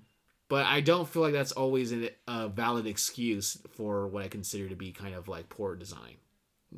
But 0.48 0.66
I 0.66 0.80
don't 0.80 1.08
feel 1.08 1.22
like 1.22 1.32
that's 1.32 1.52
always 1.52 1.92
a, 1.92 2.10
a 2.26 2.48
valid 2.48 2.86
excuse 2.86 3.56
for 3.70 4.08
what 4.08 4.24
I 4.24 4.28
consider 4.28 4.68
to 4.68 4.76
be 4.76 4.92
kind 4.92 5.14
of 5.14 5.28
like 5.28 5.48
poor 5.48 5.76
design. 5.76 6.16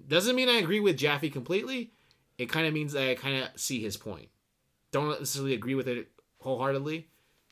Doesn't 0.08 0.36
mean 0.36 0.48
I 0.48 0.56
agree 0.56 0.80
with 0.80 0.96
Jaffe 0.96 1.30
completely. 1.30 1.92
It 2.38 2.48
kind 2.48 2.66
of 2.66 2.74
means 2.74 2.92
that 2.92 3.08
I 3.08 3.14
kind 3.14 3.42
of 3.42 3.48
see 3.60 3.80
his 3.80 3.96
point. 3.96 4.28
Don't 4.90 5.08
necessarily 5.08 5.54
agree 5.54 5.74
with 5.74 5.88
it 5.88 6.08
wholeheartedly, 6.38 7.08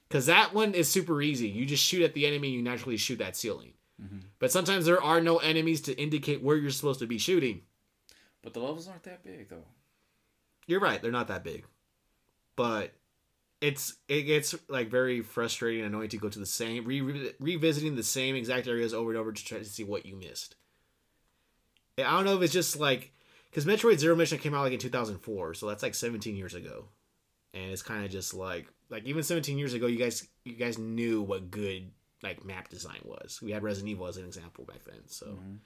because 0.08 0.26
that 0.26 0.52
one 0.52 0.74
is 0.74 0.88
super 0.88 1.22
easy. 1.22 1.48
You 1.48 1.64
just 1.64 1.84
shoot 1.84 2.02
at 2.02 2.14
the 2.14 2.26
enemy, 2.26 2.50
you 2.50 2.62
naturally 2.62 2.96
shoot 2.96 3.18
that 3.18 3.36
ceiling. 3.36 3.72
Mm-hmm. 4.02 4.18
But 4.38 4.52
sometimes 4.52 4.84
there 4.84 5.02
are 5.02 5.20
no 5.20 5.38
enemies 5.38 5.80
to 5.82 6.00
indicate 6.00 6.42
where 6.42 6.56
you're 6.56 6.70
supposed 6.70 7.00
to 7.00 7.06
be 7.06 7.18
shooting. 7.18 7.62
But 8.42 8.54
the 8.54 8.60
levels 8.60 8.88
aren't 8.88 9.04
that 9.04 9.22
big 9.22 9.48
though. 9.48 9.64
You're 10.66 10.80
right, 10.80 11.00
they're 11.00 11.12
not 11.12 11.28
that 11.28 11.44
big. 11.44 11.64
But 12.56 12.92
it's 13.60 13.94
it 14.08 14.22
gets 14.22 14.54
like 14.68 14.90
very 14.90 15.22
frustrating 15.22 15.84
and 15.84 15.94
annoying 15.94 16.10
to 16.10 16.18
go 16.18 16.28
to 16.28 16.38
the 16.38 16.46
same 16.46 16.84
re- 16.84 17.00
re- 17.00 17.32
revisiting 17.38 17.94
the 17.94 18.02
same 18.02 18.34
exact 18.34 18.66
areas 18.66 18.92
over 18.92 19.10
and 19.10 19.18
over 19.18 19.32
to 19.32 19.44
try 19.44 19.58
to 19.58 19.64
see 19.64 19.84
what 19.84 20.04
you 20.04 20.16
missed. 20.16 20.56
I 22.02 22.12
don't 22.16 22.24
know 22.24 22.36
if 22.36 22.42
it's 22.42 22.52
just 22.52 22.78
like 22.78 23.12
because 23.50 23.64
Metroid 23.66 23.98
Zero 23.98 24.16
Mission 24.16 24.38
came 24.38 24.54
out 24.54 24.62
like 24.62 24.72
in 24.72 24.78
2004, 24.78 25.54
so 25.54 25.68
that's 25.68 25.82
like 25.82 25.94
17 25.94 26.36
years 26.36 26.54
ago, 26.54 26.86
and 27.54 27.70
it's 27.70 27.82
kind 27.82 28.04
of 28.04 28.10
just 28.10 28.34
like 28.34 28.66
like 28.90 29.04
even 29.04 29.22
17 29.22 29.58
years 29.58 29.74
ago, 29.74 29.86
you 29.86 29.98
guys 29.98 30.26
you 30.44 30.54
guys 30.54 30.78
knew 30.78 31.22
what 31.22 31.50
good 31.50 31.90
like 32.22 32.44
map 32.44 32.68
design 32.68 33.00
was. 33.04 33.40
We 33.42 33.50
had 33.52 33.62
Resident 33.62 33.90
Evil 33.90 34.06
as 34.06 34.16
an 34.16 34.24
example 34.26 34.64
back 34.64 34.84
then. 34.84 35.00
So 35.06 35.26
Mhm. 35.26 35.58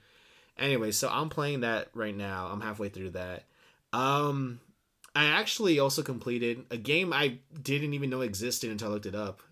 anyway, 0.59 0.91
so 0.91 1.09
I'm 1.09 1.29
playing 1.29 1.61
that 1.61 1.89
right 1.95 2.17
now. 2.17 2.47
I'm 2.47 2.61
halfway 2.63 2.89
through 2.89 3.11
that. 3.11 3.45
Um 3.93 4.61
I 5.15 5.27
actually 5.27 5.79
also 5.79 6.03
completed 6.03 6.67
a 6.71 6.77
game 6.77 7.13
I 7.13 7.39
didn't 7.63 7.95
even 7.95 8.11
know 8.11 8.21
existed 8.21 8.71
until 8.71 8.89
I 8.89 8.93
looked 8.93 9.07
it 9.07 9.15
up. 9.15 9.43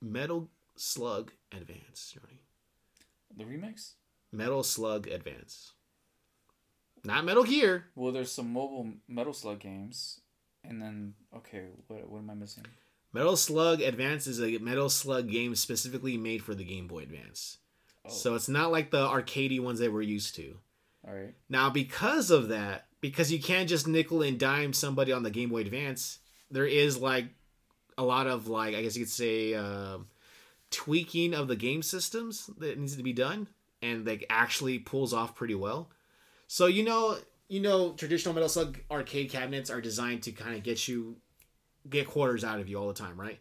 Metal 0.00 0.48
Slug 0.76 1.32
Advance. 1.52 2.12
Johnny. 2.14 2.40
The 3.36 3.44
remix? 3.44 3.92
Metal 4.32 4.62
Slug 4.62 5.06
Advance. 5.06 5.72
Not 7.04 7.24
Metal 7.24 7.44
Gear. 7.44 7.86
Well, 7.96 8.12
there's 8.12 8.30
some 8.30 8.52
mobile 8.52 8.88
Metal 9.08 9.32
Slug 9.32 9.58
games, 9.60 10.20
and 10.64 10.80
then 10.80 11.14
okay, 11.36 11.64
what 11.88 12.08
what 12.08 12.18
am 12.18 12.30
I 12.30 12.34
missing? 12.34 12.64
Metal 13.12 13.36
Slug 13.36 13.80
Advance 13.82 14.26
is 14.26 14.40
a 14.40 14.58
Metal 14.58 14.88
Slug 14.88 15.28
game 15.28 15.54
specifically 15.54 16.16
made 16.16 16.42
for 16.42 16.54
the 16.54 16.64
Game 16.64 16.86
Boy 16.86 17.00
Advance. 17.02 17.58
Oh, 18.06 18.10
So 18.10 18.34
it's 18.34 18.48
not 18.48 18.72
like 18.72 18.90
the 18.90 19.06
arcadey 19.06 19.60
ones 19.60 19.80
that 19.80 19.92
we're 19.92 20.02
used 20.02 20.34
to. 20.36 20.56
all 21.06 21.14
right. 21.14 21.34
Now, 21.48 21.68
because 21.70 22.30
of 22.30 22.48
that, 22.48 22.86
because 23.00 23.30
you 23.30 23.40
can't 23.40 23.68
just 23.68 23.86
nickel 23.86 24.22
and 24.22 24.38
dime 24.38 24.72
somebody 24.72 25.12
on 25.12 25.24
the 25.24 25.30
Game 25.30 25.50
Boy 25.50 25.60
Advance, 25.60 26.20
there 26.50 26.66
is 26.66 26.96
like 26.98 27.26
a 27.98 28.02
lot 28.04 28.26
of 28.26 28.48
like 28.48 28.74
I 28.74 28.82
guess 28.82 28.96
you 28.96 29.04
could 29.04 29.12
say 29.12 29.54
um 29.54 30.06
tweaking 30.70 31.34
of 31.34 31.48
the 31.48 31.56
game 31.56 31.82
systems 31.82 32.48
that 32.58 32.78
needs 32.78 32.96
to 32.96 33.02
be 33.02 33.12
done, 33.12 33.48
and 33.82 34.06
like 34.06 34.24
actually 34.30 34.78
pulls 34.78 35.12
off 35.12 35.34
pretty 35.34 35.54
well. 35.56 35.90
So 36.52 36.66
you 36.66 36.84
know, 36.84 37.16
you 37.48 37.60
know, 37.60 37.94
traditional 37.94 38.34
Metal 38.34 38.46
Slug 38.46 38.78
arcade 38.90 39.30
cabinets 39.30 39.70
are 39.70 39.80
designed 39.80 40.24
to 40.24 40.32
kind 40.32 40.54
of 40.54 40.62
get 40.62 40.86
you 40.86 41.16
get 41.88 42.06
quarters 42.06 42.44
out 42.44 42.60
of 42.60 42.68
you 42.68 42.76
all 42.76 42.88
the 42.88 42.92
time, 42.92 43.18
right? 43.18 43.40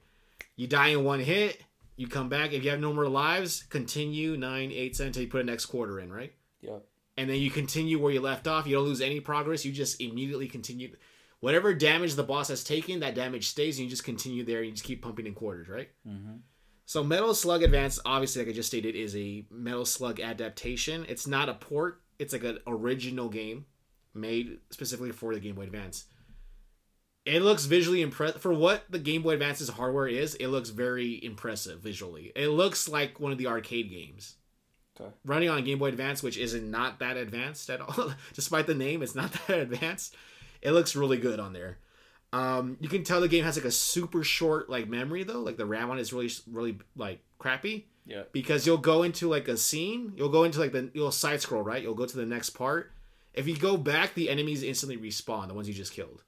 You 0.55 0.65
die 0.65 0.88
in 0.88 1.03
one 1.03 1.19
hit, 1.19 1.61
you 1.97 2.07
come 2.07 2.29
back. 2.29 2.53
If 2.53 2.63
you 2.63 2.69
have 2.69 2.79
no 2.79 2.93
more 2.93 3.09
lives, 3.09 3.63
continue 3.63 4.38
nine, 4.38 4.71
eight, 4.71 4.95
seven 4.95 5.07
until 5.07 5.23
you 5.23 5.27
put 5.27 5.41
a 5.41 5.43
next 5.43 5.65
quarter 5.65 5.99
in, 5.99 6.09
right? 6.09 6.31
Yep. 6.61 6.85
and 7.17 7.29
then 7.29 7.35
you 7.35 7.51
continue 7.51 7.99
where 7.99 8.13
you 8.13 8.21
left 8.21 8.47
off. 8.47 8.65
You 8.65 8.77
don't 8.77 8.85
lose 8.85 9.01
any 9.01 9.19
progress. 9.19 9.65
You 9.65 9.73
just 9.73 9.99
immediately 9.99 10.47
continue. 10.47 10.95
Whatever 11.41 11.73
damage 11.73 12.15
the 12.15 12.23
boss 12.23 12.47
has 12.47 12.63
taken, 12.63 13.01
that 13.01 13.15
damage 13.15 13.49
stays, 13.49 13.77
and 13.77 13.83
you 13.83 13.89
just 13.89 14.05
continue 14.05 14.45
there. 14.45 14.59
And 14.59 14.67
you 14.67 14.71
just 14.71 14.85
keep 14.85 15.01
pumping 15.01 15.27
in 15.27 15.33
quarters, 15.33 15.67
right? 15.67 15.89
Mm-hmm. 16.07 16.38
So 16.85 17.03
Metal 17.03 17.33
Slug 17.33 17.61
Advance, 17.61 17.99
obviously, 18.05 18.41
like 18.41 18.51
I 18.51 18.55
just 18.55 18.69
stated, 18.69 18.95
is 18.95 19.17
a 19.17 19.45
Metal 19.51 19.83
Slug 19.83 20.21
adaptation. 20.21 21.05
It's 21.09 21.27
not 21.27 21.49
a 21.49 21.55
port. 21.55 22.00
It's 22.22 22.34
like 22.34 22.43
an 22.43 22.60
original 22.68 23.27
game 23.30 23.65
made 24.14 24.60
specifically 24.69 25.11
for 25.11 25.34
the 25.34 25.39
Game 25.39 25.56
Boy 25.56 25.64
Advance. 25.64 26.06
It 27.26 27.41
looks 27.41 27.65
visually 27.65 28.02
impressive 28.02 28.41
for 28.41 28.53
what 28.53 28.84
the 28.89 28.99
Game 28.99 29.22
Boy 29.23 29.34
Advance's 29.34 29.69
hardware 29.69 30.07
is. 30.07 30.35
It 30.35 30.48
looks 30.48 30.69
very 30.69 31.23
impressive 31.23 31.80
visually. 31.80 32.31
It 32.35 32.49
looks 32.49 32.88
like 32.88 33.19
one 33.19 33.31
of 33.31 33.38
the 33.38 33.48
arcade 33.48 33.89
games 33.89 34.35
Okay. 34.99 35.10
running 35.26 35.49
on 35.49 35.64
Game 35.64 35.80
Boy 35.80 35.88
Advance, 35.88 36.22
which 36.22 36.38
is 36.38 36.53
not 36.53 36.99
that 36.99 37.18
advanced 37.18 37.69
at 37.69 37.81
all, 37.81 38.14
despite 38.34 38.68
the 38.68 38.76
name, 38.76 39.02
it's 39.02 39.15
not 39.15 39.31
that 39.48 39.60
advanced. 39.60 40.15
It 40.61 40.72
looks 40.72 40.95
really 40.95 41.18
good 41.18 41.39
on 41.39 41.53
there. 41.53 41.77
Um, 42.34 42.77
you 42.80 42.88
can 42.88 43.03
tell 43.03 43.19
the 43.19 43.27
game 43.27 43.43
has 43.43 43.57
like 43.57 43.65
a 43.65 43.72
super 43.72 44.23
short 44.23 44.69
like 44.69 44.88
memory 44.88 45.23
though, 45.23 45.41
like 45.41 45.57
the 45.57 45.65
RAM 45.65 45.89
on 45.89 45.99
is 45.99 46.14
really 46.14 46.30
really 46.49 46.77
like 46.95 47.19
crappy 47.39 47.88
Yeah. 48.11 48.23
because 48.31 48.65
you'll 48.67 48.77
go 48.77 49.03
into 49.03 49.27
like 49.29 49.47
a 49.47 49.57
scene, 49.57 50.13
you'll 50.17 50.29
go 50.29 50.43
into 50.43 50.59
like 50.59 50.71
the 50.73 50.91
you'll 50.93 51.11
side 51.11 51.41
scroll 51.41 51.63
right, 51.63 51.81
you'll 51.81 51.95
go 51.95 52.05
to 52.05 52.17
the 52.17 52.25
next 52.25 52.51
part. 52.51 52.91
If 53.33 53.47
you 53.47 53.55
go 53.57 53.77
back, 53.77 54.13
the 54.13 54.29
enemies 54.29 54.61
instantly 54.63 54.97
respawn, 54.97 55.47
the 55.47 55.53
ones 55.53 55.67
you 55.67 55.73
just 55.73 55.93
killed. 55.93 56.23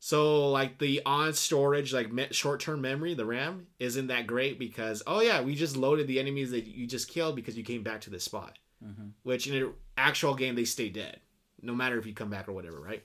So 0.00 0.48
like 0.50 0.78
the 0.78 1.02
on 1.04 1.32
storage, 1.34 1.92
like 1.92 2.12
me- 2.12 2.28
short 2.30 2.60
term 2.60 2.80
memory, 2.80 3.14
the 3.14 3.24
RAM 3.26 3.66
isn't 3.78 4.06
that 4.08 4.26
great 4.26 4.58
because 4.58 5.02
oh 5.06 5.20
yeah, 5.20 5.40
we 5.40 5.54
just 5.54 5.76
loaded 5.76 6.06
the 6.06 6.20
enemies 6.20 6.50
that 6.52 6.66
you 6.66 6.86
just 6.86 7.08
killed 7.08 7.34
because 7.36 7.56
you 7.56 7.64
came 7.64 7.82
back 7.82 8.00
to 8.02 8.10
this 8.10 8.24
spot. 8.24 8.58
Mhm. 8.84 9.12
Which 9.24 9.46
in 9.48 9.54
an 9.62 9.72
actual 9.96 10.34
game 10.34 10.54
they 10.54 10.64
stay 10.64 10.88
dead, 10.88 11.20
no 11.62 11.74
matter 11.74 11.98
if 11.98 12.06
you 12.06 12.12
come 12.14 12.30
back 12.30 12.48
or 12.48 12.52
whatever, 12.52 12.80
right? 12.80 13.02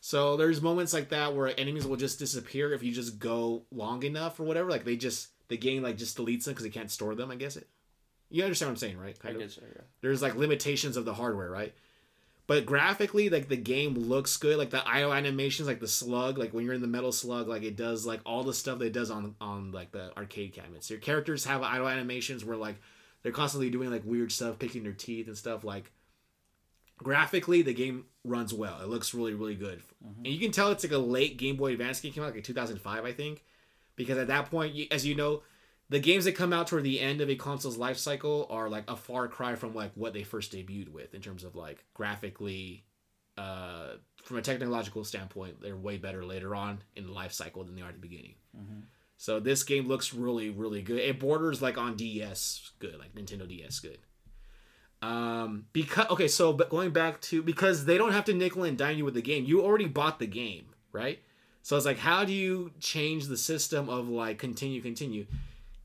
So 0.00 0.36
there's 0.36 0.60
moments 0.60 0.92
like 0.92 1.10
that 1.10 1.32
where 1.34 1.58
enemies 1.60 1.86
will 1.86 1.96
just 1.96 2.18
disappear 2.18 2.72
if 2.72 2.82
you 2.82 2.90
just 2.90 3.20
go 3.20 3.64
long 3.70 4.02
enough 4.02 4.40
or 4.40 4.42
whatever. 4.42 4.68
Like 4.68 4.84
they 4.84 4.96
just 4.96 5.28
the 5.52 5.58
game 5.58 5.82
like 5.82 5.98
just 5.98 6.16
deletes 6.16 6.44
them 6.44 6.54
because 6.54 6.64
it 6.64 6.70
can't 6.70 6.90
store 6.90 7.14
them. 7.14 7.30
I 7.30 7.36
guess 7.36 7.56
it. 7.56 7.68
You 8.30 8.42
understand 8.42 8.70
what 8.70 8.72
I'm 8.72 8.76
saying, 8.78 8.98
right? 8.98 9.14
I 9.20 9.22
Kind 9.22 9.36
of 9.36 9.42
get 9.42 9.56
you. 9.58 9.62
Yeah. 9.74 9.82
there's 10.00 10.22
like 10.22 10.34
limitations 10.34 10.96
of 10.96 11.04
the 11.04 11.12
hardware, 11.12 11.50
right? 11.50 11.74
But 12.46 12.64
graphically, 12.64 13.28
like 13.28 13.48
the 13.48 13.56
game 13.58 13.92
looks 13.92 14.38
good. 14.38 14.56
Like 14.56 14.70
the 14.70 14.82
idle 14.88 15.12
animations, 15.12 15.68
like 15.68 15.80
the 15.80 15.86
slug, 15.86 16.38
like 16.38 16.54
when 16.54 16.64
you're 16.64 16.72
in 16.72 16.80
the 16.80 16.86
metal 16.86 17.12
slug, 17.12 17.48
like 17.48 17.64
it 17.64 17.76
does 17.76 18.06
like 18.06 18.20
all 18.24 18.42
the 18.44 18.54
stuff 18.54 18.78
that 18.78 18.86
it 18.86 18.92
does 18.94 19.10
on 19.10 19.34
on 19.42 19.72
like 19.72 19.92
the 19.92 20.16
arcade 20.16 20.54
cabinets. 20.54 20.88
Your 20.88 20.98
characters 20.98 21.44
have 21.44 21.62
idle 21.62 21.86
animations 21.86 22.46
where 22.46 22.56
like 22.56 22.76
they're 23.22 23.30
constantly 23.30 23.68
doing 23.68 23.90
like 23.90 24.06
weird 24.06 24.32
stuff, 24.32 24.58
picking 24.58 24.84
their 24.84 24.94
teeth 24.94 25.26
and 25.26 25.36
stuff. 25.36 25.64
Like 25.64 25.92
graphically, 26.96 27.60
the 27.60 27.74
game 27.74 28.06
runs 28.24 28.54
well. 28.54 28.80
It 28.80 28.88
looks 28.88 29.12
really 29.12 29.34
really 29.34 29.54
good, 29.54 29.82
mm-hmm. 30.02 30.24
and 30.24 30.28
you 30.28 30.40
can 30.40 30.50
tell 30.50 30.70
it's 30.70 30.82
like 30.82 30.92
a 30.92 30.98
late 30.98 31.36
Game 31.36 31.56
Boy 31.56 31.72
Advance 31.72 32.00
game. 32.00 32.12
Came 32.12 32.24
out 32.24 32.30
like 32.30 32.36
in 32.36 32.42
2005, 32.42 33.04
I 33.04 33.12
think, 33.12 33.44
because 33.96 34.18
at 34.18 34.26
that 34.28 34.50
point, 34.50 34.74
you, 34.74 34.86
as 34.90 35.04
you 35.06 35.14
know, 35.14 35.42
the 35.88 35.98
games 36.00 36.24
that 36.24 36.32
come 36.32 36.52
out 36.52 36.66
toward 36.68 36.84
the 36.84 37.00
end 37.00 37.20
of 37.20 37.28
a 37.28 37.34
console's 37.36 37.76
life 37.76 37.98
cycle 37.98 38.46
are 38.50 38.68
like 38.68 38.84
a 38.88 38.96
far 38.96 39.28
cry 39.28 39.54
from 39.54 39.74
like 39.74 39.92
what 39.94 40.12
they 40.14 40.22
first 40.22 40.52
debuted 40.52 40.88
with 40.88 41.14
in 41.14 41.20
terms 41.20 41.44
of 41.44 41.54
like 41.54 41.84
graphically 41.94 42.84
uh 43.38 43.94
from 44.22 44.36
a 44.36 44.42
technological 44.42 45.04
standpoint 45.04 45.60
they're 45.62 45.74
way 45.76 45.96
better 45.96 46.22
later 46.24 46.54
on 46.54 46.78
in 46.96 47.06
the 47.06 47.12
life 47.12 47.32
cycle 47.32 47.64
than 47.64 47.74
they 47.74 47.80
are 47.82 47.88
at 47.88 47.94
the 47.94 48.00
beginning. 48.00 48.34
Mhm. 48.54 48.82
so 49.16 49.40
this 49.40 49.62
game 49.64 49.86
looks 49.88 50.12
really 50.14 50.50
really 50.50 50.82
good. 50.82 50.98
It 50.98 51.18
borders 51.18 51.60
like 51.62 51.78
on 51.78 51.96
ds 51.96 52.72
good 52.78 52.98
like 52.98 53.14
nintendo 53.14 53.48
ds 53.48 53.80
good. 53.80 53.98
Um 55.00 55.64
because 55.72 56.06
okay 56.10 56.28
so 56.28 56.52
but 56.52 56.68
going 56.70 56.90
back 56.90 57.20
to 57.22 57.42
because 57.42 57.86
they 57.86 57.98
don't 57.98 58.12
have 58.12 58.24
to 58.26 58.34
nickel 58.34 58.64
and 58.64 58.78
dime 58.78 58.98
you 58.98 59.04
with 59.04 59.14
the 59.14 59.22
game 59.22 59.44
you 59.44 59.62
already 59.62 59.86
bought 59.88 60.18
the 60.18 60.26
game 60.26 60.66
right 60.92 61.18
so 61.62 61.76
it's 61.76 61.86
like 61.86 61.98
how 61.98 62.24
do 62.24 62.32
you 62.32 62.72
change 62.80 63.26
the 63.26 63.36
system 63.36 63.88
of 63.88 64.08
like 64.08 64.38
continue 64.38 64.80
continue? 64.82 65.26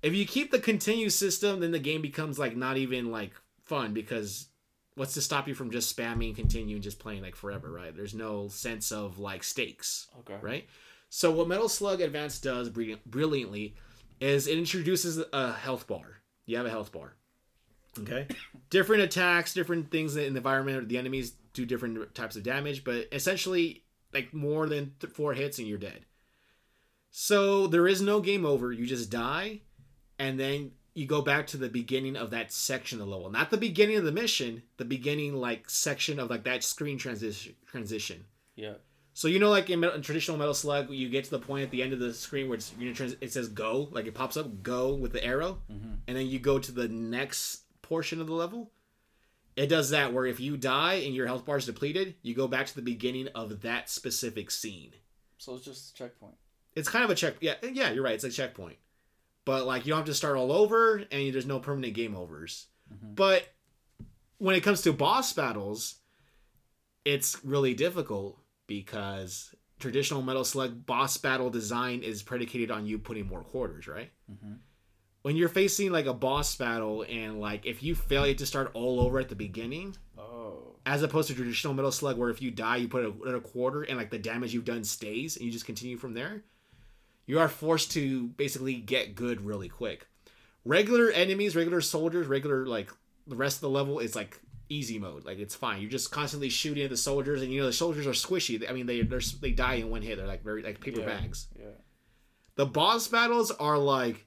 If 0.01 0.13
you 0.13 0.25
keep 0.25 0.51
the 0.51 0.59
continue 0.59 1.09
system 1.09 1.59
then 1.59 1.71
the 1.71 1.79
game 1.79 2.01
becomes 2.01 2.37
like 2.39 2.55
not 2.55 2.77
even 2.77 3.11
like 3.11 3.31
fun 3.65 3.93
because 3.93 4.47
what's 4.95 5.13
to 5.13 5.21
stop 5.21 5.47
you 5.47 5.53
from 5.53 5.69
just 5.69 5.95
spamming 5.95 6.35
continue 6.35 6.75
and 6.75 6.83
just 6.83 6.99
playing 6.99 7.21
like 7.21 7.35
forever 7.35 7.71
right? 7.71 7.95
There's 7.95 8.13
no 8.13 8.47
sense 8.47 8.91
of 8.91 9.19
like 9.19 9.43
stakes 9.43 10.07
Okay. 10.19 10.37
right? 10.41 10.67
So 11.09 11.31
what 11.31 11.47
metal 11.47 11.69
slug 11.69 12.01
advance 12.01 12.39
does 12.39 12.69
brilliantly 12.69 13.75
is 14.19 14.47
it 14.47 14.57
introduces 14.57 15.23
a 15.31 15.53
health 15.53 15.87
bar. 15.87 16.21
You 16.45 16.57
have 16.57 16.65
a 16.65 16.69
health 16.71 16.91
bar 16.91 17.13
okay? 17.99 18.27
Different 18.69 19.01
attacks 19.03 19.53
different 19.53 19.91
things 19.91 20.15
in 20.15 20.33
the 20.33 20.37
environment. 20.37 20.89
The 20.89 20.97
enemies 20.97 21.33
do 21.53 21.65
different 21.65 22.13
types 22.15 22.35
of 22.35 22.43
damage 22.43 22.83
but 22.83 23.07
essentially 23.11 23.83
like 24.13 24.33
more 24.33 24.67
than 24.67 24.93
th- 24.99 25.13
four 25.13 25.33
hits 25.33 25.59
and 25.59 25.67
you're 25.67 25.77
dead 25.77 26.05
so 27.09 27.67
there 27.67 27.87
is 27.87 28.01
no 28.01 28.19
game 28.21 28.45
over 28.45 28.71
you 28.71 28.85
just 28.85 29.09
die 29.09 29.61
and 30.19 30.39
then 30.39 30.71
you 30.93 31.05
go 31.05 31.21
back 31.21 31.45
to 31.47 31.57
the 31.57 31.69
beginning 31.69 32.15
of 32.15 32.31
that 32.31 32.51
section 32.51 32.99
of 32.99 33.07
the 33.07 33.11
level 33.15 33.29
not 33.29 33.49
the 33.49 33.57
beginning 33.57 33.97
of 33.97 34.03
the 34.03 34.11
mission 34.11 34.61
the 34.77 34.85
beginning 34.85 35.35
like 35.35 35.69
section 35.69 36.19
of 36.19 36.29
like 36.29 36.43
that 36.43 36.63
screen 36.63 36.97
transition 36.97 37.53
transition 37.65 38.25
Yeah. 38.55 38.73
so 39.13 39.27
you 39.27 39.39
know, 39.39 39.49
like 39.49 39.69
in, 39.69 39.83
in 39.83 40.01
traditional 40.01 40.37
Metal 40.37 40.53
Slug, 40.53 40.89
you 40.91 41.09
get 41.09 41.23
to 41.25 41.31
the 41.31 41.39
point 41.39 41.63
at 41.63 41.71
the 41.71 41.81
end 41.83 41.93
of 41.93 41.99
the 41.99 42.13
screen 42.13 42.47
where 42.49 42.55
it's, 42.57 42.71
you 42.79 42.87
know, 42.87 42.93
trans- 42.93 43.15
it 43.21 43.31
says 43.31 43.47
"go," 43.49 43.89
like 43.91 44.05
it 44.05 44.13
pops 44.15 44.37
up 44.37 44.61
"go" 44.63 44.93
with 44.95 45.11
the 45.11 45.23
arrow, 45.23 45.59
Mm-hmm. 45.71 45.93
and 46.07 46.17
then 46.17 46.27
you 46.27 46.39
go 46.39 46.59
to 46.59 46.71
the 46.71 46.87
next 46.87 47.61
portion 47.81 48.19
of 48.21 48.27
the 48.27 48.33
level. 48.33 48.71
It 49.57 49.67
does 49.67 49.89
that 49.89 50.13
where 50.13 50.25
if 50.27 50.39
you 50.39 50.55
die 50.55 50.93
and 50.93 51.15
your 51.15 51.25
health 51.25 51.45
bar 51.45 51.57
is 51.57 51.65
depleted, 51.65 52.15
you 52.21 52.35
go 52.35 52.47
back 52.47 52.67
to 52.67 52.75
the 52.75 52.81
beginning 52.83 53.27
of 53.33 53.61
that 53.61 53.89
specific 53.89 54.51
scene. 54.51 54.91
So 55.39 55.55
it's 55.55 55.65
just 55.65 55.91
a 55.91 55.93
checkpoint. 55.97 56.35
It's 56.75 56.87
kind 56.87 57.03
of 57.03 57.09
a 57.09 57.15
check. 57.15 57.35
Yeah, 57.41 57.55
yeah, 57.73 57.89
you're 57.91 58.03
right. 58.03 58.13
It's 58.13 58.23
a 58.23 58.29
checkpoint, 58.29 58.77
but 59.45 59.65
like 59.65 59.85
you 59.85 59.89
don't 59.91 59.97
have 59.99 60.05
to 60.05 60.13
start 60.13 60.37
all 60.37 60.51
over, 60.51 60.97
and 61.11 61.33
there's 61.33 61.47
no 61.47 61.59
permanent 61.59 61.95
game 61.95 62.15
overs. 62.15 62.67
Mhm. 62.93 63.15
But 63.15 63.47
when 64.37 64.55
it 64.55 64.61
comes 64.61 64.83
to 64.83 64.93
boss 64.93 65.33
battles, 65.33 65.95
it's 67.03 67.43
really 67.43 67.73
difficult 67.73 68.39
because 68.67 69.55
traditional 69.79 70.21
Metal 70.21 70.43
Slug 70.43 70.85
boss 70.85 71.17
battle 71.17 71.49
design 71.49 72.03
is 72.03 72.21
predicated 72.21 72.69
on 72.69 72.85
you 72.85 72.99
putting 72.99 73.25
more 73.27 73.43
quarters, 73.43 73.87
right? 73.87 74.11
Mm-hmm. 74.31 74.53
When 75.27 75.35
you're 75.35 75.49
facing 75.49 75.91
like 75.91 76.05
a 76.05 76.13
boss 76.13 76.55
battle 76.55 77.03
and 77.09 77.41
like 77.41 77.65
if 77.65 77.83
you 77.83 77.95
fail, 77.95 78.21
you 78.21 78.29
have 78.29 78.37
to 78.37 78.45
start 78.45 78.71
all 78.73 79.01
over 79.01 79.19
at 79.19 79.27
the 79.27 79.35
beginning, 79.35 79.97
Oh. 80.17 80.77
as 80.85 81.03
opposed 81.03 81.27
to 81.27 81.35
traditional 81.35 81.73
Metal 81.73 81.91
Slug 81.91 82.17
where 82.17 82.29
if 82.29 82.41
you 82.41 82.49
die, 82.49 82.77
you 82.77 82.87
put 82.87 83.03
a, 83.03 83.09
a 83.35 83.41
quarter 83.41 83.83
and 83.83 83.97
like 83.97 84.09
the 84.09 84.17
damage 84.19 84.53
you've 84.53 84.63
done 84.63 84.85
stays 84.85 85.35
and 85.35 85.45
you 85.45 85.51
just 85.51 85.65
continue 85.65 85.97
from 85.97 86.13
there. 86.13 86.43
You 87.25 87.39
are 87.39 87.49
forced 87.49 87.91
to 87.91 88.27
basically 88.37 88.75
get 88.75 89.15
good 89.15 89.41
really 89.41 89.67
quick. 89.67 90.07
Regular 90.63 91.09
enemies, 91.11 91.57
regular 91.57 91.81
soldiers, 91.81 92.27
regular 92.27 92.65
like 92.65 92.89
the 93.27 93.35
rest 93.35 93.57
of 93.57 93.61
the 93.63 93.69
level 93.69 93.99
is 93.99 94.15
like 94.15 94.39
easy 94.69 94.97
mode. 94.97 95.25
Like 95.25 95.39
it's 95.39 95.55
fine. 95.55 95.81
You're 95.81 95.91
just 95.91 96.09
constantly 96.09 96.47
shooting 96.47 96.85
at 96.85 96.89
the 96.89 96.95
soldiers, 96.95 97.41
and 97.41 97.51
you 97.51 97.59
know 97.59 97.65
the 97.65 97.73
soldiers 97.73 98.07
are 98.07 98.11
squishy. 98.11 98.63
I 98.69 98.71
mean 98.71 98.85
they 98.85 99.01
they're, 99.01 99.19
they 99.41 99.51
die 99.51 99.73
in 99.73 99.89
one 99.89 100.03
hit. 100.03 100.15
They're 100.19 100.25
like 100.25 100.45
very 100.45 100.63
like 100.63 100.79
paper 100.79 101.01
Yeah. 101.01 101.05
bags. 101.07 101.47
Yeah. 101.59 101.65
The 102.55 102.65
boss 102.65 103.09
battles 103.09 103.51
are 103.51 103.77
like, 103.77 104.25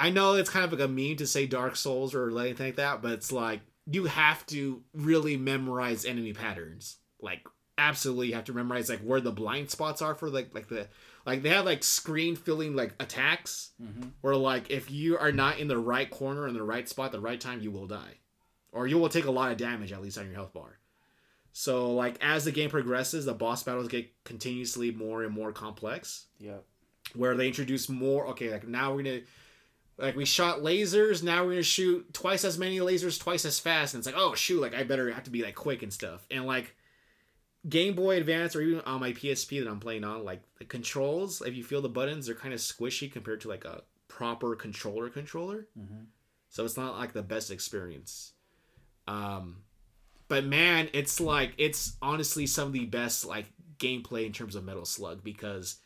I 0.00 0.10
know 0.10 0.34
it's 0.34 0.50
kind 0.50 0.64
of 0.64 0.72
like 0.72 0.80
a 0.80 0.88
meme 0.88 1.16
to 1.18 1.26
say 1.26 1.46
Dark 1.46 1.76
Souls 1.76 2.14
or 2.14 2.30
anything 2.38 2.66
like 2.68 2.76
that, 2.76 3.02
but 3.02 3.12
it's 3.12 3.30
like 3.30 3.60
you 3.90 4.06
have 4.06 4.44
to 4.46 4.82
really 4.94 5.36
memorize 5.36 6.04
enemy 6.04 6.32
patterns. 6.32 6.96
Like 7.20 7.46
absolutely, 7.78 8.28
you 8.28 8.34
have 8.34 8.44
to 8.44 8.52
memorize 8.54 8.88
like 8.88 9.00
where 9.00 9.20
the 9.20 9.30
blind 9.32 9.70
spots 9.70 10.00
are 10.02 10.14
for 10.14 10.30
like 10.30 10.54
like 10.54 10.68
the 10.68 10.88
like 11.26 11.42
they 11.42 11.50
have 11.50 11.66
like 11.66 11.82
screen 11.84 12.34
filling 12.34 12.74
like 12.74 12.94
attacks 12.98 13.70
Mm-hmm. 13.82 14.08
where 14.22 14.36
like 14.36 14.70
if 14.70 14.90
you 14.90 15.18
are 15.18 15.32
not 15.32 15.58
in 15.58 15.68
the 15.68 15.78
right 15.78 16.10
corner 16.10 16.48
in 16.48 16.54
the 16.54 16.62
right 16.62 16.88
spot 16.88 17.06
at 17.06 17.12
the 17.12 17.20
right 17.20 17.40
time, 17.40 17.60
you 17.60 17.70
will 17.70 17.86
die, 17.86 18.18
or 18.72 18.86
you 18.86 18.96
will 18.98 19.08
take 19.10 19.26
a 19.26 19.30
lot 19.30 19.52
of 19.52 19.58
damage 19.58 19.92
at 19.92 20.00
least 20.02 20.16
on 20.18 20.24
your 20.26 20.34
health 20.34 20.52
bar. 20.54 20.78
So 21.52 21.92
like 21.94 22.16
as 22.22 22.44
the 22.44 22.52
game 22.52 22.70
progresses, 22.70 23.24
the 23.24 23.34
boss 23.34 23.62
battles 23.62 23.88
get 23.88 24.10
continuously 24.24 24.92
more 24.92 25.22
and 25.24 25.34
more 25.34 25.52
complex 25.52 26.26
Yeah. 26.38 26.58
where 27.14 27.36
they 27.36 27.48
introduce 27.48 27.88
more 27.88 28.28
okay 28.28 28.50
like 28.50 28.66
now 28.68 28.94
we're 28.94 29.02
gonna 29.02 29.20
like 30.00 30.16
we 30.16 30.24
shot 30.24 30.60
lasers 30.60 31.22
now 31.22 31.44
we're 31.44 31.50
gonna 31.50 31.62
shoot 31.62 32.12
twice 32.12 32.44
as 32.44 32.58
many 32.58 32.78
lasers 32.78 33.20
twice 33.20 33.44
as 33.44 33.58
fast 33.58 33.94
and 33.94 34.00
it's 34.00 34.06
like 34.06 34.20
oh 34.20 34.34
shoot 34.34 34.60
like 34.60 34.74
i 34.74 34.82
better 34.82 35.10
have 35.10 35.24
to 35.24 35.30
be 35.30 35.42
like 35.42 35.54
quick 35.54 35.82
and 35.82 35.92
stuff. 35.92 36.26
And 36.30 36.46
like 36.46 36.74
game 37.68 37.94
boy 37.94 38.16
advance 38.16 38.56
or 38.56 38.62
even 38.62 38.80
on 38.82 39.00
my 39.00 39.12
psp 39.12 39.62
that 39.62 39.70
i'm 39.70 39.80
playing 39.80 40.02
on 40.02 40.24
like 40.24 40.42
the 40.58 40.64
controls 40.64 41.42
if 41.42 41.54
you 41.54 41.62
feel 41.62 41.82
the 41.82 41.88
buttons 41.90 42.26
they're 42.26 42.34
kind 42.34 42.54
of 42.54 42.60
squishy 42.60 43.12
compared 43.12 43.42
to 43.42 43.48
like 43.48 43.66
a 43.66 43.82
proper 44.08 44.56
controller 44.56 45.10
controller. 45.10 45.68
Mm-hmm. 45.78 46.04
so 46.48 46.64
it's 46.64 46.76
not 46.76 46.98
like 46.98 47.12
the 47.12 47.22
best 47.22 47.50
experience. 47.50 48.32
Um 49.06 49.62
but 50.28 50.44
man 50.44 50.88
it's 50.94 51.20
like 51.20 51.52
it's 51.58 51.96
honestly 52.00 52.46
some 52.46 52.68
of 52.68 52.72
the 52.72 52.86
best 52.86 53.26
like 53.26 53.46
gameplay 53.78 54.24
in 54.24 54.32
terms 54.32 54.54
of 54.54 54.64
metal 54.64 54.84
slug 54.84 55.24
because 55.24 55.76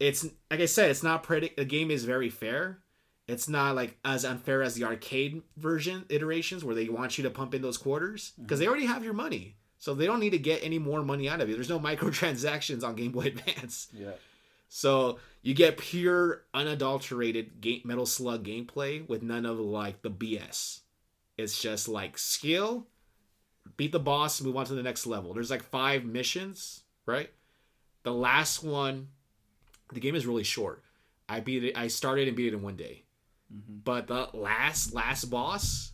it's 0.00 0.24
like 0.50 0.60
i 0.60 0.66
said 0.66 0.90
it's 0.90 1.02
not 1.02 1.22
predict 1.22 1.56
the 1.56 1.64
game 1.64 1.90
is 1.90 2.04
very 2.04 2.30
fair 2.30 2.80
it's 3.28 3.48
not 3.48 3.76
like 3.76 3.96
as 4.04 4.24
unfair 4.24 4.62
as 4.62 4.74
the 4.74 4.84
arcade 4.84 5.42
version 5.56 6.04
iterations 6.08 6.64
where 6.64 6.74
they 6.74 6.88
want 6.88 7.18
you 7.18 7.24
to 7.24 7.30
pump 7.30 7.54
in 7.54 7.62
those 7.62 7.78
quarters 7.78 8.32
because 8.40 8.58
they 8.58 8.64
mhm. 8.64 8.68
already 8.68 8.86
have 8.86 9.04
your 9.04 9.14
money 9.14 9.56
so 9.78 9.94
they 9.94 10.06
don't 10.06 10.18
need 10.20 10.30
to 10.30 10.38
get 10.38 10.64
any 10.64 10.78
more 10.78 11.02
money 11.02 11.28
out 11.28 11.40
of 11.40 11.48
you 11.48 11.54
there's 11.54 11.68
no 11.68 11.78
microtransactions 11.90 12.82
on 12.82 12.94
game 12.96 13.12
boy 13.12 13.26
advance 13.26 13.88
Yeah. 13.92 14.12
so 14.68 15.18
you 15.42 15.54
get 15.54 15.78
pure, 15.78 16.42
unadulterated 16.52 17.60
game, 17.60 17.80
Metal 17.84 18.04
Slug 18.06 18.44
gameplay 18.44 19.08
with 19.08 19.22
none 19.22 19.46
of 19.46 19.58
like 19.60 20.02
the 20.02 20.10
BS. 20.10 20.80
It's 21.36 21.62
just 21.62 21.88
like 21.88 22.18
skill, 22.18 22.88
beat 23.76 23.92
the 23.92 24.00
boss, 24.00 24.40
move 24.42 24.56
on 24.56 24.66
to 24.66 24.74
the 24.74 24.82
next 24.82 25.06
level. 25.06 25.32
There's 25.32 25.50
like 25.50 25.62
five 25.62 26.04
missions, 26.04 26.82
right? 27.06 27.30
The 28.02 28.12
last 28.12 28.64
one, 28.64 29.08
the 29.92 30.00
game 30.00 30.16
is 30.16 30.26
really 30.26 30.42
short. 30.44 30.82
I 31.28 31.40
beat 31.40 31.62
it. 31.64 31.78
I 31.78 31.86
started 31.86 32.26
and 32.26 32.36
beat 32.36 32.52
it 32.52 32.56
in 32.56 32.62
one 32.62 32.76
day, 32.76 33.04
Mhm. 33.52 33.84
but 33.84 34.06
the 34.06 34.28
last 34.34 34.92
last 34.92 35.30
boss, 35.30 35.92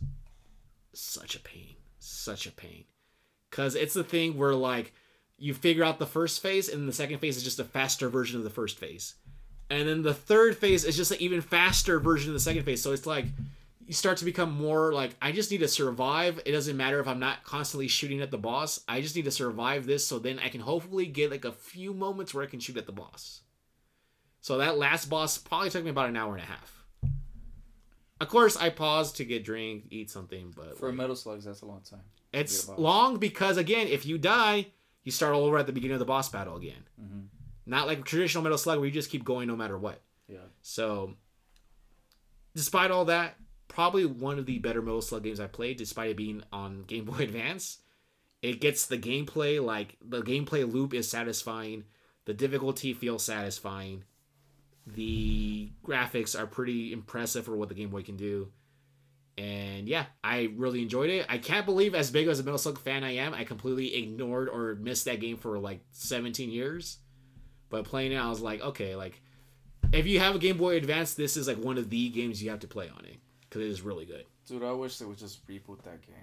such 0.93 1.35
a 1.35 1.39
pain, 1.39 1.75
such 1.99 2.45
a 2.45 2.51
pain, 2.51 2.85
because 3.49 3.75
it's 3.75 3.93
the 3.93 4.03
thing 4.03 4.37
where 4.37 4.55
like 4.55 4.93
you 5.37 5.53
figure 5.53 5.83
out 5.83 5.99
the 5.99 6.05
first 6.05 6.41
phase 6.41 6.69
and 6.69 6.87
the 6.87 6.93
second 6.93 7.19
phase 7.19 7.37
is 7.37 7.43
just 7.43 7.59
a 7.59 7.63
faster 7.65 8.09
version 8.09 8.37
of 8.37 8.43
the 8.43 8.49
first 8.49 8.77
phase 8.77 9.15
and 9.69 9.87
then 9.87 10.01
the 10.01 10.13
third 10.13 10.55
phase 10.57 10.85
is 10.85 10.95
just 10.95 11.11
an 11.11 11.17
even 11.19 11.41
faster 11.41 11.99
version 11.99 12.29
of 12.29 12.33
the 12.33 12.39
second 12.39 12.63
phase 12.63 12.81
so 12.81 12.93
it's 12.93 13.05
like 13.05 13.25
you 13.85 13.93
start 13.93 14.17
to 14.17 14.25
become 14.25 14.51
more 14.51 14.93
like 14.93 15.15
I 15.21 15.31
just 15.31 15.51
need 15.51 15.59
to 15.59 15.67
survive. 15.67 16.41
It 16.45 16.53
doesn't 16.53 16.75
matter 16.75 16.99
if 16.99 17.07
I'm 17.07 17.19
not 17.19 17.43
constantly 17.43 17.87
shooting 17.87 18.19
at 18.19 18.31
the 18.31 18.37
boss. 18.37 18.79
I 18.87 18.99
just 18.99 19.15
need 19.15 19.25
to 19.25 19.31
survive 19.31 19.85
this 19.85 20.05
so 20.05 20.17
then 20.17 20.39
I 20.39 20.49
can 20.49 20.61
hopefully 20.61 21.05
get 21.05 21.29
like 21.29 21.45
a 21.45 21.51
few 21.51 21.93
moments 21.93 22.33
where 22.33 22.43
I 22.43 22.47
can 22.47 22.59
shoot 22.59 22.77
at 22.77 22.87
the 22.87 22.91
boss. 22.91 23.41
So 24.41 24.57
that 24.57 24.77
last 24.77 25.05
boss 25.05 25.37
probably 25.37 25.69
took 25.69 25.83
me 25.83 25.91
about 25.91 26.09
an 26.09 26.17
hour 26.17 26.33
and 26.33 26.43
a 26.43 26.47
half. 26.47 26.84
Of 28.21 28.29
course, 28.29 28.55
I 28.55 28.69
paused 28.69 29.17
to 29.17 29.25
get 29.25 29.43
drink, 29.43 29.85
eat 29.89 30.09
something, 30.09 30.53
but 30.55 30.77
For 30.77 30.87
like, 30.87 30.95
Metal 30.97 31.15
Slugs, 31.15 31.43
that's 31.43 31.61
a 31.61 31.65
long 31.65 31.81
time. 31.81 32.01
it's 32.31 32.67
long 32.69 33.17
because 33.17 33.57
again, 33.57 33.87
if 33.87 34.05
you 34.05 34.17
die, 34.17 34.67
you 35.03 35.11
start 35.11 35.33
all 35.33 35.43
over 35.45 35.57
at 35.57 35.67
the 35.67 35.73
beginning 35.73 35.95
of 35.95 35.99
the 35.99 36.05
boss 36.05 36.29
battle 36.29 36.55
again. 36.55 36.83
Mm-hmm. 37.01 37.19
Not 37.65 37.87
like 37.87 38.05
traditional 38.05 38.43
Metal 38.43 38.57
Slug 38.57 38.77
where 38.79 38.87
you 38.87 38.91
just 38.93 39.09
keep 39.09 39.23
going 39.25 39.47
no 39.47 39.55
matter 39.55 39.77
what. 39.77 40.01
Yeah. 40.27 40.37
So, 40.61 41.15
despite 42.55 42.91
all 42.91 43.05
that, 43.05 43.35
probably 43.67 44.05
one 44.05 44.39
of 44.39 44.45
the 44.45 44.59
better 44.59 44.81
Metal 44.81 45.01
Slug 45.01 45.23
games 45.23 45.39
I 45.39 45.47
played, 45.47 45.77
despite 45.77 46.11
it 46.11 46.17
being 46.17 46.43
on 46.53 46.83
Game 46.83 47.05
Boy 47.05 47.17
Advance. 47.19 47.79
It 48.41 48.61
gets 48.61 48.85
the 48.85 48.97
gameplay, 48.97 49.63
like, 49.63 49.97
the 50.03 50.21
gameplay 50.21 50.71
loop 50.71 50.93
is 50.93 51.09
satisfying. 51.09 51.85
The 52.25 52.33
difficulty 52.33 52.93
feels 52.93 53.25
satisfying. 53.25 54.03
The 54.87 55.69
graphics 55.83 56.39
are 56.39 56.45
pretty 56.45 56.93
impressive 56.93 57.45
for 57.45 57.55
what 57.55 57.69
the 57.69 57.75
Game 57.75 57.89
Boy 57.89 58.03
can 58.03 58.17
do. 58.17 58.49
And 59.37 59.87
yeah, 59.89 60.05
I 60.23 60.53
really 60.55 60.81
enjoyed 60.81 61.09
it. 61.09 61.25
I 61.27 61.37
can't 61.39 61.65
believe, 61.65 61.93
as 61.95 62.09
big 62.11 62.27
as 62.27 62.39
a 62.39 62.43
Metal 62.43 62.57
Slug 62.57 62.79
fan 62.79 63.03
I 63.03 63.15
am, 63.15 63.33
I 63.33 63.43
completely 63.43 63.95
ignored 63.95 64.47
or 64.47 64.75
missed 64.75 65.05
that 65.05 65.19
game 65.19 65.37
for 65.37 65.59
like 65.59 65.81
17 65.91 66.51
years. 66.51 66.99
But 67.69 67.83
playing 67.83 68.11
it, 68.13 68.17
I 68.17 68.29
was 68.29 68.39
like, 68.41 68.61
okay, 68.61 68.95
like, 68.95 69.21
if 69.91 70.05
you 70.07 70.19
have 70.19 70.35
a 70.35 70.39
Game 70.39 70.57
Boy 70.57 70.77
Advance, 70.77 71.15
this 71.15 71.35
is 71.35 71.47
like 71.47 71.57
one 71.57 71.77
of 71.77 71.89
the 71.89 72.09
games 72.09 72.41
you 72.41 72.49
have 72.51 72.59
to 72.61 72.67
play 72.67 72.87
on 72.89 73.03
it 73.05 73.17
because 73.41 73.61
it 73.63 73.67
is 73.69 73.81
really 73.81 74.05
good. 74.05 74.25
Dude, 74.47 74.63
I 74.63 74.71
wish 74.71 74.99
they 74.99 75.05
would 75.05 75.17
just 75.17 75.45
reboot 75.47 75.83
that 75.83 76.01
game. 76.01 76.15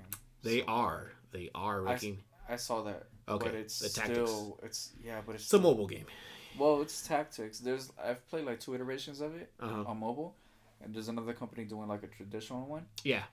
They 0.42 0.60
So- 0.60 0.66
are, 0.68 1.12
they 1.32 1.50
are 1.54 1.86
I- 1.88 2.16
I 2.48 2.56
saw 2.56 2.82
that. 2.82 3.08
Okay, 3.28 3.46
But 3.46 3.54
it's 3.54 3.78
the 3.78 3.88
tactics. 3.88 4.30
still 4.30 4.58
it's 4.62 4.92
yeah, 5.02 5.20
but 5.24 5.34
it's 5.36 5.44
It's 5.44 5.52
a 5.54 5.58
mobile 5.60 5.86
game. 5.86 6.06
Well, 6.58 6.82
it's 6.82 7.06
tactics. 7.06 7.58
There's 7.58 7.92
I've 8.02 8.26
played 8.28 8.44
like 8.44 8.60
two 8.60 8.74
iterations 8.74 9.20
of 9.20 9.34
it 9.34 9.50
Uh-huh. 9.60 9.84
on 9.86 10.00
mobile, 10.00 10.36
and 10.82 10.94
there's 10.94 11.08
another 11.08 11.32
company 11.32 11.64
doing 11.64 11.88
like 11.88 12.02
a 12.02 12.08
traditional 12.08 12.66
one. 12.66 12.86
Yeah, 13.04 13.24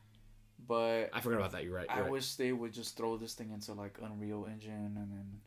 But 0.68 1.10
I 1.14 1.22
forgot 1.22 1.38
about 1.40 1.52
that. 1.54 1.64
You're 1.64 1.76
right. 1.76 1.88
I 1.90 1.96
You're 1.96 2.04
right. 2.04 2.12
wish 2.14 2.36
they 2.36 2.52
would 2.52 2.74
just 2.74 2.98
throw 2.98 3.18
this 3.18 3.34
thing 3.34 3.52
into 3.52 3.74
like 3.74 3.98
Unreal 4.02 4.46
Engine 4.52 4.96
and 4.98 5.12
then 5.12 5.42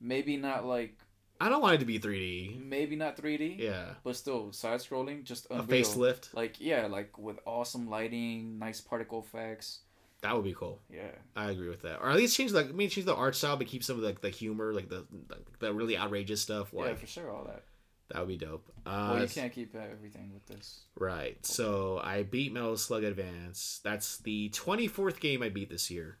maybe 0.00 0.36
not 0.36 0.64
like 0.64 0.98
I 1.40 1.48
don't 1.48 1.62
want 1.62 1.74
it 1.74 1.78
to 1.78 1.86
be 1.86 1.98
3D. 1.98 2.58
maybe 2.58 2.96
not 2.96 3.16
3D, 3.16 3.56
Yeah, 3.58 3.94
but 4.04 4.14
still 4.16 4.52
side 4.52 4.80
scrolling, 4.80 5.24
just 5.24 5.46
a 5.50 5.62
facelift. 5.62 6.34
Like 6.34 6.60
yeah, 6.60 6.86
like 6.86 7.16
with 7.18 7.38
awesome 7.46 7.88
lighting, 7.88 8.58
nice 8.58 8.80
particle 8.80 9.20
effects. 9.26 9.80
That 10.22 10.34
would 10.34 10.44
be 10.44 10.52
cool. 10.54 10.80
Yeah, 10.92 11.12
I 11.34 11.50
agree 11.50 11.68
with 11.70 11.82
that. 11.82 12.00
Or 12.02 12.10
at 12.10 12.16
least 12.16 12.36
change 12.36 12.52
like, 12.52 12.68
I 12.68 12.72
mean, 12.72 12.90
change 12.90 13.06
the 13.06 13.14
art 13.14 13.34
style, 13.34 13.56
but 13.56 13.66
keep 13.66 13.82
some 13.82 13.96
of 13.96 14.02
the, 14.02 14.14
the 14.20 14.28
humor, 14.28 14.74
like 14.74 14.88
the 14.90 15.06
like, 15.30 15.58
the 15.60 15.72
really 15.72 15.96
outrageous 15.96 16.42
stuff. 16.42 16.72
yeah, 16.76 16.94
for 16.94 17.06
sure, 17.06 17.30
all 17.30 17.44
that. 17.44 17.64
that 18.10 18.18
would 18.18 18.28
be 18.28 18.36
dope. 18.36 18.70
Uh, 18.84 19.12
well, 19.14 19.22
you 19.22 19.28
can't 19.28 19.52
keep 19.52 19.74
everything 19.74 20.32
with 20.34 20.44
this. 20.46 20.80
Right. 20.94 21.38
So 21.46 22.00
I 22.04 22.22
beat 22.22 22.52
Metal 22.52 22.76
Slug 22.76 23.02
Advance. 23.04 23.80
That's 23.82 24.18
the 24.18 24.50
24th 24.50 25.20
game 25.20 25.42
I 25.42 25.48
beat 25.48 25.70
this 25.70 25.90
year. 25.90 26.18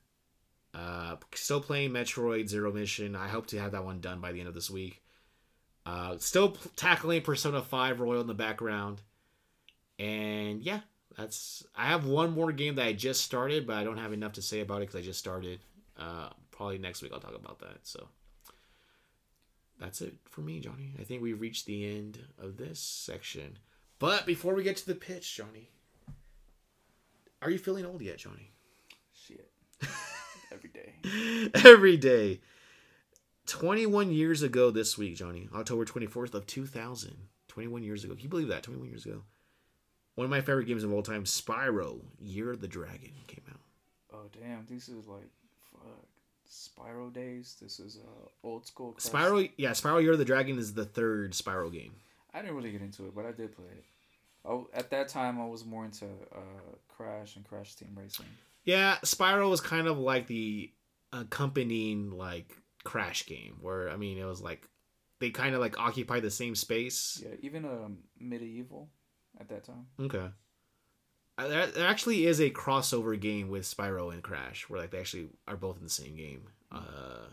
Uh, 0.72 1.16
still 1.34 1.60
playing 1.60 1.90
Metroid 1.90 2.48
Zero 2.48 2.72
Mission. 2.72 3.14
I 3.16 3.28
hope 3.28 3.48
to 3.48 3.58
have 3.60 3.72
that 3.72 3.84
one 3.84 4.00
done 4.00 4.20
by 4.20 4.32
the 4.32 4.38
end 4.38 4.48
of 4.48 4.54
this 4.54 4.70
week. 4.70 5.02
Uh, 5.84 6.16
still 6.18 6.50
p- 6.50 6.70
tackling 6.76 7.22
Persona 7.22 7.60
5 7.60 8.00
Royal 8.00 8.20
in 8.20 8.28
the 8.28 8.34
background. 8.34 9.02
And 9.98 10.62
yeah, 10.62 10.80
that's. 11.16 11.64
I 11.74 11.86
have 11.86 12.06
one 12.06 12.32
more 12.32 12.52
game 12.52 12.76
that 12.76 12.86
I 12.86 12.92
just 12.92 13.22
started, 13.22 13.66
but 13.66 13.76
I 13.76 13.84
don't 13.84 13.98
have 13.98 14.12
enough 14.12 14.32
to 14.34 14.42
say 14.42 14.60
about 14.60 14.78
it 14.78 14.88
because 14.88 14.96
I 14.96 15.02
just 15.02 15.18
started. 15.18 15.60
Uh, 15.98 16.30
probably 16.50 16.78
next 16.78 17.02
week 17.02 17.12
I'll 17.12 17.20
talk 17.20 17.34
about 17.34 17.58
that. 17.60 17.78
So 17.82 18.08
that's 19.78 20.00
it 20.00 20.14
for 20.24 20.40
me, 20.40 20.60
Johnny. 20.60 20.94
I 20.98 21.04
think 21.04 21.22
we've 21.22 21.40
reached 21.40 21.66
the 21.66 21.84
end 21.84 22.18
of 22.38 22.56
this 22.56 22.78
section. 22.78 23.58
But 23.98 24.26
before 24.26 24.54
we 24.54 24.62
get 24.62 24.76
to 24.78 24.86
the 24.86 24.94
pitch, 24.94 25.36
Johnny, 25.36 25.70
are 27.42 27.50
you 27.50 27.58
feeling 27.58 27.84
old 27.84 28.02
yet, 28.02 28.18
Johnny? 28.18 28.52
Shit. 29.12 29.50
Every 30.52 30.70
day. 30.70 31.50
Every 31.68 31.96
day. 31.96 32.40
21 33.46 34.12
years 34.12 34.42
ago 34.42 34.70
this 34.70 34.96
week, 34.96 35.16
Johnny, 35.16 35.48
October 35.54 35.84
24th 35.84 36.34
of 36.34 36.46
2000. 36.46 37.16
21 37.48 37.82
years 37.82 38.04
ago. 38.04 38.14
Can 38.14 38.22
you 38.22 38.28
believe 38.28 38.48
that? 38.48 38.62
21 38.62 38.88
years 38.88 39.04
ago. 39.04 39.22
One 40.20 40.26
of 40.26 40.30
my 40.30 40.42
favorite 40.42 40.66
games 40.66 40.84
of 40.84 40.92
all 40.92 41.02
time, 41.02 41.24
Spyro, 41.24 41.98
Year 42.20 42.50
of 42.50 42.60
the 42.60 42.68
Dragon, 42.68 43.12
came 43.26 43.42
out. 43.48 43.60
Oh 44.12 44.28
damn, 44.38 44.66
this 44.68 44.90
is 44.90 45.06
like 45.06 45.30
fuck. 45.72 46.06
Spyro 46.46 47.10
days. 47.10 47.56
This 47.58 47.80
is 47.80 47.96
uh 47.96 48.28
old 48.46 48.66
school. 48.66 48.92
Crash. 48.92 49.10
Spyro, 49.10 49.50
yeah, 49.56 49.70
Spyro 49.70 50.02
Year 50.02 50.12
of 50.12 50.18
the 50.18 50.26
Dragon 50.26 50.58
is 50.58 50.74
the 50.74 50.84
third 50.84 51.32
Spyro 51.32 51.72
game. 51.72 51.94
I 52.34 52.42
didn't 52.42 52.54
really 52.54 52.70
get 52.70 52.82
into 52.82 53.06
it, 53.06 53.14
but 53.14 53.24
I 53.24 53.32
did 53.32 53.56
play 53.56 53.64
it. 53.74 53.84
Oh, 54.44 54.68
at 54.74 54.90
that 54.90 55.08
time 55.08 55.40
I 55.40 55.46
was 55.46 55.64
more 55.64 55.86
into 55.86 56.04
uh 56.04 56.76
Crash 56.86 57.36
and 57.36 57.44
Crash 57.46 57.76
Team 57.76 57.92
Racing. 57.94 58.26
Yeah, 58.64 58.98
Spyro 59.02 59.48
was 59.48 59.62
kind 59.62 59.86
of 59.86 59.96
like 59.96 60.26
the 60.26 60.70
accompanying 61.14 62.10
like 62.10 62.54
Crash 62.84 63.24
game, 63.24 63.56
where 63.62 63.88
I 63.88 63.96
mean 63.96 64.18
it 64.18 64.26
was 64.26 64.42
like 64.42 64.68
they 65.18 65.30
kind 65.30 65.54
of 65.54 65.62
like 65.62 65.80
occupy 65.80 66.20
the 66.20 66.30
same 66.30 66.54
space. 66.54 67.22
Yeah, 67.24 67.36
even 67.40 67.64
um 67.64 68.00
MediEvil 68.22 68.88
at 69.40 69.48
that 69.48 69.64
time. 69.64 69.86
Okay. 69.98 70.28
Uh, 71.38 71.48
There, 71.48 71.66
there 71.66 71.86
actually 71.88 72.26
is 72.26 72.40
a 72.40 72.50
crossover 72.50 73.18
game 73.18 73.48
with 73.48 73.62
Spyro 73.64 74.12
and 74.12 74.22
Crash, 74.22 74.68
where 74.68 74.80
like 74.80 74.90
they 74.90 74.98
actually 75.00 75.28
are 75.48 75.56
both 75.56 75.78
in 75.78 75.84
the 75.84 75.90
same 75.90 76.14
game. 76.14 76.42
Uh, 76.70 77.26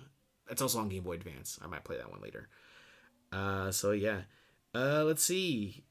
it's 0.49 0.61
also 0.61 0.79
on 0.79 0.89
Game 0.89 1.03
Boy 1.03 1.13
Advance. 1.13 1.59
I 1.61 1.67
might 1.67 1.83
play 1.83 1.97
that 1.97 2.09
one 2.09 2.21
later. 2.21 2.47
Uh, 3.31 3.71
so 3.71 3.91
yeah. 3.91 4.21
Uh, 4.73 5.03
let's 5.03 5.23
see. 5.23 5.83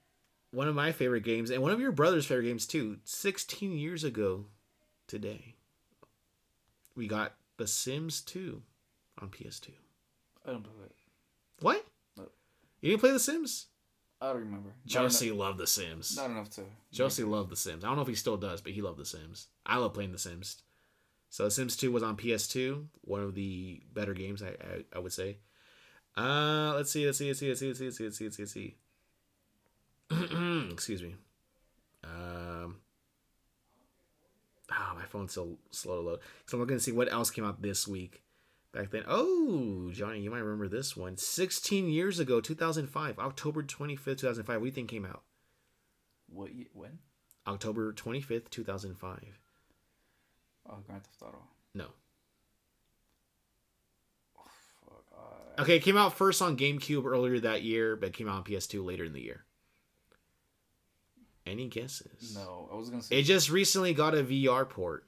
One 0.52 0.68
of 0.68 0.74
my 0.74 0.92
favorite 0.92 1.24
games, 1.24 1.50
and 1.50 1.60
one 1.60 1.72
of 1.72 1.80
your 1.80 1.92
brother's 1.92 2.24
favorite 2.24 2.44
games 2.44 2.66
too. 2.66 2.98
Sixteen 3.04 3.76
years 3.76 4.04
ago, 4.04 4.46
today, 5.06 5.56
we 6.94 7.06
got 7.06 7.34
The 7.58 7.66
Sims 7.66 8.22
2 8.22 8.62
on 9.20 9.28
PS2. 9.28 9.68
I 10.46 10.52
don't 10.52 10.62
play 10.62 10.72
it. 10.86 10.94
What? 11.60 11.84
No. 12.16 12.24
You 12.80 12.90
didn't 12.90 13.00
play 13.00 13.10
The 13.10 13.20
Sims? 13.20 13.66
I 14.20 14.28
don't 14.32 14.40
remember. 14.40 14.70
Josie 14.86 15.30
loved 15.30 15.58
The 15.58 15.66
Sims. 15.66 16.16
not 16.16 16.30
enough 16.30 16.50
to. 16.50 16.62
Josie 16.90 17.24
loved 17.24 17.50
The 17.50 17.56
Sims. 17.56 17.84
I 17.84 17.88
don't 17.88 17.96
know 17.96 18.02
if 18.02 18.08
he 18.08 18.14
still 18.14 18.36
does, 18.38 18.60
but 18.60 18.72
he 18.72 18.80
loved 18.82 18.98
The 18.98 19.04
Sims. 19.04 19.48
I 19.64 19.76
love 19.76 19.94
playing 19.94 20.12
The 20.12 20.18
Sims. 20.18 20.62
So 21.28 21.44
The 21.44 21.50
Sims 21.50 21.76
2 21.76 21.92
was 21.92 22.02
on 22.02 22.16
PS2, 22.16 22.86
one 23.02 23.22
of 23.22 23.34
the 23.34 23.82
better 23.92 24.14
games, 24.14 24.42
I 24.42 24.48
I, 24.48 24.84
I 24.94 24.98
would 25.00 25.12
say. 25.12 25.38
Uh, 26.16 26.72
let's 26.74 26.90
see, 26.90 27.04
let's 27.04 27.18
see, 27.18 27.28
let's 27.28 27.40
see, 27.40 27.48
let's 27.48 27.60
see, 27.60 27.66
let's 27.68 27.78
see, 27.78 27.84
let's 27.84 27.98
see, 27.98 28.04
let's 28.04 28.16
see, 28.16 28.42
let's 28.42 28.52
see, 28.52 28.76
let's 30.10 30.30
see. 30.30 30.68
Excuse 30.72 31.02
me. 31.02 31.16
Um. 32.04 32.76
Oh, 34.72 34.92
my 34.96 35.04
phone's 35.04 35.32
so 35.32 35.58
slow 35.70 35.96
to 35.96 36.00
load. 36.08 36.20
So 36.46 36.56
I'm 36.56 36.60
looking 36.60 36.76
to 36.76 36.82
see 36.82 36.92
what 36.92 37.12
else 37.12 37.30
came 37.30 37.44
out 37.44 37.60
this 37.62 37.86
week. 37.86 38.22
Back 38.76 38.90
then, 38.90 39.04
oh, 39.08 39.90
Johnny, 39.90 40.20
you 40.20 40.30
might 40.30 40.40
remember 40.40 40.68
this 40.68 40.94
one. 40.94 41.16
16 41.16 41.88
years 41.88 42.18
ago, 42.18 42.42
2005, 42.42 43.18
October 43.18 43.62
25th, 43.62 44.18
2005. 44.18 44.46
What 44.48 44.60
do 44.60 44.66
you 44.66 44.70
think 44.70 44.90
came 44.90 45.06
out? 45.06 45.22
What? 46.28 46.50
When? 46.74 46.98
October 47.46 47.94
25th, 47.94 48.50
2005. 48.50 49.38
Oh, 50.68 50.74
Grand 50.86 51.04
Theft 51.04 51.22
Auto. 51.22 51.38
No. 51.74 51.86
Fuck. 54.84 55.04
Uh, 55.16 55.62
Okay, 55.62 55.76
it 55.76 55.82
came 55.82 55.96
out 55.96 56.12
first 56.12 56.42
on 56.42 56.58
GameCube 56.58 57.06
earlier 57.06 57.40
that 57.40 57.62
year, 57.62 57.96
but 57.96 58.12
came 58.12 58.28
out 58.28 58.36
on 58.36 58.44
PS2 58.44 58.84
later 58.84 59.04
in 59.04 59.14
the 59.14 59.22
year. 59.22 59.46
Any 61.46 61.68
guesses? 61.68 62.34
No, 62.34 62.68
I 62.70 62.76
was 62.76 62.90
gonna 62.90 63.02
say 63.02 63.20
It 63.20 63.22
just 63.22 63.48
recently 63.48 63.94
got 63.94 64.14
a 64.14 64.22
VR 64.22 64.68
port. 64.68 65.06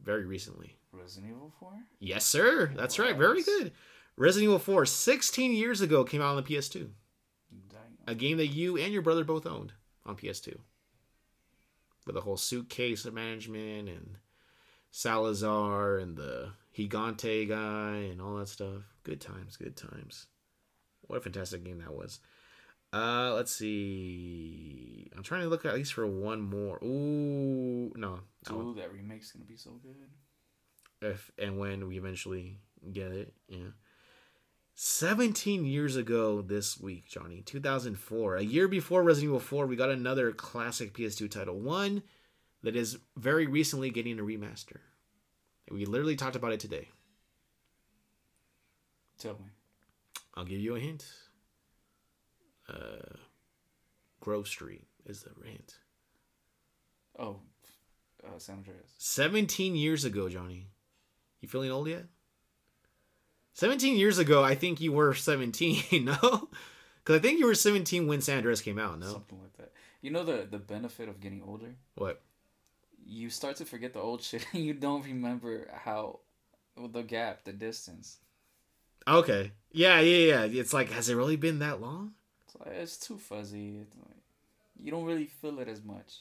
Very 0.00 0.26
recently. 0.26 0.77
Resident 0.92 1.32
Evil 1.32 1.52
Four. 1.58 1.72
Yes, 2.00 2.24
sir. 2.24 2.72
That's 2.76 2.98
right. 2.98 3.16
Very 3.16 3.42
good. 3.42 3.72
Resident 4.16 4.48
Evil 4.48 4.58
4, 4.58 4.84
16 4.84 5.52
years 5.52 5.80
ago, 5.80 6.02
came 6.02 6.20
out 6.20 6.36
on 6.36 6.36
the 6.36 6.42
PS2. 6.42 6.88
Dang. 7.68 7.80
A 8.08 8.14
game 8.16 8.36
that 8.38 8.48
you 8.48 8.76
and 8.76 8.92
your 8.92 9.02
brother 9.02 9.22
both 9.22 9.46
owned 9.46 9.72
on 10.04 10.16
PS2. 10.16 10.58
With 12.04 12.14
the 12.14 12.22
whole 12.22 12.36
suitcase 12.36 13.04
of 13.04 13.14
management 13.14 13.88
and 13.88 14.16
Salazar 14.90 15.98
and 15.98 16.16
the 16.16 16.50
Gigante 16.76 17.48
guy 17.48 18.08
and 18.10 18.20
all 18.20 18.36
that 18.36 18.48
stuff. 18.48 18.82
Good 19.04 19.20
times, 19.20 19.56
good 19.56 19.76
times. 19.76 20.26
What 21.02 21.16
a 21.16 21.20
fantastic 21.20 21.64
game 21.64 21.78
that 21.78 21.94
was. 21.94 22.18
Uh, 22.92 23.34
let's 23.34 23.54
see. 23.54 25.10
I'm 25.16 25.22
trying 25.22 25.42
to 25.42 25.48
look 25.48 25.64
at 25.64 25.74
least 25.74 25.92
for 25.92 26.06
one 26.06 26.40
more. 26.40 26.82
Ooh, 26.82 27.92
no. 27.94 28.20
Dude, 28.48 28.76
that 28.78 28.92
remake's 28.92 29.30
gonna 29.32 29.44
be 29.44 29.56
so 29.56 29.72
good. 29.82 30.08
If 31.00 31.30
and 31.38 31.58
when 31.58 31.86
we 31.86 31.96
eventually 31.96 32.58
get 32.92 33.12
it, 33.12 33.32
yeah. 33.48 33.70
17 34.74 35.64
years 35.64 35.96
ago 35.96 36.40
this 36.40 36.78
week, 36.78 37.08
Johnny, 37.08 37.42
2004. 37.42 38.36
A 38.36 38.42
year 38.42 38.68
before 38.68 39.02
Resident 39.02 39.30
Evil 39.30 39.40
4, 39.40 39.66
we 39.66 39.74
got 39.74 39.90
another 39.90 40.30
classic 40.30 40.94
PS2 40.94 41.28
title. 41.28 41.58
One 41.58 42.04
that 42.62 42.76
is 42.76 42.98
very 43.16 43.46
recently 43.48 43.90
getting 43.90 44.20
a 44.20 44.22
remaster. 44.22 44.78
We 45.68 45.84
literally 45.84 46.14
talked 46.14 46.36
about 46.36 46.52
it 46.52 46.60
today. 46.60 46.88
Tell 49.18 49.32
me. 49.34 49.46
I'll 50.34 50.44
give 50.44 50.60
you 50.60 50.76
a 50.76 50.80
hint. 50.80 51.04
Uh, 52.68 53.16
Grove 54.20 54.46
Street 54.46 54.86
is 55.06 55.22
the 55.22 55.30
hint. 55.44 55.74
Oh, 57.18 57.40
uh, 58.24 58.38
San 58.38 58.58
Andreas. 58.58 58.94
17 58.98 59.74
years 59.74 60.04
ago, 60.04 60.28
Johnny. 60.28 60.68
You 61.40 61.48
feeling 61.48 61.70
old 61.70 61.88
yet? 61.88 62.04
17 63.54 63.96
years 63.96 64.18
ago, 64.18 64.44
I 64.44 64.54
think 64.54 64.80
you 64.80 64.92
were 64.92 65.14
17, 65.14 66.04
no? 66.04 66.48
Because 67.02 67.16
I 67.16 67.18
think 67.18 67.38
you 67.38 67.46
were 67.46 67.54
17 67.54 68.06
when 68.06 68.20
San 68.20 68.38
Andreas 68.38 68.60
came 68.60 68.78
out, 68.78 68.98
no? 68.98 69.06
Something 69.06 69.40
like 69.40 69.56
that. 69.56 69.72
You 70.00 70.10
know 70.12 70.22
the 70.24 70.46
the 70.48 70.58
benefit 70.58 71.08
of 71.08 71.20
getting 71.20 71.42
older? 71.42 71.74
What? 71.96 72.22
You 73.04 73.30
start 73.30 73.56
to 73.56 73.64
forget 73.64 73.94
the 73.94 74.00
old 74.00 74.22
shit 74.28 74.46
and 74.52 74.64
you 74.64 74.74
don't 74.74 75.04
remember 75.04 75.68
how 75.72 76.20
the 76.76 77.02
gap, 77.02 77.44
the 77.44 77.52
distance. 77.52 78.18
Okay. 79.06 79.52
Yeah, 79.72 80.00
yeah, 80.00 80.44
yeah. 80.44 80.60
It's 80.60 80.72
like, 80.72 80.90
has 80.92 81.08
it 81.08 81.16
really 81.16 81.36
been 81.36 81.58
that 81.60 81.80
long? 81.80 82.12
It's, 82.46 82.56
like, 82.60 82.74
it's 82.76 82.96
too 82.96 83.18
fuzzy. 83.18 83.78
It's 83.78 83.96
like, 83.96 84.22
you 84.78 84.90
don't 84.90 85.04
really 85.04 85.26
feel 85.26 85.58
it 85.58 85.68
as 85.68 85.82
much. 85.82 86.20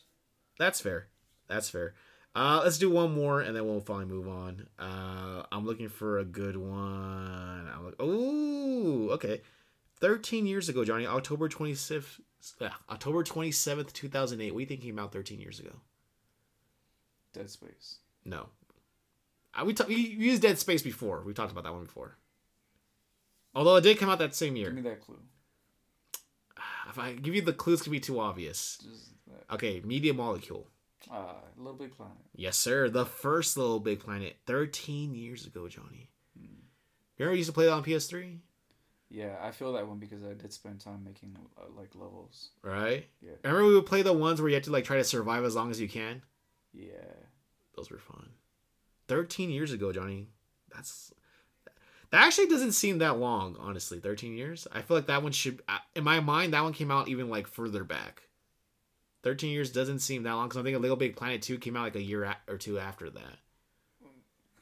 That's 0.57 0.81
fair. 0.81 1.07
That's 1.48 1.69
fair. 1.69 1.94
Uh, 2.38 2.61
let's 2.64 2.77
do 2.77 2.88
one 2.88 3.15
more 3.15 3.41
and 3.41 3.55
then 3.55 3.65
we'll 3.65 3.81
finally 3.81 4.05
move 4.05 4.27
on. 4.27 4.68
Uh, 4.77 5.41
I'm 5.51 5.65
looking 5.65 5.89
for 5.89 6.19
a 6.19 6.23
good 6.23 6.55
one. 6.55 7.68
I'm 7.68 7.84
like, 7.84 7.99
ooh, 7.99 9.09
okay. 9.14 9.41
13 10.01 10.45
years 10.45 10.69
ago, 10.69 10.85
Johnny, 10.85 11.07
October 11.07 11.49
26th, 11.49 12.19
uh, 12.61 12.69
October 12.91 13.23
27th, 13.23 13.91
2008. 13.91 14.51
What 14.53 14.59
do 14.59 14.61
you 14.61 14.68
think 14.68 14.81
came 14.81 14.99
out 14.99 15.11
13 15.11 15.39
years 15.39 15.59
ago? 15.59 15.72
Dead 17.34 17.49
Space. 17.49 17.97
No. 18.23 18.49
Uh, 19.55 19.65
we, 19.65 19.73
we 19.88 19.95
used 19.95 20.43
Dead 20.43 20.59
Space 20.59 20.84
before. 20.84 21.23
We 21.26 21.34
talked 21.34 21.51
about 21.51 21.64
that 21.64 21.73
one 21.73 21.85
before. 21.85 22.18
Although 23.55 23.77
it 23.77 23.81
did 23.81 23.97
come 23.97 24.11
out 24.11 24.19
that 24.19 24.35
same 24.35 24.55
year. 24.55 24.68
Give 24.68 24.84
me 24.84 24.88
that 24.88 25.01
clue. 25.01 25.18
If 26.88 26.99
I 26.99 27.14
give 27.14 27.34
you 27.34 27.41
the 27.41 27.53
clues, 27.53 27.81
could 27.81 27.91
be 27.91 27.99
too 27.99 28.19
obvious. 28.19 28.77
Okay, 29.51 29.81
Media 29.84 30.14
Molecule. 30.14 30.68
Ah, 31.12 31.36
Little 31.58 31.74
Big 31.74 31.96
Planet. 31.96 32.18
Yes, 32.36 32.58
sir. 32.58 32.90
The 32.90 33.06
first 33.06 33.58
Little 33.58 33.80
Big 33.80 34.00
Planet, 34.00 34.38
13 34.46 35.16
years 35.16 35.46
ago, 35.46 35.68
Johnny. 35.68 36.10
You 37.18 37.26
remember 37.26 37.36
you 37.36 37.40
used 37.40 37.50
to 37.50 37.54
play 37.54 37.66
that 37.66 37.72
on 37.72 37.84
PS3? 37.84 38.38
Yeah, 39.10 39.38
I 39.42 39.52
feel 39.52 39.74
that 39.74 39.88
one 39.88 39.98
because 39.98 40.24
I 40.24 40.34
did 40.34 40.54
spend 40.54 40.82
time 40.82 41.04
making 41.04 41.36
uh, 41.58 41.64
like 41.76 41.96
levels. 41.96 42.50
Right? 42.62 43.08
Yeah. 43.22 43.32
Remember 43.44 43.68
we 43.68 43.76
would 43.76 43.86
play 43.86 44.02
the 44.04 44.14
ones 44.14 44.40
where 44.40 44.50
you 44.50 44.56
had 44.56 44.66
to 44.66 44.72
like 44.72 44.84
try 44.84 44.98
to 44.98 45.04
survive 45.04 45.44
as 45.44 45.56
long 45.56 45.72
as 45.72 45.80
you 45.80 45.88
can? 45.88 46.22
Yeah. 46.74 47.14
Those 47.76 47.90
were 47.90 48.00
fun. 48.00 48.30
13 49.08 49.50
years 49.50 49.72
ago, 49.72 49.92
Johnny. 49.92 50.28
That's 50.74 51.12
that 52.12 52.26
actually 52.26 52.48
doesn't 52.48 52.74
seem 52.74 53.00
that 53.00 53.18
long, 53.18 53.56
honestly. 53.60 54.00
13 54.00 54.36
years. 54.36 54.68
I 54.72 54.82
feel 54.82 54.98
like 54.98 55.08
that 55.08 55.24
one 55.24 55.32
should 55.32 55.62
uh, 55.68 55.80
in 55.96 56.04
my 56.04 56.20
mind 56.20 56.54
that 56.54 56.64
one 56.64 56.74
came 56.74 56.92
out 56.92 57.08
even 57.08 57.30
like 57.30 57.48
further 57.48 57.84
back. 57.84 58.24
13 59.28 59.52
years 59.52 59.74
doesn't 59.74 59.99
seem 59.99 60.24
that 60.24 60.32
long 60.32 60.48
cuz 60.48 60.56
I 60.56 60.64
think 60.64 60.80
Little 60.80 60.95
Big 60.95 61.18
Planet 61.18 61.41
2 61.41 61.58
came 61.58 61.76
out 61.76 61.84
like 61.84 61.98
a 61.98 62.02
year 62.02 62.34
or 62.48 62.58
two 62.58 62.80
after 62.80 63.10
that. 63.10 63.40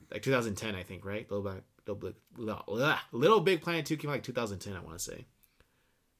Like 0.09 0.23
2010, 0.23 0.73
I 0.73 0.81
think, 0.81 1.05
right? 1.05 1.29
Little 1.29 1.61
Big 1.85 2.15
Little 2.35 2.63
Big, 2.65 2.95
Little 3.11 3.41
Big 3.41 3.61
Planet 3.61 3.85
2 3.85 3.95
came 3.97 4.09
out 4.09 4.13
like 4.13 4.23
2010, 4.23 4.75
I 4.75 4.79
want 4.79 4.97
to 4.97 5.03
say. 5.03 5.27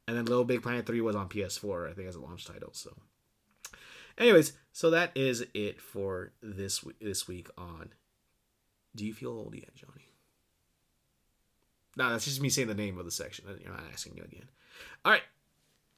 And 0.08 0.16
then 0.16 0.26
Little 0.26 0.44
Big 0.44 0.62
Planet 0.62 0.86
3 0.86 1.02
was 1.02 1.16
on 1.16 1.28
PS4, 1.28 1.90
I 1.90 1.94
think 1.94 2.08
as 2.08 2.14
a 2.14 2.20
launch 2.20 2.46
title, 2.46 2.70
so 2.72 2.96
Anyways, 4.20 4.54
so 4.74 4.92
that 4.92 5.12
is 5.16 5.44
it 5.56 5.82
for 5.82 6.32
this 6.44 6.86
this 7.02 7.28
week 7.28 7.50
on 7.58 7.94
Do 8.96 9.08
you 9.08 9.14
feel 9.16 9.32
old 9.32 9.56
yet, 9.56 9.74
Johnny? 9.74 10.14
No, 11.98 12.12
that's 12.12 12.26
just 12.26 12.44
me 12.44 12.50
saying 12.50 12.68
the 12.68 12.76
name 12.76 13.00
of 13.00 13.06
the 13.06 13.12
section. 13.12 13.46
You're 13.60 13.74
not 13.74 13.82
asking 13.92 14.18
you 14.18 14.24
again. 14.24 14.48
All 15.04 15.12
right, 15.12 15.24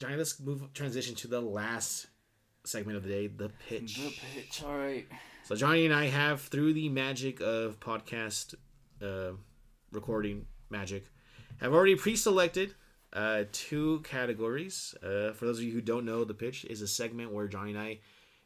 Johnny. 0.00 0.16
Let's 0.16 0.40
move 0.40 0.72
transition 0.72 1.14
to 1.16 1.28
the 1.28 1.42
last 1.42 2.06
segment 2.68 2.96
of 2.96 3.02
the 3.02 3.08
day, 3.08 3.26
the 3.26 3.50
pitch. 3.68 3.96
The 3.96 4.14
pitch. 4.34 4.62
All 4.64 4.76
right. 4.76 5.06
So 5.44 5.56
Johnny 5.56 5.84
and 5.84 5.94
I 5.94 6.06
have, 6.06 6.42
through 6.42 6.74
the 6.74 6.88
magic 6.88 7.40
of 7.40 7.80
podcast 7.80 8.54
uh, 9.02 9.32
recording 9.92 10.46
magic, 10.70 11.06
have 11.60 11.72
already 11.72 11.96
pre-selected 11.96 12.74
uh, 13.12 13.44
two 13.52 14.00
categories. 14.00 14.94
Uh, 15.02 15.32
for 15.32 15.46
those 15.46 15.58
of 15.58 15.64
you 15.64 15.72
who 15.72 15.80
don't 15.80 16.04
know, 16.04 16.24
the 16.24 16.34
pitch 16.34 16.64
is 16.66 16.82
a 16.82 16.88
segment 16.88 17.32
where 17.32 17.48
Johnny 17.48 17.70
and 17.70 17.80
I 17.80 18.00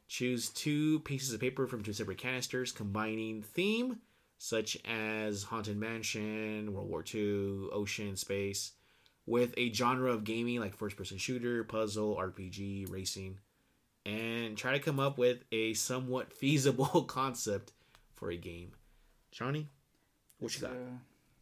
choose 0.06 0.48
two 0.50 1.00
pieces 1.00 1.32
of 1.32 1.40
paper 1.40 1.66
from 1.66 1.82
two 1.82 1.92
separate 1.92 2.18
canisters, 2.18 2.70
combining 2.70 3.42
theme 3.42 3.98
such 4.38 4.76
as 4.84 5.44
haunted 5.44 5.76
mansion, 5.76 6.72
World 6.72 6.88
War 6.88 7.04
II, 7.14 7.68
ocean, 7.72 8.16
space, 8.16 8.72
with 9.24 9.54
a 9.56 9.72
genre 9.72 10.10
of 10.10 10.24
gaming 10.24 10.58
like 10.58 10.74
first-person 10.74 11.16
shooter, 11.16 11.62
puzzle, 11.62 12.16
RPG, 12.16 12.90
racing 12.90 13.38
and 14.04 14.56
try 14.56 14.72
to 14.72 14.78
come 14.78 14.98
up 15.00 15.18
with 15.18 15.44
a 15.52 15.74
somewhat 15.74 16.32
feasible 16.32 17.04
concept 17.08 17.72
for 18.14 18.30
a 18.30 18.36
game. 18.36 18.72
Johnny, 19.30 19.68
what 20.38 20.54
you 20.54 20.60
got? 20.60 20.70
uh, 20.72 20.98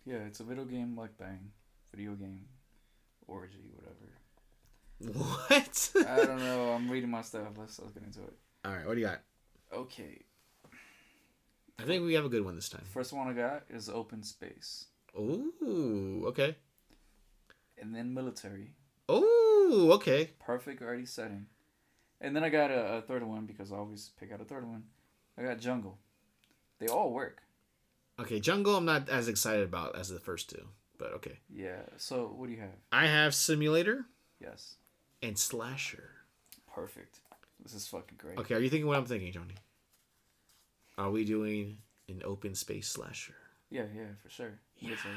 yeah, 0.07 0.19
it's 0.27 0.41
a 0.41 0.45
video 0.45 0.65
game 0.65 0.97
like 0.97 1.16
Bang. 1.19 1.51
Video 1.93 2.12
game. 2.15 2.47
Orgy, 3.27 3.70
whatever. 3.74 5.19
What? 5.49 5.91
I 6.07 6.27
don't 6.27 6.39
know. 6.45 6.73
I'm 6.73 6.91
reading 6.91 7.11
my 7.11 7.23
stuff. 7.23 7.49
Let's, 7.57 7.78
let's 7.78 7.93
get 7.93 8.03
into 8.03 8.20
it. 8.20 8.35
All 8.65 8.73
right, 8.73 8.87
what 8.87 8.95
do 8.95 9.01
you 9.01 9.07
got? 9.07 9.20
Okay. 9.73 10.23
I 11.78 11.85
think 11.85 12.05
we 12.05 12.15
have 12.15 12.24
a 12.24 12.28
good 12.28 12.45
one 12.45 12.55
this 12.55 12.69
time. 12.69 12.82
First 12.93 13.12
one 13.12 13.27
I 13.28 13.32
got 13.32 13.62
is 13.70 13.89
open 13.89 14.23
space. 14.23 14.87
Ooh, 15.19 16.24
okay. 16.27 16.57
And 17.81 17.95
then 17.95 18.12
military. 18.12 18.73
Ooh, 19.11 19.91
okay. 19.95 20.31
Perfect 20.39 20.82
already 20.82 21.07
setting. 21.07 21.47
And 22.20 22.34
then 22.36 22.44
I 22.44 22.48
got 22.51 22.70
a, 22.70 22.94
a 22.98 23.02
third 23.02 23.22
one 23.22 23.47
because 23.47 23.72
I 23.72 23.76
always 23.76 24.10
pick 24.20 24.32
out 24.32 24.40
a 24.40 24.44
third 24.44 24.66
one. 24.66 24.82
I 25.38 25.42
got 25.42 25.59
jungle. 25.59 25.98
They 26.78 26.86
all 26.86 27.12
work. 27.12 27.42
Okay, 28.18 28.40
jungle 28.40 28.76
I'm 28.76 28.84
not 28.84 29.09
as 29.09 29.28
excited 29.28 29.64
about 29.64 29.97
as 29.98 30.09
the 30.10 30.20
first 30.20 30.51
two, 30.51 30.66
but 30.98 31.12
okay. 31.14 31.38
Yeah. 31.48 31.80
So 31.97 32.32
what 32.36 32.47
do 32.47 32.52
you 32.52 32.60
have? 32.60 32.70
I 32.92 33.06
have 33.06 33.34
simulator 33.34 34.05
Yes. 34.40 34.74
and 35.22 35.38
slasher. 35.38 36.10
Perfect. 36.74 37.20
This 37.62 37.74
is 37.74 37.86
fucking 37.88 38.16
great. 38.18 38.38
Okay, 38.38 38.55
are 38.55 38.59
you 38.60 38.70
thinking 38.70 38.86
what 38.86 38.97
I'm 38.98 39.06
thinking, 39.06 39.32
Johnny? 39.32 39.55
Are 40.98 41.10
we 41.10 41.24
doing 41.24 41.78
an 42.09 42.22
open 42.24 42.55
space 42.55 42.88
slasher? 42.88 43.34
Yeah, 43.70 43.84
yeah, 43.94 44.05
for 44.22 44.28
sure. 44.30 44.59
Military. 44.82 45.14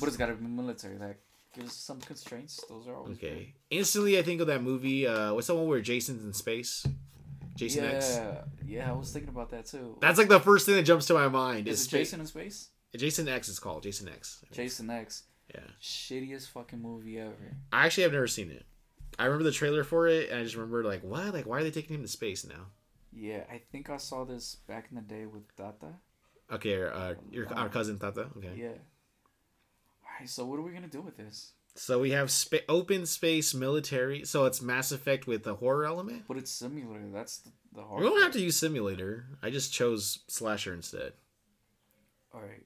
But 0.00 0.06
it's 0.08 0.16
got 0.16 0.26
to 0.26 0.34
be 0.34 0.46
military. 0.46 0.96
That 0.96 1.16
gives 1.54 1.74
some 1.74 2.00
constraints. 2.00 2.62
Those 2.68 2.86
are 2.86 2.96
always 2.96 3.18
good. 3.18 3.32
Okay. 3.32 3.54
Instantly, 3.70 4.18
I 4.18 4.22
think 4.22 4.40
of 4.40 4.46
that 4.46 4.62
movie. 4.62 5.06
Uh, 5.06 5.34
what's 5.34 5.46
the 5.46 5.54
one 5.54 5.66
where 5.66 5.80
Jason's 5.80 6.24
in 6.24 6.32
space? 6.32 6.86
Jason 7.56 7.84
yeah, 7.84 7.90
X. 7.90 8.20
yeah, 8.64 8.88
I 8.88 8.94
was 8.94 9.10
thinking 9.12 9.30
about 9.30 9.50
that 9.50 9.66
too. 9.66 9.98
That's 10.00 10.16
like 10.16 10.28
the 10.28 10.38
first 10.38 10.64
thing 10.64 10.76
that 10.76 10.84
jumps 10.84 11.06
to 11.06 11.14
my 11.14 11.28
mind. 11.28 11.66
is 11.66 11.82
spa- 11.82 11.98
Jason 11.98 12.20
in 12.20 12.26
space? 12.26 12.68
Jason 12.96 13.28
X 13.28 13.48
is 13.48 13.58
called 13.58 13.82
Jason 13.82 14.08
X. 14.08 14.44
Jason 14.52 14.88
X. 14.88 15.24
Yeah. 15.52 15.60
Shittiest 15.82 16.50
fucking 16.50 16.80
movie 16.80 17.18
ever. 17.18 17.56
I 17.72 17.86
actually 17.86 18.04
have 18.04 18.12
never 18.12 18.28
seen 18.28 18.50
it. 18.50 18.64
I 19.18 19.24
remember 19.24 19.44
the 19.44 19.50
trailer 19.50 19.82
for 19.82 20.06
it, 20.06 20.30
and 20.30 20.38
I 20.38 20.42
just 20.44 20.54
remember 20.54 20.84
like, 20.84 21.02
what? 21.02 21.34
Like, 21.34 21.46
why 21.46 21.58
are 21.58 21.64
they 21.64 21.70
taking 21.70 21.96
him 21.96 22.02
to 22.02 22.08
space 22.08 22.46
now? 22.46 22.66
Yeah, 23.12 23.42
I 23.50 23.60
think 23.72 23.90
I 23.90 23.96
saw 23.96 24.24
this 24.24 24.54
back 24.54 24.86
in 24.90 24.96
the 24.96 25.02
day 25.02 25.26
with 25.26 25.42
Tata. 25.56 25.94
Okay, 26.52 26.82
uh, 26.82 27.14
your 27.30 27.52
our 27.54 27.68
cousin 27.68 27.98
Tata. 27.98 28.28
Okay. 28.36 28.52
Yeah. 28.56 28.78
Alright, 30.18 30.28
so 30.28 30.44
what 30.44 30.58
are 30.58 30.62
we 30.62 30.72
gonna 30.72 30.88
do 30.88 31.00
with 31.00 31.16
this? 31.16 31.52
So 31.76 32.00
we 32.00 32.10
have 32.10 32.28
spa- 32.30 32.58
open 32.68 33.06
space 33.06 33.54
military. 33.54 34.24
So 34.24 34.46
it's 34.46 34.60
Mass 34.60 34.90
Effect 34.90 35.28
with 35.28 35.44
the 35.44 35.54
horror 35.54 35.84
element. 35.84 36.24
But 36.26 36.36
it's 36.36 36.50
simulator. 36.50 37.08
That's 37.12 37.38
the, 37.38 37.50
the 37.72 37.82
hard. 37.82 38.02
We 38.02 38.08
don't 38.08 38.20
have 38.20 38.32
to 38.32 38.40
use 38.40 38.56
simulator. 38.56 39.26
I 39.42 39.50
just 39.50 39.72
chose 39.72 40.18
slasher 40.26 40.74
instead. 40.74 41.12
All 42.34 42.40
right. 42.40 42.64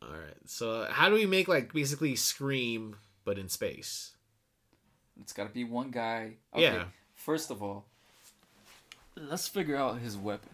All 0.00 0.08
right. 0.08 0.36
So 0.46 0.86
how 0.90 1.10
do 1.10 1.16
we 1.16 1.26
make 1.26 1.48
like 1.48 1.74
basically 1.74 2.16
Scream 2.16 2.96
but 3.26 3.38
in 3.38 3.50
space? 3.50 4.14
It's 5.20 5.34
got 5.34 5.48
to 5.48 5.52
be 5.52 5.64
one 5.64 5.90
guy. 5.90 6.36
Yeah. 6.56 6.84
First 7.14 7.50
of 7.50 7.62
all, 7.62 7.84
let's 9.16 9.48
figure 9.48 9.76
out 9.76 9.98
his 9.98 10.16
weapon. 10.16 10.50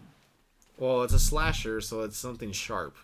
Well, 0.77 1.03
it's 1.03 1.13
a 1.13 1.19
slasher, 1.19 1.79
so 1.79 2.01
it's 2.01 2.17
something 2.17 2.51
sharp. 2.51 2.97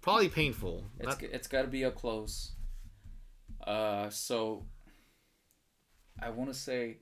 Probably 0.00 0.28
painful. 0.28 0.84
It's 0.98 1.06
Not- 1.06 1.22
it's 1.22 1.48
got 1.48 1.62
to 1.62 1.68
be 1.68 1.84
up 1.84 1.94
close. 1.94 2.52
Uh, 3.66 4.08
so 4.08 4.64
I 6.20 6.30
want 6.30 6.50
to 6.50 6.58
say 6.58 6.98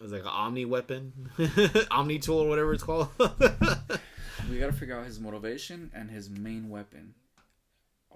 It's 0.00 0.12
like 0.12 0.22
an 0.22 0.28
Omni 0.28 0.66
weapon, 0.66 1.30
Omni 1.90 2.18
tool, 2.18 2.40
or 2.40 2.48
whatever 2.48 2.74
it's 2.74 2.82
called. 2.82 3.08
we 3.18 4.58
got 4.58 4.66
to 4.66 4.72
figure 4.72 4.98
out 4.98 5.06
his 5.06 5.18
motivation 5.18 5.90
and 5.94 6.10
his 6.10 6.28
main 6.28 6.68
weapon. 6.68 7.14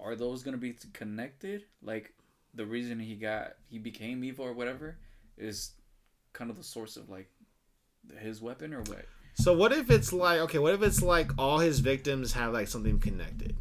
Are 0.01 0.15
those 0.15 0.43
gonna 0.43 0.57
be 0.57 0.75
connected? 0.93 1.63
Like 1.81 2.13
the 2.53 2.65
reason 2.65 2.99
he 2.99 3.15
got 3.15 3.53
he 3.69 3.79
became 3.79 4.23
evil 4.23 4.45
or 4.45 4.53
whatever 4.53 4.97
is 5.37 5.71
kind 6.31 6.49
of 6.49 6.57
the 6.57 6.63
source 6.63 6.95
of 6.95 7.09
like 7.09 7.29
his 8.17 8.41
weapon 8.41 8.73
or 8.73 8.81
what? 8.83 9.05
So 9.35 9.53
what 9.53 9.73
if 9.73 9.91
it's 9.91 10.13
like 10.13 10.39
okay, 10.41 10.59
what 10.59 10.73
if 10.73 10.81
it's 10.83 11.01
like 11.01 11.31
all 11.37 11.59
his 11.59 11.79
victims 11.79 12.31
have 12.33 12.53
like 12.53 12.67
something 12.69 12.99
connected? 12.99 13.57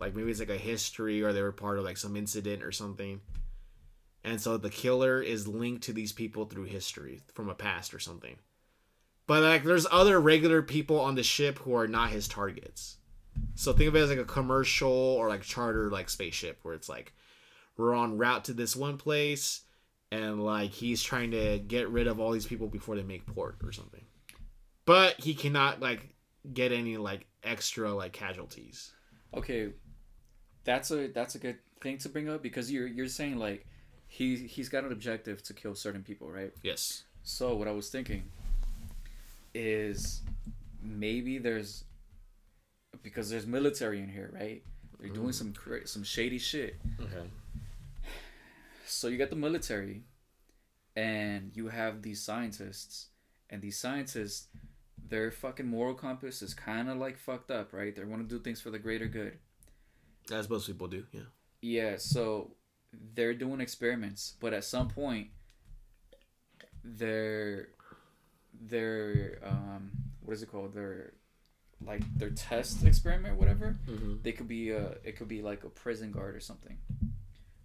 Like 0.00 0.14
maybe 0.14 0.30
it's 0.30 0.40
like 0.40 0.48
a 0.48 0.56
history 0.56 1.22
or 1.22 1.32
they 1.32 1.42
were 1.42 1.52
part 1.52 1.78
of 1.78 1.84
like 1.84 1.96
some 1.96 2.16
incident 2.16 2.62
or 2.62 2.72
something. 2.72 3.20
And 4.24 4.40
so 4.40 4.56
the 4.56 4.70
killer 4.70 5.22
is 5.22 5.48
linked 5.48 5.84
to 5.84 5.92
these 5.92 6.12
people 6.12 6.44
through 6.44 6.64
history 6.64 7.20
from 7.34 7.48
a 7.48 7.54
past 7.54 7.94
or 7.94 7.98
something. 7.98 8.36
But 9.26 9.42
like 9.42 9.64
there's 9.64 9.86
other 9.90 10.20
regular 10.20 10.62
people 10.62 10.98
on 11.00 11.14
the 11.14 11.22
ship 11.22 11.58
who 11.58 11.74
are 11.74 11.86
not 11.86 12.10
his 12.10 12.28
targets. 12.28 12.96
So 13.54 13.72
think 13.72 13.88
of 13.88 13.96
it 13.96 14.00
as 14.00 14.10
like 14.10 14.18
a 14.18 14.24
commercial 14.24 14.90
or 14.90 15.28
like 15.28 15.42
charter 15.42 15.90
like 15.90 16.10
spaceship 16.10 16.58
where 16.62 16.74
it's 16.74 16.88
like 16.88 17.12
we're 17.76 17.94
on 17.94 18.18
route 18.18 18.44
to 18.46 18.52
this 18.52 18.74
one 18.74 18.98
place 18.98 19.62
and 20.10 20.42
like 20.44 20.70
he's 20.70 21.02
trying 21.02 21.30
to 21.30 21.58
get 21.58 21.88
rid 21.88 22.06
of 22.06 22.18
all 22.18 22.32
these 22.32 22.46
people 22.46 22.66
before 22.66 22.96
they 22.96 23.02
make 23.02 23.26
port 23.26 23.56
or 23.62 23.72
something. 23.72 24.04
But 24.84 25.20
he 25.20 25.34
cannot 25.34 25.80
like 25.80 26.14
get 26.52 26.72
any 26.72 26.96
like 26.96 27.26
extra 27.44 27.92
like 27.92 28.12
casualties. 28.12 28.92
Okay, 29.34 29.72
that's 30.64 30.90
a 30.90 31.08
that's 31.08 31.34
a 31.34 31.38
good 31.38 31.58
thing 31.80 31.98
to 31.98 32.08
bring 32.08 32.28
up 32.28 32.42
because 32.42 32.70
you're 32.70 32.86
you're 32.86 33.08
saying 33.08 33.38
like 33.38 33.66
he 34.06 34.36
he's 34.36 34.68
got 34.68 34.84
an 34.84 34.92
objective 34.92 35.42
to 35.44 35.54
kill 35.54 35.74
certain 35.74 36.02
people, 36.02 36.30
right? 36.30 36.52
Yes. 36.62 37.04
So 37.22 37.54
what 37.54 37.68
I 37.68 37.72
was 37.72 37.88
thinking 37.90 38.24
is 39.54 40.22
maybe 40.82 41.38
there's 41.38 41.84
because 43.02 43.30
there's 43.30 43.46
military 43.46 44.00
in 44.00 44.08
here, 44.08 44.30
right? 44.32 44.62
They're 44.98 45.10
mm. 45.10 45.14
doing 45.14 45.32
some 45.32 45.52
cra- 45.52 45.86
some 45.86 46.02
shady 46.02 46.38
shit. 46.38 46.76
Okay. 47.00 47.28
So 48.86 49.08
you 49.08 49.18
got 49.18 49.30
the 49.30 49.36
military, 49.36 50.02
and 50.96 51.52
you 51.54 51.68
have 51.68 52.02
these 52.02 52.20
scientists, 52.20 53.06
and 53.48 53.62
these 53.62 53.78
scientists, 53.78 54.48
their 55.08 55.30
fucking 55.30 55.66
moral 55.66 55.94
compass 55.94 56.42
is 56.42 56.52
kind 56.52 56.90
of 56.90 56.96
like 56.96 57.16
fucked 57.16 57.50
up, 57.50 57.72
right? 57.72 57.94
They 57.94 58.04
want 58.04 58.28
to 58.28 58.28
do 58.28 58.42
things 58.42 58.60
for 58.60 58.70
the 58.70 58.78
greater 58.78 59.06
good. 59.06 59.38
As 60.32 60.48
most 60.48 60.66
people 60.66 60.88
do, 60.88 61.04
yeah. 61.12 61.22
Yeah, 61.62 61.96
so 61.98 62.52
they're 63.14 63.34
doing 63.34 63.60
experiments, 63.60 64.34
but 64.40 64.52
at 64.52 64.64
some 64.64 64.88
point, 64.88 65.28
their 66.82 67.68
their 68.60 69.38
um 69.42 69.90
what 70.22 70.32
is 70.32 70.42
it 70.42 70.50
called? 70.50 70.74
Their 70.74 71.12
like 71.84 72.02
their 72.18 72.30
test 72.30 72.84
experiment, 72.84 73.36
whatever. 73.36 73.78
Mm-hmm. 73.88 74.16
They 74.22 74.32
could 74.32 74.48
be 74.48 74.74
uh 74.74 74.94
it 75.04 75.16
could 75.16 75.28
be 75.28 75.42
like 75.42 75.64
a 75.64 75.68
prison 75.68 76.12
guard 76.12 76.36
or 76.36 76.40
something. 76.40 76.78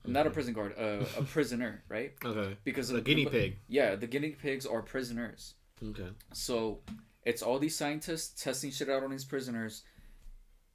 Not 0.07 0.27
a 0.27 0.29
prison 0.29 0.53
guard, 0.53 0.75
uh, 0.77 1.03
a 1.17 1.23
prisoner, 1.23 1.83
right? 1.89 2.13
Okay. 2.23 2.55
Because 2.63 2.89
The 2.89 3.01
guinea 3.01 3.25
pig. 3.25 3.57
Yeah, 3.67 3.95
the 3.95 4.05
guinea 4.05 4.29
pigs 4.29 4.65
are 4.67 4.83
prisoners. 4.83 5.55
Okay. 5.83 6.09
So 6.31 6.81
it's 7.23 7.41
all 7.41 7.57
these 7.57 7.75
scientists 7.75 8.43
testing 8.43 8.69
shit 8.71 8.87
out 8.87 9.03
on 9.03 9.09
these 9.09 9.25
prisoners, 9.25 9.83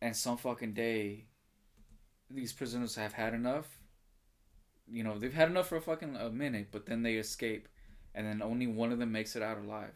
and 0.03 0.17
some 0.17 0.37
fucking 0.37 0.73
day, 0.73 1.27
these 2.31 2.53
prisoners 2.53 2.95
have 2.97 3.13
had 3.13 3.35
enough. 3.35 3.81
You 4.91 5.05
know, 5.05 5.19
they've 5.19 5.33
had 5.33 5.49
enough 5.49 5.69
for 5.69 5.77
a 5.77 5.81
fucking 5.81 6.17
a 6.17 6.31
minute, 6.31 6.69
but 6.73 6.87
then 6.87 7.03
they 7.03 7.15
escape, 7.15 7.69
and 8.15 8.27
then 8.27 8.43
only 8.43 8.67
one 8.67 8.93
of 8.93 8.99
them 8.99 9.13
makes 9.13 9.37
it 9.37 9.43
out 9.43 9.59
alive. 9.59 9.93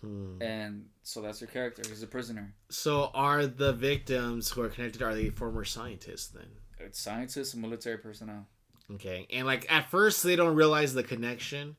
Hmm. 0.00 0.40
And 0.40 0.86
so 1.02 1.22
that's 1.22 1.40
their 1.40 1.48
character. 1.48 1.82
He's 1.88 2.02
a 2.02 2.06
prisoner. 2.06 2.54
So 2.70 3.10
are 3.14 3.46
the 3.46 3.72
victims 3.72 4.50
who 4.50 4.62
are 4.62 4.68
connected 4.68 5.02
are 5.02 5.14
they 5.14 5.30
former 5.30 5.64
scientists 5.64 6.28
then? 6.28 6.48
It's 6.78 7.00
scientists 7.00 7.54
and 7.54 7.62
military 7.62 7.98
personnel. 7.98 8.46
Okay. 8.94 9.26
And 9.32 9.46
like 9.46 9.70
at 9.70 9.90
first 9.90 10.22
they 10.22 10.36
don't 10.36 10.54
realize 10.54 10.94
the 10.94 11.02
connection, 11.02 11.76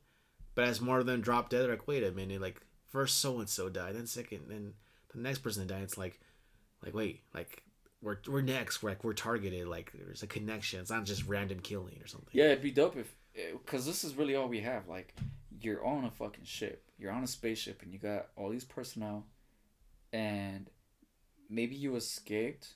but 0.54 0.64
as 0.64 0.80
more 0.80 0.98
of 0.98 1.06
them 1.06 1.20
drop 1.20 1.48
dead, 1.48 1.62
they're 1.62 1.70
like, 1.70 1.86
wait 1.86 2.04
a 2.04 2.10
minute, 2.10 2.40
like 2.40 2.60
first 2.88 3.18
so 3.18 3.38
and 3.38 3.48
so 3.48 3.68
died, 3.68 3.94
then 3.94 4.06
second, 4.06 4.42
then 4.48 4.74
the 5.14 5.20
next 5.20 5.38
person 5.38 5.66
that 5.66 5.72
died. 5.72 5.84
It's 5.84 5.98
like, 5.98 6.20
like 6.84 6.94
wait, 6.94 7.22
like 7.34 7.62
we're 8.00 8.18
we're 8.28 8.42
next. 8.42 8.82
We're 8.82 8.90
like 8.90 9.04
we're 9.04 9.12
targeted. 9.12 9.66
Like 9.66 9.92
there's 9.92 10.22
a 10.22 10.26
connection. 10.26 10.80
It's 10.80 10.90
not 10.90 11.04
just 11.04 11.26
random 11.26 11.60
killing 11.60 11.98
or 12.02 12.06
something. 12.06 12.28
Yeah, 12.32 12.46
it'd 12.46 12.62
be 12.62 12.70
dope 12.70 12.96
if, 12.96 13.14
eh, 13.36 13.52
because 13.52 13.86
this 13.86 14.04
is 14.04 14.14
really 14.14 14.36
all 14.36 14.48
we 14.48 14.60
have. 14.60 14.88
Like, 14.88 15.14
you're 15.60 15.84
on 15.84 16.04
a 16.04 16.10
fucking 16.10 16.44
ship. 16.44 16.84
You're 16.98 17.12
on 17.12 17.24
a 17.24 17.26
spaceship, 17.26 17.82
and 17.82 17.92
you 17.92 17.98
got 17.98 18.28
all 18.36 18.50
these 18.50 18.64
personnel, 18.64 19.26
and 20.12 20.70
maybe 21.50 21.74
you 21.74 21.96
escaped. 21.96 22.74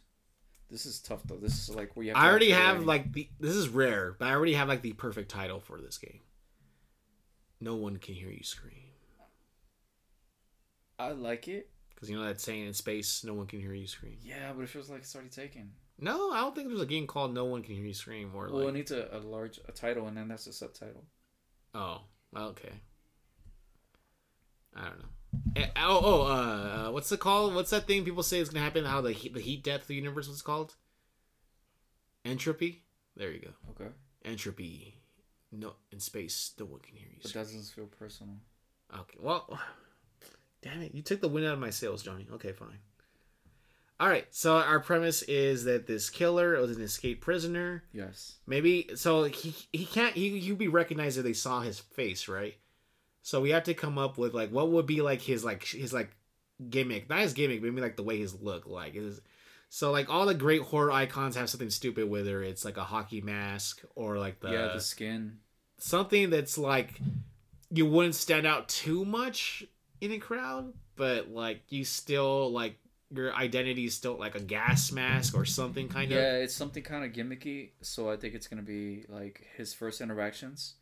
This 0.70 0.86
is 0.86 1.00
tough 1.00 1.22
though. 1.24 1.36
This 1.36 1.68
is 1.68 1.74
like 1.74 1.94
where 1.96 2.06
you. 2.06 2.14
Have 2.14 2.22
I 2.22 2.28
already 2.28 2.50
have 2.50 2.76
ready. 2.76 2.86
like 2.86 3.12
the 3.12 3.28
this 3.38 3.54
is 3.54 3.68
rare, 3.68 4.16
but 4.18 4.28
I 4.28 4.32
already 4.32 4.54
have 4.54 4.68
like 4.68 4.82
the 4.82 4.92
perfect 4.92 5.30
title 5.30 5.60
for 5.60 5.80
this 5.80 5.98
game. 5.98 6.20
No 7.60 7.76
one 7.76 7.98
can 7.98 8.14
hear 8.14 8.30
you 8.30 8.42
scream. 8.42 8.92
I 10.98 11.12
like 11.12 11.46
it. 11.48 11.71
Because 12.02 12.10
you 12.10 12.18
know 12.18 12.24
that 12.24 12.40
saying 12.40 12.66
in 12.66 12.74
space, 12.74 13.22
no 13.22 13.32
one 13.32 13.46
can 13.46 13.60
hear 13.60 13.72
you 13.74 13.86
scream. 13.86 14.18
Yeah, 14.24 14.50
but 14.56 14.62
it 14.62 14.68
feels 14.70 14.90
like 14.90 15.02
it's 15.02 15.14
already 15.14 15.30
taken. 15.30 15.70
No, 16.00 16.32
I 16.32 16.40
don't 16.40 16.52
think 16.52 16.66
there's 16.66 16.80
a 16.80 16.84
game 16.86 17.06
called 17.06 17.32
No 17.32 17.44
One 17.44 17.62
Can 17.62 17.76
Hear 17.76 17.84
You 17.84 17.94
Scream 17.94 18.32
or 18.34 18.50
Well, 18.50 18.66
it 18.66 18.72
needs 18.72 18.90
a, 18.90 19.06
a 19.12 19.18
large 19.18 19.60
a 19.68 19.70
title, 19.70 20.08
and 20.08 20.16
then 20.16 20.26
that's 20.26 20.48
a 20.48 20.52
subtitle. 20.52 21.04
Oh, 21.76 22.00
okay. 22.36 22.72
I 24.74 24.82
don't 24.86 24.98
know. 24.98 25.04
Eh, 25.54 25.68
Oh, 25.76 26.00
oh, 26.02 26.22
uh, 26.22 26.88
uh, 26.88 26.90
what's 26.90 27.08
the 27.08 27.16
call? 27.16 27.52
What's 27.52 27.70
that 27.70 27.86
thing 27.86 28.04
people 28.04 28.24
say 28.24 28.40
is 28.40 28.48
gonna 28.48 28.64
happen? 28.64 28.84
How 28.84 29.00
the 29.00 29.12
heat, 29.12 29.32
the 29.32 29.40
heat 29.40 29.62
death 29.62 29.82
of 29.82 29.86
the 29.86 29.94
universe 29.94 30.26
was 30.26 30.42
called? 30.42 30.74
Entropy. 32.24 32.82
There 33.16 33.30
you 33.30 33.38
go. 33.42 33.50
Okay, 33.70 33.90
Entropy. 34.24 34.94
No, 35.52 35.74
in 35.92 36.00
space, 36.00 36.52
no 36.58 36.64
one 36.64 36.80
can 36.80 36.96
hear 36.96 37.06
you. 37.12 37.20
that 37.22 37.32
doesn't 37.32 37.62
feel 37.62 37.86
personal. 37.86 38.34
Okay. 38.92 39.18
Well, 39.20 39.56
damn 40.62 40.80
it, 40.82 40.94
you 40.94 41.02
took 41.02 41.20
the 41.20 41.28
wind 41.28 41.46
out 41.46 41.54
of 41.54 41.58
my 41.58 41.70
sails, 41.70 42.02
Johnny. 42.02 42.26
Okay, 42.32 42.52
fine. 42.52 42.78
All 44.00 44.08
right. 44.08 44.26
So 44.30 44.56
our 44.56 44.80
premise 44.80 45.22
is 45.22 45.62
that 45.64 45.86
this 45.86 46.10
killer 46.10 46.60
was 46.60 46.76
an 46.76 46.82
escaped 46.82 47.20
prisoner. 47.20 47.84
Yes. 47.92 48.36
Maybe 48.48 48.90
so 48.96 49.24
he 49.24 49.54
he 49.72 49.84
can't 49.84 50.16
he 50.16 50.40
he'd 50.40 50.58
be 50.58 50.66
recognized 50.66 51.18
if 51.18 51.24
they 51.24 51.32
saw 51.32 51.60
his 51.60 51.78
face, 51.78 52.26
right? 52.26 52.56
So 53.22 53.40
we 53.40 53.50
have 53.50 53.62
to 53.64 53.74
come 53.74 53.98
up 53.98 54.18
with 54.18 54.34
like 54.34 54.50
what 54.50 54.70
would 54.72 54.86
be 54.86 55.02
like 55.02 55.22
his 55.22 55.44
like 55.44 55.64
his 55.64 55.92
like 55.92 56.10
gimmick, 56.68 57.08
not 57.08 57.20
his 57.20 57.32
gimmick, 57.32 57.62
maybe 57.62 57.80
like 57.80 57.94
the 57.94 58.02
way 58.02 58.18
his 58.18 58.40
look 58.40 58.66
like 58.66 58.96
is. 58.96 59.20
So 59.68 59.92
like 59.92 60.10
all 60.10 60.26
the 60.26 60.34
great 60.34 60.62
horror 60.62 60.90
icons 60.90 61.36
have 61.36 61.48
something 61.48 61.70
stupid, 61.70 62.10
whether 62.10 62.42
it's 62.42 62.64
like 62.64 62.76
a 62.78 62.84
hockey 62.84 63.20
mask 63.20 63.82
or 63.94 64.18
like 64.18 64.40
the, 64.40 64.50
yeah, 64.50 64.72
the 64.72 64.80
skin. 64.80 65.38
something 65.78 66.28
that's 66.28 66.58
like 66.58 67.00
you 67.70 67.86
wouldn't 67.86 68.16
stand 68.16 68.46
out 68.46 68.68
too 68.68 69.04
much 69.04 69.64
in 70.02 70.12
a 70.12 70.18
crowd, 70.18 70.74
but 70.96 71.30
like 71.30 71.62
you 71.68 71.84
still 71.84 72.50
like 72.50 72.76
your 73.10 73.34
identity 73.34 73.84
is 73.84 73.94
still 73.94 74.18
like 74.18 74.34
a 74.34 74.40
gas 74.40 74.90
mask 74.90 75.34
or 75.36 75.44
something 75.44 75.88
kind 75.88 76.10
of. 76.10 76.18
Yeah, 76.18 76.34
it's 76.36 76.54
something 76.54 76.82
kind 76.82 77.04
of 77.04 77.12
gimmicky. 77.12 77.70
So 77.80 78.10
I 78.10 78.16
think 78.16 78.34
it's 78.34 78.48
gonna 78.48 78.62
be 78.62 79.04
like 79.08 79.46
his 79.56 79.72
first 79.72 80.00
interactions 80.00 80.74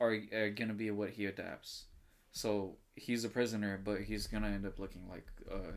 are, 0.00 0.16
are 0.32 0.50
gonna 0.50 0.74
be 0.74 0.90
what 0.90 1.10
he 1.10 1.26
adapts. 1.26 1.84
So 2.32 2.76
he's 2.96 3.24
a 3.24 3.28
prisoner, 3.28 3.78
but 3.84 4.00
he's 4.00 4.26
gonna 4.26 4.48
end 4.48 4.64
up 4.66 4.78
looking 4.78 5.08
like 5.08 5.26
uh, 5.52 5.72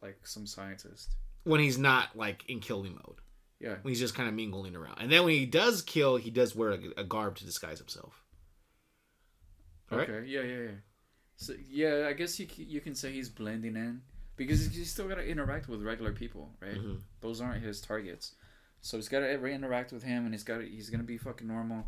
like 0.00 0.26
some 0.26 0.46
scientist. 0.46 1.14
when 1.44 1.60
he's 1.60 1.78
not 1.78 2.16
like 2.16 2.44
in 2.48 2.60
killing 2.60 2.94
mode. 2.94 3.18
Yeah. 3.60 3.76
When 3.82 3.90
he's 3.92 4.00
just 4.00 4.14
kind 4.14 4.28
of 4.28 4.34
mingling 4.34 4.74
around. 4.74 4.98
And 5.00 5.12
then 5.12 5.24
when 5.24 5.34
he 5.34 5.46
does 5.46 5.82
kill, 5.82 6.16
he 6.16 6.30
does 6.30 6.56
wear 6.56 6.70
a, 6.70 6.80
a 7.02 7.04
garb 7.04 7.36
to 7.36 7.44
disguise 7.44 7.78
himself. 7.78 8.24
All 9.90 9.98
right. 9.98 10.08
Okay. 10.08 10.26
Yeah, 10.26 10.40
yeah, 10.42 10.62
yeah. 10.62 10.70
So 11.42 11.54
yeah, 11.68 12.06
I 12.08 12.12
guess 12.12 12.38
you 12.38 12.46
you 12.56 12.80
can 12.80 12.94
say 12.94 13.12
he's 13.12 13.28
blending 13.28 13.76
in 13.76 14.02
because 14.36 14.66
he's 14.68 14.90
still 14.90 15.08
got 15.08 15.16
to 15.16 15.26
interact 15.26 15.68
with 15.68 15.82
regular 15.82 16.12
people, 16.12 16.50
right? 16.60 16.74
Mhm. 16.76 17.00
Those 17.20 17.40
aren't 17.40 17.62
his 17.62 17.80
targets, 17.80 18.34
so 18.80 18.96
he's 18.96 19.08
got 19.08 19.20
to 19.20 19.30
interact 19.46 19.92
with 19.92 20.02
him, 20.02 20.24
and 20.24 20.32
he's 20.34 20.44
got 20.44 20.62
he's 20.62 20.88
gonna 20.90 21.02
be 21.02 21.18
fucking 21.18 21.46
normal, 21.46 21.86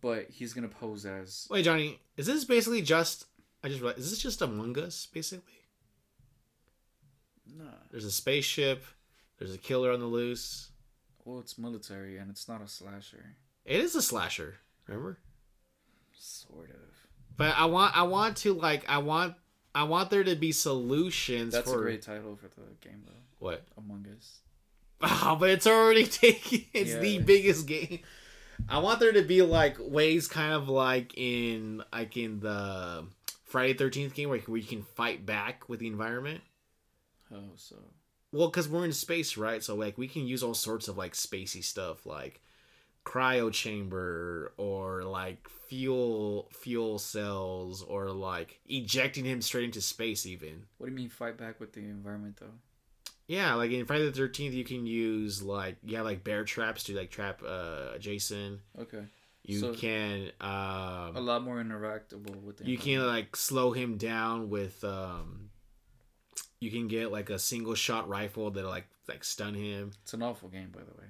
but 0.00 0.30
he's 0.30 0.52
gonna 0.54 0.68
pose 0.68 1.04
as 1.06 1.46
Wait, 1.50 1.62
Johnny, 1.64 2.00
is 2.16 2.26
this 2.26 2.44
basically 2.44 2.82
just? 2.82 3.26
I 3.62 3.68
just 3.68 3.80
realized, 3.80 3.98
is 4.00 4.10
this 4.10 4.18
just 4.20 4.42
Among 4.42 4.78
Us 4.78 5.06
basically? 5.06 5.52
nah. 7.46 7.64
There's 7.90 8.04
a 8.04 8.10
spaceship. 8.12 8.84
There's 9.38 9.54
a 9.54 9.58
killer 9.58 9.92
on 9.92 10.00
the 10.00 10.06
loose. 10.06 10.70
Well, 11.24 11.40
it's 11.40 11.56
military, 11.58 12.18
and 12.18 12.30
it's 12.30 12.48
not 12.48 12.60
a 12.62 12.68
slasher, 12.68 13.36
It 13.64 13.80
is 13.80 13.94
a 13.94 14.02
slasher. 14.02 14.56
Remember? 14.86 15.18
sort 16.16 16.70
of. 16.70 16.93
But 17.36 17.54
I 17.56 17.64
want 17.66 17.96
I 17.96 18.02
want 18.02 18.36
to 18.38 18.54
like 18.54 18.88
I 18.88 18.98
want 18.98 19.34
I 19.74 19.84
want 19.84 20.10
there 20.10 20.24
to 20.24 20.36
be 20.36 20.52
solutions 20.52 21.52
That's 21.52 21.70
for 21.70 21.80
a 21.80 21.82
great 21.82 22.02
title 22.02 22.36
for 22.36 22.48
the 22.60 22.88
game, 22.88 23.02
though. 23.04 23.12
what? 23.40 23.64
Among 23.76 24.06
Us. 24.16 24.38
Oh, 25.00 25.36
but 25.40 25.50
it's 25.50 25.66
already 25.66 26.06
taken. 26.06 26.64
It's 26.72 26.94
the 26.94 27.18
biggest 27.18 27.66
game. 27.66 28.00
I 28.68 28.78
want 28.78 29.00
there 29.00 29.12
to 29.12 29.22
be 29.22 29.42
like 29.42 29.76
ways, 29.80 30.28
kind 30.28 30.52
of 30.52 30.68
like 30.68 31.16
in 31.16 31.82
like 31.92 32.16
in 32.16 32.40
the 32.40 33.06
Friday 33.44 33.74
Thirteenth 33.74 34.14
game, 34.14 34.28
where 34.28 34.38
where 34.38 34.58
you 34.58 34.66
can 34.66 34.82
fight 34.82 35.26
back 35.26 35.68
with 35.68 35.80
the 35.80 35.88
environment. 35.88 36.40
Oh, 37.32 37.52
so 37.56 37.76
Well, 38.32 38.48
because 38.48 38.68
we're 38.68 38.84
in 38.84 38.92
space, 38.92 39.36
right? 39.36 39.62
So 39.62 39.74
like 39.74 39.98
we 39.98 40.06
can 40.06 40.26
use 40.26 40.42
all 40.44 40.54
sorts 40.54 40.86
of 40.86 40.96
like 40.96 41.14
spacey 41.14 41.64
stuff, 41.64 42.06
like 42.06 42.40
cryo 43.04 43.52
chamber 43.52 44.52
or 44.56 45.02
like 45.02 45.48
fuel 45.68 46.48
fuel 46.52 46.98
cells 46.98 47.82
or 47.82 48.10
like 48.10 48.60
ejecting 48.66 49.24
him 49.24 49.40
straight 49.42 49.64
into 49.64 49.80
space 49.80 50.26
even. 50.26 50.64
What 50.78 50.86
do 50.86 50.92
you 50.92 50.96
mean 50.96 51.08
fight 51.10 51.36
back 51.36 51.60
with 51.60 51.72
the 51.72 51.80
environment 51.80 52.38
though? 52.40 52.54
Yeah, 53.26 53.54
like 53.54 53.70
in 53.70 53.86
Friday 53.86 54.04
the 54.04 54.12
Thirteenth, 54.12 54.54
you 54.54 54.64
can 54.64 54.86
use 54.86 55.42
like 55.42 55.76
you 55.82 55.96
have 55.96 56.04
like 56.04 56.24
bear 56.24 56.44
traps 56.44 56.84
to 56.84 56.94
like 56.96 57.10
trap 57.10 57.42
uh 57.46 57.96
Jason. 57.98 58.60
Okay. 58.78 59.04
You 59.42 59.58
So- 59.60 59.74
can 59.74 60.30
A 60.40 60.46
um 60.46 61.26
lot 61.26 61.42
more 61.42 61.62
interactable 61.62 62.36
with 62.42 62.58
the 62.58 62.66
you 62.66 62.78
can 62.78 63.06
like 63.06 63.36
slow 63.36 63.72
him 63.72 63.96
down 63.98 64.48
with 64.50 64.82
um 64.84 65.50
you 66.60 66.70
can 66.70 66.88
get 66.88 67.12
like 67.12 67.28
a 67.30 67.38
single 67.38 67.74
shot 67.74 68.08
rifle 68.08 68.50
that'll 68.50 68.70
like 68.70 68.86
like 69.08 69.24
stun 69.24 69.54
him. 69.54 69.92
It's 70.02 70.14
an 70.14 70.22
awful 70.22 70.48
game 70.48 70.70
by 70.70 70.80
the 70.80 70.92
way. 70.98 71.06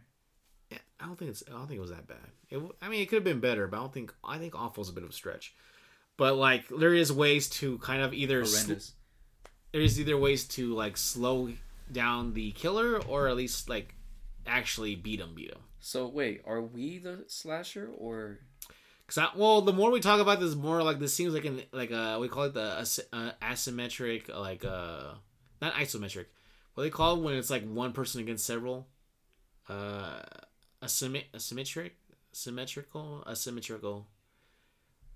I 1.05 1.07
don't 1.07 1.19
think 1.19 1.33
it's 1.33 1.45
I 1.47 1.53
don't 1.53 1.67
think 1.67 1.77
it 1.77 1.83
was 1.83 1.91
that 1.91 2.07
bad. 2.07 2.17
It, 2.49 2.63
I 2.81 2.89
mean, 2.89 3.03
it 3.03 3.11
could 3.11 3.17
have 3.17 3.25
been 3.25 3.41
better, 3.41 3.67
but 3.67 3.77
I 3.77 3.81
don't 3.81 3.93
think 3.93 4.15
I 4.25 4.39
think 4.39 4.55
awful's 4.55 4.89
a 4.89 4.93
bit 4.93 5.05
of 5.05 5.11
a 5.11 5.13
stretch. 5.13 5.55
But 6.17 6.37
like 6.37 6.65
there 6.69 6.95
is 6.95 7.13
ways 7.13 7.49
to 7.51 7.77
kind 7.79 8.01
of 8.01 8.15
either 8.15 8.47
sl- 8.47 8.75
there 9.73 9.83
is 9.83 10.01
either 10.01 10.17
ways 10.17 10.47
to 10.49 10.73
like 10.73 10.97
slow 10.97 11.51
down 11.93 12.33
the 12.33 12.53
killer 12.53 13.03
or 13.05 13.29
at 13.29 13.37
least 13.37 13.69
like 13.69 13.95
actually 14.47 14.95
beat 14.95 15.21
him, 15.21 15.35
beat 15.35 15.51
him. 15.51 15.59
So 15.79 16.07
wait, 16.09 16.41
are 16.47 16.63
we 16.63 16.99
the 16.99 17.25
slasher 17.27 17.91
or 17.99 18.39
Cause 19.07 19.19
I, 19.19 19.29
well, 19.37 19.61
the 19.61 19.75
more 19.75 19.91
we 19.91 20.01
talk 20.01 20.19
about 20.19 20.41
this, 20.41 20.55
more 20.55 20.83
like 20.83 20.99
this 20.99 21.13
seems 21.13 21.35
like 21.35 21.45
an 21.45 21.61
like 21.73 21.93
uh 21.93 22.17
we 22.19 22.29
call 22.29 22.45
it 22.45 22.55
the 22.55 22.63
uh, 23.13 23.33
asymmetric 23.43 24.35
like 24.35 24.65
uh 24.65 25.13
not 25.61 25.75
isometric. 25.75 26.27
What 26.73 26.85
do 26.85 26.89
they 26.89 26.91
call 26.91 27.17
it 27.17 27.23
when 27.23 27.35
it's 27.35 27.51
like 27.51 27.69
one 27.69 27.93
person 27.93 28.23
against 28.23 28.47
several? 28.47 28.89
Uh, 29.69 30.23
asymmet 30.85 31.25
asymmetric, 31.35 31.93
symmetrical, 32.33 33.25
asymmetrical. 33.27 34.07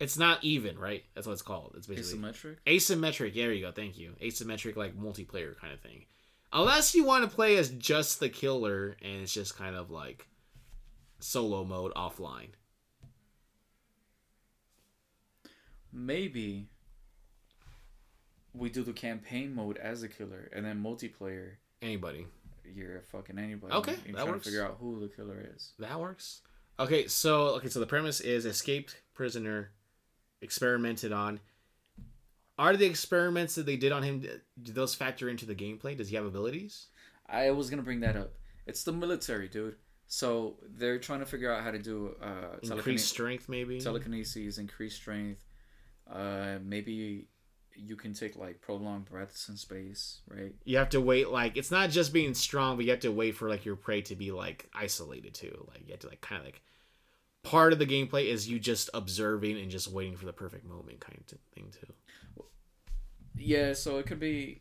It's 0.00 0.16
not 0.16 0.42
even, 0.44 0.78
right? 0.78 1.04
That's 1.14 1.26
what 1.26 1.32
it's 1.34 1.42
called. 1.42 1.74
It's 1.76 1.86
basically 1.86 2.20
asymmetric? 2.20 2.56
asymmetric. 2.66 3.34
There 3.34 3.52
you 3.52 3.66
go. 3.66 3.72
Thank 3.72 3.98
you. 3.98 4.14
Asymmetric, 4.22 4.76
like 4.76 4.96
multiplayer 4.96 5.56
kind 5.58 5.72
of 5.72 5.80
thing. 5.80 6.04
Unless 6.52 6.94
you 6.94 7.04
want 7.04 7.28
to 7.28 7.34
play 7.34 7.56
as 7.56 7.70
just 7.70 8.20
the 8.20 8.28
killer 8.28 8.96
and 9.02 9.22
it's 9.22 9.34
just 9.34 9.58
kind 9.58 9.76
of 9.76 9.90
like 9.90 10.26
solo 11.18 11.64
mode 11.64 11.92
offline. 11.94 12.50
Maybe 15.92 16.68
we 18.54 18.70
do 18.70 18.82
the 18.82 18.92
campaign 18.92 19.54
mode 19.54 19.78
as 19.78 20.02
a 20.02 20.08
killer 20.08 20.48
and 20.52 20.64
then 20.64 20.82
multiplayer 20.82 21.56
Anybody. 21.80 22.26
You're 22.74 23.02
fucking 23.02 23.38
anybody. 23.38 23.74
Okay, 23.74 23.96
You're 24.06 24.16
that 24.16 24.22
trying 24.22 24.32
works. 24.32 24.44
to 24.44 24.50
figure 24.50 24.64
out 24.66 24.76
who 24.80 25.00
the 25.00 25.08
killer 25.08 25.44
is. 25.54 25.72
That 25.78 25.98
works. 26.00 26.42
Okay, 26.80 27.06
so 27.08 27.56
okay, 27.56 27.68
so 27.68 27.80
the 27.80 27.86
premise 27.86 28.20
is 28.20 28.46
escaped 28.46 29.00
prisoner 29.14 29.70
experimented 30.40 31.12
on. 31.12 31.40
Are 32.58 32.76
the 32.76 32.86
experiments 32.86 33.54
that 33.54 33.66
they 33.66 33.76
did 33.76 33.92
on 33.92 34.02
him 34.02 34.20
do 34.20 34.72
those 34.72 34.94
factor 34.94 35.28
into 35.28 35.46
the 35.46 35.54
gameplay? 35.54 35.96
Does 35.96 36.08
he 36.08 36.16
have 36.16 36.24
abilities? 36.26 36.86
I 37.28 37.50
was 37.52 37.70
gonna 37.70 37.82
bring 37.82 38.00
that 38.00 38.16
up. 38.16 38.32
It's 38.66 38.82
the 38.84 38.92
military, 38.92 39.48
dude. 39.48 39.76
So 40.06 40.56
they're 40.76 40.98
trying 40.98 41.20
to 41.20 41.26
figure 41.26 41.52
out 41.52 41.62
how 41.62 41.70
to 41.70 41.78
do 41.78 42.16
uh 42.22 42.56
Increased 42.62 43.08
strength, 43.08 43.48
maybe. 43.48 43.80
telekinesis, 43.80 44.58
increased 44.58 44.96
strength. 44.96 45.44
Uh, 46.10 46.58
maybe 46.64 47.28
you 47.78 47.96
can 47.96 48.12
take 48.12 48.36
like 48.36 48.60
prolonged 48.60 49.06
breaths 49.06 49.48
in 49.48 49.56
space, 49.56 50.20
right? 50.28 50.54
you 50.64 50.76
have 50.78 50.90
to 50.90 51.00
wait. 51.00 51.28
Like 51.28 51.56
it's 51.56 51.70
not 51.70 51.90
just 51.90 52.12
being 52.12 52.34
strong, 52.34 52.76
but 52.76 52.84
you 52.84 52.90
have 52.90 53.00
to 53.00 53.12
wait 53.12 53.36
for 53.36 53.48
like 53.48 53.64
your 53.64 53.76
prey 53.76 54.02
to 54.02 54.16
be 54.16 54.30
like 54.30 54.68
isolated 54.74 55.34
too. 55.34 55.66
Like 55.68 55.86
you 55.86 55.92
have 55.92 56.00
to 56.00 56.08
like 56.08 56.20
kind 56.20 56.40
of 56.40 56.46
like 56.46 56.60
part 57.42 57.72
of 57.72 57.78
the 57.78 57.86
gameplay 57.86 58.26
is 58.26 58.48
you 58.48 58.58
just 58.58 58.90
observing 58.94 59.58
and 59.58 59.70
just 59.70 59.88
waiting 59.88 60.16
for 60.16 60.26
the 60.26 60.32
perfect 60.32 60.66
moment 60.66 61.00
kind 61.00 61.18
of 61.18 61.38
thing 61.54 61.72
too. 61.80 62.44
Yeah, 63.36 63.72
so 63.72 63.98
it 63.98 64.06
could 64.06 64.20
be. 64.20 64.60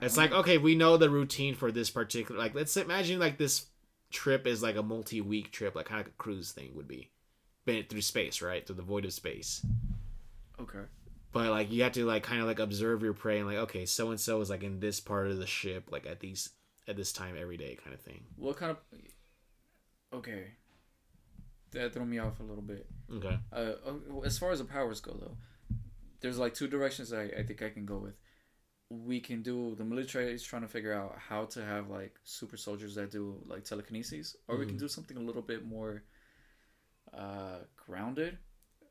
It's 0.00 0.16
like 0.16 0.30
know. 0.30 0.38
okay, 0.38 0.58
we 0.58 0.74
know 0.74 0.96
the 0.96 1.10
routine 1.10 1.54
for 1.54 1.72
this 1.72 1.90
particular. 1.90 2.38
Like 2.38 2.54
let's 2.54 2.76
imagine 2.76 3.18
like 3.18 3.38
this 3.38 3.66
trip 4.10 4.46
is 4.46 4.62
like 4.62 4.76
a 4.76 4.82
multi-week 4.82 5.50
trip, 5.50 5.74
like 5.74 5.86
kind 5.86 6.00
of 6.00 6.06
like 6.06 6.14
a 6.14 6.22
cruise 6.22 6.52
thing 6.52 6.70
would 6.74 6.88
be, 6.88 7.10
been 7.64 7.84
through 7.84 8.02
space, 8.02 8.40
right? 8.40 8.64
Through 8.66 8.76
the 8.76 8.82
void 8.82 9.04
of 9.04 9.12
space. 9.12 9.64
okay. 10.60 10.80
But 11.34 11.50
like 11.50 11.70
you 11.70 11.82
have 11.82 11.92
to 11.92 12.04
like 12.06 12.22
kind 12.22 12.40
of 12.40 12.46
like 12.46 12.60
observe 12.60 13.02
your 13.02 13.12
prey 13.12 13.38
and 13.40 13.46
like 13.48 13.58
okay, 13.58 13.84
so 13.84 14.10
and 14.10 14.18
so 14.20 14.40
is 14.40 14.48
like 14.48 14.62
in 14.62 14.80
this 14.80 15.00
part 15.00 15.26
of 15.28 15.36
the 15.38 15.46
ship, 15.46 15.90
like 15.92 16.06
at 16.06 16.20
these 16.20 16.50
at 16.88 16.96
this 16.96 17.12
time 17.12 17.34
every 17.38 17.56
day, 17.56 17.76
kind 17.82 17.92
of 17.92 18.00
thing. 18.00 18.24
What 18.36 18.56
kind 18.56 18.70
of? 18.70 18.78
Okay. 20.12 20.52
That 21.72 21.92
threw 21.92 22.04
me 22.06 22.18
off 22.20 22.38
a 22.38 22.44
little 22.44 22.62
bit. 22.62 22.86
Okay. 23.12 23.36
Uh, 23.52 23.72
as 24.24 24.38
far 24.38 24.52
as 24.52 24.60
the 24.60 24.64
powers 24.64 25.00
go, 25.00 25.12
though, 25.20 25.36
there's 26.20 26.38
like 26.38 26.54
two 26.54 26.68
directions 26.68 27.12
I, 27.12 27.24
I 27.24 27.42
think 27.42 27.62
I 27.62 27.68
can 27.70 27.84
go 27.84 27.98
with. 27.98 28.14
We 28.90 29.18
can 29.18 29.42
do 29.42 29.74
the 29.74 29.84
military 29.84 30.32
is 30.32 30.44
trying 30.44 30.62
to 30.62 30.68
figure 30.68 30.92
out 30.92 31.16
how 31.18 31.46
to 31.46 31.64
have 31.64 31.90
like 31.90 32.14
super 32.22 32.56
soldiers 32.56 32.94
that 32.94 33.10
do 33.10 33.42
like 33.48 33.64
telekinesis, 33.64 34.36
or 34.46 34.56
we 34.56 34.66
can 34.66 34.76
Mhm. 34.76 34.80
do 34.80 34.88
something 34.88 35.16
a 35.16 35.20
little 35.20 35.42
bit 35.42 35.66
more 35.66 36.04
uh, 37.12 37.58
grounded. 37.76 38.38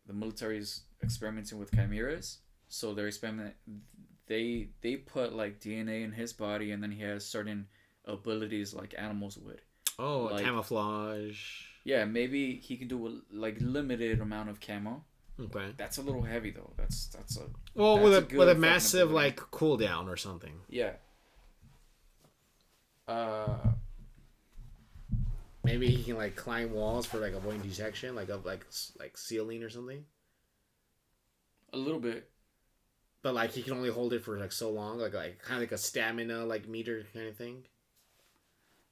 The 0.06 0.14
military 0.14 0.58
is 0.58 0.82
experimenting 1.04 1.60
with 1.60 1.72
chimeras, 1.72 2.40
so 2.68 2.94
they're 2.94 3.08
experiment. 3.08 3.56
They 4.28 4.70
they 4.82 4.96
put 4.96 5.34
like 5.34 5.60
DNA 5.60 6.04
in 6.04 6.12
his 6.14 6.34
body, 6.34 6.72
and 6.72 6.82
then 6.82 6.92
he 6.92 7.02
has 7.02 7.26
certain 7.26 7.68
abilities 8.06 8.74
like 8.74 8.96
animals 8.98 9.38
would. 9.38 9.62
Oh, 10.00 10.30
Like- 10.32 10.44
camouflage. 10.44 11.66
Yeah, 11.86 12.06
maybe 12.06 12.56
he 12.56 12.78
can 12.78 12.88
do 12.88 13.08
a 13.08 13.22
like 13.36 13.58
limited 13.60 14.22
amount 14.22 14.50
of 14.50 14.60
camo. 14.62 15.04
Okay. 15.40 15.74
That's 15.78 15.98
a 15.98 16.02
little 16.02 16.22
heavy 16.22 16.52
though. 16.52 16.72
That's 16.78 17.08
that's 17.08 17.38
a 17.38 17.48
Well, 17.76 17.96
That's 17.98 18.04
with 18.06 18.32
a 18.32 18.36
a 18.36 18.40
with 18.40 18.50
a 18.50 18.56
massive 18.56 19.10
ability. 19.10 19.14
like 19.16 19.38
cooldown 19.52 20.08
or 20.08 20.16
something. 20.16 20.62
yeah. 20.70 20.94
Uh, 23.08 23.58
Maybe 25.66 25.90
he 25.90 26.04
can 26.04 26.18
like 26.18 26.36
climb 26.36 26.74
walls 26.74 27.06
for 27.06 27.20
like 27.20 27.34
avoiding 27.34 27.62
detection, 27.62 28.16
like 28.16 28.30
of 28.30 28.46
like 28.46 28.66
like 29.00 29.18
ceiling 29.18 29.64
or 29.64 29.70
something. 29.70 30.04
A 31.74 31.78
little 31.78 32.00
bit. 32.00 32.30
But 33.22 33.34
like 33.36 33.52
he 33.52 33.64
can 33.64 33.74
only 33.74 33.90
hold 33.90 34.14
it 34.14 34.24
for 34.24 34.38
like 34.38 34.52
so 34.52 34.70
long, 34.70 35.00
like 35.00 35.14
like 35.14 35.40
kind 35.40 35.56
of 35.58 35.62
like 35.62 35.72
a 35.72 35.78
stamina 35.78 36.46
like 36.46 36.68
meter 36.68 37.06
kind 37.14 37.28
of 37.28 37.36
thing. 37.38 37.64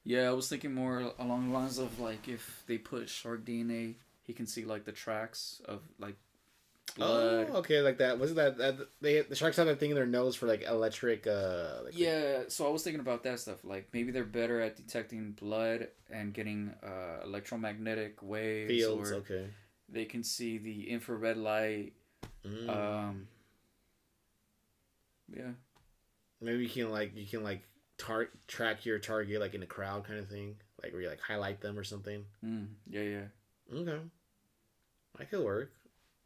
Yeah, 0.03 0.30
I 0.30 0.32
was 0.34 0.49
thinking 0.49 0.74
more 0.74 1.14
along 1.20 1.49
the 1.49 1.53
lines 1.53 1.78
of 1.78 1.99
like 1.99 2.28
if 2.28 2.64
they 2.68 2.78
put 2.78 3.08
shark 3.10 3.45
DNA, 3.45 3.95
he 4.24 4.34
can 4.34 4.48
see 4.48 4.66
like 4.66 4.86
the 4.86 4.91
tracks 4.91 5.62
of 5.66 5.82
like 5.99 6.16
blood. 6.95 7.48
Oh, 7.49 7.58
okay, 7.58 7.82
like 7.82 7.99
that. 7.99 8.20
Was 8.20 8.32
it 8.32 8.36
that, 8.36 8.58
that 8.58 8.78
they 9.02 9.22
the 9.22 9.36
sharks 9.36 9.58
have 9.58 9.68
that 9.68 9.80
thing 9.80 9.91
in 9.91 9.95
their 9.95 10.06
nose 10.08 10.36
for 10.36 10.48
like 10.48 10.64
electric? 10.64 11.28
uh 11.28 11.82
like, 11.86 11.98
Yeah, 11.98 12.44
so 12.48 12.68
I 12.68 12.70
was 12.72 12.84
thinking 12.84 12.99
about 13.02 13.24
that 13.24 13.40
stuff. 13.40 13.64
Like 13.64 13.90
maybe 13.94 14.12
they're 14.12 14.24
better 14.24 14.60
at 14.62 14.76
detecting 14.76 15.32
blood 15.34 15.90
and 16.10 16.34
getting 16.34 16.74
uh, 16.84 17.24
electromagnetic 17.24 18.22
waves, 18.24 18.70
fields. 18.70 19.12
or 19.12 19.16
Okay. 19.16 19.45
they 19.90 20.06
can 20.06 20.24
see 20.24 20.58
the 20.58 20.90
infrared 20.90 21.38
light. 21.38 21.94
Mm. 22.46 22.70
Um, 22.70 23.28
yeah, 25.36 25.52
Maybe 26.42 26.64
you 26.64 26.70
can 26.70 26.92
like 26.92 27.16
you 27.16 27.26
can 27.26 27.44
like 27.44 27.62
tar- 27.98 28.30
track 28.48 28.86
your 28.86 29.00
target 29.00 29.40
like 29.40 29.54
in 29.54 29.64
a 29.64 29.68
crowd 29.68 30.06
kind 30.06 30.20
of 30.20 30.28
thing, 30.28 30.56
like 30.82 30.92
where 30.92 31.02
you 31.02 31.10
like 31.10 31.22
highlight 31.22 31.62
them 31.62 31.78
or 31.78 31.84
something. 31.84 32.26
mm, 32.44 32.68
yeah, 32.90 33.02
yeah. 33.02 33.80
Okay, 33.80 34.00
that 35.18 35.30
could 35.30 35.44
work. 35.44 35.72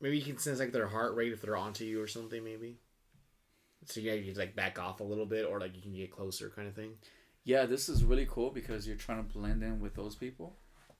Maybe 0.01 0.17
you 0.17 0.23
can 0.25 0.37
sense 0.37 0.59
like 0.59 0.71
their 0.71 0.87
heart 0.87 1.15
rate 1.15 1.33
if 1.33 1.41
they're 1.41 1.57
onto 1.57 1.83
you 1.85 2.01
or 2.01 2.07
something. 2.07 2.43
Maybe. 2.43 2.77
So 3.87 3.99
yeah, 3.99 4.13
you 4.13 4.31
can, 4.31 4.39
like 4.39 4.55
back 4.55 4.79
off 4.79 4.99
a 4.99 5.03
little 5.03 5.25
bit, 5.25 5.45
or 5.45 5.59
like 5.59 5.75
you 5.75 5.81
can 5.81 5.93
get 5.93 6.11
closer, 6.11 6.49
kind 6.49 6.67
of 6.67 6.73
thing. 6.75 6.93
Yeah, 7.43 7.65
this 7.65 7.89
is 7.89 8.03
really 8.03 8.25
cool 8.27 8.49
because 8.49 8.87
you're 8.87 8.95
trying 8.95 9.23
to 9.23 9.31
blend 9.37 9.61
in 9.61 9.79
with 9.79 9.93
those 9.95 10.15
people, 10.15 10.55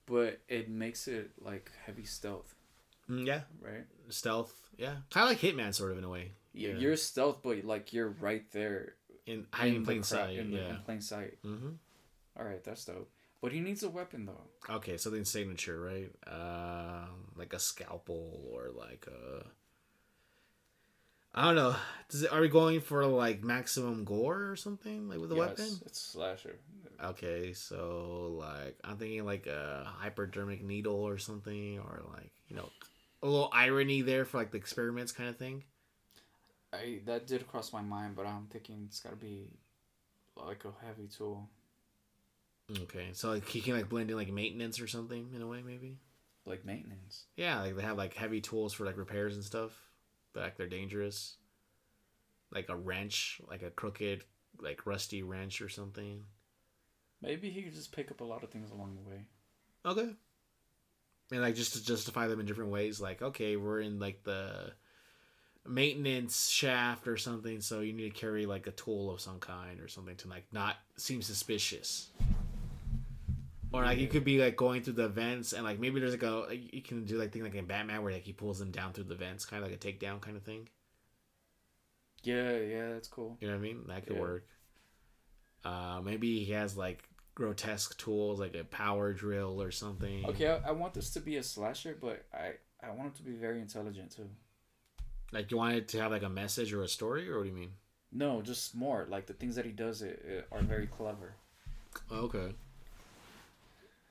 but 0.06 0.40
it 0.48 0.70
makes 0.70 1.08
it 1.08 1.32
like 1.42 1.72
heavy 1.86 2.04
stealth, 2.04 2.54
Mm, 3.10 3.26
yeah, 3.28 3.42
right? 3.62 3.86
stealth. 4.10 4.54
Yeah, 4.78 4.96
kind 5.12 5.24
of 5.24 5.30
like 5.30 5.40
Hitman, 5.40 5.74
sort 5.74 5.92
of 5.92 5.98
in 5.98 6.04
a 6.04 6.10
way. 6.10 6.32
Yeah. 6.54 6.70
Yeah. 6.70 6.76
You're 6.78 6.96
stealth, 6.98 7.40
but 7.44 7.64
like 7.66 7.94
you're 7.94 8.10
right 8.10 8.44
there 8.52 8.96
In 9.26 9.46
hiding 9.52 9.76
in 9.78 9.86
plain 9.86 9.98
crowd- 9.98 10.06
sight. 10.06 10.38
In, 10.38 10.52
yeah. 10.52 10.70
in 10.70 10.78
plain 10.86 11.02
sight. 11.02 11.38
Mm-hmm. 11.46 11.70
All 12.40 12.46
right, 12.46 12.64
that's 12.64 12.86
dope. 12.86 13.10
But 13.42 13.52
he 13.52 13.60
needs 13.60 13.84
a 13.84 13.90
weapon 13.90 14.26
though. 14.26 14.74
Okay, 14.76 14.98
something 14.98 15.24
signature, 15.26 15.80
right? 15.80 16.12
Uh, 16.26 17.06
like 17.36 17.54
a 17.54 17.60
scalpel 17.60 18.42
or 18.52 18.70
like 18.76 19.06
a. 19.08 19.46
I 21.38 21.44
don't 21.46 21.56
know. 21.56 21.76
Does 22.10 22.24
it, 22.24 22.32
are 22.32 22.40
we 22.40 22.48
going 22.48 22.80
for 22.80 23.06
like 23.06 23.44
maximum 23.44 24.06
gore 24.06 24.50
or 24.52 24.56
something 24.56 25.10
like 25.10 25.20
with 25.20 25.32
a 25.34 25.36
Yes, 25.36 25.50
weapon? 25.50 25.68
It's 25.86 26.00
slasher. 26.00 26.56
Okay, 27.04 27.52
so 27.54 28.38
like 28.40 28.78
I'm 28.86 28.98
thinking 28.98 29.26
like 29.26 29.46
a 29.48 29.84
hypodermic 29.86 30.64
needle 30.64 30.96
or 31.06 31.18
something, 31.18 31.78
or 31.80 32.02
like 32.14 32.32
you 32.48 32.56
know, 32.56 32.70
a 33.22 33.28
little 33.28 33.50
irony 33.54 34.02
there 34.02 34.26
for 34.26 34.38
like 34.38 34.52
the 34.52 34.58
experiments 34.58 35.12
kind 35.12 35.30
of 35.30 35.38
thing. 35.38 35.64
I 36.74 37.00
that 37.06 37.28
did 37.28 37.48
cross 37.48 37.74
my 37.74 37.82
mind, 37.82 38.16
but 38.16 38.26
I'm 38.26 38.48
thinking 38.50 38.84
it's 38.88 39.00
gotta 39.00 39.16
be 39.16 39.50
like 40.36 40.64
a 40.66 40.86
heavy 40.86 41.08
tool. 41.08 41.50
Okay, 42.84 43.10
so 43.14 43.30
like 43.30 43.48
he 43.48 43.62
can 43.62 43.76
like 43.76 43.90
blend 43.90 44.10
in 44.10 44.18
like 44.18 44.32
maintenance 44.32 44.80
or 44.80 44.88
something 44.88 45.30
in 45.36 45.42
a 45.42 45.48
way, 45.48 45.62
maybe. 45.64 45.98
Like 46.46 46.66
maintenance. 46.66 47.26
Yeah, 47.36 47.62
like 47.62 47.76
they 47.76 47.84
have 47.84 47.98
like 47.98 48.14
heavy 48.14 48.42
tools 48.42 48.74
for 48.74 48.86
like 48.86 48.98
repairs 48.98 49.36
and 49.36 49.44
stuff, 49.44 49.72
but 50.34 50.44
like 50.44 50.58
they're 50.58 50.68
dangerous. 50.68 51.38
Like 52.52 52.70
a 52.70 52.76
wrench, 52.76 53.42
like 53.50 53.64
a 53.64 53.72
crooked, 53.72 54.24
like 54.60 54.86
rusty 54.86 55.24
wrench 55.24 55.62
or 55.62 55.70
something. 55.70 56.24
Maybe 57.22 57.50
he 57.50 57.64
could 57.64 57.74
just 57.74 57.92
pick 57.92 58.12
up 58.12 58.22
a 58.22 58.26
lot 58.26 58.44
of 58.44 58.52
things 58.52 58.72
along 58.72 58.96
the 58.96 59.10
way. 59.10 59.26
Okay. 59.86 60.14
And 61.32 61.42
like 61.42 61.56
just 61.56 61.74
to 61.74 61.84
justify 61.84 62.28
them 62.28 62.40
in 62.40 62.46
different 62.46 62.72
ways, 62.72 63.02
like 63.02 63.22
okay, 63.22 63.56
we're 63.56 63.82
in 63.82 64.00
like 64.00 64.24
the 64.24 64.74
maintenance 65.68 66.50
shaft 66.50 67.08
or 67.08 67.18
something, 67.18 67.62
so 67.62 67.80
you 67.80 67.94
need 67.94 68.14
to 68.14 68.20
carry 68.20 68.46
like 68.46 68.68
a 68.68 68.72
tool 68.72 69.12
of 69.12 69.20
some 69.20 69.40
kind 69.40 69.80
or 69.80 69.88
something 69.88 70.16
to 70.18 70.28
like 70.28 70.46
not 70.52 70.76
seem 70.98 71.22
suspicious. 71.22 72.10
Or 73.74 73.84
like 73.84 73.98
you 73.98 74.08
could 74.08 74.24
be 74.24 74.40
like 74.40 74.56
going 74.56 74.84
through 74.84 74.94
the 74.94 75.10
vents 75.10 75.52
and 75.52 75.64
like 75.64 75.80
maybe 75.80 76.00
there's 76.00 76.14
like 76.14 76.24
a 76.24 76.46
like, 76.48 76.74
you 76.74 76.82
can 76.82 77.04
do 77.04 77.18
like 77.18 77.34
thing 77.34 77.44
like 77.44 77.56
in 77.56 77.66
Batman 77.66 78.04
where 78.04 78.14
like 78.14 78.24
he 78.24 78.32
pulls 78.32 78.60
them 78.60 78.72
down 78.72 78.94
through 78.94 79.06
the 79.06 79.16
vents, 79.16 79.46
kind 79.46 79.64
of 79.64 79.70
like 79.70 79.84
a 79.84 79.88
takedown 79.88 80.22
kind 80.22 80.38
of 80.38 80.44
thing. 80.44 80.70
Yeah, 82.24 82.58
yeah, 82.58 82.90
that's 82.94 83.08
cool. 83.08 83.38
You 83.40 83.48
know 83.48 83.54
what 83.54 83.60
I 83.60 83.64
mean? 83.64 83.84
That 83.88 84.06
could 84.06 84.16
Yeah. 84.16 84.22
work. 84.22 84.48
Uh, 85.64 86.02
maybe 86.04 86.44
he 86.44 86.52
has 86.54 86.78
like 86.78 87.04
grotesque 87.36 87.98
tools 87.98 88.40
like 88.40 88.56
a 88.56 88.64
power 88.64 89.14
drill 89.14 89.62
or 89.62 89.70
something. 89.72 90.26
Okay, 90.26 90.48
I, 90.48 90.70
I 90.70 90.72
want 90.72 90.94
this 90.94 91.10
to 91.12 91.20
be 91.20 91.36
a 91.38 91.44
slasher, 91.44 91.96
but 92.00 92.26
I 92.34 92.54
I 92.82 92.92
want 92.92 93.10
it 93.14 93.16
to 93.18 93.24
be 93.24 93.34
very 93.34 93.60
intelligent 93.62 94.12
too. 94.12 94.30
Like 95.32 95.52
you 95.52 95.58
want 95.58 95.76
it 95.76 95.88
to 95.90 96.02
have 96.02 96.12
like 96.12 96.24
a 96.24 96.30
message 96.30 96.72
or 96.74 96.82
a 96.84 96.88
story, 96.88 97.30
or 97.30 97.38
what 97.38 97.44
do 97.44 97.50
you 97.50 97.56
mean? 97.56 97.72
No, 98.12 98.42
just 98.42 98.72
smart. 98.72 99.10
Like 99.10 99.26
the 99.28 99.34
things 99.34 99.56
that 99.56 99.66
he 99.66 99.72
does 99.72 100.02
it, 100.02 100.24
it 100.26 100.48
are 100.52 100.62
very 100.62 100.88
clever. 100.88 101.34
Okay. 102.12 102.54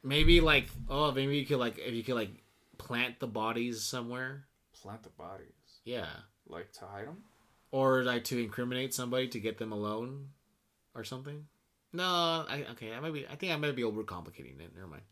Maybe 0.03 0.41
like 0.41 0.69
oh 0.91 1.13
maybe 1.13 1.37
you 1.39 1.47
could 1.47 1.59
like 1.59 1.79
if 1.79 1.95
you 1.95 2.03
could 2.03 2.15
like 2.17 2.31
plant 2.79 3.21
the 3.21 3.27
bodies 3.27 3.83
somewhere. 3.83 4.45
Plant 4.83 5.03
the 5.03 5.09
bodies, 5.11 5.81
Yeah. 5.85 6.09
like 6.47 6.71
to 6.73 6.85
hide 6.85 7.07
them. 7.07 7.19
Or 7.71 8.03
like 8.05 8.25
to 8.25 8.39
incriminate 8.43 8.93
somebody 8.93 9.29
to 9.29 9.41
get 9.41 9.57
them 9.59 9.73
alone, 9.73 10.29
or 10.95 11.05
something. 11.05 11.47
No, 11.95 12.03
I 12.05 12.67
okay. 12.73 12.93
I 12.93 12.99
might 13.01 13.13
be. 13.15 13.27
I 13.27 13.37
think 13.37 13.53
I 13.53 13.57
might 13.57 13.77
be 13.77 13.83
overcomplicating 13.83 14.61
it. 14.61 14.75
Never 14.75 14.89
mind. 14.89 15.03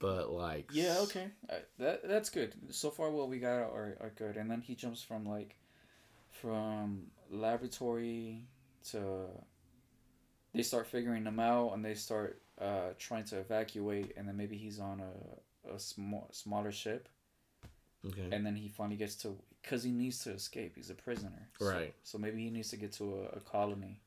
But 0.00 0.30
like. 0.30 0.70
Yeah, 0.72 0.96
okay, 1.02 1.28
uh, 1.48 1.54
that 1.78 2.06
that's 2.08 2.28
good. 2.30 2.54
So 2.70 2.90
far, 2.90 3.10
what 3.10 3.28
we 3.28 3.38
got 3.38 3.54
are 3.60 3.96
are 4.00 4.12
good. 4.16 4.36
And 4.36 4.50
then 4.50 4.60
he 4.62 4.74
jumps 4.74 5.02
from 5.02 5.24
like, 5.26 5.54
from 6.30 7.04
laboratory 7.30 8.44
to. 8.90 9.26
They 10.54 10.62
start 10.62 10.88
figuring 10.88 11.22
them 11.22 11.38
out, 11.38 11.74
and 11.74 11.84
they 11.84 11.94
start 11.94 12.42
uh, 12.60 12.88
trying 12.98 13.24
to 13.26 13.38
evacuate, 13.38 14.14
and 14.16 14.26
then 14.26 14.36
maybe 14.36 14.56
he's 14.56 14.80
on 14.80 15.00
a 15.00 15.72
a 15.72 15.78
small 15.78 16.26
smaller 16.32 16.72
ship, 16.72 17.08
Okay. 18.04 18.28
and 18.32 18.44
then 18.44 18.56
he 18.56 18.68
finally 18.68 18.96
gets 18.96 19.14
to 19.16 19.36
because 19.62 19.84
he 19.84 19.92
needs 19.92 20.24
to 20.24 20.30
escape. 20.32 20.72
He's 20.74 20.90
a 20.90 20.94
prisoner, 20.94 21.48
So- 21.58 21.66
Right. 21.70 21.94
So, 22.02 22.16
maybe 22.18 22.42
he 22.42 22.48
needs 22.50 22.70
to 22.70 22.76
get 22.78 22.92
to 22.94 23.04
a, 23.32 23.36
a 23.36 23.40
colony. 23.40 24.00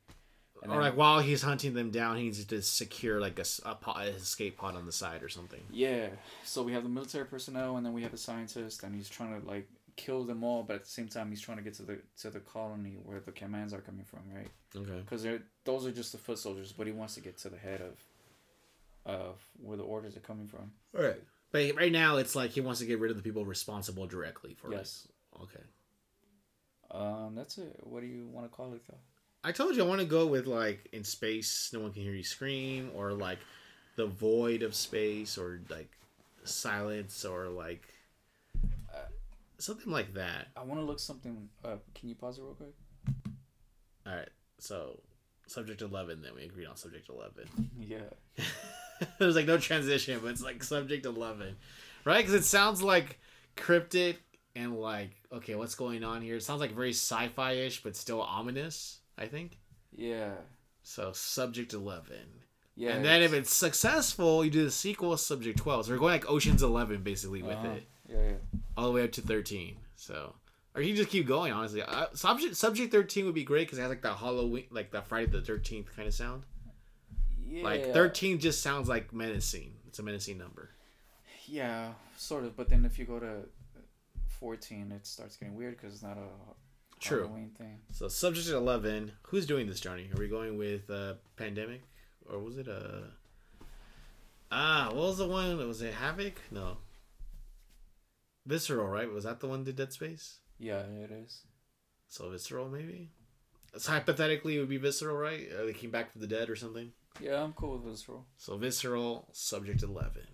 And 0.63 0.71
or 0.71 0.75
then- 0.75 0.81
like 0.83 0.97
while 0.97 1.19
he's 1.19 1.41
hunting 1.43 1.73
them 1.75 1.91
down, 1.91 2.17
he 2.17 2.23
needs 2.23 2.43
to 2.43 2.61
secure 2.61 3.19
like 3.19 3.37
a 3.39 3.75
pod, 3.75 4.07
an 4.07 4.13
escape 4.15 4.57
pod 4.57 4.75
on 4.75 4.85
the 4.85 4.91
side 4.91 5.21
or 5.21 5.29
something. 5.29 5.61
Yeah. 5.71 6.07
So 6.43 6.63
we 6.63 6.71
have 6.73 6.83
the 6.83 6.89
military 6.89 7.25
personnel, 7.25 7.77
and 7.77 7.85
then 7.85 7.93
we 7.93 8.01
have 8.03 8.11
the 8.11 8.17
scientist, 8.17 8.81
and 8.83 8.95
he's 8.95 9.09
trying 9.09 9.39
to 9.39 9.45
like 9.47 9.67
kill 9.95 10.23
them 10.23 10.43
all, 10.43 10.63
but 10.63 10.75
at 10.77 10.83
the 10.85 10.89
same 10.89 11.07
time, 11.07 11.29
he's 11.29 11.41
trying 11.41 11.57
to 11.57 11.63
get 11.63 11.73
to 11.75 11.83
the 11.83 11.99
to 12.21 12.29
the 12.31 12.39
colony 12.39 12.97
where 13.03 13.19
the 13.19 13.31
commands 13.31 13.73
are 13.73 13.81
coming 13.81 14.05
from, 14.05 14.21
right? 14.33 14.47
Okay. 14.75 14.99
Because 15.01 15.27
those 15.65 15.85
are 15.85 15.91
just 15.91 16.13
the 16.13 16.17
foot 16.17 16.39
soldiers, 16.39 16.71
but 16.71 16.87
he 16.87 16.93
wants 16.93 17.13
to 17.15 17.21
get 17.21 17.37
to 17.39 17.49
the 17.49 17.57
head 17.57 17.81
of 17.81 18.01
of 19.05 19.35
where 19.61 19.75
the 19.77 19.83
orders 19.83 20.15
are 20.15 20.21
coming 20.21 20.47
from. 20.47 20.71
All 20.97 21.03
right. 21.03 21.21
But 21.51 21.75
right 21.75 21.91
now, 21.91 22.17
it's 22.17 22.35
like 22.35 22.51
he 22.51 22.61
wants 22.61 22.79
to 22.79 22.85
get 22.87 22.99
rid 22.99 23.11
of 23.11 23.17
the 23.17 23.21
people 23.23 23.45
responsible 23.45 24.07
directly 24.07 24.53
for 24.55 24.71
Yes. 24.71 25.07
it. 25.35 25.41
Okay. 25.43 25.63
Um, 26.91 27.33
that's 27.35 27.57
it. 27.57 27.79
What 27.83 28.01
do 28.01 28.07
you 28.07 28.27
want 28.27 28.49
to 28.49 28.55
call 28.55 28.73
it 28.73 28.81
though? 28.87 28.97
I 29.43 29.51
told 29.51 29.75
you 29.75 29.83
I 29.83 29.87
want 29.87 29.99
to 30.01 30.07
go 30.07 30.25
with 30.25 30.47
like 30.47 30.87
in 30.93 31.03
space, 31.03 31.71
no 31.73 31.81
one 31.81 31.91
can 31.91 32.01
hear 32.01 32.13
you 32.13 32.23
scream, 32.23 32.91
or 32.95 33.11
like 33.13 33.39
the 33.95 34.05
void 34.05 34.63
of 34.63 34.73
space, 34.73 35.37
or 35.37 35.59
like 35.69 35.91
silence, 36.43 37.25
or 37.25 37.47
like 37.47 37.87
Uh, 38.93 38.99
something 39.57 39.91
like 39.91 40.13
that. 40.13 40.47
I 40.55 40.63
want 40.63 40.79
to 40.79 40.85
look 40.85 40.99
something 40.99 41.49
up. 41.65 41.83
Can 41.93 42.09
you 42.09 42.15
pause 42.15 42.37
it 42.37 42.41
real 42.43 42.53
quick? 42.53 42.73
All 44.05 44.13
right. 44.15 44.29
So, 44.59 44.99
subject 45.47 45.81
eleven. 45.81 46.21
Then 46.21 46.35
we 46.35 46.43
agreed 46.43 46.67
on 46.67 46.75
subject 46.77 47.09
eleven. 47.09 47.69
Yeah. 47.79 47.97
There's 49.19 49.35
like 49.35 49.45
no 49.47 49.57
transition, 49.57 50.19
but 50.21 50.29
it's 50.31 50.41
like 50.43 50.63
subject 50.63 51.05
eleven, 51.05 51.57
right? 52.05 52.19
Because 52.25 52.33
it 52.33 52.45
sounds 52.45 52.81
like 52.81 53.19
cryptic 53.57 54.21
and 54.55 54.79
like 54.79 55.11
okay, 55.33 55.55
what's 55.55 55.75
going 55.75 56.03
on 56.03 56.21
here? 56.21 56.37
It 56.37 56.43
sounds 56.43 56.61
like 56.61 56.71
very 56.71 56.91
sci-fi 56.91 57.53
ish, 57.53 57.83
but 57.83 57.95
still 57.97 58.21
ominous. 58.21 58.99
I 59.17 59.27
think 59.27 59.57
Yeah. 59.91 60.35
so. 60.81 61.11
Subject 61.13 61.73
eleven. 61.73 62.41
Yeah. 62.75 62.95
and 62.95 63.05
then 63.05 63.21
if 63.21 63.33
it's 63.33 63.53
successful, 63.53 64.43
you 64.43 64.49
do 64.49 64.63
the 64.63 64.71
sequel, 64.71 65.15
Subject 65.17 65.59
12. 65.59 65.85
So 65.85 65.91
we're 65.91 65.99
going 65.99 66.13
like 66.13 66.27
Ocean's 66.29 66.63
11 66.63 67.03
basically 67.03 67.43
with 67.43 67.55
Uh-huh. 67.55 67.67
it, 67.73 67.83
Yeah, 68.09 68.29
yeah. 68.29 68.35
all 68.75 68.87
the 68.87 68.93
way 68.93 69.03
up 69.03 69.11
to 69.11 69.21
13. 69.21 69.77
So, 69.95 70.33
or 70.73 70.81
you 70.81 70.95
just 70.95 71.09
keep 71.09 71.27
going, 71.27 71.53
honestly. 71.53 71.83
Uh, 71.83 72.07
subject 72.15 72.55
Subject 72.55 72.91
13 72.91 73.25
would 73.25 73.35
be 73.35 73.43
great 73.43 73.67
because 73.67 73.77
it 73.77 73.81
has 73.83 73.89
like 73.89 74.01
that 74.01 74.17
Halloween, 74.17 74.65
like 74.71 74.89
that 74.91 75.05
Friday 75.07 75.27
the 75.27 75.41
13th 75.41 75.95
kind 75.95 76.07
of 76.07 76.15
sound. 76.15 76.45
Yeah. 77.39 77.63
Like 77.63 77.93
13 77.93 78.39
just 78.39 78.63
sounds 78.63 78.89
like 78.89 79.13
menacing. 79.13 79.75
It's 79.87 79.99
a 79.99 80.03
menacing 80.03 80.39
number. 80.39 80.71
Yeah, 81.45 81.93
sort 82.17 82.43
of. 82.43 82.57
But 82.57 82.69
then 82.69 82.85
if 82.85 82.97
you 82.97 83.05
go 83.05 83.19
to 83.19 83.47
fourteen, 84.39 84.91
it 84.91 85.05
starts 85.05 85.35
getting 85.37 85.55
weird 85.55 85.77
because 85.77 85.93
it's 85.93 86.01
not 86.03 86.17
a 86.17 86.27
True. 87.03 87.23
Halloween 87.23 87.51
thing. 87.57 87.79
So, 87.91 88.07
Subject 88.07 88.47
11. 88.47 89.11
Who's 89.23 89.45
doing 89.45 89.67
this, 89.67 89.81
Johnny? 89.81 90.09
Are 90.15 90.19
we 90.19 90.29
going 90.29 90.57
with 90.57 90.89
uh, 90.89 91.15
Pandemic? 91.35 91.81
Or 92.29 92.39
was 92.39 92.57
it 92.57 92.67
a. 92.67 93.03
Ah, 94.51 94.87
what 94.87 94.95
was 94.95 95.17
the 95.17 95.27
one? 95.27 95.57
Was 95.67 95.81
it 95.81 95.93
Havoc? 95.93 96.39
No. 96.49 96.77
Visceral, 98.45 98.87
right? 98.87 99.11
Was 99.11 99.25
that 99.25 99.41
the 99.41 99.47
one 99.47 99.59
that 99.59 99.65
did 99.65 99.75
Dead 99.75 99.91
Space? 99.93 100.39
Yeah, 100.59 100.79
it 100.79 101.11
is. 101.11 101.41
So 102.07 102.29
visceral, 102.29 102.69
maybe. 102.69 103.09
So 103.77 103.91
hypothetically, 103.91 104.55
it 104.55 104.59
would 104.59 104.69
be 104.69 104.77
visceral, 104.77 105.17
right? 105.17 105.47
Uh, 105.51 105.65
they 105.65 105.73
came 105.73 105.91
back 105.91 106.11
from 106.11 106.21
the 106.21 106.27
dead 106.27 106.49
or 106.49 106.55
something. 106.55 106.91
Yeah, 107.19 107.43
I'm 107.43 107.53
cool 107.53 107.73
with 107.77 107.91
visceral. 107.91 108.25
So 108.37 108.55
visceral, 108.55 109.27
subject 109.33 109.83
eleven. 109.83 110.27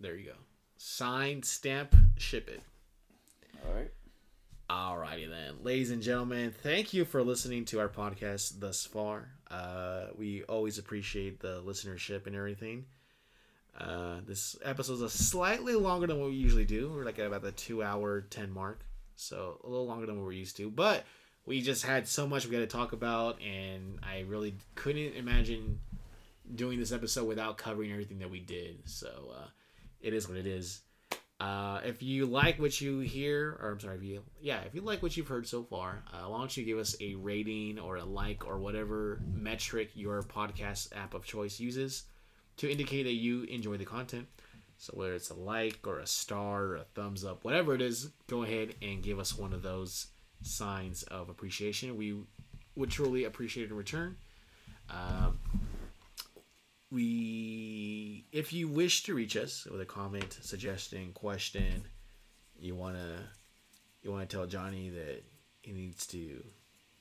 There 0.00 0.16
you 0.16 0.26
go. 0.26 0.36
Sign, 0.76 1.42
stamp, 1.42 1.94
ship 2.16 2.48
it. 2.48 2.62
All 3.66 3.74
right. 3.74 3.90
Alrighty 4.70 5.28
then, 5.28 5.64
ladies 5.64 5.90
and 5.90 6.00
gentlemen, 6.00 6.54
thank 6.62 6.94
you 6.94 7.04
for 7.04 7.24
listening 7.24 7.64
to 7.64 7.80
our 7.80 7.88
podcast 7.88 8.60
thus 8.60 8.86
far. 8.86 9.28
Uh, 9.50 10.04
we 10.16 10.44
always 10.44 10.78
appreciate 10.78 11.40
the 11.40 11.60
listenership 11.66 12.28
and 12.28 12.36
everything. 12.36 12.84
Uh, 13.76 14.20
this 14.24 14.56
episode's 14.64 15.00
a 15.00 15.10
slightly 15.10 15.74
longer 15.74 16.06
than 16.06 16.20
what 16.20 16.28
we 16.28 16.36
usually 16.36 16.64
do. 16.64 16.92
We're 16.94 17.04
like 17.04 17.18
at 17.18 17.26
about 17.26 17.42
the 17.42 17.50
two 17.50 17.82
hour 17.82 18.20
ten 18.20 18.52
mark, 18.52 18.84
so 19.16 19.60
a 19.64 19.68
little 19.68 19.88
longer 19.88 20.06
than 20.06 20.18
what 20.18 20.26
we're 20.26 20.32
used 20.32 20.56
to. 20.58 20.70
But 20.70 21.02
we 21.46 21.62
just 21.62 21.84
had 21.84 22.06
so 22.06 22.28
much 22.28 22.46
we 22.46 22.52
got 22.52 22.58
to 22.58 22.68
talk 22.68 22.92
about, 22.92 23.42
and 23.42 23.98
I 24.04 24.20
really 24.20 24.54
couldn't 24.76 25.14
imagine 25.16 25.80
doing 26.54 26.78
this 26.78 26.92
episode 26.92 27.26
without 27.26 27.58
covering 27.58 27.90
everything 27.90 28.20
that 28.20 28.30
we 28.30 28.38
did. 28.38 28.88
So 28.88 29.32
uh, 29.36 29.46
it 30.00 30.14
is 30.14 30.28
what 30.28 30.38
it 30.38 30.46
is. 30.46 30.82
Uh, 31.40 31.80
if 31.84 32.02
you 32.02 32.26
like 32.26 32.58
what 32.58 32.78
you 32.82 32.98
hear, 32.98 33.56
or 33.62 33.70
I'm 33.70 33.80
sorry, 33.80 33.96
if 33.96 34.02
you 34.02 34.22
yeah, 34.42 34.60
if 34.60 34.74
you 34.74 34.82
like 34.82 35.02
what 35.02 35.16
you've 35.16 35.28
heard 35.28 35.46
so 35.46 35.62
far, 35.62 36.04
uh, 36.12 36.28
why 36.28 36.38
don't 36.38 36.54
you 36.54 36.64
give 36.64 36.78
us 36.78 36.94
a 37.00 37.14
rating 37.14 37.78
or 37.78 37.96
a 37.96 38.04
like 38.04 38.46
or 38.46 38.58
whatever 38.58 39.22
metric 39.32 39.90
your 39.94 40.22
podcast 40.22 40.94
app 40.94 41.14
of 41.14 41.24
choice 41.24 41.58
uses 41.58 42.04
to 42.58 42.70
indicate 42.70 43.04
that 43.04 43.14
you 43.14 43.44
enjoy 43.44 43.78
the 43.78 43.86
content. 43.86 44.26
So 44.76 44.92
whether 44.94 45.14
it's 45.14 45.30
a 45.30 45.34
like 45.34 45.86
or 45.86 46.00
a 46.00 46.06
star 46.06 46.64
or 46.64 46.76
a 46.76 46.84
thumbs 46.94 47.24
up, 47.24 47.42
whatever 47.42 47.74
it 47.74 47.80
is, 47.80 48.10
go 48.26 48.42
ahead 48.42 48.74
and 48.82 49.02
give 49.02 49.18
us 49.18 49.36
one 49.36 49.54
of 49.54 49.62
those 49.62 50.08
signs 50.42 51.04
of 51.04 51.30
appreciation. 51.30 51.96
We 51.96 52.16
would 52.76 52.90
truly 52.90 53.24
appreciate 53.24 53.64
it 53.64 53.70
in 53.70 53.76
return. 53.76 54.16
Um, 54.90 55.38
we 56.90 58.24
if 58.32 58.52
you 58.52 58.68
wish 58.68 59.04
to 59.04 59.14
reach 59.14 59.36
us 59.36 59.66
with 59.70 59.80
a 59.80 59.84
comment 59.84 60.38
suggestion 60.42 61.12
question 61.12 61.84
you 62.58 62.74
want 62.74 62.96
to 62.96 63.18
you 64.02 64.10
want 64.10 64.28
to 64.28 64.36
tell 64.36 64.46
johnny 64.46 64.90
that 64.90 65.22
he 65.62 65.72
needs 65.72 66.06
to 66.06 66.42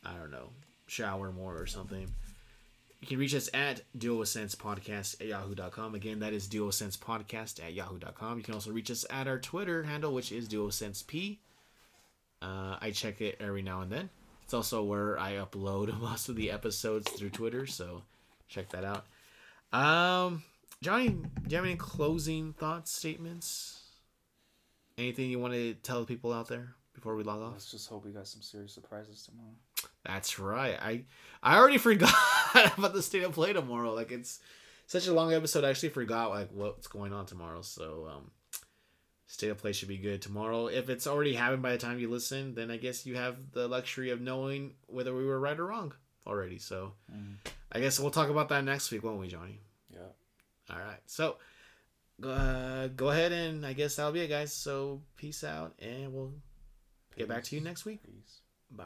i 0.05 0.13
don't 0.13 0.31
know 0.31 0.49
shower 0.87 1.31
more 1.31 1.57
or 1.57 1.65
something 1.65 2.07
you 3.01 3.07
can 3.07 3.17
reach 3.17 3.33
us 3.33 3.49
at 3.53 3.81
duo 3.97 4.23
sense 4.23 4.53
podcast 4.53 5.19
at 5.21 5.27
yahoo.com 5.27 5.95
again 5.95 6.19
that 6.19 6.33
is 6.33 6.47
duo 6.47 6.69
sense 6.69 6.95
podcast 6.95 7.63
at 7.63 7.73
yahoo.com 7.73 8.37
you 8.37 8.43
can 8.43 8.53
also 8.53 8.71
reach 8.71 8.91
us 8.91 9.05
at 9.09 9.27
our 9.27 9.39
twitter 9.39 9.83
handle 9.83 10.13
which 10.13 10.31
is 10.31 10.47
duo 10.47 10.69
sense 10.69 11.01
p 11.01 11.39
uh, 12.43 12.77
i 12.79 12.91
check 12.91 13.21
it 13.21 13.35
every 13.41 13.61
now 13.61 13.81
and 13.81 13.91
then. 13.91 14.09
It's 14.43 14.53
also 14.53 14.83
where 14.83 15.19
i 15.19 15.33
upload 15.33 15.99
most 15.99 16.29
of 16.29 16.35
the 16.35 16.51
episodes 16.51 17.09
through 17.11 17.31
twitter 17.31 17.65
so 17.65 18.03
check 18.47 18.69
that 18.69 18.83
out. 18.83 19.05
Um, 19.71 20.43
Johnny, 20.81 21.09
do 21.09 21.49
you 21.49 21.55
have 21.57 21.65
any 21.65 21.75
closing 21.75 22.53
thoughts, 22.53 22.91
statements? 22.91 23.81
Anything 24.97 25.29
you 25.29 25.39
want 25.39 25.53
to 25.53 25.75
tell 25.75 25.99
the 25.99 26.05
people 26.05 26.33
out 26.33 26.47
there 26.47 26.73
before 26.93 27.15
we 27.15 27.23
log 27.23 27.41
off? 27.41 27.53
Let's 27.53 27.71
just 27.71 27.89
hope 27.89 28.05
we 28.05 28.11
got 28.11 28.27
some 28.27 28.41
serious 28.41 28.73
surprises 28.73 29.23
tomorrow. 29.23 29.53
That's 30.05 30.39
right. 30.39 30.77
I 30.81 31.03
I 31.43 31.57
already 31.57 31.77
forgot 31.79 32.13
about 32.77 32.93
the 32.93 33.01
state 33.01 33.23
of 33.23 33.33
play 33.33 33.53
tomorrow. 33.53 33.93
Like 33.93 34.11
it's 34.11 34.39
such 34.87 35.07
a 35.07 35.13
long 35.13 35.33
episode. 35.33 35.63
I 35.63 35.69
actually 35.69 35.89
forgot 35.89 36.31
like 36.31 36.49
what's 36.51 36.87
going 36.87 37.13
on 37.13 37.25
tomorrow. 37.25 37.61
So 37.61 38.09
um, 38.11 38.31
state 39.27 39.49
of 39.49 39.57
play 39.57 39.71
should 39.71 39.87
be 39.87 39.97
good 39.97 40.21
tomorrow. 40.21 40.67
If 40.67 40.89
it's 40.89 41.07
already 41.07 41.35
happened 41.35 41.61
by 41.61 41.71
the 41.71 41.77
time 41.77 41.99
you 41.99 42.09
listen, 42.09 42.55
then 42.55 42.71
I 42.71 42.77
guess 42.77 43.05
you 43.05 43.15
have 43.15 43.51
the 43.51 43.67
luxury 43.67 44.09
of 44.09 44.19
knowing 44.19 44.73
whether 44.87 45.13
we 45.13 45.25
were 45.25 45.39
right 45.39 45.59
or 45.59 45.67
wrong 45.67 45.93
already. 46.29 46.59
So 46.59 46.93
Mm. 47.11 47.35
I 47.71 47.79
guess 47.81 47.99
we'll 47.99 48.11
talk 48.11 48.29
about 48.29 48.47
that 48.49 48.63
next 48.63 48.91
week, 48.91 49.03
won't 49.03 49.19
we, 49.19 49.27
Johnny? 49.27 49.59
Yeah. 49.93 49.99
All 50.69 50.79
right. 50.79 51.01
So 51.07 51.37
uh, 52.23 52.87
go 52.87 53.09
ahead 53.09 53.31
and 53.31 53.65
I 53.65 53.73
guess 53.73 53.95
that'll 53.95 54.11
be 54.11 54.21
it, 54.21 54.27
guys. 54.29 54.53
So 54.53 55.01
peace 55.17 55.43
out, 55.43 55.73
and 55.79 56.13
we'll 56.13 56.33
get 57.17 57.27
back 57.27 57.43
to 57.45 57.55
you 57.55 57.61
next 57.61 57.85
week. 57.85 58.03
Peace. 58.03 58.39
Bye. 58.71 58.85